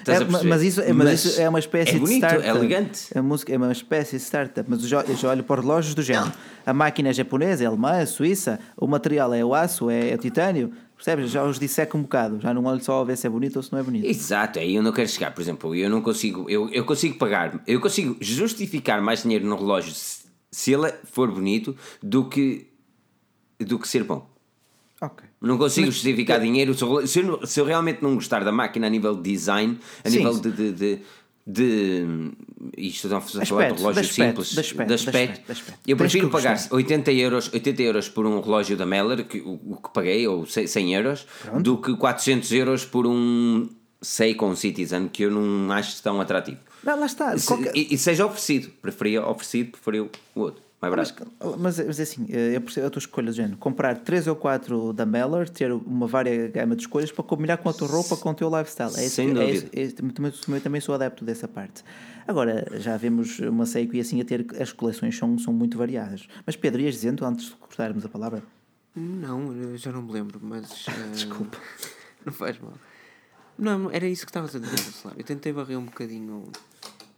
É, 0.07 0.45
mas 0.49 0.63
isso, 0.63 0.81
é, 0.81 0.93
mas 0.93 1.07
Mas 1.09 1.25
isso 1.25 1.41
é 1.41 1.49
uma 1.49 1.59
espécie 1.59 1.91
é 1.91 1.95
de 1.95 2.01
bonito, 2.01 2.25
é 2.25 2.29
startup. 2.29 2.49
elegante. 2.57 3.19
A 3.19 3.23
música 3.23 3.53
é 3.53 3.57
uma 3.57 3.71
espécie 3.73 4.17
de 4.17 4.23
startup, 4.23 4.69
mas 4.71 4.83
eu 4.83 4.89
já, 4.89 5.01
eu 5.03 5.17
já 5.17 5.29
olho 5.31 5.45
para 5.45 5.61
relógios 5.61 5.95
do 5.95 6.03
género. 6.03 6.33
A 6.65 6.73
máquina 6.73 7.11
é 7.11 7.13
japonesa, 7.13 7.63
é 7.65 7.67
alemã, 7.67 7.97
é 7.97 8.07
suíça, 8.07 8.59
o 8.77 8.87
material 8.87 9.35
é 9.35 9.45
o 9.45 9.55
aço, 9.55 9.91
é, 9.91 10.11
é 10.11 10.15
o 10.15 10.19
titânio. 10.19 10.73
Percebes? 10.97 11.31
Já 11.31 11.45
os 11.45 11.59
disseco 11.59 11.99
um 11.99 12.03
bocado. 12.03 12.41
Já 12.41 12.55
não 12.55 12.65
olho 12.65 12.83
só 12.83 13.01
a 13.01 13.05
ver 13.05 13.17
se 13.17 13.27
é 13.27 13.31
bonito 13.31 13.57
ou 13.57 13.63
se 13.63 13.73
não 13.73 13.79
é 13.81 13.83
bonito. 13.83 14.07
Exato, 14.07 14.59
aí 14.61 14.75
eu 14.77 14.83
não 14.83 14.93
quero 14.93 15.09
chegar. 15.09 15.33
Por 15.35 15.43
exemplo, 15.43 15.75
eu 15.75 15.91
não 15.91 16.01
consigo, 16.01 16.49
eu, 16.49 16.69
eu 16.71 16.85
consigo 16.85 17.19
pagar, 17.19 17.61
eu 17.67 17.81
consigo 17.81 18.17
justificar 18.21 19.03
mais 19.03 19.23
dinheiro 19.25 19.45
no 19.47 19.57
relógio 19.57 19.93
se, 20.53 20.73
ele 20.73 20.93
for 21.05 21.31
bonito 21.33 21.75
do 22.03 22.29
que, 22.29 22.69
do 23.59 23.79
que 23.79 23.89
ser 23.89 24.05
bom. 24.05 24.31
Ok. 25.01 25.27
Não 25.41 25.59
consigo 25.59 25.91
justificar 25.91 26.39
dinheiro 26.41 26.75
se 26.75 26.85
eu, 26.85 27.07
se 27.07 27.19
eu 27.21 27.25
não- 27.25 27.45
se 27.47 27.59
eu 27.59 27.65
realmente 27.65 28.01
não 28.03 28.15
gostar 28.15 28.45
da 28.45 28.53
máquina 28.53 28.87
a 28.87 28.91
nível 28.91 29.17
de 29.17 29.23
design, 29.33 29.79
a 30.05 30.09
Sim, 30.11 30.19
nível 30.19 30.35
sim. 30.35 30.41
de, 30.43 30.51
de, 30.53 30.73
de, 30.73 30.99
de- 31.45 32.31
Isto 32.79 33.07
estamos 33.09 33.25
a 33.25 33.45
falar 33.45 33.45
de 33.45 33.73
Aspecto, 33.73 33.79
relógio 33.81 34.03
de 34.03 34.09
aspecto, 34.09 34.45
simples, 34.45 34.49
de 34.55 34.61
aspecto, 34.61 34.89
de 34.89 34.95
aspecto. 34.95 35.53
aspecto. 35.53 35.81
Eu 35.89 35.97
prefiro 35.97 36.29
pagar 36.31 36.53
gostar. 36.57 36.75
80 36.77 37.13
euros, 37.13 37.53
80 37.53 37.83
euros 37.83 38.09
por 38.09 38.27
um 38.27 38.41
relógio 38.41 38.77
da 38.77 38.87
Meller, 38.87 39.27
que, 39.27 39.39
o, 39.41 39.59
o 39.73 39.77
que 39.83 39.93
paguei, 39.93 40.25
ou 40.29 40.47
100 40.47 40.95
euros, 40.95 41.27
do 41.61 41.79
que 41.79 41.97
400 41.97 42.53
euros 42.53 42.85
por 42.85 43.05
um 43.07 43.69
Seiko 44.01 44.55
Citizen, 44.55 45.09
que 45.09 45.25
eu 45.25 45.31
não 45.33 45.73
acho 45.73 46.01
tão 46.01 46.21
atrativo. 46.21 46.59
Não, 46.85 46.99
lá 46.99 47.07
está. 47.07 47.37
Se- 47.39 47.47
Qualquer- 47.47 47.77
e, 47.77 47.95
e 47.95 47.99
seja 47.99 48.27
oferecido, 48.27 48.71
preferia 48.83 49.27
oferecido, 49.27 49.71
preferia 49.73 50.03
o 50.03 50.11
outro. 50.41 50.63
Mais 50.81 50.93
Mas, 50.97 51.11
barato. 51.13 51.33
mas, 51.61 51.79
mas 51.79 52.01
é 52.01 52.03
assim, 52.03 52.27
eu 52.29 52.61
percebo 52.61 52.89
a 52.89 52.91
tua 52.91 52.99
escolha 52.99 53.31
género. 53.31 53.57
Comprar 53.57 53.99
3 53.99 54.27
ou 54.27 54.35
4 54.35 54.93
da 54.93 55.07
Meller, 55.07 55.49
ter 55.49 55.71
uma 55.73 56.09
vária 56.09 56.49
gama 56.49 56.75
de 56.75 56.83
escolhas 56.83 57.13
para 57.13 57.23
combinar 57.23 57.59
com 57.59 57.69
a 57.69 57.73
tua 57.73 57.87
roupa, 57.87 58.17
com 58.17 58.31
o 58.31 58.35
teu 58.35 58.49
lifestyle. 58.51 58.91
É 58.97 59.09
Sem 59.09 59.33
que- 59.33 59.39
é 59.41 59.47
dúvida. 59.47 59.69
é 59.75 59.81
isso- 59.83 59.95
também, 59.95 60.13
também, 60.33 60.61
também 60.61 60.81
sou 60.81 60.93
adepto 60.97 61.25
dessa 61.25 61.47
parte. 61.47 61.85
Agora, 62.27 62.67
já 62.81 62.97
vemos 62.97 63.39
uma 63.39 63.65
Seiko 63.65 63.95
e 63.95 64.01
assim 64.01 64.21
a 64.21 64.25
ter. 64.25 64.45
As 64.61 64.73
coleções 64.73 65.17
são, 65.17 65.39
são 65.39 65.53
muito 65.53 65.79
variadas. 65.79 66.27
Mas 66.45 66.57
Pedro, 66.57 66.81
ias 66.83 66.95
dizendo, 66.95 67.25
antes 67.25 67.47
de 67.47 67.53
cortarmos 67.53 68.05
a 68.05 68.09
palavra? 68.09 68.43
Não, 68.97 69.53
eu 69.53 69.77
já 69.79 69.93
não 69.93 70.03
me 70.03 70.13
lembro, 70.13 70.41
mas. 70.43 70.85
Desculpa. 71.15 71.59
Não 72.27 72.33
faz 72.33 72.57
mal. 72.61 72.73
Não, 73.63 73.89
era 73.93 74.09
isso 74.09 74.27
que 74.27 74.31
estavas 74.31 74.57
a 74.57 74.59
dizer, 74.59 74.73
Bacelar. 74.73 75.15
Eu 75.17 75.23
tentei 75.23 75.53
varrer 75.53 75.79
um 75.79 75.85
bocadinho. 75.85 76.51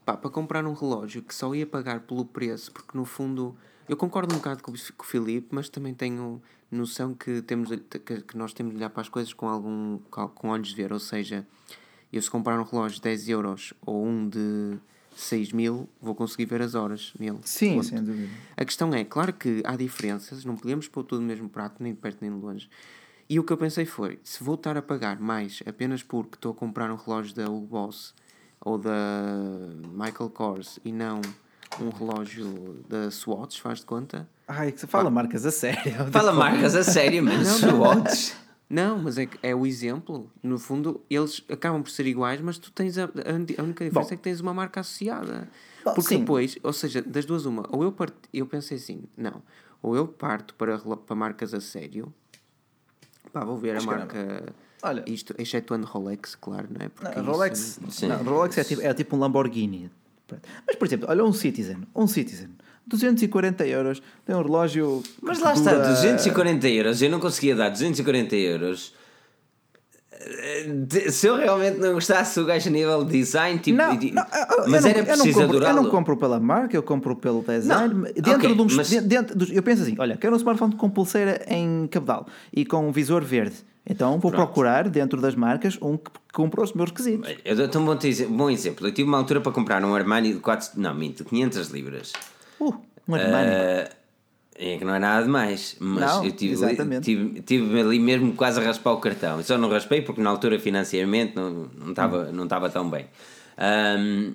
Pá, 0.05 0.15
para 0.15 0.29
comprar 0.29 0.63
um 0.67 0.75
relógio 0.75 1.23
que 1.23 1.35
só 1.35 1.55
ia 1.55 1.67
pagar 1.67 2.01
pelo 2.01 2.23
preço, 2.27 2.71
porque 2.71 2.97
no 2.97 3.07
fundo. 3.07 3.57
Eu 3.89 3.97
concordo 3.97 4.35
um 4.35 4.39
bocado 4.39 4.63
com 4.63 4.71
o 4.71 5.05
Filipe, 5.05 5.49
mas 5.51 5.71
também 5.71 5.95
tenho 5.95 6.43
noção 6.71 7.15
que, 7.15 7.41
temos, 7.41 7.71
que, 7.71 8.37
nós 8.37 8.53
temos 8.53 8.73
de 8.73 8.79
olhar 8.79 8.91
para 8.91 9.01
as 9.01 9.09
coisas 9.09 9.33
com, 9.33 9.49
algum, 9.49 9.99
com 10.35 10.49
olhos 10.49 10.69
de 10.69 10.75
ver. 10.75 10.93
Ou 10.93 10.99
seja, 10.99 11.47
eu 12.13 12.21
se 12.21 12.31
comprar 12.31 12.61
um 12.61 12.65
relógio 12.65 12.97
de 12.97 13.03
10 13.03 13.29
euros 13.31 13.73
ou 13.81 14.05
um 14.05 14.29
de 14.29 14.79
6 15.17 15.53
mil, 15.53 15.89
vou 16.01 16.15
conseguir 16.15 16.45
ver 16.45 16.61
as 16.61 16.75
horas 16.75 17.15
nele. 17.19 17.39
Sim, 17.45 17.77
Ponto. 17.77 17.87
sem 17.87 18.05
dúvida. 18.05 18.31
A 18.55 18.65
questão 18.67 18.93
é, 18.93 19.03
claro 19.03 19.33
que 19.33 19.63
há 19.65 19.77
diferenças, 19.77 20.45
não 20.45 20.57
podemos 20.57 20.89
pôr 20.89 21.05
tudo 21.05 21.23
no 21.23 21.27
mesmo 21.27 21.49
prato, 21.49 21.83
nem 21.83 21.95
de 21.95 21.99
perto 21.99 22.19
nem 22.21 22.31
de 22.31 22.39
longe. 22.39 22.69
E 23.29 23.39
o 23.41 23.45
que 23.45 23.53
eu 23.53 23.57
pensei 23.57 23.87
foi, 23.87 24.19
se 24.23 24.43
vou 24.45 24.55
estar 24.55 24.77
a 24.77 24.83
pagar 24.83 25.19
mais 25.19 25.63
apenas 25.67 26.03
porque 26.03 26.37
estou 26.37 26.53
a 26.53 26.55
comprar 26.55 26.91
um 26.91 26.97
relógio 26.97 27.35
da 27.35 27.49
Hugo 27.49 27.67
Boss 27.67 28.15
ou 28.61 28.77
da 28.79 28.93
Michael 29.93 30.31
Kors 30.31 30.79
e 30.85 30.93
não 30.93 31.21
um 31.81 31.89
relógio 31.91 32.85
da 32.89 33.11
Swatch, 33.11 33.61
faz 33.61 33.81
de 33.81 33.87
conta? 33.87 34.29
Ai, 34.47 34.73
que 34.73 34.81
você 34.81 34.87
fala 34.87 35.11
marcas 35.11 35.47
a 35.47 35.51
sério. 35.51 35.95
Fala 36.13 36.33
marcas 36.33 36.75
a 36.75 36.83
sério, 36.85 37.23
mas 37.23 37.61
Não, 37.63 38.35
não. 38.69 38.99
Mas 38.99 39.19
é, 39.19 39.27
que- 39.27 39.39
é 39.43 39.55
o 39.55 39.67
exemplo. 39.67 40.31
No 40.43 40.59
fundo, 40.59 41.01
eles 41.09 41.43
acabam 41.51 41.83
por 41.83 41.91
ser 41.91 42.07
iguais, 42.07 42.41
mas 42.41 42.59
tu 42.59 42.71
tens 42.71 42.99
a, 42.99 43.05
a, 43.05 43.63
única 43.63 43.85
diferença 43.85 44.11
Bom. 44.11 44.15
é 44.15 44.17
que 44.17 44.23
tens 44.23 44.41
uma 44.41 44.53
marca 44.53 44.81
associada. 44.81 45.49
Bom, 45.85 45.95
Porque 45.95 46.15
sim. 46.15 46.19
depois, 46.21 46.59
ou 46.63 46.73
seja, 46.73 47.01
das 47.01 47.25
duas 47.25 47.47
uma, 47.47 47.67
ou 47.71 47.83
eu 47.83 47.91
parto, 47.93 48.29
eu 48.33 48.47
pensei 48.47 48.77
assim, 48.77 49.05
não, 49.17 49.43
ou 49.83 49.97
eu 49.97 50.07
parto 50.07 50.55
para, 50.55 50.79
para 50.79 51.17
marcas 51.17 51.55
a 51.55 51.61
sério, 51.61 52.13
pá, 53.35 53.45
vou 53.45 53.57
ver 53.59 53.73
a 53.73 53.75
Mas, 53.75 53.85
cara, 53.85 53.99
marca, 53.99 54.43
olha- 54.83 55.05
isto, 55.07 55.35
excetuando 55.39 55.87
Rolex, 55.87 56.35
claro, 56.41 56.69
não 56.71 56.87
é? 56.87 56.89
Porque 56.89 57.05
Não, 57.17 57.23
isso- 57.23 57.31
Rolex, 57.33 57.81
Sim. 57.91 58.07
não, 58.09 58.23
Rolex 58.23 58.57
é 58.59 58.65
tipo, 58.65 58.81
é 58.83 58.95
tipo 58.95 59.17
um 59.17 59.19
Lamborghini. 59.19 59.91
Mas, 60.67 60.77
por 60.77 60.87
exemplo, 60.87 61.07
olha 61.11 61.25
um 61.25 61.33
Citizen. 61.33 61.79
Um 61.95 62.07
Citizen. 62.07 62.49
240 62.87 63.67
euros. 63.67 64.03
Tem 64.25 64.35
um 64.35 64.43
relógio. 64.43 65.03
Mas 65.21 65.39
lá 65.41 65.53
está, 65.53 65.73
dura- 65.75 65.89
240 65.89 66.69
euros. 66.69 67.03
Eu 67.03 67.11
não 67.11 67.19
conseguia 67.21 67.55
dar 67.57 67.69
240 67.71 68.35
euros. 68.37 68.95
De- 70.87 71.11
Se 71.13 71.27
eu 71.27 71.37
realmente 71.37 71.79
não 71.79 71.93
gostasse 71.95 72.39
do 72.41 72.47
gajo 72.47 72.69
a 72.69 72.73
nível 72.73 73.05
de 73.05 73.13
design, 73.19 73.59
tipo, 73.59 73.77
Não, 73.77 73.93
e- 73.95 74.11
não, 74.13 74.23
eu- 74.23 74.65
eu 74.65 74.71
mas 74.71 74.83
não- 74.83 74.91
era 74.91 74.99
eu 75.01 75.05
não 75.05 75.15
preciso 75.25 75.41
compro, 75.41 75.65
Eu 75.65 75.75
não 75.75 75.91
compro 75.91 76.17
pela 76.17 76.41
marca, 76.41 76.77
eu 76.77 76.83
compro 76.83 77.17
pelo 77.17 77.43
design. 77.43 77.95
Não, 77.95 78.03
dentro 78.05 78.33
ok, 78.35 78.55
de 78.55 78.63
uns, 78.63 78.75
mas- 78.77 78.89
de- 78.89 79.01
dentro 79.01 79.37
dos- 79.37 79.51
eu 79.53 79.63
penso 79.63 79.83
assim: 79.83 79.95
olha, 79.99 80.17
quero 80.17 80.33
um 80.33 80.37
smartphone 80.37 80.75
com 80.77 80.89
pulseira 80.89 81.45
em 81.49 81.87
cabedal 81.89 82.27
e 82.53 82.65
com 82.65 82.89
um 82.89 82.93
visor 82.93 83.23
verde. 83.23 83.57
Então 83.87 84.13
vou 84.19 84.31
Pronto. 84.31 84.47
procurar 84.47 84.89
dentro 84.89 85.21
das 85.21 85.35
marcas 85.35 85.77
um 85.83 85.99
que 85.99 86.11
cumpra 86.33 86.63
os 86.63 86.73
meus 86.73 86.89
requisitos. 86.89 87.31
Eu 87.45 87.55
dou-te 87.55 87.77
um 87.77 87.85
bom, 87.85 87.99
bom 88.31 88.49
exemplo. 88.51 88.87
Eu 88.87 88.93
tive 88.93 89.07
uma 89.07 89.19
altura 89.19 89.43
para 89.43 89.53
comprar 89.53 89.85
um 89.85 89.95
Armani 89.95 90.33
de 90.33 90.41
4, 90.41 90.71
não, 90.81 90.95
minto, 90.95 91.23
500 91.25 91.69
libras. 91.69 92.13
Uh, 92.59 92.73
um 93.07 93.15
Armani. 93.15 93.47
Eh, 93.51 93.91
é 94.57 94.77
que 94.79 94.85
não 94.85 94.95
é 94.95 94.99
nada 94.99 95.25
demais, 95.25 95.77
mas 95.81 96.01
Não, 96.05 96.25
eu 96.25 96.33
tive, 96.33 96.57
tive, 97.01 97.41
tive 97.43 97.81
ali 97.81 97.99
mesmo 97.99 98.33
quase 98.35 98.61
a 98.61 98.63
raspar 98.65 98.93
o 98.93 98.99
cartão. 98.99 99.39
Eu 99.39 99.43
só 99.45 99.59
não 99.59 99.69
raspei 99.69 100.01
porque 100.03 100.21
na 100.21 100.31
altura 100.31 100.59
financeiramente 100.59 101.35
não 101.37 101.69
não 101.79 101.91
estava 101.91 102.31
não 102.33 102.45
estava 102.45 102.71
tão 102.71 102.89
bem. 102.89 103.07
Ahm, 103.59 104.35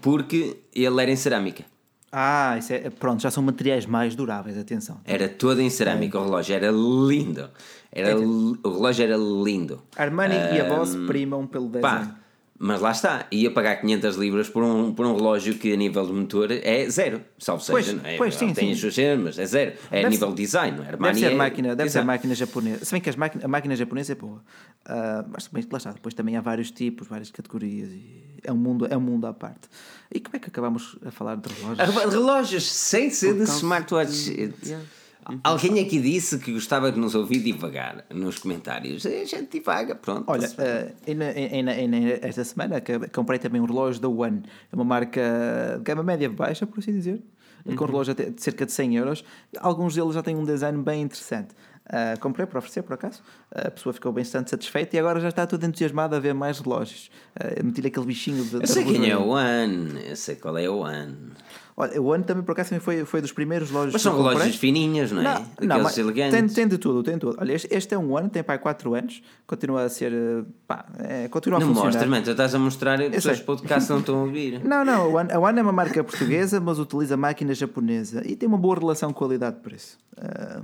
porque 0.00 0.56
ele 0.74 1.02
era 1.02 1.10
em 1.10 1.16
cerâmica. 1.16 1.64
Ah, 2.12 2.56
isso 2.58 2.72
é, 2.72 2.90
pronto, 2.90 3.22
já 3.22 3.30
são 3.30 3.42
materiais 3.42 3.86
mais 3.86 4.16
duráveis, 4.16 4.58
atenção. 4.58 5.00
Era 5.04 5.28
todo 5.28 5.60
em 5.60 5.70
cerâmica 5.70 6.18
o 6.18 6.24
relógio, 6.24 6.54
era 6.56 6.70
lindo. 6.70 7.48
Era, 7.92 8.14
li- 8.14 8.58
o 8.64 8.68
relógio 8.68 9.04
era 9.04 9.16
lindo. 9.16 9.80
Armani 9.96 10.34
e 10.54 10.60
a 10.60 10.64
Boss 10.64 10.96
primam 11.06 11.46
pelo 11.46 11.66
design. 11.68 11.82
Pá, 11.82 12.16
mas 12.62 12.78
lá 12.82 12.90
está, 12.90 13.26
ia 13.32 13.50
pagar 13.50 13.76
500 13.80 14.16
libras 14.16 14.46
por 14.50 14.62
um, 14.62 14.92
por 14.92 15.06
um 15.06 15.16
relógio 15.16 15.54
que 15.54 15.72
a 15.72 15.76
nível 15.76 16.04
de 16.06 16.12
motor 16.12 16.50
é 16.50 16.90
zero, 16.90 17.22
salvo 17.38 17.62
seja, 17.62 17.72
Pois, 17.72 17.92
não 17.94 18.04
é? 18.04 18.16
pois, 18.18 18.34
sim, 18.34 18.52
tem 18.52 18.66
sim. 18.66 18.72
as 18.72 18.78
suas 18.80 18.94
cenas, 18.94 19.24
mas 19.24 19.38
é 19.38 19.46
zero, 19.46 19.70
é 19.90 19.98
a 20.00 20.02
Deve 20.02 20.08
nível 20.10 20.28
ser- 20.28 20.34
de 20.34 20.42
design, 20.42 20.76
não 20.76 20.82
é? 20.84 20.86
Deve 20.90 20.96
Armani 20.96 21.20
ser 21.20 21.32
é- 21.32 21.34
máquina, 21.34 21.74
deve 21.74 21.88
ser 21.90 22.04
máquina 22.04 22.34
japonesa. 22.34 22.84
Se 22.84 22.92
bem 22.92 23.00
que 23.00 23.08
as 23.08 23.16
máquina, 23.16 23.44
a 23.44 23.48
máquina 23.48 23.74
japonesa 23.74 24.12
é 24.12 24.14
boa. 24.14 24.42
Ah, 24.84 25.24
mas 25.32 25.46
também, 25.48 25.66
lá 25.72 25.78
está, 25.78 25.92
depois 25.92 26.12
também 26.14 26.36
há 26.36 26.40
vários 26.42 26.70
tipos, 26.70 27.08
várias 27.08 27.30
categorias. 27.30 27.88
E 27.92 28.24
é, 28.44 28.52
um 28.52 28.56
mundo, 28.56 28.86
é 28.90 28.94
um 28.96 29.00
mundo 29.00 29.26
à 29.26 29.32
parte. 29.32 29.62
E 30.12 30.20
como 30.20 30.36
é 30.36 30.38
que 30.38 30.48
acabamos 30.48 30.96
a 31.04 31.10
falar 31.10 31.36
de 31.36 31.48
relógios? 31.48 31.96
A- 31.96 32.10
Relógios 32.10 32.70
sem 32.70 33.08
ser 33.08 33.34
de 33.34 33.44
smartwatches. 33.44 34.24
de- 34.26 34.52
yeah. 34.66 34.84
Alguém 35.44 35.78
aqui 35.80 36.00
disse 36.00 36.38
que 36.38 36.52
gostava 36.52 36.90
de 36.90 36.98
nos 36.98 37.14
ouvir 37.14 37.40
divagar 37.40 38.04
nos 38.10 38.38
comentários. 38.38 39.04
A 39.06 39.10
gente 39.24 39.58
divaga, 39.58 39.94
pronto. 39.94 40.24
Olha, 40.26 40.50
eh, 40.58 40.92
ainda- 41.06 41.28
ainda- 41.28 41.72
ainda 41.72 42.26
esta 42.26 42.42
semana 42.44 42.82
comprei 43.12 43.38
também 43.38 43.60
um 43.60 43.64
relógio 43.66 44.00
da 44.00 44.08
One, 44.08 44.42
é 44.72 44.74
uma 44.74 44.84
marca 44.84 45.20
de 45.78 45.82
gama 45.84 46.02
média 46.02 46.28
baixa, 46.28 46.66
por 46.66 46.78
assim 46.80 46.92
dizer, 46.92 47.22
com 47.76 47.84
um 47.84 47.86
relógio 47.86 48.14
de 48.14 48.32
cerca 48.38 48.64
de 48.66 48.72
100 48.72 48.96
euros. 48.96 49.24
Alguns 49.58 49.94
deles 49.94 50.14
já 50.14 50.22
têm 50.22 50.34
um 50.36 50.44
design 50.44 50.82
bem 50.82 51.02
interessante. 51.02 51.54
Ah, 51.92 52.14
comprei 52.20 52.46
para 52.46 52.58
oferecer, 52.58 52.82
por 52.82 52.94
acaso. 52.94 53.20
a 53.52 53.68
pessoa 53.68 53.92
ficou 53.92 54.12
bastante 54.12 54.48
satisfeita 54.50 54.94
e 54.94 54.98
agora 55.00 55.18
já 55.18 55.28
está 55.28 55.44
tudo 55.44 55.66
entusiasmado 55.66 56.14
a 56.14 56.20
ver 56.20 56.32
mais 56.32 56.60
relógios. 56.60 57.10
Uh, 57.34 57.64
Meti-lhe 57.66 57.88
aquele 57.88 58.06
bichinho 58.06 58.44
de. 58.44 58.54
eu 58.54 58.66
sei 58.66 58.84
quem 58.84 59.10
é 59.10 59.16
o 59.16 59.26
One, 59.30 60.00
eu 60.08 60.14
sei 60.14 60.36
qual 60.36 60.56
é 60.56 60.68
o 60.70 60.78
One. 60.78 61.16
Olha, 61.80 62.00
o 62.02 62.06
One 62.06 62.22
também, 62.24 62.42
por 62.44 62.52
acaso, 62.52 62.78
foi, 62.80 63.04
foi 63.04 63.20
dos 63.20 63.32
primeiros 63.32 63.68
relógios 63.70 63.94
Mas 63.94 64.02
são 64.02 64.16
relógios 64.16 64.56
fininhos, 64.56 65.10
não 65.12 65.20
é? 65.20 65.24
Não, 65.24 65.32
Daqueles 65.32 65.68
não, 65.68 65.82
mas 65.82 65.98
elegantes. 65.98 66.38
tem, 66.38 66.46
tem 66.48 66.68
de 66.68 66.76
tudo, 66.78 67.02
tem 67.02 67.14
de 67.14 67.20
tudo. 67.20 67.36
Olha, 67.40 67.52
este, 67.52 67.68
este 67.70 67.94
é 67.94 67.98
um 67.98 68.16
ano, 68.16 68.28
tem 68.28 68.42
pai 68.42 68.58
4 68.58 68.94
anos, 68.94 69.22
continua 69.46 69.84
a 69.84 69.88
ser. 69.88 70.12
eh, 70.12 70.42
Pá, 70.66 70.84
é, 70.98 71.28
continua 71.28 71.58
a 71.58 71.60
Não 71.60 71.68
funcionar. 71.68 71.86
mostras, 71.92 72.08
mano, 72.10 72.24
tu 72.24 72.30
estás 72.32 72.54
a 72.54 72.58
mostrar 72.58 73.00
e 73.00 73.06
os 73.08 73.22
sei. 73.22 73.32
teus 73.32 73.40
podcasts 73.40 73.88
não 73.88 74.00
estão 74.00 74.16
a 74.16 74.22
ouvir. 74.24 74.60
Não, 74.64 74.84
não, 74.84 75.02
a 75.04 75.06
One, 75.20 75.32
a 75.32 75.38
One 75.38 75.58
é 75.58 75.62
uma 75.62 75.72
marca 75.72 76.04
portuguesa, 76.04 76.60
mas 76.60 76.78
utiliza 76.78 77.16
máquina 77.16 77.54
japonesa 77.54 78.22
e 78.26 78.36
tem 78.36 78.48
uma 78.48 78.58
boa 78.58 78.78
relação 78.78 79.12
qualidade-preço. 79.12 79.96
Ah, 80.18 80.60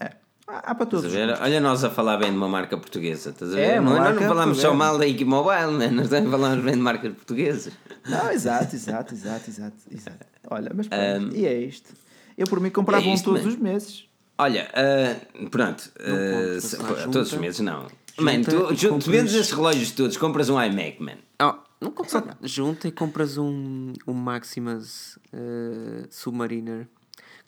é. 0.00 0.12
Há, 0.46 0.70
há 0.70 0.74
para 0.74 0.86
todos. 0.86 1.12
Olha 1.14 1.60
nós 1.60 1.84
a 1.84 1.90
falar 1.90 2.16
bem 2.16 2.30
de 2.30 2.36
uma 2.36 2.48
marca 2.48 2.76
portuguesa, 2.76 3.30
estás 3.30 3.52
a 3.52 3.54
ver? 3.56 3.62
É, 3.62 3.76
não, 3.80 3.90
nós 3.90 3.98
marca 3.98 4.20
não 4.20 4.28
falamos 4.28 4.58
só 4.58 4.74
mal 4.74 4.98
da 4.98 5.06
Equipe 5.06 5.24
Mobile, 5.30 5.72
né? 5.78 5.88
nós 5.90 6.08
também 6.08 6.30
falamos 6.30 6.64
bem 6.64 6.74
de 6.74 6.80
marcas 6.80 7.12
portuguesas. 7.12 7.72
Não, 8.06 8.30
exato, 8.30 8.74
exato, 8.74 9.14
exato, 9.14 9.50
exato, 9.50 9.76
exato. 9.90 10.26
Olha, 10.50 10.70
mas 10.74 10.88
pronto, 10.88 11.36
e 11.36 11.46
é 11.46 11.58
isto. 11.60 11.92
Eu 12.36 12.46
por 12.46 12.60
mim 12.60 12.70
comprava 12.70 13.04
é 13.04 13.08
um 13.08 13.18
todos 13.22 13.42
man. 13.42 13.48
os 13.48 13.56
meses. 13.56 14.04
Olha, 14.38 14.70
ah, 14.74 15.46
pronto, 15.50 15.90
ah, 16.00 16.04
pode 16.04 16.60
se- 16.62 16.76
passar 16.78 17.04
todos 17.04 17.16
os 17.22 17.28
junta. 17.30 17.40
meses 17.42 17.60
não. 17.60 17.86
Man, 18.18 18.42
tu, 18.42 18.50
Junta 18.50 18.74
tu 18.74 18.88
compras- 18.88 19.06
vendes 19.06 19.34
esses 19.34 19.52
relógios 19.52 19.90
todos, 19.92 20.16
compras 20.16 20.48
um 20.50 20.60
iMac, 20.62 21.02
man. 21.02 21.16
Oh, 21.42 21.54
não 21.80 21.90
compras 21.90 22.12
nada. 22.24 22.36
Junta 22.42 22.88
e 22.88 22.92
compras 22.92 23.38
um, 23.38 23.92
um 24.06 24.12
Maximus 24.12 25.18
eh, 25.32 26.06
Submariner. 26.10 26.86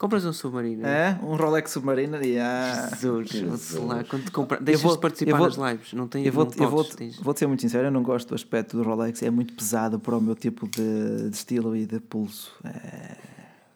Compras 0.03 0.25
um 0.25 0.33
Submariner. 0.33 0.85
É? 0.85 1.17
Um 1.23 1.37
Rolex 1.37 1.71
Submariner 1.71 2.21
e 2.25 2.37
ah, 2.37 2.89
Jesus, 2.91 3.41
vou-te 3.71 3.87
lá, 3.87 4.03
quando 4.03 4.25
te 4.25 4.31
comprar. 4.33 4.59
Eu 4.59 4.65
Deixas 4.65 4.83
vou- 4.83 4.95
de 4.97 5.01
participar 5.01 5.39
vou- 5.39 5.47
nas 5.47 5.57
lives. 5.57 5.93
Não 5.93 6.09
tem 6.09 6.27
Eu 6.27 6.33
vou, 6.33 6.45
não 6.45 6.53
eu 6.65 6.69
vou, 6.71 6.83
podes, 6.83 6.97
tens- 6.97 7.17
vou 7.19 7.37
ser 7.37 7.47
muito 7.47 7.61
sincero, 7.61 7.87
eu 7.87 7.91
não 7.93 8.03
gosto 8.03 8.31
do 8.31 8.35
aspecto 8.35 8.77
do 8.77 8.83
Rolex, 8.83 9.23
é 9.23 9.31
muito 9.31 9.55
pesado 9.55 10.01
para 10.01 10.17
o 10.17 10.21
meu 10.21 10.35
tipo 10.35 10.67
de, 10.69 11.31
de 11.31 11.37
estilo 11.37 11.77
e 11.77 11.87
de 11.87 12.01
pulso. 12.01 12.51
É, 12.65 13.15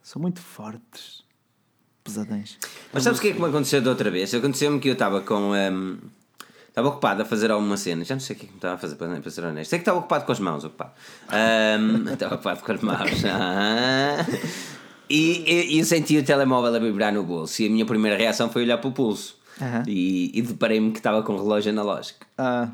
são 0.03 0.21
muito 0.21 0.41
fortes, 0.41 1.23
pesadões. 2.03 2.59
Mas 2.93 3.05
sabes 3.05 3.21
o 3.21 3.23
que 3.23 3.29
é 3.29 3.33
que 3.33 3.39
me 3.41 3.47
aconteceu 3.47 3.81
da 3.81 3.91
outra 3.91 4.11
vez? 4.11 4.35
Aconteceu-me 4.35 4.81
que 4.81 4.89
eu 4.89 4.95
estava 4.95 5.21
com. 5.21 5.53
ahm, 5.53 5.97
Estava 6.69 6.89
ocupado 6.89 7.23
a 7.23 7.25
fazer 7.25 7.51
alguma 7.51 7.79
cena, 7.79 8.05
já 8.05 8.15
não 8.15 8.21
sei 8.21 8.37
o 8.37 8.39
que 8.39 8.45
é 8.45 8.49
que 8.49 8.53
me 8.53 8.59
estava 8.59 8.75
a 8.75 8.79
fazer, 8.79 8.97
para, 8.97 9.31
ser 9.31 9.43
honesto. 9.45 9.71
Sei 9.71 9.79
que 9.79 9.83
estava 9.83 9.99
ocupado 9.99 10.27
com 10.27 10.33
as 10.33 10.39
mãos, 10.41 10.63
ocupado. 10.63 10.91
Ahm, 11.31 12.13
estava 12.13 12.35
ocupado 12.37 12.61
com 12.63 12.73
as 12.73 12.81
mãos. 12.83 13.11
Ah. 13.25 14.17
E 15.09 15.45
e- 15.47 15.75
e 15.77 15.79
eu 15.79 15.85
senti 15.85 16.17
o 16.19 16.25
telemóvel 16.25 16.75
a 16.75 16.79
vibrar 16.79 17.13
no 17.13 17.23
bolso. 17.23 17.63
E 17.63 17.67
a 17.67 17.71
minha 17.71 17.87
primeira 17.87 18.17
reação 18.17 18.51
foi 18.51 18.63
olhar 18.63 18.79
para 18.79 18.89
o 18.89 18.93
pulso. 18.93 19.39
E, 19.87 20.31
e 20.39 20.43
deparei-me 20.43 20.91
que 20.93 20.99
estava 20.99 21.23
com 21.23 21.33
o 21.35 21.37
relógio 21.37 21.71
analógico. 21.73 22.27
Ah, 22.37 22.71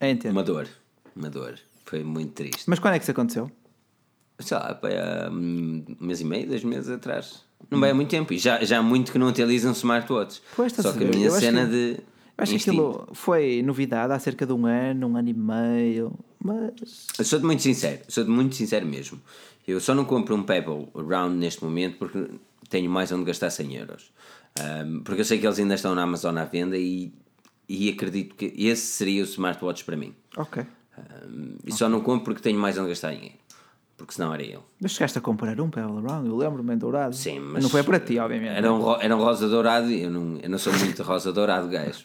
entendo. 0.00 0.32
Uma 0.32 0.42
dor. 0.42 0.66
Uma 1.14 1.30
dor. 1.30 1.58
Foi 1.84 2.02
muito 2.02 2.32
triste. 2.32 2.64
Mas 2.66 2.78
quando 2.78 2.94
é 2.94 2.98
que 2.98 3.04
isso 3.04 3.12
aconteceu? 3.12 3.50
Sei 4.40 4.56
lá, 4.56 4.76
foi 4.80 4.98
há 4.98 5.28
um 5.30 5.84
mês 6.00 6.20
e 6.20 6.24
meio, 6.24 6.48
dois 6.48 6.64
meses 6.64 6.90
atrás. 6.90 7.42
Não 7.70 7.78
vai 7.80 7.90
há 7.90 7.94
muito 7.94 8.10
tempo. 8.10 8.32
E 8.34 8.38
já, 8.38 8.62
já 8.64 8.78
há 8.78 8.82
muito 8.82 9.12
que 9.12 9.18
não 9.18 9.28
utilizam 9.28 9.72
smartwatches. 9.72 10.42
Pois, 10.54 10.72
Só 10.72 10.92
que 10.92 11.04
a 11.04 11.06
minha 11.08 11.26
eu 11.28 11.32
cena 11.32 11.64
que- 11.64 11.70
de. 11.70 11.90
Eu 12.38 12.42
acho 12.42 12.50
que 12.50 12.56
instinto. 12.56 12.80
aquilo 12.82 13.08
foi 13.14 13.62
novidade 13.62 14.12
há 14.12 14.18
cerca 14.18 14.44
de 14.44 14.52
um 14.52 14.66
ano, 14.66 15.06
um 15.06 15.16
ano 15.16 15.28
e 15.30 15.32
meio, 15.32 16.12
mas 16.44 17.06
Eu 17.18 17.24
sou-te 17.24 17.46
muito 17.46 17.62
sincero, 17.62 18.00
sou-te 18.08 18.28
muito 18.28 18.54
sincero 18.54 18.84
mesmo. 18.84 19.18
Eu 19.66 19.80
só 19.80 19.94
não 19.94 20.04
compro 20.04 20.34
um 20.34 20.42
Pebble 20.42 20.88
Round 20.94 21.36
neste 21.36 21.64
momento 21.64 21.98
porque 21.98 22.30
tenho 22.68 22.88
mais 22.90 23.10
onde 23.10 23.24
gastar 23.24 23.50
100 23.50 23.74
euros. 23.76 24.12
Ahm, 24.60 25.00
porque 25.02 25.20
eu 25.20 25.24
sei 25.24 25.38
que 25.38 25.46
eles 25.46 25.58
ainda 25.58 25.74
estão 25.74 25.94
na 25.94 26.02
Amazon 26.02 26.36
à 26.38 26.44
venda 26.44 26.76
e, 26.78 27.12
e 27.68 27.88
acredito 27.90 28.34
que 28.36 28.52
esse 28.56 28.86
seria 28.86 29.22
o 29.22 29.24
smartwatch 29.24 29.84
para 29.84 29.96
mim. 29.96 30.14
ok. 30.36 30.64
Ahm, 30.96 31.56
e 31.64 31.72
só 31.72 31.88
não 31.88 32.00
compro 32.00 32.24
porque 32.26 32.42
tenho 32.42 32.58
mais 32.58 32.78
onde 32.78 32.88
gastar 32.90 33.12
dinheiro. 33.14 33.34
Porque 33.96 34.12
senão 34.12 34.34
era 34.34 34.42
eu. 34.42 34.62
Mas 34.78 34.92
chegaste 34.92 35.16
a 35.16 35.22
comprar 35.22 35.58
um 35.58 35.70
Pebble 35.70 36.02
Round, 36.06 36.28
eu 36.28 36.36
lembro-me 36.36 36.74
em 36.74 36.76
dourado. 36.76 37.16
Sim, 37.16 37.40
mas. 37.40 37.62
Não 37.62 37.70
foi 37.70 37.82
para 37.82 37.98
ti, 37.98 38.18
obviamente. 38.18 38.54
Era 38.54 38.70
um, 38.70 39.00
era 39.00 39.16
um 39.16 39.18
rosa 39.18 39.48
dourado 39.48 39.90
e 39.90 40.02
eu 40.02 40.10
não, 40.10 40.38
eu 40.42 40.50
não 40.50 40.58
sou 40.58 40.70
muito 40.74 41.02
rosa 41.02 41.32
dourado, 41.32 41.66
gajo. 41.68 42.04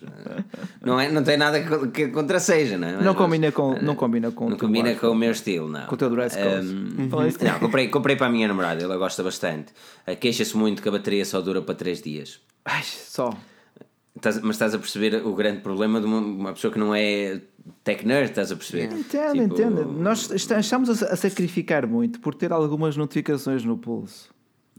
Não, 0.81 0.97
é, 0.97 1.11
não 1.11 1.21
tem 1.21 1.35
nada 1.35 1.61
que, 1.61 1.87
que 1.89 2.07
contra 2.07 2.39
seja, 2.39 2.77
não 2.77 2.87
é? 2.87 2.91
Não 2.93 3.03
Mas- 3.03 3.15
combina 3.17 3.51
com, 3.51 3.73
não 3.81 3.95
combina 3.95 4.31
com 4.31 4.49
Não 4.49 4.57
combina 4.57 4.95
com 4.95 5.07
o 5.07 5.15
meu 5.15 5.31
estilo, 5.31 5.67
não. 5.67 5.85
Com 5.85 5.95
o 5.95 5.97
teu 5.97 6.09
dress 6.09 6.37
code. 6.37 6.67
Um, 6.67 7.09
não, 7.45 7.59
comprei, 7.59 7.89
comprei 7.89 8.15
para 8.15 8.27
a 8.27 8.29
minha 8.31 8.47
namorada, 8.47 8.81
ela 8.81 8.95
gosta 8.95 9.21
bastante. 9.21 9.73
Uh, 10.07 10.15
Queixa-se 10.15 10.55
muito 10.55 10.81
que 10.81 10.87
a 10.87 10.91
bateria 10.93 11.25
só 11.25 11.41
dura 11.41 11.61
para 11.61 11.75
3 11.75 12.01
dias. 12.01 12.39
Ai, 12.63 12.83
só. 12.83 13.33
Mas 14.43 14.55
estás 14.55 14.73
a 14.75 14.77
perceber 14.77 15.15
o 15.25 15.33
grande 15.33 15.61
problema 15.61 15.99
de 15.99 16.05
uma, 16.05 16.17
uma 16.19 16.53
pessoa 16.53 16.71
que 16.71 16.77
não 16.77 16.93
é 16.93 17.39
tech 17.83 18.05
nerd, 18.05 18.29
estás 18.29 18.51
a 18.51 18.55
perceber? 18.55 18.91
Entendo, 18.93 19.31
Tipo, 19.31 19.53
entendo. 19.53 19.85
Nós 19.85 20.29
est- 20.29 20.51
estamos 20.51 20.89
a, 21.01 21.15
sacrificar 21.15 21.87
muito 21.87 22.19
por 22.19 22.35
ter 22.35 22.51
algumas 22.51 22.97
notificações 22.97 23.63
no 23.63 23.77
pulso. 23.77 24.29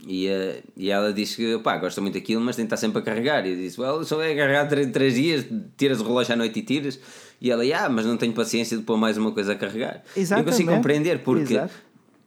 E, 0.05 0.27
uh, 0.27 0.61
e 0.75 0.91
ela 0.91 1.11
disse 1.13 1.37
que 1.37 1.57
pá, 1.59 1.77
gosta 1.77 1.99
muito 2.01 2.13
daquilo, 2.15 2.41
mas 2.41 2.55
tem 2.57 2.65
que 2.65 2.67
estar 2.67 2.77
sempre 2.77 2.99
a 2.99 3.01
carregar. 3.01 3.45
E 3.47 3.51
eu 3.51 3.55
disse: 3.55 3.79
well, 3.81 4.03
só 4.03 4.21
é 4.21 4.35
carregar 4.35 4.67
3, 4.67 5.13
dias, 5.15 5.45
tiras 5.77 5.99
o 6.01 6.03
relógio 6.03 6.33
à 6.33 6.35
noite 6.37 6.59
e 6.59 6.61
tiras. 6.61 6.99
E 7.41 7.49
ela, 7.49 7.63
ah, 7.77 7.89
mas 7.89 8.05
não 8.05 8.17
tenho 8.17 8.33
paciência 8.33 8.77
de 8.77 8.83
pôr 8.83 8.97
mais 8.97 9.17
uma 9.17 9.31
coisa 9.31 9.53
a 9.53 9.55
carregar. 9.55 10.03
Eu 10.15 10.21
Exatamente. 10.21 10.51
consigo 10.51 10.71
compreender, 10.71 11.19
porque. 11.23 11.53
Exato. 11.53 11.73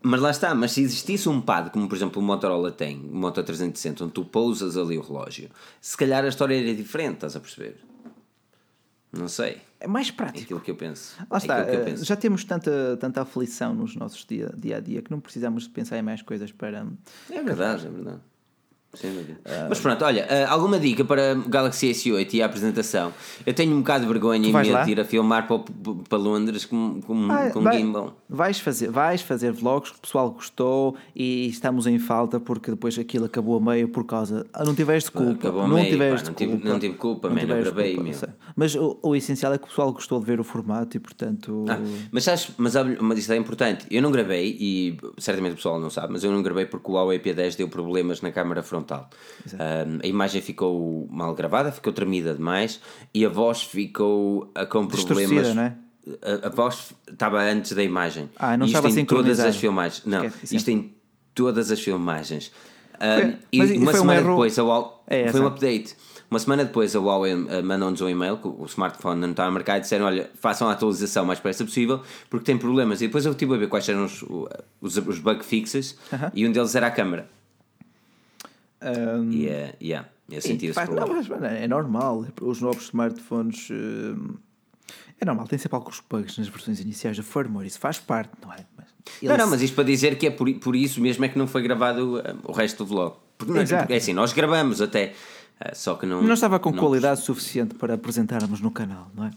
Mas 0.09 0.21
lá 0.21 0.31
está, 0.31 0.55
mas 0.55 0.71
se 0.71 0.83
existisse 0.83 1.29
um 1.29 1.41
pad, 1.41 1.71
como 1.71 1.89
por 1.89 1.97
exemplo 1.97 2.23
o 2.23 2.25
Motorola 2.25 2.71
tem, 2.71 2.97
o 3.11 3.17
Moto 3.17 3.43
360, 3.43 4.05
onde 4.05 4.13
tu 4.13 4.25
pousas 4.25 4.77
ali 4.77 4.97
o 4.97 5.01
relógio, 5.01 5.51
se 5.81 5.97
calhar 5.97 6.25
a 6.25 6.29
história 6.29 6.55
era 6.57 6.73
diferente, 6.75 7.15
estás 7.15 7.35
a 7.35 7.41
perceber? 7.41 7.77
Não 9.13 9.27
sei. 9.27 9.61
É 9.81 9.89
mais 9.89 10.09
É 10.09 10.13
prático. 10.13 10.45
aquilo 10.45 10.61
que 10.61 10.71
eu 10.71 10.77
penso. 10.77 11.17
Lá 11.29 11.37
é 11.37 11.39
está, 11.39 11.65
que 11.65 11.71
eu 11.77 11.81
eh, 11.81 11.85
penso. 11.85 12.05
já 12.05 12.15
temos 12.15 12.45
tanta, 12.45 12.97
tanta 13.01 13.23
aflição 13.23 13.75
nos 13.75 13.97
nossos 13.97 14.25
dia, 14.25 14.53
dia 14.57 14.77
a 14.77 14.81
dia 14.81 15.03
que 15.03 15.11
não 15.11 15.19
precisamos 15.19 15.65
de 15.65 15.71
pensar 15.71 15.99
em 15.99 16.03
mais 16.03 16.23
coisas 16.23 16.53
para. 16.53 16.87
É 17.31 17.43
verdade, 17.43 17.87
é 17.87 17.91
verdade. 17.91 18.21
Sem 18.95 19.13
dúvida. 19.13 19.39
Mas 19.69 19.79
pronto, 19.79 20.03
olha, 20.07 20.27
ah, 20.31 20.51
alguma 20.51 20.79
dica 20.81 21.05
para 21.05 21.35
o 21.35 21.49
Galaxy 21.51 21.91
S8 21.91 22.33
e 22.33 22.41
a 22.43 22.47
apresentação? 22.47 23.13
Eu 23.45 23.53
tenho 23.53 23.75
um 23.75 23.81
bocado 23.81 24.07
de 24.07 24.11
vergonha 24.13 24.49
e 24.49 24.53
vais 24.53 24.67
medo 24.67 24.79
lá? 24.79 24.85
de 24.85 24.91
ir 24.93 25.01
a 25.01 25.05
filmar 25.05 25.47
para, 25.47 25.59
para 26.09 26.17
Londres 26.19 26.65
com, 26.65 27.03
com, 27.03 27.31
Ah, 27.31 27.51
com 27.51 27.61
vai- 27.61 27.77
gimbal. 27.77 28.17
Vais 28.27 28.59
fazer, 28.59 28.89
vais 28.91 29.21
fazer 29.21 29.53
vlogs 29.53 29.91
que 29.91 29.99
o 29.99 30.01
pessoal 30.01 30.31
gostou 30.31 30.97
e 31.15 31.47
estamos 31.49 31.87
em 31.87 31.99
falta 31.99 32.41
porque 32.41 32.71
depois 32.71 32.99
aquilo 32.99 33.27
acabou 33.27 33.59
a 33.59 33.61
meio 33.61 33.89
por 33.89 34.05
causa. 34.07 34.47
Ah, 34.55 34.65
Não 34.65 34.75
tiveste 34.75 35.11
culpa. 35.11 35.33
acabou 35.33 35.69
não 35.69 35.75
meio, 35.77 35.91
tiveste 35.91 36.23
pá, 36.25 36.29
não 36.31 36.35
tive- 36.35 36.53
culpa. 36.53 36.69
não 36.71 36.79
tive 36.79 36.95
culpa, 36.95 37.29
man, 37.29 37.35
eu 37.35 37.41
tiveste 37.41 37.63
gravei 37.65 37.95
culpa, 37.95 38.03
mesmo. 38.09 38.29
Mas 38.57 38.75
o, 38.77 38.99
o 39.03 39.15
essencial 39.15 39.53
é 39.53 39.59
que 39.59 39.65
o 39.65 39.69
pessoal 39.69 39.93
gostou 39.93 40.19
de 40.21 40.25
ver 40.25 40.41
o 40.41 40.45
formato 40.45 40.97
e 40.97 41.01
portanto. 41.01 41.67
Ah, 41.69 41.79
mas 42.11 42.25
sabes, 42.25 42.49
mas, 42.57 42.73
mas 43.01 43.19
isto 43.19 43.31
é 43.33 43.37
importante. 43.37 43.87
Eu 43.91 44.01
não 44.01 44.11
gravei, 44.11 44.57
e 44.59 44.97
certamente 45.19 45.53
o 45.53 45.57
pessoal 45.57 45.79
não 45.79 45.91
sabe, 45.91 46.15
mas 46.15 46.25
eu 46.25 46.33
não 46.33 46.43
gravei 46.43 46.65
porque 46.65 46.91
o 46.91 46.95
Huawei 46.95 47.19
P10 47.19 47.57
deu 47.59 47.69
problemas 47.69 48.23
na 48.23 48.31
câmara 48.33 48.63
frontal. 48.63 48.76
Ah, 49.59 49.85
a 50.03 50.07
imagem 50.07 50.41
ficou 50.43 51.07
mal 51.11 51.35
gravada, 51.35 51.71
ficou 51.73 51.93
tremida 51.93 52.35
demais 52.35 52.81
e 53.15 53.25
a 53.25 53.29
voz 53.29 53.63
ficou 53.63 54.51
ah, 54.55 54.67
com 54.67 54.87
Distorcida, 54.87 55.29
problemas. 55.43 55.57
é? 55.57 55.77
A, 56.23 56.47
a 56.47 56.51
voz 56.51 56.93
estava 57.11 57.41
antes 57.43 57.73
da 57.73 57.83
imagem. 57.83 58.29
Ah, 58.37 58.57
não 58.57 58.67
isto 58.67 58.77
estava 58.77 59.01
em 59.01 59.05
todas 59.05 59.41
as 59.41 59.57
filmagens. 59.57 60.03
Não, 60.07 60.25
Esquece, 60.25 60.57
isto 60.57 60.71
em 60.71 60.95
todas 61.35 61.71
as 61.71 61.81
filmagens. 61.81 62.53
Ah, 62.99 63.21
Foi- 63.21 63.37
e 63.53 63.79
uma 63.79 63.91
um 63.91 63.95
semana 63.95 64.21
erro- 64.21 64.31
depois 64.31 64.59
a 64.59 64.63
Huawei, 64.63 64.91
É 65.07 65.29
foi 65.31 65.41
um 65.41 65.47
update. 65.47 65.97
Uma 66.29 66.41
semana 66.41 66.65
depois 66.65 66.97
a 66.97 66.99
Huawei 66.99 67.33
eh, 67.51 67.63
mandou-nos 67.63 68.01
um 68.01 68.09
e-mail 68.09 68.37
que 68.39 68.49
o 68.49 68.65
smartphone 68.67 69.21
não 69.21 69.31
estava 69.31 69.49
marcado 69.51 69.79
e 69.79 69.81
disseram: 69.83 70.07
Olha, 70.07 70.29
façam 70.41 70.69
a 70.69 70.73
atualização 70.73 71.23
o 71.23 71.27
mais 71.27 71.39
depressa 71.39 71.65
possível 71.65 72.01
porque 72.31 72.45
tem 72.47 72.59
problemas. 72.59 73.01
E 73.01 73.07
depois 73.07 73.25
eu 73.27 73.33
estive 73.33 73.55
a 73.55 73.59
ver 73.59 73.69
quais 73.69 73.89
eram 73.89 74.05
os, 74.07 74.25
os, 74.81 74.97
os 74.97 75.19
bug 75.21 75.45
fixes 75.45 75.97
Aham. 76.13 76.33
e 76.35 76.45
um 76.47 76.51
deles 76.51 76.75
era 76.75 76.87
a 76.89 76.91
câmara. 76.91 77.29
E 79.31 79.49
é, 79.49 79.75
yeah, 79.83 80.09
eu 80.31 80.41
senti 80.41 80.67
e 80.67 80.69
esse 80.69 80.75
faz- 80.75 80.89
não, 80.91 81.07
mas, 81.09 81.29
é 81.31 81.67
normal. 81.67 82.27
Os 82.41 82.61
novos 82.61 82.85
smartphones. 82.85 83.69
hum, 83.71 84.35
é 85.21 85.25
normal, 85.25 85.47
tem 85.49 85.59
sempre 85.59 85.77
alguns 85.77 86.03
bugs 86.09 86.37
nas 86.37 86.49
versões 86.49 86.79
iniciais 86.81 87.17
da 87.17 87.23
firmware, 87.23 87.67
isso 87.67 87.79
faz 87.81 87.99
parte, 87.99 88.33
não 88.43 88.53
é? 88.53 88.59
Mas 88.77 88.87
Não, 89.23 89.31
eles- 89.33 89.39
não, 89.39 89.51
mas 89.51 89.63
isto 89.63 89.75
para 89.75 89.85
dizer 89.85 90.19
que 90.19 90.27
é 90.27 90.31
por, 90.31 90.53
por 90.59 90.77
isso 90.77 91.01
mesmo 91.01 91.25
é 91.25 91.29
que 91.29 91.39
não 91.39 91.47
foi 91.47 91.63
gravado 91.63 92.23
o 92.45 92.53
resto 92.53 92.79
do 92.85 92.87
vlog. 92.87 93.17
Porque, 93.39 93.53
não- 93.53 93.65
porque 93.79 93.93
é 93.93 93.97
assim, 93.97 94.13
nós 94.13 94.33
gravamos 94.33 94.81
até, 94.83 95.15
eh, 95.61 95.75
só 95.75 95.95
que 95.95 96.05
não. 96.07 96.23
não 96.23 96.35
estava 96.35 96.59
com 96.59 96.71
não- 96.71 96.79
qualidade 96.83 97.21
suficiente 97.23 97.75
para 97.75 97.95
apresentarmos 97.95 98.61
no 98.61 98.71
canal, 98.71 99.11
não 99.15 99.25
é? 99.27 99.31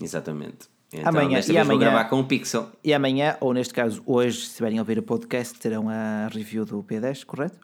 Exatamente. 0.00 0.68
Então, 0.92 1.08
Amanhã- 1.08 1.38
e 1.38 1.42
vez 1.42 1.46
vou 1.46 1.60
amanhã- 1.60 1.78
gravar 1.80 2.04
com 2.06 2.20
um 2.20 2.24
pixel. 2.24 2.68
E 2.84 2.92
amanhã, 2.92 3.36
ou 3.40 3.54
neste 3.54 3.72
caso 3.72 4.02
hoje, 4.04 4.40
se 4.40 4.46
estiverem 4.48 4.78
a 4.78 4.82
ouvir 4.82 4.98
o 4.98 5.02
podcast, 5.02 5.58
terão 5.58 5.88
a 5.88 6.28
review 6.28 6.64
do 6.66 6.82
P10, 6.82 7.24
correto? 7.24 7.58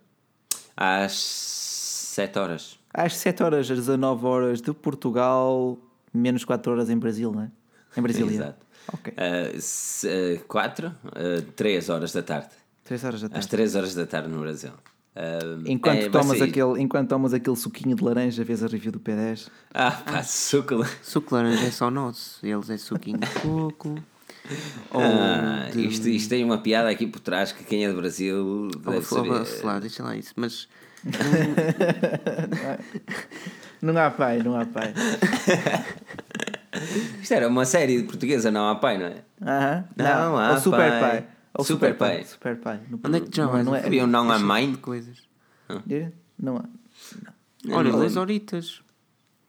Às 0.80 1.12
7 1.12 2.38
horas. 2.38 2.78
Às 2.94 3.16
7 3.16 3.42
horas, 3.42 3.68
às 3.68 3.76
19 3.76 4.24
horas 4.24 4.60
de 4.62 4.72
Portugal, 4.72 5.76
menos 6.14 6.44
4 6.44 6.70
horas 6.70 6.88
em 6.88 6.96
Brasil, 6.96 7.32
não 7.32 7.42
é? 7.42 7.50
Em 7.96 8.00
Brasília. 8.02 8.32
Exato. 8.32 8.66
Ok. 8.92 9.12
4, 10.46 10.94
3 11.56 11.88
horas 11.88 12.12
da 12.12 12.22
tarde. 12.22 12.50
3 12.84 13.04
horas 13.04 13.20
da 13.22 13.26
Às 13.26 13.32
tarde. 13.32 13.48
3 13.48 13.74
horas 13.74 13.94
da 13.94 14.06
tarde 14.06 14.28
no 14.28 14.38
Brasil. 14.38 14.70
Ah, 15.16 15.38
Enquanto, 15.66 16.02
é, 16.02 16.08
tomas 16.08 16.40
aquele, 16.40 16.80
enquanto 16.80 17.08
tomas 17.08 17.34
aquele 17.34 17.56
suquinho 17.56 17.96
de 17.96 18.04
laranja, 18.04 18.44
vês 18.44 18.62
a 18.62 18.68
review 18.68 18.92
do 18.92 19.00
P10. 19.00 19.48
Ah, 19.74 19.90
pá, 19.90 20.22
suco. 20.22 20.76
Suco 21.02 21.28
de 21.28 21.34
laranja 21.34 21.66
é 21.66 21.70
só 21.72 21.90
nosso. 21.90 22.38
Eles 22.46 22.70
é 22.70 22.76
suquinho 22.78 23.18
de 23.18 23.26
coco. 23.40 23.96
Ou 24.90 25.00
Ah, 25.02 25.68
de... 25.72 25.86
isto, 25.86 26.08
isto 26.08 26.28
tem 26.30 26.44
uma 26.44 26.58
piada 26.58 26.88
aqui 26.88 27.06
por 27.06 27.20
trás 27.20 27.52
que 27.52 27.62
quem 27.64 27.84
é 27.84 27.88
do 27.90 27.96
Brasil 27.96 28.36
ou 28.36 28.68
deve 28.92 29.00
flava- 29.02 29.44
saber. 29.44 29.64
lá, 29.66 29.78
deixa 29.80 30.02
lá 30.02 30.16
isso. 30.16 30.32
Mas 30.36 30.68
Não 33.80 33.96
há 33.96 34.10
pai, 34.10 34.38
não 34.42 34.58
há 34.58 34.66
pai. 34.66 34.92
Isto 37.22 37.34
era 37.34 37.48
uma 37.48 37.64
série 37.64 38.02
portuguesa, 38.02 38.50
não 38.50 38.68
há 38.68 38.74
pai, 38.76 38.98
não 38.98 39.06
é? 39.06 39.22
Aham. 39.42 39.84
Não, 39.96 40.36
há 40.38 40.52
o 40.54 40.60
Super 40.60 40.90
pai. 40.90 41.00
Pai. 41.00 41.26
O 41.56 41.64
Super 41.64 41.94
Pai. 41.96 42.24
Super 42.24 42.56
Pai. 42.56 42.80
Não- 42.90 42.98
onde 43.04 43.16
é 43.16 43.20
que 43.20 43.36
já 43.36 43.46
não, 43.46 43.62
não 43.64 43.74
é, 43.74 43.84
Havia 43.86 44.04
um 44.04 44.06
não 44.06 44.24
há 44.30 44.34
Deixa 44.34 44.44
mãe. 44.44 44.72
de 44.72 44.78
coisas. 44.78 45.18
Diga? 45.86 46.12
Não 46.38 46.56
há. 46.56 46.64
Olha, 47.70 47.84
não 47.90 47.98
duas 47.98 48.02
lembro. 48.12 48.20
horitas. 48.20 48.80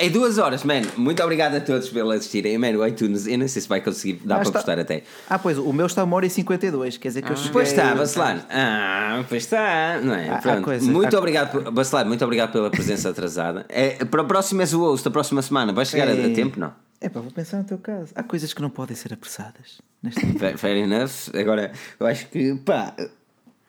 Em 0.02 0.10
duas 0.10 0.38
horas, 0.38 0.64
man. 0.64 0.82
Muito 0.96 1.22
obrigado 1.22 1.56
a 1.56 1.60
todos 1.60 1.90
pelo 1.90 2.12
assistirem. 2.12 2.58
Man, 2.58 2.70
o 2.78 2.88
iTunes, 2.88 3.28
eu 3.28 3.38
não 3.38 3.48
sei 3.50 3.62
se 3.62 3.68
vai 3.68 3.82
conseguir, 3.82 4.22
dá 4.24 4.36
Ah, 4.36 4.38
para 4.38 4.48
está- 4.48 4.60
postar 4.60 4.80
até. 4.80 5.04
Ah, 5.30 5.38
pois, 5.38 5.58
o 5.58 5.74
meu 5.74 5.88
está 5.88 6.06
uma 6.06 6.16
hora 6.16 6.26
e 6.26 6.30
52, 6.30 6.98
quer 6.98 7.10
dizer 7.10 7.22
que 7.22 7.32
eu 7.32 7.36
cheguei... 7.36 7.52
Pois 7.52 7.68
está, 7.68 7.94
Bacelar. 7.96 8.46
Ah, 8.50 9.24
pois 9.28 9.44
está. 9.44 10.00
Não 10.02 10.16
é? 10.16 10.40
Pronto. 10.40 10.62
coisa- 10.64 10.90
muito 10.90 11.14
há- 11.14 11.20
obrigado, 11.20 11.52
por- 11.52 11.70
Bacelar, 11.72 12.06
muito 12.06 12.24
obrigado 12.24 12.52
pela 12.54 12.70
presença 12.70 13.10
atrasada. 13.10 13.66
É, 13.68 14.06
para 14.06 14.22
o 14.22 14.26
próximo 14.26 14.62
és 14.62 14.74
o 14.74 14.80
host, 14.80 15.04
da 15.04 15.12
próxima 15.12 15.42
semana. 15.42 15.74
Vais 15.74 15.90
chegar 15.90 16.08
a, 16.08 16.12
a 16.12 16.16
É. 16.16 16.30
tempo, 16.34 16.58
não? 16.58 16.74
É 17.02 17.10
pá, 17.10 17.20
vou 17.20 17.32
pensar 17.32 17.58
no 17.58 17.64
teu 17.66 17.78
caso. 17.78 18.12
Há 18.16 18.24
coisas 18.24 18.54
que 18.54 18.62
não 18.62 18.70
podem 18.70 18.96
ser 18.96 19.14
apressadas. 19.14 19.82
Nesta 20.02 20.22
fair 20.58 20.78
enough. 20.78 21.30
Agora, 21.38 21.72
eu 22.00 22.08
acho 22.08 22.28
que, 22.28 22.56
pá, 22.56 22.94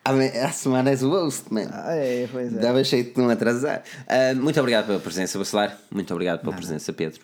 a, 0.03 0.51
semana 0.51 0.89
és 0.89 1.03
o 1.03 1.09
host, 1.09 1.53
man. 1.53 1.67
Ah, 1.71 1.93
é, 1.93 2.27
pois 2.31 2.53
é. 2.53 2.59
Dava 2.59 2.83
jeito 2.83 3.15
de 3.15 3.21
não 3.21 3.29
atrasar. 3.29 3.83
Ah, 4.07 4.33
muito 4.35 4.59
obrigado 4.59 4.87
pela 4.87 4.99
presença, 4.99 5.37
Bacelar. 5.37 5.77
Muito 5.91 6.11
obrigado 6.11 6.41
pela 6.41 6.55
presença, 6.55 6.91
Pedro. 6.91 7.21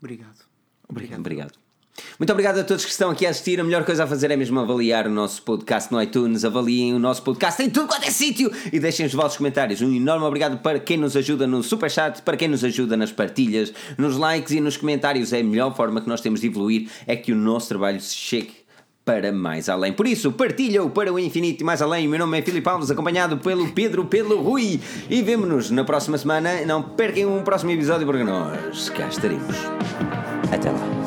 Obrigado. 0.00 0.44
Obrigado. 0.88 1.20
Obrigado. 1.20 1.64
Muito 2.18 2.30
obrigado 2.32 2.58
a 2.58 2.64
todos 2.64 2.84
que 2.84 2.90
estão 2.90 3.10
aqui 3.10 3.26
a 3.26 3.30
assistir. 3.30 3.60
A 3.60 3.64
melhor 3.64 3.84
coisa 3.84 4.04
a 4.04 4.06
fazer 4.06 4.30
é 4.30 4.36
mesmo 4.36 4.58
avaliar 4.58 5.06
o 5.06 5.10
nosso 5.10 5.42
podcast 5.42 5.92
no 5.92 6.02
iTunes. 6.02 6.44
Avaliem 6.44 6.94
o 6.94 6.98
nosso 6.98 7.22
podcast 7.22 7.62
em 7.62 7.70
tudo 7.70 7.86
quanto 7.86 8.06
é 8.06 8.10
sítio 8.10 8.50
e 8.72 8.80
deixem 8.80 9.06
os 9.06 9.12
vossos 9.12 9.36
comentários. 9.36 9.80
Um 9.80 9.92
enorme 9.92 10.24
obrigado 10.24 10.58
para 10.58 10.80
quem 10.80 10.96
nos 10.96 11.16
ajuda 11.16 11.46
no 11.46 11.62
Superchat, 11.62 12.22
para 12.22 12.36
quem 12.36 12.48
nos 12.48 12.64
ajuda 12.64 12.96
nas 12.96 13.12
partilhas, 13.12 13.72
nos 13.96 14.16
likes 14.16 14.52
e 14.52 14.60
nos 14.60 14.76
comentários. 14.76 15.32
É 15.32 15.40
a 15.40 15.44
melhor 15.44 15.74
forma 15.76 16.00
que 16.00 16.08
nós 16.08 16.20
temos 16.20 16.40
de 16.40 16.48
evoluir 16.48 16.88
é 17.06 17.14
que 17.16 17.32
o 17.32 17.36
nosso 17.36 17.68
trabalho 17.68 18.00
se 18.00 18.14
chegue 18.14 18.63
para 19.04 19.32
mais 19.32 19.68
além. 19.68 19.92
Por 19.92 20.06
isso, 20.06 20.32
partilha-o 20.32 20.90
para 20.90 21.12
o 21.12 21.18
infinito 21.18 21.60
e 21.60 21.64
mais 21.64 21.82
além. 21.82 22.06
O 22.06 22.10
meu 22.10 22.18
nome 22.18 22.38
é 22.38 22.42
Filipe 22.42 22.68
Alves, 22.68 22.90
acompanhado 22.90 23.36
pelo 23.36 23.68
Pedro, 23.72 24.06
pelo 24.06 24.40
Rui. 24.40 24.80
E 25.10 25.22
vemo-nos 25.22 25.70
na 25.70 25.84
próxima 25.84 26.16
semana. 26.16 26.64
Não 26.64 26.82
percam 26.82 27.36
um 27.36 27.42
próximo 27.42 27.70
episódio 27.70 28.06
porque 28.06 28.24
nós 28.24 28.88
cá 28.88 29.08
estaremos. 29.08 29.56
Até 30.50 30.70
lá. 30.70 31.03